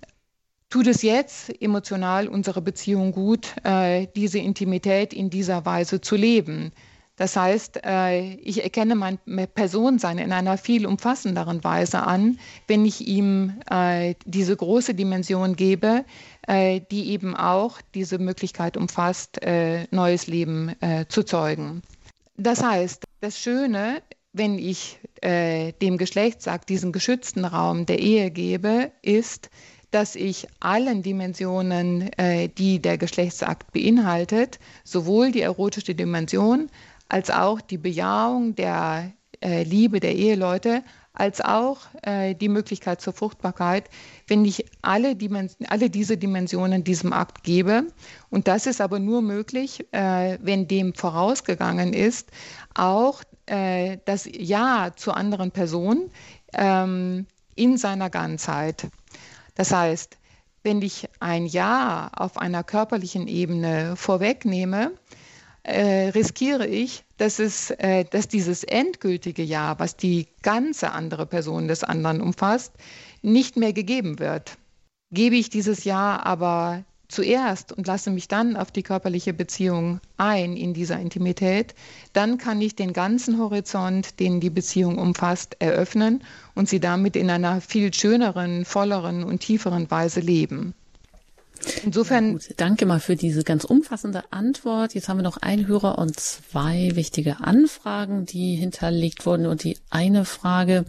tut 0.69 0.87
es 0.87 1.01
jetzt 1.01 1.61
emotional 1.61 2.27
unsere 2.27 2.61
Beziehung 2.61 3.11
gut, 3.11 3.55
äh, 3.63 4.07
diese 4.15 4.39
Intimität 4.39 5.13
in 5.13 5.29
dieser 5.29 5.65
Weise 5.65 6.01
zu 6.01 6.15
leben. 6.15 6.71
Das 7.15 7.35
heißt, 7.35 7.81
äh, 7.85 8.33
ich 8.35 8.63
erkenne 8.63 8.95
mein 8.95 9.19
Personensein 9.53 10.17
in 10.17 10.31
einer 10.31 10.57
viel 10.57 10.87
umfassenderen 10.87 11.63
Weise 11.63 12.01
an, 12.01 12.39
wenn 12.67 12.85
ich 12.85 13.07
ihm 13.07 13.59
äh, 13.69 14.15
diese 14.25 14.55
große 14.55 14.95
Dimension 14.95 15.55
gebe, 15.55 16.05
äh, 16.47 16.81
die 16.89 17.11
eben 17.11 17.35
auch 17.35 17.81
diese 17.93 18.17
Möglichkeit 18.17 18.77
umfasst, 18.77 19.39
neues 19.91 20.27
Leben 20.27 20.75
zu 21.09 21.23
zeugen. 21.23 21.81
Das 22.37 22.63
heißt, 22.63 23.03
das 23.21 23.37
Schöne, 23.39 24.01
wenn 24.31 24.57
ich 24.57 24.99
dem 25.21 25.97
Geschlechtsakt 25.97 26.69
diesen 26.69 26.91
geschützten 26.91 27.45
Raum 27.45 27.85
der 27.85 27.99
Ehe 27.99 28.31
gebe, 28.31 28.91
ist, 29.01 29.49
dass 29.91 30.15
ich 30.15 30.47
allen 30.59 31.03
Dimensionen, 31.03 32.09
die 32.57 32.81
der 32.81 32.97
Geschlechtsakt 32.97 33.71
beinhaltet, 33.71 34.59
sowohl 34.83 35.31
die 35.31 35.41
erotische 35.41 35.95
Dimension 35.95 36.69
als 37.13 37.29
auch 37.29 37.61
die 37.61 37.77
Bejahung 37.77 38.55
der 38.55 39.11
äh, 39.39 39.61
Liebe 39.61 39.99
der 39.99 40.15
Eheleute, 40.15 40.83
als 41.13 41.41
auch 41.41 41.81
äh, 42.01 42.33
die 42.33 42.49
Möglichkeit 42.49 43.01
zur 43.01 43.13
Fruchtbarkeit, 43.13 43.87
wenn 44.25 44.43
ich 44.45 44.65
alle, 44.81 45.15
alle, 45.67 45.91
diese 45.91 46.17
Dimensionen 46.17 46.83
diesem 46.83 47.13
Akt 47.13 47.43
gebe. 47.43 47.83
Und 48.31 48.47
das 48.47 48.65
ist 48.65 48.81
aber 48.81 48.97
nur 48.97 49.21
möglich, 49.21 49.85
äh, 49.91 50.39
wenn 50.41 50.67
dem 50.67 50.95
vorausgegangen 50.95 51.93
ist, 51.93 52.31
auch 52.73 53.21
äh, 53.45 53.99
das 54.05 54.27
Ja 54.35 54.89
zur 54.95 55.15
anderen 55.15 55.51
Person 55.51 56.09
ähm, 56.55 57.27
in 57.53 57.77
seiner 57.77 58.09
Ganzheit. 58.09 58.87
Das 59.53 59.71
heißt, 59.71 60.17
wenn 60.63 60.81
ich 60.81 61.07
ein 61.19 61.45
Ja 61.45 62.09
auf 62.15 62.39
einer 62.39 62.63
körperlichen 62.63 63.27
Ebene 63.27 63.93
vorwegnehme, 63.97 64.93
äh, 65.63 66.09
riskiere 66.09 66.67
ich, 66.67 67.03
dass, 67.17 67.39
es, 67.39 67.71
äh, 67.71 68.05
dass 68.05 68.27
dieses 68.27 68.63
endgültige 68.63 69.43
Ja, 69.43 69.79
was 69.79 69.95
die 69.95 70.27
ganze 70.41 70.91
andere 70.91 71.25
Person 71.25 71.67
des 71.67 71.83
anderen 71.83 72.21
umfasst, 72.21 72.73
nicht 73.21 73.57
mehr 73.57 73.73
gegeben 73.73 74.19
wird. 74.19 74.57
Gebe 75.11 75.35
ich 75.35 75.49
dieses 75.49 75.83
Ja 75.85 76.21
aber 76.23 76.83
zuerst 77.07 77.71
und 77.71 77.87
lasse 77.87 78.09
mich 78.11 78.27
dann 78.27 78.57
auf 78.57 78.71
die 78.71 78.83
körperliche 78.83 79.33
Beziehung 79.33 79.99
ein 80.17 80.57
in 80.57 80.73
dieser 80.73 80.99
Intimität, 80.99 81.75
dann 82.11 82.37
kann 82.37 82.59
ich 82.61 82.75
den 82.75 82.91
ganzen 82.91 83.37
Horizont, 83.37 84.19
den 84.19 84.39
die 84.39 84.49
Beziehung 84.49 84.97
umfasst, 84.97 85.55
eröffnen 85.59 86.23
und 86.55 86.67
sie 86.67 86.79
damit 86.79 87.15
in 87.15 87.29
einer 87.29 87.61
viel 87.61 87.93
schöneren, 87.93 88.65
volleren 88.65 89.23
und 89.23 89.39
tieferen 89.39 89.89
Weise 89.91 90.19
leben. 90.19 90.73
Insofern. 91.83 92.37
Ja, 92.37 92.55
Danke 92.57 92.85
mal 92.85 92.99
für 92.99 93.15
diese 93.15 93.43
ganz 93.43 93.63
umfassende 93.63 94.23
Antwort. 94.31 94.93
Jetzt 94.93 95.09
haben 95.09 95.17
wir 95.17 95.23
noch 95.23 95.37
einen 95.37 95.67
Hörer 95.67 95.97
und 95.97 96.19
zwei 96.19 96.91
wichtige 96.93 97.39
Anfragen, 97.41 98.25
die 98.25 98.55
hinterlegt 98.55 99.25
wurden. 99.25 99.45
Und 99.45 99.63
die 99.63 99.77
eine 99.89 100.25
Frage 100.25 100.85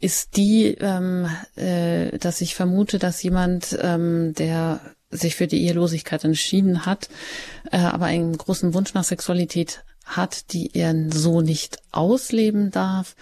ist 0.00 0.36
die, 0.36 0.76
ähm, 0.80 1.28
äh, 1.56 2.18
dass 2.18 2.40
ich 2.40 2.54
vermute, 2.54 2.98
dass 2.98 3.22
jemand, 3.22 3.78
ähm, 3.80 4.34
der 4.34 4.80
sich 5.10 5.34
für 5.34 5.46
die 5.46 5.64
Ehelosigkeit 5.64 6.24
entschieden 6.24 6.86
hat, 6.86 7.08
äh, 7.72 7.78
aber 7.78 8.06
einen 8.06 8.36
großen 8.36 8.74
Wunsch 8.74 8.94
nach 8.94 9.04
Sexualität 9.04 9.82
hat, 10.04 10.52
die 10.52 10.70
er 10.74 10.94
so 11.10 11.40
nicht 11.40 11.78
ausleben 11.92 12.70
darf 12.70 13.14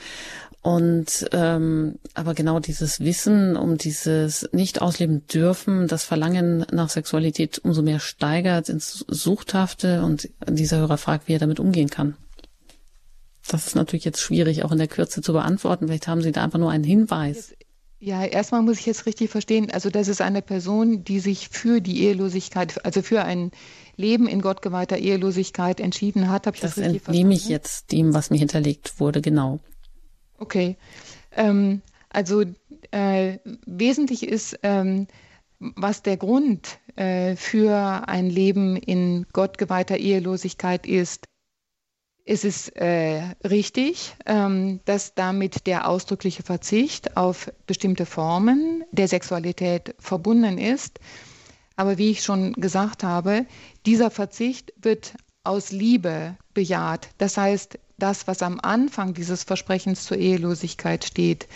und 0.69 1.31
ähm, 1.33 1.99
aber 2.13 2.35
genau 2.35 2.61
dieses 2.61 3.01
Wissen 3.01 3.57
um 3.57 3.79
dieses 3.79 4.47
nicht 4.53 4.83
ausleben 4.83 5.27
dürfen, 5.27 5.89
das 5.89 6.05
Verlangen 6.05 6.67
nach 6.71 6.91
Sexualität 6.91 7.59
umso 7.65 7.81
mehr 7.81 8.01
steigert 8.01 8.69
ins 8.69 9.03
Suchthafte 9.09 10.03
und 10.03 10.29
dieser 10.47 10.77
Hörer 10.77 10.99
fragt, 10.99 11.27
wie 11.27 11.33
er 11.33 11.39
damit 11.39 11.59
umgehen 11.59 11.89
kann. 11.89 12.19
Das 13.49 13.67
ist 13.67 13.77
natürlich 13.77 14.05
jetzt 14.05 14.21
schwierig, 14.21 14.63
auch 14.63 14.71
in 14.71 14.77
der 14.77 14.89
Kürze 14.89 15.23
zu 15.23 15.33
beantworten. 15.33 15.87
Vielleicht 15.87 16.07
haben 16.07 16.21
Sie 16.21 16.33
da 16.33 16.45
einfach 16.45 16.59
nur 16.59 16.71
einen 16.71 16.85
Hinweis. 16.85 17.55
Ja, 17.99 18.23
erstmal 18.23 18.61
muss 18.61 18.79
ich 18.79 18.85
jetzt 18.85 19.07
richtig 19.07 19.31
verstehen, 19.31 19.71
also 19.71 19.89
das 19.89 20.07
ist 20.09 20.21
eine 20.21 20.43
Person, 20.43 21.03
die 21.03 21.21
sich 21.21 21.49
für 21.49 21.81
die 21.81 22.03
Ehelosigkeit, 22.03 22.85
also 22.85 23.01
für 23.01 23.23
ein 23.23 23.53
Leben 23.97 24.29
in 24.29 24.43
gottgeweihter 24.43 24.99
Ehelosigkeit 24.99 25.81
entschieden 25.81 26.29
hat. 26.29 26.47
Habe 26.47 26.57
ich 26.57 26.61
das, 26.61 26.75
das 26.75 26.85
richtig 26.85 27.05
verstanden? 27.05 27.07
Das 27.07 27.17
entnehme 27.17 27.35
ich 27.35 27.49
jetzt 27.49 27.91
dem, 27.91 28.13
was 28.13 28.29
mir 28.29 28.37
hinterlegt 28.37 29.01
wurde, 29.01 29.23
genau. 29.23 29.61
Okay. 30.39 30.77
Ähm, 31.33 31.83
also 32.11 32.43
äh, 32.91 33.39
wesentlich 33.67 34.27
ist, 34.27 34.59
ähm, 34.63 35.07
was 35.59 36.03
der 36.03 36.17
Grund 36.17 36.79
äh, 36.97 37.37
für 37.37 38.09
ein 38.09 38.31
Leben 38.31 38.77
in 38.77 39.27
gottgeweihter 39.33 39.97
Ehelosigkeit 39.97 40.87
ist. 40.87 41.25
Es 42.25 42.45
ist 42.45 42.77
äh, 42.77 43.23
richtig, 43.47 44.15
ähm, 44.27 44.81
dass 44.85 45.15
damit 45.15 45.67
der 45.67 45.89
ausdrückliche 45.89 46.43
Verzicht 46.43 47.17
auf 47.17 47.51
bestimmte 47.67 48.05
Formen 48.07 48.85
der 48.93 49.09
Sexualität 49.09 49.95
verbunden 49.99 50.59
ist. 50.59 51.01
Aber 51.77 51.97
wie 51.97 52.11
ich 52.11 52.23
schon 52.23 52.53
gesagt 52.55 53.03
habe, 53.03 53.47
dieser 53.87 54.11
Verzicht 54.11 54.73
wird 54.77 55.15
aus 55.43 55.71
Liebe 55.71 56.37
bejaht. 56.53 57.09
Das 57.17 57.37
heißt, 57.37 57.79
das, 57.99 58.27
was 58.27 58.43
am 58.43 58.61
Anfang 58.61 59.15
dieses 59.15 59.45
Versprechens 59.45 60.05
zur 60.05 60.17
Ehelosigkeit 60.17 61.05
steht, 61.05 61.49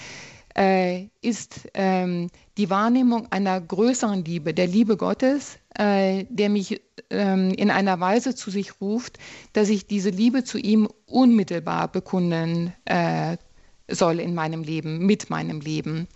äh, 0.55 1.06
ist 1.23 1.69
ähm, 1.74 2.28
die 2.59 2.69
Wahrnehmung 2.69 3.31
einer 3.31 3.60
größeren 3.60 4.24
Liebe, 4.24 4.52
der 4.52 4.66
Liebe 4.66 4.97
Gottes, 4.97 5.59
äh, 5.78 6.24
der 6.28 6.51
mich 6.51 6.82
ähm, 7.10 7.52
in 7.52 7.70
einer 7.70 8.01
Weise 8.01 8.35
zu 8.35 8.51
sich 8.51 8.81
ruft, 8.81 9.19
dass 9.55 9.69
ich 9.70 9.86
diese 9.86 10.10
Liebe 10.10 10.44
zu 10.44 10.59
ihm 10.59 10.89
unmittelbar 11.06 11.89
bekunden 11.89 12.74
äh, 12.85 13.36
soll 13.89 14.20
in 14.20 14.35
meinem 14.35 14.62
Leben, 14.62 15.06
mit 15.06 15.31
meinem 15.31 15.60
Leben. 15.60 16.09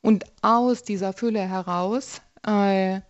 Und 0.00 0.24
aus 0.42 0.82
dieser 0.82 1.12
Fülle 1.12 1.40
heraus 1.40 2.22
äh, 2.46 3.00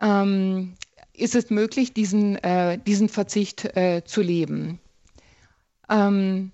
ähm, 0.00 0.74
ist 1.14 1.34
es 1.34 1.50
möglich, 1.50 1.92
diesen, 1.92 2.36
äh, 2.36 2.78
diesen 2.78 3.08
Verzicht 3.08 3.76
äh, 3.76 4.02
zu 4.04 4.22
leben. 4.22 4.80
Ähm, 5.88 6.52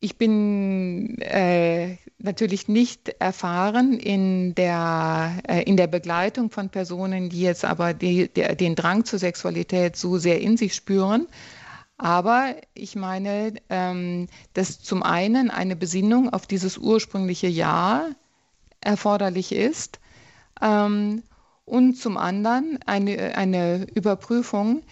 ich 0.00 0.18
bin 0.18 1.18
äh, 1.20 1.96
natürlich 2.18 2.68
nicht 2.68 3.08
erfahren 3.18 3.94
in 3.94 4.54
der, 4.54 5.40
äh, 5.48 5.62
in 5.62 5.76
der 5.76 5.86
Begleitung 5.86 6.50
von 6.50 6.68
Personen, 6.68 7.30
die 7.30 7.40
jetzt 7.40 7.64
aber 7.64 7.94
die, 7.94 8.28
der, 8.28 8.54
den 8.54 8.74
Drang 8.74 9.04
zur 9.04 9.18
Sexualität 9.18 9.96
so 9.96 10.18
sehr 10.18 10.40
in 10.40 10.56
sich 10.56 10.74
spüren. 10.74 11.26
Aber 11.98 12.54
ich 12.74 12.94
meine, 12.94 13.54
ähm, 13.70 14.28
dass 14.52 14.80
zum 14.80 15.02
einen 15.02 15.50
eine 15.50 15.76
Besinnung 15.76 16.30
auf 16.30 16.46
dieses 16.46 16.76
ursprüngliche 16.76 17.46
Ja 17.46 18.10
erforderlich 18.82 19.52
ist 19.52 19.98
ähm, 20.60 21.22
und 21.66 21.94
zum 21.94 22.16
anderen 22.16 22.78
eine, 22.86 23.36
eine 23.36 23.86
Überprüfung, 23.94 24.82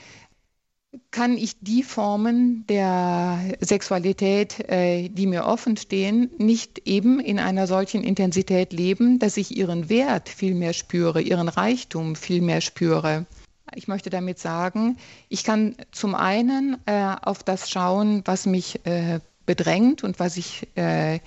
kann 1.11 1.37
ich 1.37 1.59
die 1.61 1.83
Formen 1.83 2.67
der 2.69 3.41
Sexualität, 3.61 4.61
äh, 4.69 5.09
die 5.09 5.27
mir 5.27 5.45
offen 5.45 5.77
stehen, 5.77 6.31
nicht 6.39 6.87
eben 6.87 7.21
in 7.21 7.39
einer 7.39 7.67
solchen 7.67 8.05
Intensität 8.05 8.73
leben, 8.73 9.19
dass 9.19 9.37
ich 9.37 9.57
ihren 9.57 9.89
Wert 9.89 10.29
viel 10.29 10.55
mehr 10.55 10.73
spüre, 10.73 11.21
ihren 11.21 11.49
Reichtum 11.49 12.17
viel 12.17 12.43
mehr 12.43 12.61
spüre. 12.61 13.27
Ich 13.75 13.89
möchte 13.89 14.11
damit 14.11 14.39
sagen, 14.39 14.99
ich 15.29 15.43
kann 15.43 15.75
zum 15.91 16.15
einen 16.15 16.77
äh, 16.87 17.17
auf 17.23 17.43
das 17.43 17.71
schauen, 17.71 18.23
was 18.25 18.47
mich 18.47 18.85
äh, 18.87 19.21
bedrängt 19.47 20.05
und 20.05 20.21
was 20.21 20.37
ich 20.37 20.69
äh, 20.77 21.19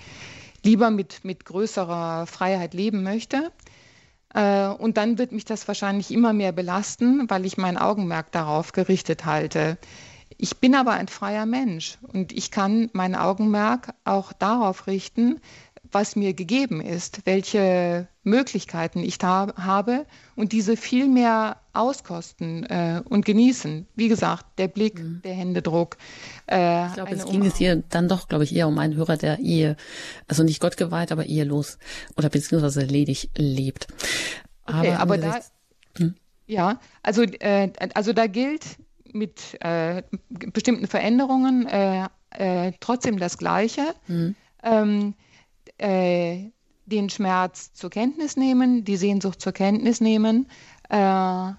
lieber 0.64 0.90
mit, 0.90 1.24
mit 1.24 1.44
größerer 1.44 2.26
Freiheit 2.26 2.74
leben 2.74 3.02
möchte. 3.02 3.52
Äh, 4.34 4.68
und 4.68 4.96
dann 4.96 5.18
wird 5.18 5.32
mich 5.32 5.44
das 5.44 5.66
wahrscheinlich 5.68 6.10
immer 6.10 6.32
mehr 6.32 6.52
belasten, 6.52 7.28
weil 7.30 7.46
ich 7.46 7.56
mein 7.56 7.78
Augenmerk 7.78 8.32
darauf 8.32 8.72
gerichtet 8.72 9.24
halte. 9.24 9.78
Ich 10.36 10.58
bin 10.58 10.74
aber 10.74 10.92
ein 10.92 11.08
freier 11.08 11.46
Mensch 11.46 11.98
und 12.12 12.32
ich 12.32 12.50
kann 12.50 12.90
mein 12.92 13.14
Augenmerk 13.14 13.94
auch 14.04 14.32
darauf 14.32 14.86
richten, 14.86 15.40
was 15.90 16.16
mir 16.16 16.34
gegeben 16.34 16.80
ist, 16.80 17.22
welche 17.24 18.08
Möglichkeiten 18.22 19.02
ich 19.02 19.18
da 19.18 19.54
habe 19.56 20.06
und 20.36 20.52
diese 20.52 20.76
viel 20.76 21.08
mehr 21.08 21.56
auskosten 21.78 22.64
äh, 22.64 23.02
und 23.08 23.24
genießen. 23.24 23.86
Wie 23.94 24.08
gesagt, 24.08 24.58
der 24.58 24.68
Blick, 24.68 24.98
mhm. 24.98 25.22
der 25.22 25.34
Händedruck. 25.34 25.96
Äh, 26.46 26.86
ich 26.86 26.94
glaube, 26.94 27.12
es 27.12 27.24
ging 27.24 27.44
es 27.44 27.56
hier 27.56 27.82
dann 27.88 28.08
doch, 28.08 28.28
glaube 28.28 28.44
ich, 28.44 28.54
eher 28.54 28.68
um 28.68 28.78
einen 28.78 28.96
Hörer, 28.96 29.16
der 29.16 29.38
Ehe, 29.38 29.76
also 30.26 30.42
nicht 30.42 30.60
Gott 30.60 30.76
geweiht, 30.76 31.12
aber 31.12 31.26
ehelos 31.26 31.78
oder 32.16 32.28
beziehungsweise 32.28 32.82
ledig 32.82 33.30
lebt. 33.36 33.86
Okay, 34.66 34.92
aber, 34.92 35.00
aber 35.00 35.18
da, 35.18 35.40
hm? 35.96 36.14
ja, 36.46 36.80
also, 37.02 37.22
äh, 37.22 37.70
also 37.94 38.12
da 38.12 38.26
gilt 38.26 38.64
mit 39.12 39.56
äh, 39.60 40.02
bestimmten 40.28 40.86
Veränderungen 40.86 41.66
äh, 41.66 42.08
äh, 42.30 42.72
trotzdem 42.80 43.18
das 43.18 43.38
Gleiche. 43.38 43.94
Mhm. 44.06 44.34
Ähm, 44.62 45.14
äh, 45.78 46.50
den 46.88 47.10
Schmerz 47.10 47.72
zur 47.74 47.90
Kenntnis 47.90 48.36
nehmen, 48.36 48.84
die 48.84 48.96
Sehnsucht 48.96 49.40
zur 49.40 49.52
Kenntnis 49.52 50.00
nehmen, 50.00 50.48
äh, 50.88 51.52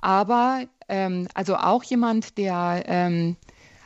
aber 0.00 0.64
ähm, 0.88 1.28
also 1.34 1.56
auch 1.56 1.82
jemand, 1.84 2.38
der 2.38 2.84
ähm, 2.86 3.36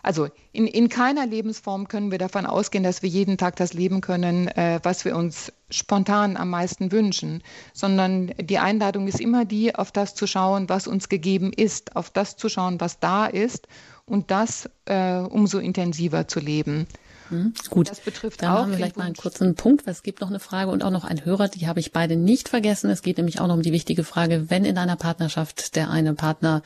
also 0.04 0.28
in, 0.52 0.66
in 0.66 0.90
keiner 0.90 1.26
Lebensform 1.26 1.88
können 1.88 2.10
wir 2.10 2.18
davon 2.18 2.44
ausgehen, 2.44 2.84
dass 2.84 3.02
wir 3.02 3.08
jeden 3.08 3.38
Tag 3.38 3.56
das 3.56 3.72
leben 3.72 4.02
können, 4.02 4.48
äh, 4.48 4.78
was 4.82 5.06
wir 5.06 5.16
uns 5.16 5.50
spontan 5.70 6.36
am 6.36 6.50
meisten 6.50 6.92
wünschen, 6.92 7.42
sondern 7.72 8.32
die 8.38 8.58
Einladung 8.58 9.08
ist 9.08 9.18
immer 9.18 9.46
die, 9.46 9.74
auf 9.74 9.92
das 9.92 10.14
zu 10.14 10.26
schauen, 10.26 10.68
was 10.68 10.86
uns 10.86 11.08
gegeben 11.08 11.52
ist, 11.54 11.96
auf 11.96 12.10
das 12.10 12.36
zu 12.36 12.50
schauen, 12.50 12.80
was 12.80 13.00
da 13.00 13.26
ist 13.26 13.66
und 14.04 14.30
das 14.30 14.68
äh, 14.84 15.20
umso 15.20 15.58
intensiver 15.58 16.28
zu 16.28 16.38
leben. 16.38 16.86
Hm, 17.30 17.54
gut, 17.70 17.90
das 17.90 18.00
betrifft 18.00 18.42
dann 18.42 18.50
auch 18.50 18.58
haben 18.62 18.70
wir 18.70 18.76
vielleicht 18.76 18.96
mal 18.96 19.04
einen 19.04 19.14
kurzen 19.14 19.54
Punkt, 19.54 19.86
weil 19.86 19.92
es 19.92 20.02
gibt 20.02 20.20
noch 20.20 20.28
eine 20.28 20.40
Frage 20.40 20.70
und 20.70 20.82
auch 20.82 20.90
noch 20.90 21.04
einen 21.04 21.24
Hörer, 21.24 21.48
die 21.48 21.66
habe 21.66 21.80
ich 21.80 21.92
beide 21.92 22.16
nicht 22.16 22.48
vergessen. 22.48 22.90
Es 22.90 23.02
geht 23.02 23.16
nämlich 23.16 23.40
auch 23.40 23.46
noch 23.46 23.54
um 23.54 23.62
die 23.62 23.72
wichtige 23.72 24.04
Frage, 24.04 24.50
wenn 24.50 24.64
in 24.64 24.78
einer 24.78 24.96
Partnerschaft 24.96 25.76
der 25.76 25.90
eine 25.90 26.14
Partner 26.14 26.62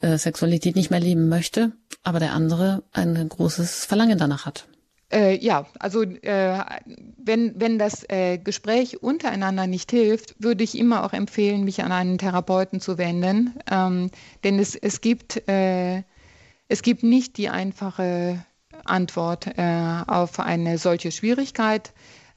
äh, 0.00 0.16
Sexualität 0.16 0.76
nicht 0.76 0.90
mehr 0.90 1.00
leben 1.00 1.28
möchte, 1.28 1.72
aber 2.02 2.20
der 2.20 2.32
andere 2.32 2.82
ein 2.92 3.28
großes 3.28 3.84
Verlangen 3.84 4.18
danach 4.18 4.46
hat. 4.46 4.66
Äh, 5.12 5.36
ja, 5.44 5.66
also 5.80 6.02
äh, 6.02 6.58
wenn, 7.16 7.52
wenn 7.56 7.78
das 7.78 8.08
äh, 8.08 8.38
Gespräch 8.38 9.02
untereinander 9.02 9.66
nicht 9.66 9.90
hilft, 9.90 10.36
würde 10.38 10.62
ich 10.62 10.78
immer 10.78 11.04
auch 11.04 11.12
empfehlen, 11.12 11.64
mich 11.64 11.82
an 11.82 11.90
einen 11.90 12.18
Therapeuten 12.18 12.80
zu 12.80 12.96
wenden. 12.96 13.54
Ähm, 13.68 14.10
denn 14.44 14.60
es, 14.60 14.76
es, 14.76 15.00
gibt, 15.00 15.48
äh, 15.48 16.04
es 16.68 16.82
gibt 16.82 17.02
nicht 17.02 17.38
die 17.38 17.48
einfache 17.48 18.44
Antwort 18.84 19.46
äh, 19.58 20.02
auf 20.06 20.40
eine 20.40 20.78
solche 20.78 21.12
Schwierigkeit. 21.12 21.92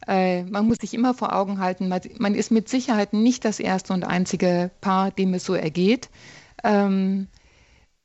Äh, 0.07 0.43
man 0.43 0.67
muss 0.67 0.77
sich 0.77 0.93
immer 0.93 1.13
vor 1.13 1.35
Augen 1.35 1.59
halten, 1.59 1.87
man, 1.87 2.01
man, 2.17 2.35
ist 2.35 2.51
mit 2.51 2.67
Sicherheit 2.69 3.13
nicht 3.13 3.45
das 3.45 3.59
erste 3.59 3.93
und 3.93 4.03
einzige 4.03 4.71
Paar, 4.81 5.11
dem 5.11 5.33
es 5.33 5.45
so 5.45 5.53
ergeht. 5.53 6.09
Ähm, 6.63 7.27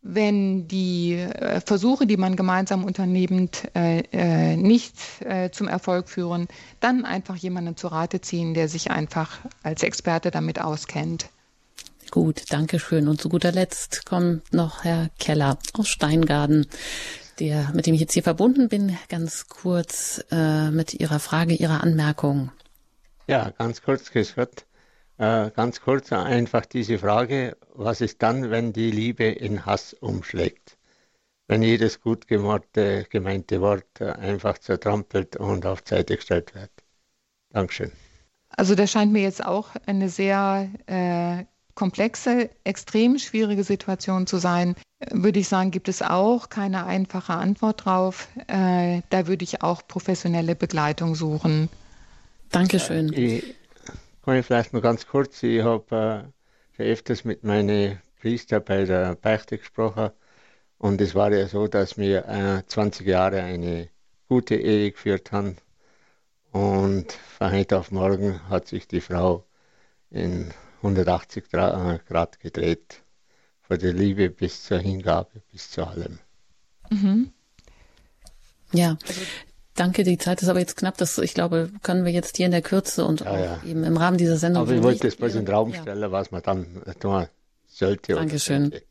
wenn 0.02 0.68
die 0.68 1.14
äh, 1.14 1.60
Versuche, 1.60 2.06
die 2.06 2.16
man 2.16 2.36
gemeinsam 2.36 2.84
unternimmt, 2.84 3.68
äh, 3.74 4.00
äh, 4.12 4.56
nicht 4.56 4.94
zum 5.52 5.68
Erfolg 5.68 6.08
führen, 6.08 6.48
dann 6.80 7.04
einfach 7.04 7.36
jemanden 7.36 7.76
zu 7.76 7.88
Rate 7.88 8.20
ziehen, 8.20 8.54
der 8.54 8.68
sich 8.68 8.90
einfach 8.90 9.38
als 9.62 9.82
Experte 9.82 10.30
damit 10.30 10.60
auskennt. 10.60 11.28
Gut, 12.10 12.44
danke 12.48 12.78
schön. 12.78 13.08
Und 13.08 13.20
zu 13.20 13.28
guter 13.28 13.52
Letzt 13.52 14.06
kommt 14.06 14.52
noch 14.52 14.84
Herr 14.84 15.10
Keller 15.18 15.58
aus 15.74 15.88
Steingarten, 15.88 16.66
der, 17.40 17.70
mit 17.74 17.86
dem 17.86 17.94
ich 17.94 18.00
jetzt 18.00 18.12
hier 18.12 18.22
verbunden 18.22 18.68
bin, 18.68 18.96
ganz 19.08 19.48
kurz 19.48 20.24
äh, 20.30 20.70
mit 20.70 20.94
Ihrer 20.94 21.20
Frage, 21.20 21.54
Ihrer 21.54 21.82
Anmerkung. 21.82 22.50
Ja, 23.26 23.50
ganz 23.50 23.82
kurz 23.82 24.10
gesagt. 24.10 24.66
Äh, 25.18 25.50
ganz 25.50 25.80
kurz 25.80 26.12
einfach 26.12 26.64
diese 26.64 26.98
Frage, 26.98 27.56
was 27.74 28.00
ist 28.00 28.22
dann, 28.22 28.50
wenn 28.50 28.72
die 28.72 28.90
Liebe 28.90 29.24
in 29.24 29.66
Hass 29.66 29.92
umschlägt? 29.92 30.78
Wenn 31.48 31.62
jedes 31.62 32.00
gut 32.00 32.28
gemeinte, 32.28 33.06
gemeinte 33.10 33.60
Wort 33.60 34.00
äh, 34.00 34.12
einfach 34.12 34.58
zertrampelt 34.58 35.36
und 35.36 35.66
auf 35.66 35.82
Seite 35.84 36.16
gestellt 36.16 36.54
wird. 36.54 36.70
Dankeschön. 37.50 37.90
Also 38.50 38.74
das 38.74 38.90
scheint 38.90 39.12
mir 39.12 39.22
jetzt 39.22 39.44
auch 39.44 39.70
eine 39.86 40.08
sehr 40.08 40.70
äh, 40.86 41.44
komplexe, 41.78 42.50
extrem 42.64 43.18
schwierige 43.20 43.62
Situation 43.62 44.26
zu 44.26 44.38
sein. 44.38 44.74
Würde 45.12 45.38
ich 45.38 45.46
sagen, 45.46 45.70
gibt 45.70 45.88
es 45.88 46.02
auch 46.02 46.48
keine 46.48 46.86
einfache 46.86 47.34
Antwort 47.34 47.84
drauf. 47.84 48.26
Äh, 48.48 49.02
da 49.10 49.28
würde 49.28 49.44
ich 49.44 49.62
auch 49.62 49.86
professionelle 49.86 50.56
Begleitung 50.56 51.14
suchen. 51.14 51.68
Dankeschön. 52.50 53.12
Ich, 53.12 53.54
kann 54.24 54.38
ich 54.38 54.46
vielleicht 54.46 54.72
noch 54.72 54.82
ganz 54.82 55.06
kurz, 55.06 55.40
ich 55.44 55.62
habe 55.62 56.32
äh, 56.74 56.76
schon 56.76 56.86
öfters 56.86 57.24
mit 57.24 57.44
meinen 57.44 58.00
Priester 58.20 58.58
bei 58.58 58.84
der 58.84 59.14
Beichte 59.14 59.56
gesprochen 59.56 60.10
und 60.78 61.00
es 61.00 61.14
war 61.14 61.32
ja 61.32 61.46
so, 61.46 61.68
dass 61.68 61.96
wir 61.96 62.26
äh, 62.26 62.66
20 62.66 63.06
Jahre 63.06 63.40
eine 63.42 63.88
gute 64.28 64.56
Ehe 64.56 64.90
geführt 64.90 65.30
haben 65.30 65.56
und 66.50 67.12
von 67.12 67.52
heute 67.52 67.78
auf 67.78 67.92
morgen 67.92 68.40
hat 68.48 68.66
sich 68.66 68.88
die 68.88 69.00
Frau 69.00 69.44
in 70.10 70.52
180 70.78 71.44
äh, 71.52 71.98
Grad 72.08 72.40
gedreht, 72.40 73.02
von 73.62 73.78
der 73.78 73.92
Liebe 73.92 74.30
bis 74.30 74.64
zur 74.64 74.78
Hingabe, 74.78 75.42
bis 75.52 75.70
zu 75.70 75.84
allem. 75.84 76.18
Mhm. 76.90 77.32
Ja, 78.72 78.96
also 79.06 79.20
Danke, 79.78 80.02
die 80.02 80.18
Zeit 80.18 80.42
ist 80.42 80.48
aber 80.48 80.58
jetzt 80.58 80.76
knapp. 80.76 80.96
Das, 80.96 81.18
ich 81.18 81.34
glaube, 81.34 81.70
können 81.84 82.04
wir 82.04 82.10
jetzt 82.10 82.36
hier 82.36 82.46
in 82.46 82.52
der 82.52 82.62
Kürze 82.62 83.04
und 83.04 83.20
ja, 83.20 83.38
ja. 83.38 83.60
eben 83.64 83.84
im 83.84 83.96
Rahmen 83.96 84.18
dieser 84.18 84.36
Sendung. 84.36 84.62
Aber 84.62 84.72
ich 84.72 84.82
wollte 84.82 85.06
das 85.06 85.14
bloß 85.14 85.36
in 85.36 85.44
den 85.44 85.54
Raum 85.54 85.72
stellen, 85.72 86.00
ja. 86.00 86.10
was 86.10 86.32
man 86.32 86.42
dann 86.42 86.82
tun 86.98 87.28
sollte. 87.68 88.14
Dankeschön, 88.14 88.70
sollte. 88.72 88.86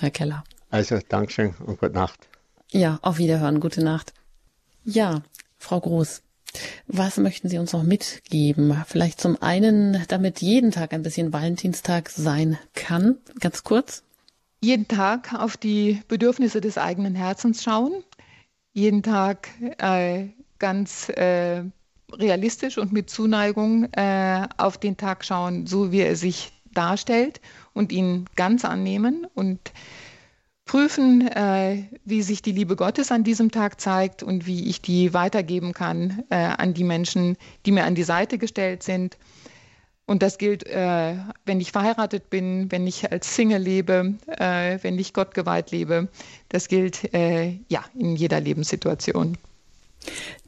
Herr 0.00 0.10
Keller. 0.10 0.44
Also, 0.70 0.98
Dankeschön 1.06 1.54
und 1.66 1.78
gute 1.78 1.92
Nacht. 1.92 2.28
Ja, 2.70 2.98
auf 3.02 3.18
Wiederhören, 3.18 3.60
gute 3.60 3.84
Nacht. 3.84 4.14
Ja, 4.84 5.20
Frau 5.58 5.80
Groß, 5.80 6.22
was 6.86 7.16
möchten 7.16 7.48
Sie 7.48 7.58
uns 7.58 7.72
noch 7.72 7.82
mitgeben? 7.82 8.82
Vielleicht 8.86 9.20
zum 9.20 9.40
einen, 9.40 10.04
damit 10.08 10.40
jeden 10.40 10.70
Tag 10.70 10.92
ein 10.92 11.02
bisschen 11.02 11.32
Valentinstag 11.32 12.10
sein 12.10 12.58
kann, 12.74 13.18
ganz 13.40 13.64
kurz. 13.64 14.02
Jeden 14.60 14.86
Tag 14.86 15.34
auf 15.34 15.56
die 15.56 16.02
Bedürfnisse 16.08 16.60
des 16.60 16.78
eigenen 16.78 17.14
Herzens 17.14 17.62
schauen 17.64 18.04
jeden 18.72 19.02
Tag 19.02 19.48
äh, 19.78 20.28
ganz 20.58 21.08
äh, 21.10 21.64
realistisch 22.12 22.78
und 22.78 22.92
mit 22.92 23.10
Zuneigung 23.10 23.84
äh, 23.92 24.46
auf 24.56 24.78
den 24.78 24.96
Tag 24.96 25.24
schauen, 25.24 25.66
so 25.66 25.92
wie 25.92 26.00
er 26.00 26.16
sich 26.16 26.52
darstellt 26.72 27.40
und 27.74 27.92
ihn 27.92 28.26
ganz 28.36 28.64
annehmen 28.64 29.26
und 29.34 29.72
prüfen, 30.72 31.28
äh, 31.28 31.84
wie 32.06 32.22
sich 32.22 32.40
die 32.40 32.52
Liebe 32.52 32.76
Gottes 32.76 33.12
an 33.12 33.24
diesem 33.24 33.50
Tag 33.50 33.78
zeigt 33.78 34.22
und 34.22 34.46
wie 34.46 34.70
ich 34.70 34.80
die 34.80 35.12
weitergeben 35.12 35.74
kann 35.74 36.24
äh, 36.30 36.36
an 36.36 36.72
die 36.72 36.82
Menschen, 36.82 37.36
die 37.66 37.72
mir 37.72 37.84
an 37.84 37.94
die 37.94 38.04
Seite 38.04 38.38
gestellt 38.38 38.82
sind 38.82 39.18
und 40.06 40.22
das 40.22 40.38
gilt, 40.38 40.66
äh, 40.66 41.16
wenn 41.44 41.60
ich 41.60 41.72
verheiratet 41.72 42.30
bin, 42.30 42.72
wenn 42.72 42.86
ich 42.86 43.12
als 43.12 43.36
Single 43.36 43.60
lebe, 43.60 44.14
äh, 44.28 44.78
wenn 44.80 44.98
ich 44.98 45.12
Gott 45.12 45.34
geweiht 45.34 45.72
lebe. 45.72 46.08
Das 46.48 46.68
gilt 46.68 47.12
äh, 47.12 47.58
ja 47.68 47.84
in 47.94 48.16
jeder 48.16 48.40
Lebenssituation. 48.40 49.36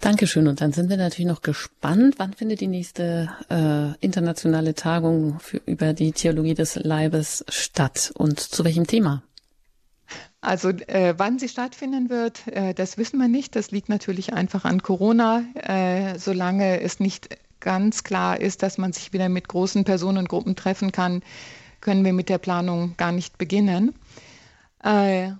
Dankeschön. 0.00 0.48
Und 0.48 0.62
dann 0.62 0.72
sind 0.72 0.88
wir 0.88 0.96
natürlich 0.96 1.28
noch 1.28 1.42
gespannt. 1.42 2.14
Wann 2.16 2.32
findet 2.32 2.62
die 2.62 2.66
nächste 2.66 3.28
äh, 3.50 3.94
internationale 4.02 4.74
Tagung 4.74 5.38
für, 5.38 5.58
über 5.66 5.92
die 5.92 6.12
Theologie 6.12 6.54
des 6.54 6.76
Leibes 6.76 7.44
statt 7.48 8.10
und 8.16 8.40
zu 8.40 8.64
welchem 8.64 8.86
Thema? 8.86 9.22
Also 10.44 10.68
äh, 10.68 11.14
wann 11.16 11.38
sie 11.38 11.48
stattfinden 11.48 12.10
wird, 12.10 12.46
äh, 12.48 12.74
das 12.74 12.98
wissen 12.98 13.18
wir 13.18 13.28
nicht. 13.28 13.56
Das 13.56 13.70
liegt 13.70 13.88
natürlich 13.88 14.34
einfach 14.34 14.64
an 14.64 14.82
Corona. 14.82 15.42
Äh, 15.54 16.18
solange 16.18 16.80
es 16.80 17.00
nicht 17.00 17.38
ganz 17.60 18.04
klar 18.04 18.38
ist, 18.40 18.62
dass 18.62 18.76
man 18.76 18.92
sich 18.92 19.12
wieder 19.12 19.28
mit 19.28 19.48
großen 19.48 19.84
Personengruppen 19.84 20.54
treffen 20.54 20.92
kann, 20.92 21.22
können 21.80 22.04
wir 22.04 22.12
mit 22.12 22.28
der 22.28 22.38
Planung 22.38 22.94
gar 22.98 23.10
nicht 23.10 23.38
beginnen. 23.38 23.94
Äh, 24.82 25.30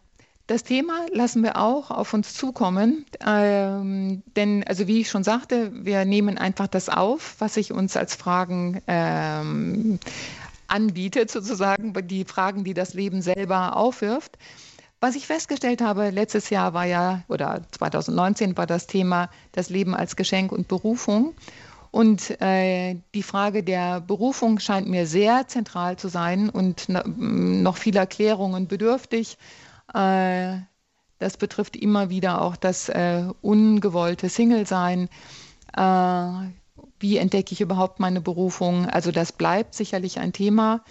das 0.47 0.63
Thema 0.63 1.07
lassen 1.13 1.43
wir 1.43 1.57
auch 1.59 1.91
auf 1.91 2.13
uns 2.13 2.35
zukommen, 2.35 3.07
ähm, 3.25 4.23
denn, 4.37 4.63
also 4.65 4.87
wie 4.87 5.01
ich 5.01 5.09
schon 5.09 5.25
sagte, 5.25 5.73
wir 5.73 6.05
nehmen 6.05 6.37
einfach 6.37 6.67
das 6.67 6.91
auf, 6.91 7.37
was 7.39 7.55
sich 7.55 7.73
uns 7.73 7.97
als 7.97 8.15
Fragen 8.15 8.83
ähm, 8.87 9.99
anbietet, 10.67 11.31
sozusagen, 11.31 11.95
die 12.07 12.25
Fragen, 12.25 12.63
die 12.63 12.75
das 12.75 12.93
Leben 12.93 13.23
selber 13.23 13.77
aufwirft. 13.77 14.37
Was 15.05 15.17
ich 15.17 15.27
festgestellt 15.27 15.83
habe, 15.83 16.09
letztes 16.09 16.49
Jahr 16.49 16.73
war 16.73 16.87
ja, 16.87 17.25
oder 17.29 17.61
2019 17.73 18.57
war 18.57 18.67
das 18.67 18.87
Thema 18.87 19.29
das 19.53 19.69
Leben 19.69 19.95
als 19.95 20.17
Geschenk 20.17 20.51
und 20.51 20.67
Berufung. 20.67 21.35
Und 21.91 22.41
äh, 22.41 22.97
die 23.13 23.23
Frage 23.23 23.63
der 23.63 24.01
Berufung 24.01 24.61
scheint 24.61 24.89
mir 24.89 25.07
sehr 25.07 25.47
zentral 25.47 25.99
zu 25.99 26.09
sein 26.09 26.49
und 26.49 26.87
noch 26.89 27.77
vieler 27.77 28.07
Klärungen 28.07 28.67
bedürftig. 28.67 29.37
Äh, 29.93 30.61
das 31.19 31.37
betrifft 31.37 31.77
immer 31.77 32.09
wieder 32.09 32.41
auch 32.41 32.57
das 32.57 32.89
äh, 32.89 33.25
ungewollte 33.43 34.31
Single-Sein. 34.31 35.11
Äh, 35.77 36.29
wie 36.99 37.19
entdecke 37.19 37.53
ich 37.53 37.61
überhaupt 37.61 38.01
meine 38.01 38.23
Berufung? 38.23 38.87
Also 38.87 39.13
das 39.13 39.33
bleibt 39.33 39.75
sicherlich 39.75 40.19
ein 40.19 40.33
Thema. 40.33 40.83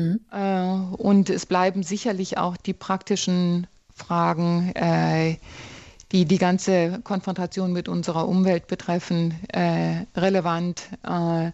Mhm. 0.00 0.20
Äh, 0.32 1.02
und 1.02 1.30
es 1.30 1.46
bleiben 1.46 1.82
sicherlich 1.82 2.38
auch 2.38 2.56
die 2.56 2.74
praktischen 2.74 3.66
Fragen, 3.94 4.72
äh, 4.74 5.36
die 6.12 6.24
die 6.24 6.38
ganze 6.38 7.00
Konfrontation 7.04 7.72
mit 7.72 7.88
unserer 7.88 8.26
Umwelt 8.26 8.66
betreffen, 8.66 9.34
äh, 9.48 10.06
relevant. 10.16 10.82
Äh, 11.02 11.52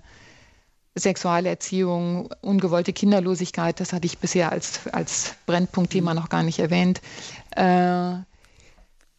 Sexualerziehung, 0.99 2.31
ungewollte 2.41 2.95
Kinderlosigkeit, 2.95 3.81
das 3.81 3.93
hatte 3.93 4.07
ich 4.07 4.19
bisher 4.19 4.51
als, 4.51 4.87
als 4.93 5.35
Brennpunktthema 5.45 6.15
mhm. 6.15 6.21
noch 6.21 6.29
gar 6.31 6.43
nicht 6.43 6.59
erwähnt. 6.59 7.03
Äh, 7.51 8.15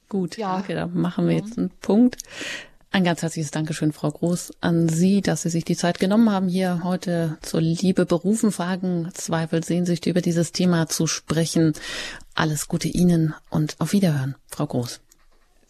Gut, 0.09 0.37
ja. 0.37 0.53
danke, 0.53 0.73
da 0.73 0.87
machen 0.87 1.27
wir 1.27 1.35
jetzt 1.35 1.57
einen 1.57 1.69
Punkt. 1.69 2.17
Ein 2.89 3.03
ganz 3.03 3.21
herzliches 3.21 3.51
Dankeschön, 3.51 3.91
Frau 3.91 4.09
Groß, 4.09 4.53
an 4.61 4.87
Sie, 4.87 5.21
dass 5.21 5.41
Sie 5.41 5.49
sich 5.49 5.65
die 5.65 5.75
Zeit 5.75 5.99
genommen 5.99 6.31
haben, 6.31 6.47
hier 6.47 6.81
heute 6.83 7.37
zur 7.41 7.61
Liebe 7.61 8.05
berufen, 8.05 8.51
Fragen, 8.51 9.09
Zweifel, 9.13 9.63
Sehnsucht 9.63 10.05
über 10.05 10.21
dieses 10.21 10.51
Thema 10.51 10.87
zu 10.87 11.05
sprechen. 11.05 11.73
Alles 12.33 12.67
Gute 12.67 12.87
Ihnen 12.87 13.35
und 13.49 13.75
auf 13.79 13.91
Wiederhören, 13.91 14.35
Frau 14.47 14.65
Groß. 14.65 15.01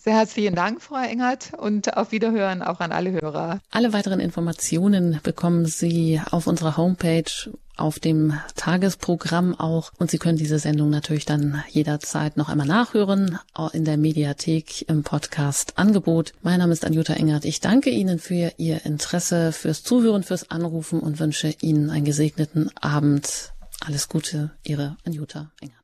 Sehr 0.07 0.15
herzlichen 0.15 0.55
Dank, 0.55 0.81
Frau 0.81 1.03
Engert, 1.03 1.51
und 1.57 1.97
auf 1.97 2.13
Wiederhören 2.13 2.61
auch 2.61 2.79
an 2.79 2.93
alle 2.93 3.11
Hörer. 3.11 3.59
Alle 3.71 3.91
weiteren 3.91 4.21
Informationen 4.21 5.19
bekommen 5.21 5.65
Sie 5.65 6.21
auf 6.31 6.47
unserer 6.47 6.77
Homepage, 6.77 7.29
auf 7.75 7.99
dem 7.99 8.33
Tagesprogramm 8.55 9.53
auch. 9.59 9.91
Und 9.97 10.09
Sie 10.09 10.17
können 10.17 10.37
diese 10.37 10.59
Sendung 10.59 10.89
natürlich 10.89 11.25
dann 11.25 11.61
jederzeit 11.67 12.37
noch 12.37 12.47
einmal 12.47 12.67
nachhören, 12.67 13.37
in 13.73 13.83
der 13.83 13.97
Mediathek 13.97 14.87
im 14.87 15.03
Podcast-Angebot. 15.03 16.31
Mein 16.41 16.59
Name 16.59 16.71
ist 16.71 16.85
Anjuta 16.85 17.11
Engert. 17.11 17.43
Ich 17.43 17.59
danke 17.59 17.89
Ihnen 17.89 18.17
für 18.17 18.53
Ihr 18.55 18.85
Interesse, 18.85 19.51
fürs 19.51 19.83
Zuhören, 19.83 20.23
fürs 20.23 20.49
Anrufen 20.49 21.01
und 21.01 21.19
wünsche 21.19 21.53
Ihnen 21.59 21.89
einen 21.89 22.05
gesegneten 22.05 22.71
Abend. 22.79 23.51
Alles 23.85 24.07
Gute, 24.07 24.51
Ihre 24.63 24.95
Anjuta 25.03 25.51
Engert. 25.59 25.76